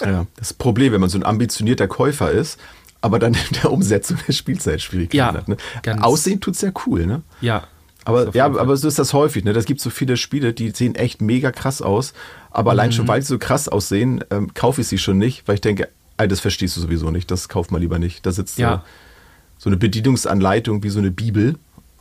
Ja, 0.01 0.28
das 0.38 0.53
Problem, 0.53 0.93
wenn 0.93 1.01
man 1.01 1.10
so 1.10 1.18
ein 1.18 1.26
ambitionierter 1.26 1.89
Käufer 1.89 2.32
ist, 2.32 2.57
aber 3.01 3.20
dann 3.20 3.34
in 3.34 3.39
der 3.62 3.70
Umsetzung 3.72 4.18
der 4.26 4.32
Spielzeit 4.32 4.82
Schwierigkeiten 4.82 5.18
Ja, 5.18 5.34
hat. 5.34 5.47
Ne? 5.49 5.57
Aussehen 6.01 6.39
tut's 6.39 6.62
ja 6.62 6.72
cool, 6.86 7.05
ne? 7.05 7.22
ja. 7.41 7.68
Aber, 8.05 8.34
ja, 8.34 8.49
Fall. 8.49 8.60
aber 8.60 8.78
so 8.78 8.88
ist 8.88 8.97
das 8.97 9.12
häufig. 9.14 9.43
Ne? 9.43 9.51
Das 9.51 9.66
gibt 9.66 9.82
so 9.82 9.89
viele 9.89 10.16
Spiele, 10.16 10.53
die 10.53 10.72
sehen 10.72 10.95
echt 10.95 11.22
mega 11.22 11.51
krass 11.51 11.82
aus. 11.82 12.14
Aber 12.49 12.72
allein 12.72 12.89
Mhm. 12.89 12.93
schon, 12.93 13.07
weil 13.10 13.22
sie 13.22 13.28
so 13.28 13.38
krass 13.38 13.68
aussehen, 13.68 14.24
ähm, 14.32 14.53
kaufe 14.53 14.80
ich 14.82 14.88
sie 14.88 14.97
schon 14.97 15.18
nicht, 15.18 15.45
weil 15.49 15.55
ich 15.55 15.62
denke, 15.62 15.89
all 16.16 16.30
das 16.30 16.39
verstehst 16.39 16.78
du 16.78 16.82
sowieso 16.82 17.12
nicht. 17.12 17.30
Das 17.30 17.49
kauft 17.49 17.72
man 17.72 17.82
lieber 17.82 17.99
nicht. 17.99 18.26
Da 18.26 18.32
sitzt 18.32 18.57
Ja. 18.57 18.84
so, 19.57 19.64
so 19.66 19.70
eine 19.70 19.76
Bedienungsanleitung 19.78 20.82
wie 20.82 20.89
so 20.89 20.99
eine 20.99 21.12
Bibel. 21.12 21.57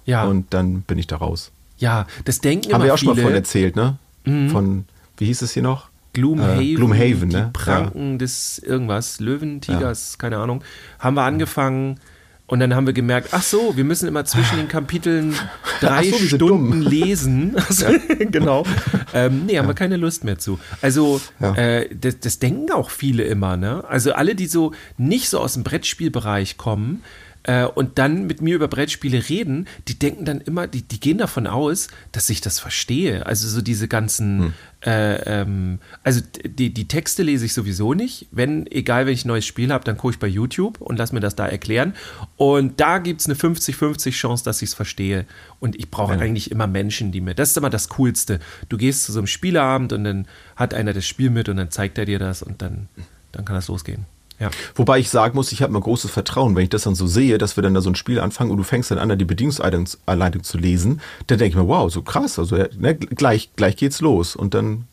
Ja. 0.07 0.23
Und 0.25 0.55
dann 0.55 0.83
bin 0.83 0.99
ich 0.99 1.09
da 1.09 1.17
raus. 1.17 1.51
Ja, 1.79 2.07
das 2.25 2.39
denken 2.41 2.73
Haben 2.73 2.85
wir 2.85 2.95
auch 2.95 2.99
schon 2.99 3.09
mal. 3.09 3.17
Mhm. 3.17 3.23
von 3.23 3.35
erzählt, 3.35 3.75
ne? 3.77 3.99
Von, 4.25 4.85
wie 5.19 5.27
hieß 5.27 5.43
es 5.43 5.53
hier 5.53 5.63
noch? 5.63 5.89
Gloomhaven, 6.15 6.61
Äh, 6.63 6.75
Gloomhaven, 6.75 7.29
die 7.31 7.37
ne? 7.37 7.51
Pranken 7.53 8.19
des 8.19 8.59
irgendwas, 8.59 9.21
Löwen, 9.21 9.61
Tigers, 9.61 10.19
keine 10.19 10.39
Ahnung, 10.39 10.65
haben 10.99 11.15
wir 11.15 11.23
angefangen 11.23 12.01
und 12.47 12.61
dann 12.61 12.75
haben 12.75 12.87
wir 12.87 12.95
gemerkt, 12.95 13.29
ach 13.33 13.43
so, 13.43 13.77
wir 13.77 13.85
müssen 13.85 14.09
immer 14.09 14.25
zwischen 14.25 14.57
den 14.57 14.69
Kapiteln 14.69 15.35
drei 15.81 16.05
so, 16.11 16.17
Stunden 16.17 16.71
dumm. 16.71 16.81
lesen. 16.83 17.55
Also, 17.57 17.87
genau. 18.31 18.65
Ähm, 19.13 19.45
nee, 19.47 19.59
haben 19.59 19.69
wir 19.69 19.75
keine 19.75 19.99
Lust 19.99 20.25
mehr 20.25 20.39
zu. 20.39 20.59
Also, 20.81 21.21
Ja. 21.41 21.55
äh, 21.57 21.95
das, 21.95 22.21
das 22.21 22.39
denken 22.39 22.73
auch 22.73 22.89
viele 22.91 23.25
immer, 23.25 23.59
ne? 23.59 23.85
Also 23.87 24.13
alle, 24.15 24.35
die 24.35 24.47
so 24.47 24.73
nicht 24.97 25.29
so 25.29 25.39
aus 25.41 25.53
dem 25.55 25.63
Brettspielbereich 25.63 26.57
kommen, 26.57 27.03
äh, 27.49 27.65
und 27.65 27.99
dann 27.99 28.27
mit 28.27 28.43
mir 28.43 28.55
über 28.55 28.69
Brettspiele 28.69 29.31
reden, 29.31 29.69
die 29.89 29.99
denken 29.99 30.27
dann 30.27 30.43
immer, 30.43 30.67
die, 30.67 30.83
die 30.83 31.01
gehen 31.01 31.17
davon 31.17 31.47
aus, 31.47 31.89
dass 32.13 32.29
ich 32.29 32.43
das 32.43 32.61
verstehe. 32.61 33.25
Also 33.25 33.49
so 33.49 33.63
diese 33.63 33.89
ganzen, 33.89 34.39
Hm. 34.39 34.53
äh, 34.85 35.41
ähm, 35.41 35.79
also 36.03 36.21
die, 36.45 36.75
die 36.75 36.89
Texte 36.89 37.23
lese 37.23 37.47
ich 37.47 37.55
sowieso 37.55 37.95
nicht. 37.95 38.27
Wenn, 38.33 38.67
egal 38.71 39.07
wenn 39.07 39.15
ich 39.15 39.25
ein 39.25 39.29
neues 39.29 39.47
Spiel 39.47 39.73
habe, 39.73 39.83
dann 39.83 39.97
gucke 39.97 40.13
ich 40.13 40.19
bei 40.19 40.27
YouTube 40.27 40.79
und 40.83 40.99
lass 40.99 41.13
mir 41.13 41.21
das 41.21 41.37
da 41.37 41.47
erklären. 41.47 41.95
Und 42.37 42.81
da 42.81 42.99
gibt 42.99 43.23
es 43.23 43.27
eine 43.27 43.35
50-50 43.35 44.11
Chance, 44.11 44.45
dass 44.45 44.61
ich 44.61 44.69
es 44.69 44.75
verstehe. 44.75 45.25
Und 45.59 45.75
ich 45.75 45.91
brauche 45.91 46.19
eigentlich 46.19 46.51
immer 46.51 46.67
Menschen, 46.67 47.13
die 47.13 47.23
mir, 47.23 47.35
das 47.35 47.51
ist 47.51 47.57
immer 47.57 47.71
das 47.71 47.89
Coolste. 47.89 48.41
Du 48.69 48.77
gehst 48.77 49.05
zu 49.05 49.13
so 49.13 49.21
einem 49.21 49.27
Spieleabend 49.27 49.95
und 49.95 50.05
dann 50.05 50.29
hat 50.55 50.75
einer 50.75 50.93
das 50.93 51.07
Spiel 51.07 51.31
mit 51.31 51.49
und 51.49 51.57
dann 51.57 51.71
zeigt 51.71 51.97
er 51.97 52.05
dir 52.05 52.19
das 52.19 52.43
und 52.43 52.61
dann, 52.61 52.89
dann 53.33 53.47
kann 53.47 53.57
das 53.57 53.69
losgehen. 53.69 54.05
Ja. 54.41 54.51
Wobei 54.77 54.99
ich 55.01 55.11
sagen 55.11 55.35
muss, 55.35 55.51
ich 55.51 55.63
habe 55.63 55.73
mal 55.73 55.81
großes 55.81 56.11
Vertrauen, 56.11 56.55
wenn 56.55 56.63
ich 56.63 56.71
das 56.71 56.83
dann 56.83 56.95
so 56.95 57.07
sehe, 57.09 57.39
dass 57.39 57.57
wir 57.57 57.63
dann 57.63 57.75
da 57.75 57.81
so 57.81 57.91
ein 57.91 57.97
Spiel 57.97 58.21
anfangen 58.21 58.51
und 58.53 58.57
du 58.57 58.63
fängst 58.63 58.91
dann 58.91 58.99
an, 58.99 59.09
da 59.09 59.17
die 59.17 59.25
Bedienungsanleitung 59.25 60.43
zu 60.45 60.59
lesen, 60.59 61.01
dann 61.27 61.39
denke 61.39 61.51
ich 61.51 61.57
mir, 61.57 61.67
wow, 61.69 61.91
so 61.93 62.03
krass, 62.03 62.39
also 62.39 62.57
ne, 62.79 62.95
gleich, 62.95 63.51
gleich 63.57 63.77
geht's 63.77 64.01
los. 64.01 64.37
Und 64.37 64.55
dann, 64.55 64.85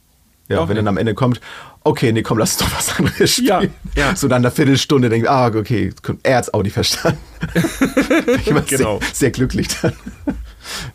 ja, 0.49 0.57
Doch, 0.57 0.69
wenn 0.69 0.75
dann 0.77 0.87
am 0.87 0.97
Ende 0.97 1.13
kommt, 1.13 1.41
okay, 1.83 2.11
nee, 2.11 2.23
komm, 2.23 2.39
lass 2.39 2.59
uns 2.59 2.69
doch 2.71 2.77
was 2.77 2.97
anderes 2.97 3.31
spielen. 3.33 3.71
Ja, 3.95 4.09
ja. 4.09 4.15
So 4.15 4.27
nach 4.27 4.37
einer 4.37 4.49
Viertelstunde 4.51 5.09
denke 5.09 5.25
ich, 5.27 5.31
ah, 5.31 5.47
okay, 5.47 5.93
er 6.23 6.37
hat's 6.37 6.51
auch 6.53 6.63
nicht 6.63 6.73
verstanden. 6.73 7.19
Ich 8.39 8.47
immer 8.47 8.61
Genau. 8.61 8.99
sehr, 8.99 9.09
sehr 9.13 9.31
glücklich 9.31 9.67
dann. 9.81 9.93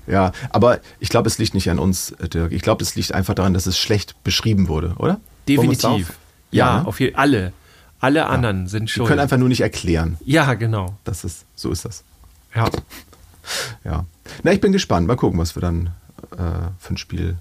Ja, 0.08 0.32
aber 0.50 0.80
ich 0.98 1.08
glaube, 1.08 1.28
es 1.28 1.38
liegt 1.38 1.54
nicht 1.54 1.70
an 1.70 1.78
uns, 1.78 2.14
Dirk. 2.34 2.50
Ich 2.52 2.62
glaube, 2.62 2.82
es 2.82 2.96
liegt 2.96 3.12
einfach 3.14 3.34
daran, 3.34 3.54
dass 3.54 3.66
es 3.66 3.78
schlecht 3.78 4.16
beschrieben 4.24 4.66
wurde, 4.68 4.94
oder? 4.98 5.20
Definitiv. 5.48 5.80
darauf- 5.82 6.00
Ja, 6.50 6.80
ne? 6.80 6.86
auf 6.86 6.98
jeden 7.00 7.14
alle. 7.16 7.52
Alle 8.00 8.26
anderen 8.26 8.66
sind 8.66 8.82
Wir 8.84 8.88
schuld. 8.88 9.08
können 9.08 9.20
einfach 9.20 9.36
nur 9.36 9.48
nicht 9.48 9.60
erklären. 9.60 10.16
ja, 10.24 10.54
genau. 10.54 10.96
Das 11.04 11.24
ist, 11.24 11.44
so 11.54 11.70
ist 11.70 11.84
das. 11.84 12.02
Ja. 12.54 12.68
Ja. 13.84 14.04
Na, 14.42 14.52
ich 14.52 14.60
bin 14.60 14.72
gespannt. 14.72 15.06
Mal 15.06 15.16
gucken, 15.16 15.38
was 15.38 15.54
wir 15.56 15.60
dann 15.60 15.90
äh, 16.32 16.36
für 16.78 16.94
ein 16.94 16.96
Spiel 16.96 17.36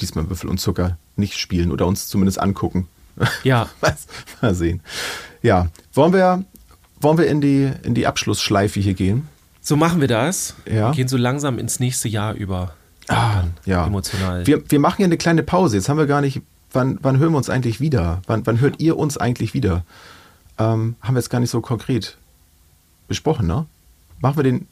diesmal 0.00 0.28
Würfel 0.28 0.48
und 0.50 0.58
Zucker 0.58 0.96
nicht 1.16 1.38
spielen 1.38 1.70
oder 1.72 1.86
uns 1.86 2.08
zumindest 2.08 2.40
angucken. 2.40 2.88
Ja. 3.44 3.68
Was? 3.80 4.06
Mal 4.40 4.54
sehen. 4.54 4.80
Ja. 5.42 5.68
Wollen 5.92 6.12
wir, 6.12 6.44
wollen 7.00 7.18
wir 7.18 7.26
in, 7.26 7.40
die, 7.40 7.70
in 7.82 7.94
die 7.94 8.06
Abschlussschleife 8.06 8.80
hier 8.80 8.94
gehen? 8.94 9.28
So 9.60 9.76
machen 9.76 10.00
wir 10.00 10.08
das. 10.08 10.54
Ja. 10.66 10.88
Wir 10.90 10.96
gehen 10.96 11.08
so 11.08 11.16
langsam 11.16 11.58
ins 11.58 11.78
nächste 11.78 12.08
Jahr 12.08 12.34
über. 12.34 12.72
Ah, 13.08 13.44
ja. 13.64 13.86
Emotional. 13.86 14.46
Wir, 14.46 14.62
wir 14.70 14.78
machen 14.80 15.02
ja 15.02 15.06
eine 15.06 15.16
kleine 15.18 15.42
Pause. 15.42 15.76
Jetzt 15.76 15.88
haben 15.88 15.98
wir 15.98 16.06
gar 16.06 16.20
nicht. 16.20 16.40
Wann, 16.72 16.98
wann 17.02 17.18
hören 17.18 17.32
wir 17.32 17.36
uns 17.36 17.50
eigentlich 17.50 17.80
wieder? 17.80 18.22
Wann, 18.26 18.46
wann 18.46 18.60
hört 18.60 18.80
ihr 18.80 18.96
uns 18.96 19.16
eigentlich 19.18 19.54
wieder? 19.54 19.84
Ähm, 20.58 20.96
haben 21.02 21.14
wir 21.14 21.20
jetzt 21.20 21.30
gar 21.30 21.40
nicht 21.40 21.50
so 21.50 21.60
konkret 21.60 22.16
besprochen, 23.08 23.46
ne? 23.46 23.66
Machen 24.20 24.36
wir 24.36 24.42
den. 24.44 24.66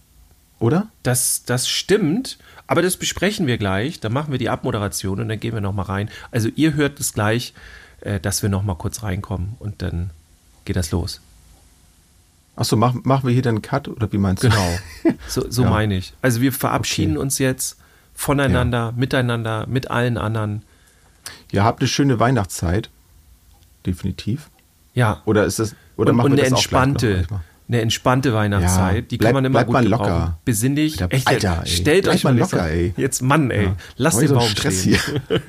Oder? 0.59 0.89
Das, 1.03 1.43
das 1.47 1.69
stimmt, 1.69 2.39
aber 2.67 2.83
das 2.83 2.97
besprechen 2.99 3.47
wir 3.47 3.57
gleich. 3.59 3.99
Dann 4.01 4.13
machen 4.13 4.31
wir 4.31 4.39
die 4.39 4.51
Abmoderation 4.51 5.19
und 5.21 5.29
dann 5.29 5.41
gehen 5.41 5.55
wir 5.55 5.61
nochmal 5.63 5.87
rein. 5.87 6.11
Also 6.31 6.49
ihr 6.55 6.75
hört 6.75 7.01
es 7.01 7.15
gleich, 7.15 7.55
äh, 8.01 8.21
dass 8.21 8.43
wir 8.43 8.51
nochmal 8.51 8.77
kurz 8.77 9.03
reinkommen 9.03 9.57
und 9.59 9.81
dann 9.83 10.11
geht 10.67 10.77
das 10.77 10.91
los. 10.91 11.21
Achso, 12.57 12.77
machen, 12.77 13.01
machen 13.05 13.27
wir 13.27 13.33
hier 13.33 13.43
dann 13.43 13.55
einen 13.57 13.63
Cut 13.63 13.89
oder 13.89 14.13
wie 14.13 14.19
meinst 14.19 14.43
du? 14.45 14.49
Genau. 14.51 14.79
So, 15.29 15.51
so 15.51 15.63
Ja. 15.63 15.71
meine 15.71 15.97
ich. 15.97 16.13
Also 16.21 16.41
wir 16.41 16.53
verabschieden 16.53 17.13
Okay. 17.13 17.23
uns 17.23 17.39
jetzt 17.39 17.77
voneinander, 18.15 18.93
miteinander, 18.93 19.67
mit 19.67 19.91
allen 19.91 20.19
anderen. 20.19 20.63
Ihr 21.53 21.65
habt 21.65 21.81
eine 21.81 21.89
schöne 21.89 22.19
Weihnachtszeit. 22.21 22.91
Definitiv. 23.87 24.51
Ja. 24.95 25.23
Oder 25.25 25.45
ist 25.45 25.59
das, 25.59 25.75
oder 25.97 26.11
und, 26.11 26.17
machen 26.17 26.33
und 26.33 26.39
eine 26.39 26.47
entspannte, 26.49 27.27
eine 27.69 27.81
entspannte 27.81 28.35
Weihnachtszeit, 28.35 28.95
Ja, 28.97 29.01
die 29.03 29.17
bleib- 29.17 29.29
kann 29.29 29.35
man 29.35 29.45
immer 29.45 29.65
gut 29.65 29.73
mal 29.73 29.83
gebrauchen. 29.85 30.03
locker. 30.11 30.39
Besinnlich. 30.45 31.01
Alter, 31.01 31.15
Echt, 31.15 31.29
Alter, 31.29 31.63
ey. 31.65 31.71
stellt 31.71 32.09
euch 32.09 32.25
mal 32.25 32.37
locker, 32.37 32.69
ey. 32.69 32.93
Jetzt 32.97 33.23
Mann, 33.23 33.51
ey, 33.51 33.65
Ja. 33.67 33.77
lasst 33.97 34.17
Mach 34.17 34.21
den 34.23 34.29
so 34.29 34.35
Baum 34.35 34.49
Stress 34.49 34.81
stehen. 34.83 34.99
hier. 35.29 35.41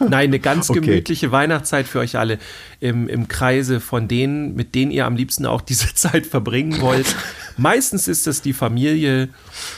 Nein, 0.00 0.28
eine 0.28 0.38
ganz 0.40 0.68
Okay. 0.70 0.80
gemütliche 0.80 1.30
Weihnachtszeit 1.32 1.86
für 1.86 2.00
euch 2.00 2.18
alle 2.18 2.38
im, 2.80 3.08
im 3.08 3.28
Kreise 3.28 3.80
von 3.80 4.08
denen, 4.08 4.54
mit 4.54 4.74
denen 4.74 4.90
ihr 4.90 5.06
am 5.06 5.16
liebsten 5.16 5.46
auch 5.46 5.60
diese 5.60 5.94
Zeit 5.94 6.26
verbringen 6.26 6.80
wollt. 6.80 7.14
Meistens 7.56 8.08
ist 8.08 8.26
das 8.26 8.42
die 8.42 8.52
Familie, 8.52 9.28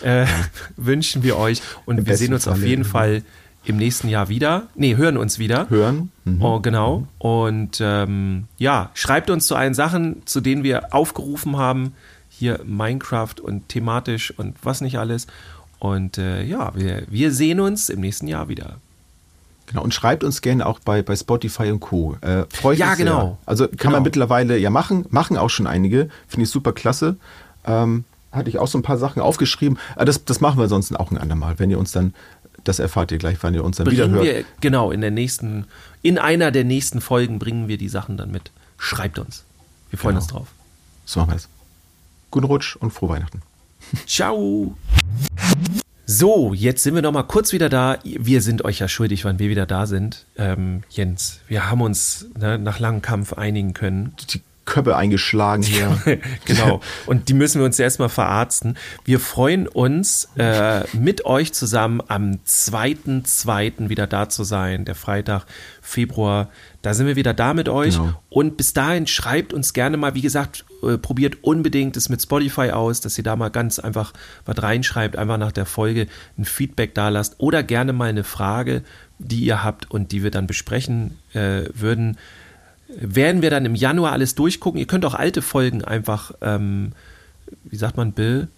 äh, 0.02 0.26
wünschen 0.76 1.22
wir 1.22 1.36
euch. 1.36 1.60
Und 1.86 1.98
Im 1.98 2.06
wir 2.06 2.16
sehen 2.16 2.32
uns 2.34 2.48
auf 2.48 2.62
jeden 2.62 2.84
Fall 2.84 3.22
im 3.64 3.76
nächsten 3.76 4.08
Jahr 4.08 4.28
wieder. 4.28 4.64
Nee, 4.74 4.96
hören 4.96 5.16
uns 5.16 5.38
wieder. 5.38 5.68
Hören. 5.70 6.10
Mhm. 6.24 6.42
Oh, 6.42 6.60
genau. 6.60 7.06
Und 7.18 7.78
ähm, 7.80 8.44
ja, 8.58 8.90
schreibt 8.94 9.30
uns 9.30 9.46
zu 9.46 9.54
allen 9.56 9.74
Sachen, 9.74 10.22
zu 10.26 10.40
denen 10.40 10.62
wir 10.64 10.94
aufgerufen 10.94 11.56
haben. 11.56 11.94
Hier 12.28 12.60
Minecraft 12.64 13.34
und 13.42 13.68
thematisch 13.68 14.32
und 14.36 14.56
was 14.62 14.80
nicht 14.80 14.98
alles. 14.98 15.26
Und 15.78 16.18
äh, 16.18 16.42
ja, 16.42 16.72
wir, 16.74 17.04
wir 17.08 17.30
sehen 17.32 17.60
uns 17.60 17.88
im 17.88 18.00
nächsten 18.00 18.26
Jahr 18.26 18.48
wieder. 18.48 18.76
Genau, 19.66 19.82
und 19.82 19.94
schreibt 19.94 20.24
uns 20.24 20.42
gerne 20.42 20.66
auch 20.66 20.78
bei, 20.80 21.00
bei 21.02 21.16
Spotify 21.16 21.70
und 21.70 21.80
Co. 21.80 22.16
Äh, 22.20 22.44
freue 22.52 22.74
ich 22.74 22.80
Ja, 22.80 22.88
mich 22.88 22.96
sehr. 22.96 23.06
genau. 23.06 23.38
Also 23.46 23.66
kann 23.66 23.76
Genau. 23.78 23.92
man 23.92 24.02
mittlerweile 24.02 24.58
ja 24.58 24.68
machen, 24.70 25.06
machen 25.10 25.38
auch 25.38 25.48
schon 25.50 25.66
einige. 25.66 26.10
Finde 26.28 26.44
ich 26.44 26.50
super 26.50 26.72
klasse. 26.72 27.16
Ähm, 27.66 28.04
hatte 28.30 28.50
ich 28.50 28.58
auch 28.58 28.66
so 28.66 28.76
ein 28.76 28.82
paar 28.82 28.98
Sachen 28.98 29.22
aufgeschrieben. 29.22 29.78
Aber 29.94 30.04
das, 30.04 30.24
das 30.24 30.40
machen 30.40 30.58
wir 30.58 30.68
sonst 30.68 30.94
auch 30.98 31.10
ein 31.12 31.18
andermal. 31.18 31.58
Wenn 31.58 31.70
ihr 31.70 31.78
uns 31.78 31.92
dann, 31.92 32.14
das 32.64 32.78
erfahrt 32.78 33.12
ihr 33.12 33.18
gleich, 33.18 33.38
wann 33.42 33.54
ihr 33.54 33.64
uns 33.64 33.76
dann 33.76 33.90
wieder 33.90 34.04
bringen 34.08 34.16
hört. 34.24 34.26
wir, 34.36 34.44
genau, 34.60 34.90
in 34.90 35.00
der 35.00 35.10
nächsten, 35.10 35.66
in 36.02 36.18
einer 36.18 36.50
der 36.50 36.64
nächsten 36.64 37.00
Folgen 37.00 37.38
bringen 37.38 37.68
wir 37.68 37.78
die 37.78 37.88
Sachen 37.88 38.16
dann 38.16 38.30
mit. 38.30 38.50
Schreibt 38.78 39.18
uns. 39.18 39.44
Wir 39.90 39.98
freuen 39.98 40.14
Genau. 40.16 40.24
uns 40.24 40.32
drauf. 40.32 40.48
So 41.04 41.20
machen 41.20 41.30
wir 41.30 41.36
es. 41.36 41.48
Guten 42.30 42.46
Rutsch 42.46 42.76
und 42.76 42.90
frohe 42.92 43.10
Weihnachten. 43.10 43.42
Ciao. 44.06 44.76
So, 46.06 46.52
jetzt 46.52 46.82
sind 46.82 46.94
wir 46.94 47.02
noch 47.02 47.12
mal 47.12 47.22
kurz 47.22 47.52
wieder 47.52 47.68
da. 47.70 47.98
Wir 48.04 48.42
sind 48.42 48.64
euch 48.64 48.78
ja 48.78 48.88
schuldig, 48.88 49.24
wann 49.24 49.38
wir 49.38 49.48
wieder 49.48 49.64
da 49.66 49.86
sind. 49.86 50.26
Ähm, 50.36 50.82
Jens, 50.90 51.40
wir 51.48 51.70
haben 51.70 51.80
uns 51.80 52.26
ne, 52.38 52.58
nach 52.58 52.78
langem 52.78 53.00
Kampf 53.00 53.32
einigen 53.32 53.72
können. 53.72 54.14
Die 54.30 54.42
Köpfe 54.64 54.96
eingeschlagen 54.96 55.62
hier. 55.62 56.20
genau. 56.44 56.80
Und 57.06 57.28
die 57.28 57.34
müssen 57.34 57.60
wir 57.60 57.66
uns 57.66 57.78
erstmal 57.78 58.08
verarzten. 58.08 58.76
Wir 59.04 59.20
freuen 59.20 59.68
uns, 59.68 60.28
äh, 60.36 60.84
mit 60.94 61.24
euch 61.24 61.52
zusammen 61.52 62.00
am 62.08 62.38
2.2. 62.46 63.88
wieder 63.88 64.06
da 64.06 64.28
zu 64.28 64.44
sein, 64.44 64.84
der 64.84 64.94
Freitag, 64.94 65.46
Februar. 65.80 66.48
Da 66.82 66.94
sind 66.94 67.06
wir 67.06 67.16
wieder 67.16 67.34
da 67.34 67.54
mit 67.54 67.68
euch. 67.68 67.96
Genau. 67.96 68.12
Und 68.28 68.56
bis 68.56 68.72
dahin 68.72 69.06
schreibt 69.06 69.52
uns 69.52 69.72
gerne 69.72 69.96
mal, 69.96 70.14
wie 70.14 70.20
gesagt, 70.20 70.64
äh, 70.82 70.98
probiert 70.98 71.42
unbedingt 71.42 71.96
es 71.96 72.08
mit 72.08 72.22
Spotify 72.22 72.70
aus, 72.70 73.00
dass 73.00 73.16
ihr 73.18 73.24
da 73.24 73.36
mal 73.36 73.50
ganz 73.50 73.78
einfach 73.78 74.12
was 74.44 74.62
reinschreibt, 74.62 75.16
einfach 75.16 75.38
nach 75.38 75.52
der 75.52 75.66
Folge 75.66 76.06
ein 76.38 76.44
Feedback 76.44 76.94
da 76.94 77.08
lasst 77.08 77.36
oder 77.38 77.62
gerne 77.62 77.92
mal 77.92 78.08
eine 78.08 78.24
Frage, 78.24 78.82
die 79.18 79.44
ihr 79.44 79.62
habt 79.62 79.90
und 79.90 80.12
die 80.12 80.22
wir 80.22 80.30
dann 80.30 80.46
besprechen 80.46 81.18
äh, 81.32 81.64
würden 81.72 82.16
werden 83.00 83.42
wir 83.42 83.50
dann 83.50 83.64
im 83.64 83.74
Januar 83.74 84.12
alles 84.12 84.34
durchgucken. 84.34 84.78
Ihr 84.78 84.86
könnt 84.86 85.04
auch 85.04 85.14
alte 85.14 85.42
Folgen 85.42 85.84
einfach, 85.84 86.32
ähm, 86.40 86.92
wie 87.64 87.76
sagt 87.76 87.96
man, 87.96 88.12
Bill? 88.12 88.48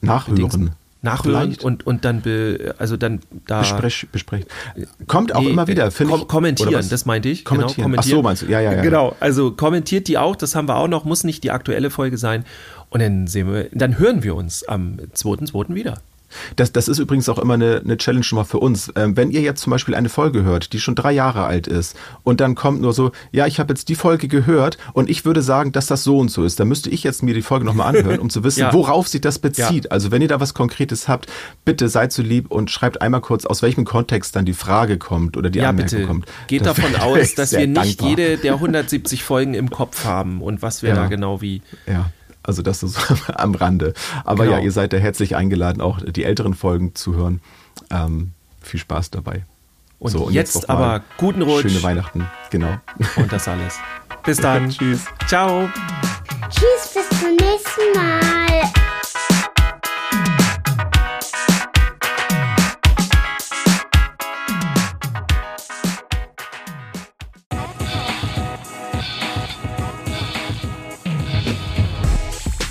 Nachhören. 0.00 0.70
Nachhören 1.00 1.42
Vielleicht. 1.42 1.64
und, 1.64 1.86
und 1.86 2.04
dann, 2.04 2.22
Bill, 2.22 2.74
also 2.78 2.96
dann 2.96 3.20
da. 3.46 3.60
Besprech, 3.60 4.08
besprechen. 4.10 4.48
Kommt 5.06 5.32
auch 5.32 5.42
Nee, 5.42 5.50
immer 5.50 5.68
wieder, 5.68 5.92
finde 5.92 6.14
kom. 6.14 6.26
Kommentieren, 6.26 6.88
das 6.88 7.06
meinte 7.06 7.28
ich. 7.28 7.44
Kommentieren. 7.44 7.92
Genau, 7.92 8.00
Ach 8.00 8.04
so, 8.04 8.20
meinst 8.22 8.42
du? 8.42 8.46
Ja, 8.46 8.60
ja, 8.60 8.72
ja. 8.72 8.82
Genau, 8.82 9.14
also 9.20 9.52
kommentiert 9.52 10.08
die 10.08 10.18
auch, 10.18 10.34
das 10.34 10.56
haben 10.56 10.66
wir 10.68 10.76
auch 10.76 10.88
noch, 10.88 11.04
muss 11.04 11.22
nicht 11.22 11.44
die 11.44 11.52
aktuelle 11.52 11.90
Folge 11.90 12.18
sein. 12.18 12.44
Und 12.90 13.00
dann 13.00 13.28
sehen 13.28 13.52
wir, 13.52 13.68
dann 13.72 13.98
hören 13.98 14.24
wir 14.24 14.34
uns 14.34 14.64
am 14.64 14.96
2.2. 15.14 15.74
wieder. 15.74 16.00
Das, 16.56 16.72
das 16.72 16.88
ist 16.88 16.98
übrigens 16.98 17.28
auch 17.28 17.38
immer 17.38 17.54
eine, 17.54 17.80
eine 17.84 17.96
Challenge 17.96 18.22
schon 18.24 18.36
mal 18.36 18.44
für 18.44 18.58
uns. 18.58 18.92
Ähm, 18.96 19.16
wenn 19.16 19.30
ihr 19.30 19.40
jetzt 19.40 19.60
zum 19.62 19.70
Beispiel 19.70 19.94
eine 19.94 20.08
Folge 20.08 20.42
hört, 20.42 20.72
die 20.72 20.80
schon 20.80 20.94
drei 20.94 21.12
Jahre 21.12 21.44
alt 21.44 21.66
ist 21.66 21.96
und 22.22 22.40
dann 22.40 22.54
kommt 22.54 22.80
nur 22.80 22.92
so, 22.92 23.12
ja, 23.32 23.46
ich 23.46 23.58
habe 23.60 23.72
jetzt 23.72 23.88
die 23.88 23.94
Folge 23.94 24.28
gehört 24.28 24.78
und 24.92 25.08
ich 25.10 25.24
würde 25.24 25.42
sagen, 25.42 25.72
dass 25.72 25.86
das 25.86 26.04
so 26.04 26.18
und 26.18 26.30
so 26.30 26.44
ist, 26.44 26.60
dann 26.60 26.68
müsste 26.68 26.90
ich 26.90 27.02
jetzt 27.04 27.22
mir 27.22 27.34
die 27.34 27.42
Folge 27.42 27.64
nochmal 27.64 27.96
anhören, 27.96 28.18
um 28.20 28.30
zu 28.30 28.44
wissen, 28.44 28.60
Ja. 28.68 28.72
worauf 28.72 29.08
sich 29.08 29.20
das 29.20 29.38
bezieht. 29.38 29.90
Also 29.92 30.10
wenn 30.10 30.20
ihr 30.22 30.28
da 30.28 30.40
was 30.40 30.54
Konkretes 30.54 31.08
habt, 31.08 31.26
bitte 31.64 31.88
seid 31.88 32.12
so 32.12 32.22
lieb 32.22 32.50
und 32.50 32.70
schreibt 32.70 33.00
einmal 33.00 33.20
kurz, 33.20 33.46
aus 33.46 33.62
welchem 33.62 33.84
Kontext 33.84 34.34
dann 34.36 34.44
die 34.44 34.52
Frage 34.52 34.98
kommt 34.98 35.36
oder 35.36 35.50
die 35.50 35.60
ja, 35.60 35.68
Anmerkung 35.70 35.90
bitte. 35.98 36.06
kommt. 36.06 36.26
Geht 36.48 36.66
Das 36.66 36.76
davon 36.76 36.94
aus, 36.96 37.34
dass 37.36 37.52
wir 37.52 37.66
nicht 37.66 38.00
dankbar. 38.00 38.08
jede 38.10 38.36
der 38.38 38.54
170 38.54 39.24
Folgen 39.24 39.54
im 39.54 39.70
Kopf 39.70 40.04
haben 40.04 40.42
und 40.42 40.62
was 40.62 40.82
wir 40.82 40.90
Ja. 40.90 40.94
da 40.96 41.06
genau 41.06 41.40
wie. 41.40 41.62
Ja, 41.86 42.10
also 42.48 42.62
das 42.62 42.82
ist 42.82 42.98
am 43.34 43.54
Rande. 43.54 43.94
Aber 44.24 44.44
Genau. 44.44 44.56
ja, 44.56 44.62
ihr 44.62 44.72
seid 44.72 44.92
da 44.92 44.96
herzlich 44.96 45.36
eingeladen, 45.36 45.80
auch 45.80 46.00
die 46.04 46.24
älteren 46.24 46.54
Folgen 46.54 46.94
zu 46.94 47.14
hören. 47.14 47.40
Ähm, 47.90 48.32
viel 48.60 48.80
Spaß 48.80 49.10
dabei. 49.10 49.44
Und 50.00 50.10
So, 50.12 50.30
jetzt 50.30 50.54
noch 50.54 50.68
mal 50.68 50.74
aber 50.96 51.04
guten 51.16 51.42
Rutsch. 51.42 51.62
Schöne 51.62 51.82
Weihnachten, 51.82 52.26
genau. 52.50 52.76
Und 53.16 53.32
das 53.32 53.46
alles. 53.48 53.78
Bis 54.24 54.38
dann. 54.38 54.68
Tschüss. 54.70 55.04
Ciao. 55.26 55.68
Tschüss, 56.50 56.94
bis 56.94 57.20
zum 57.20 57.30
nächsten 57.36 57.96
Mal. 57.96 58.72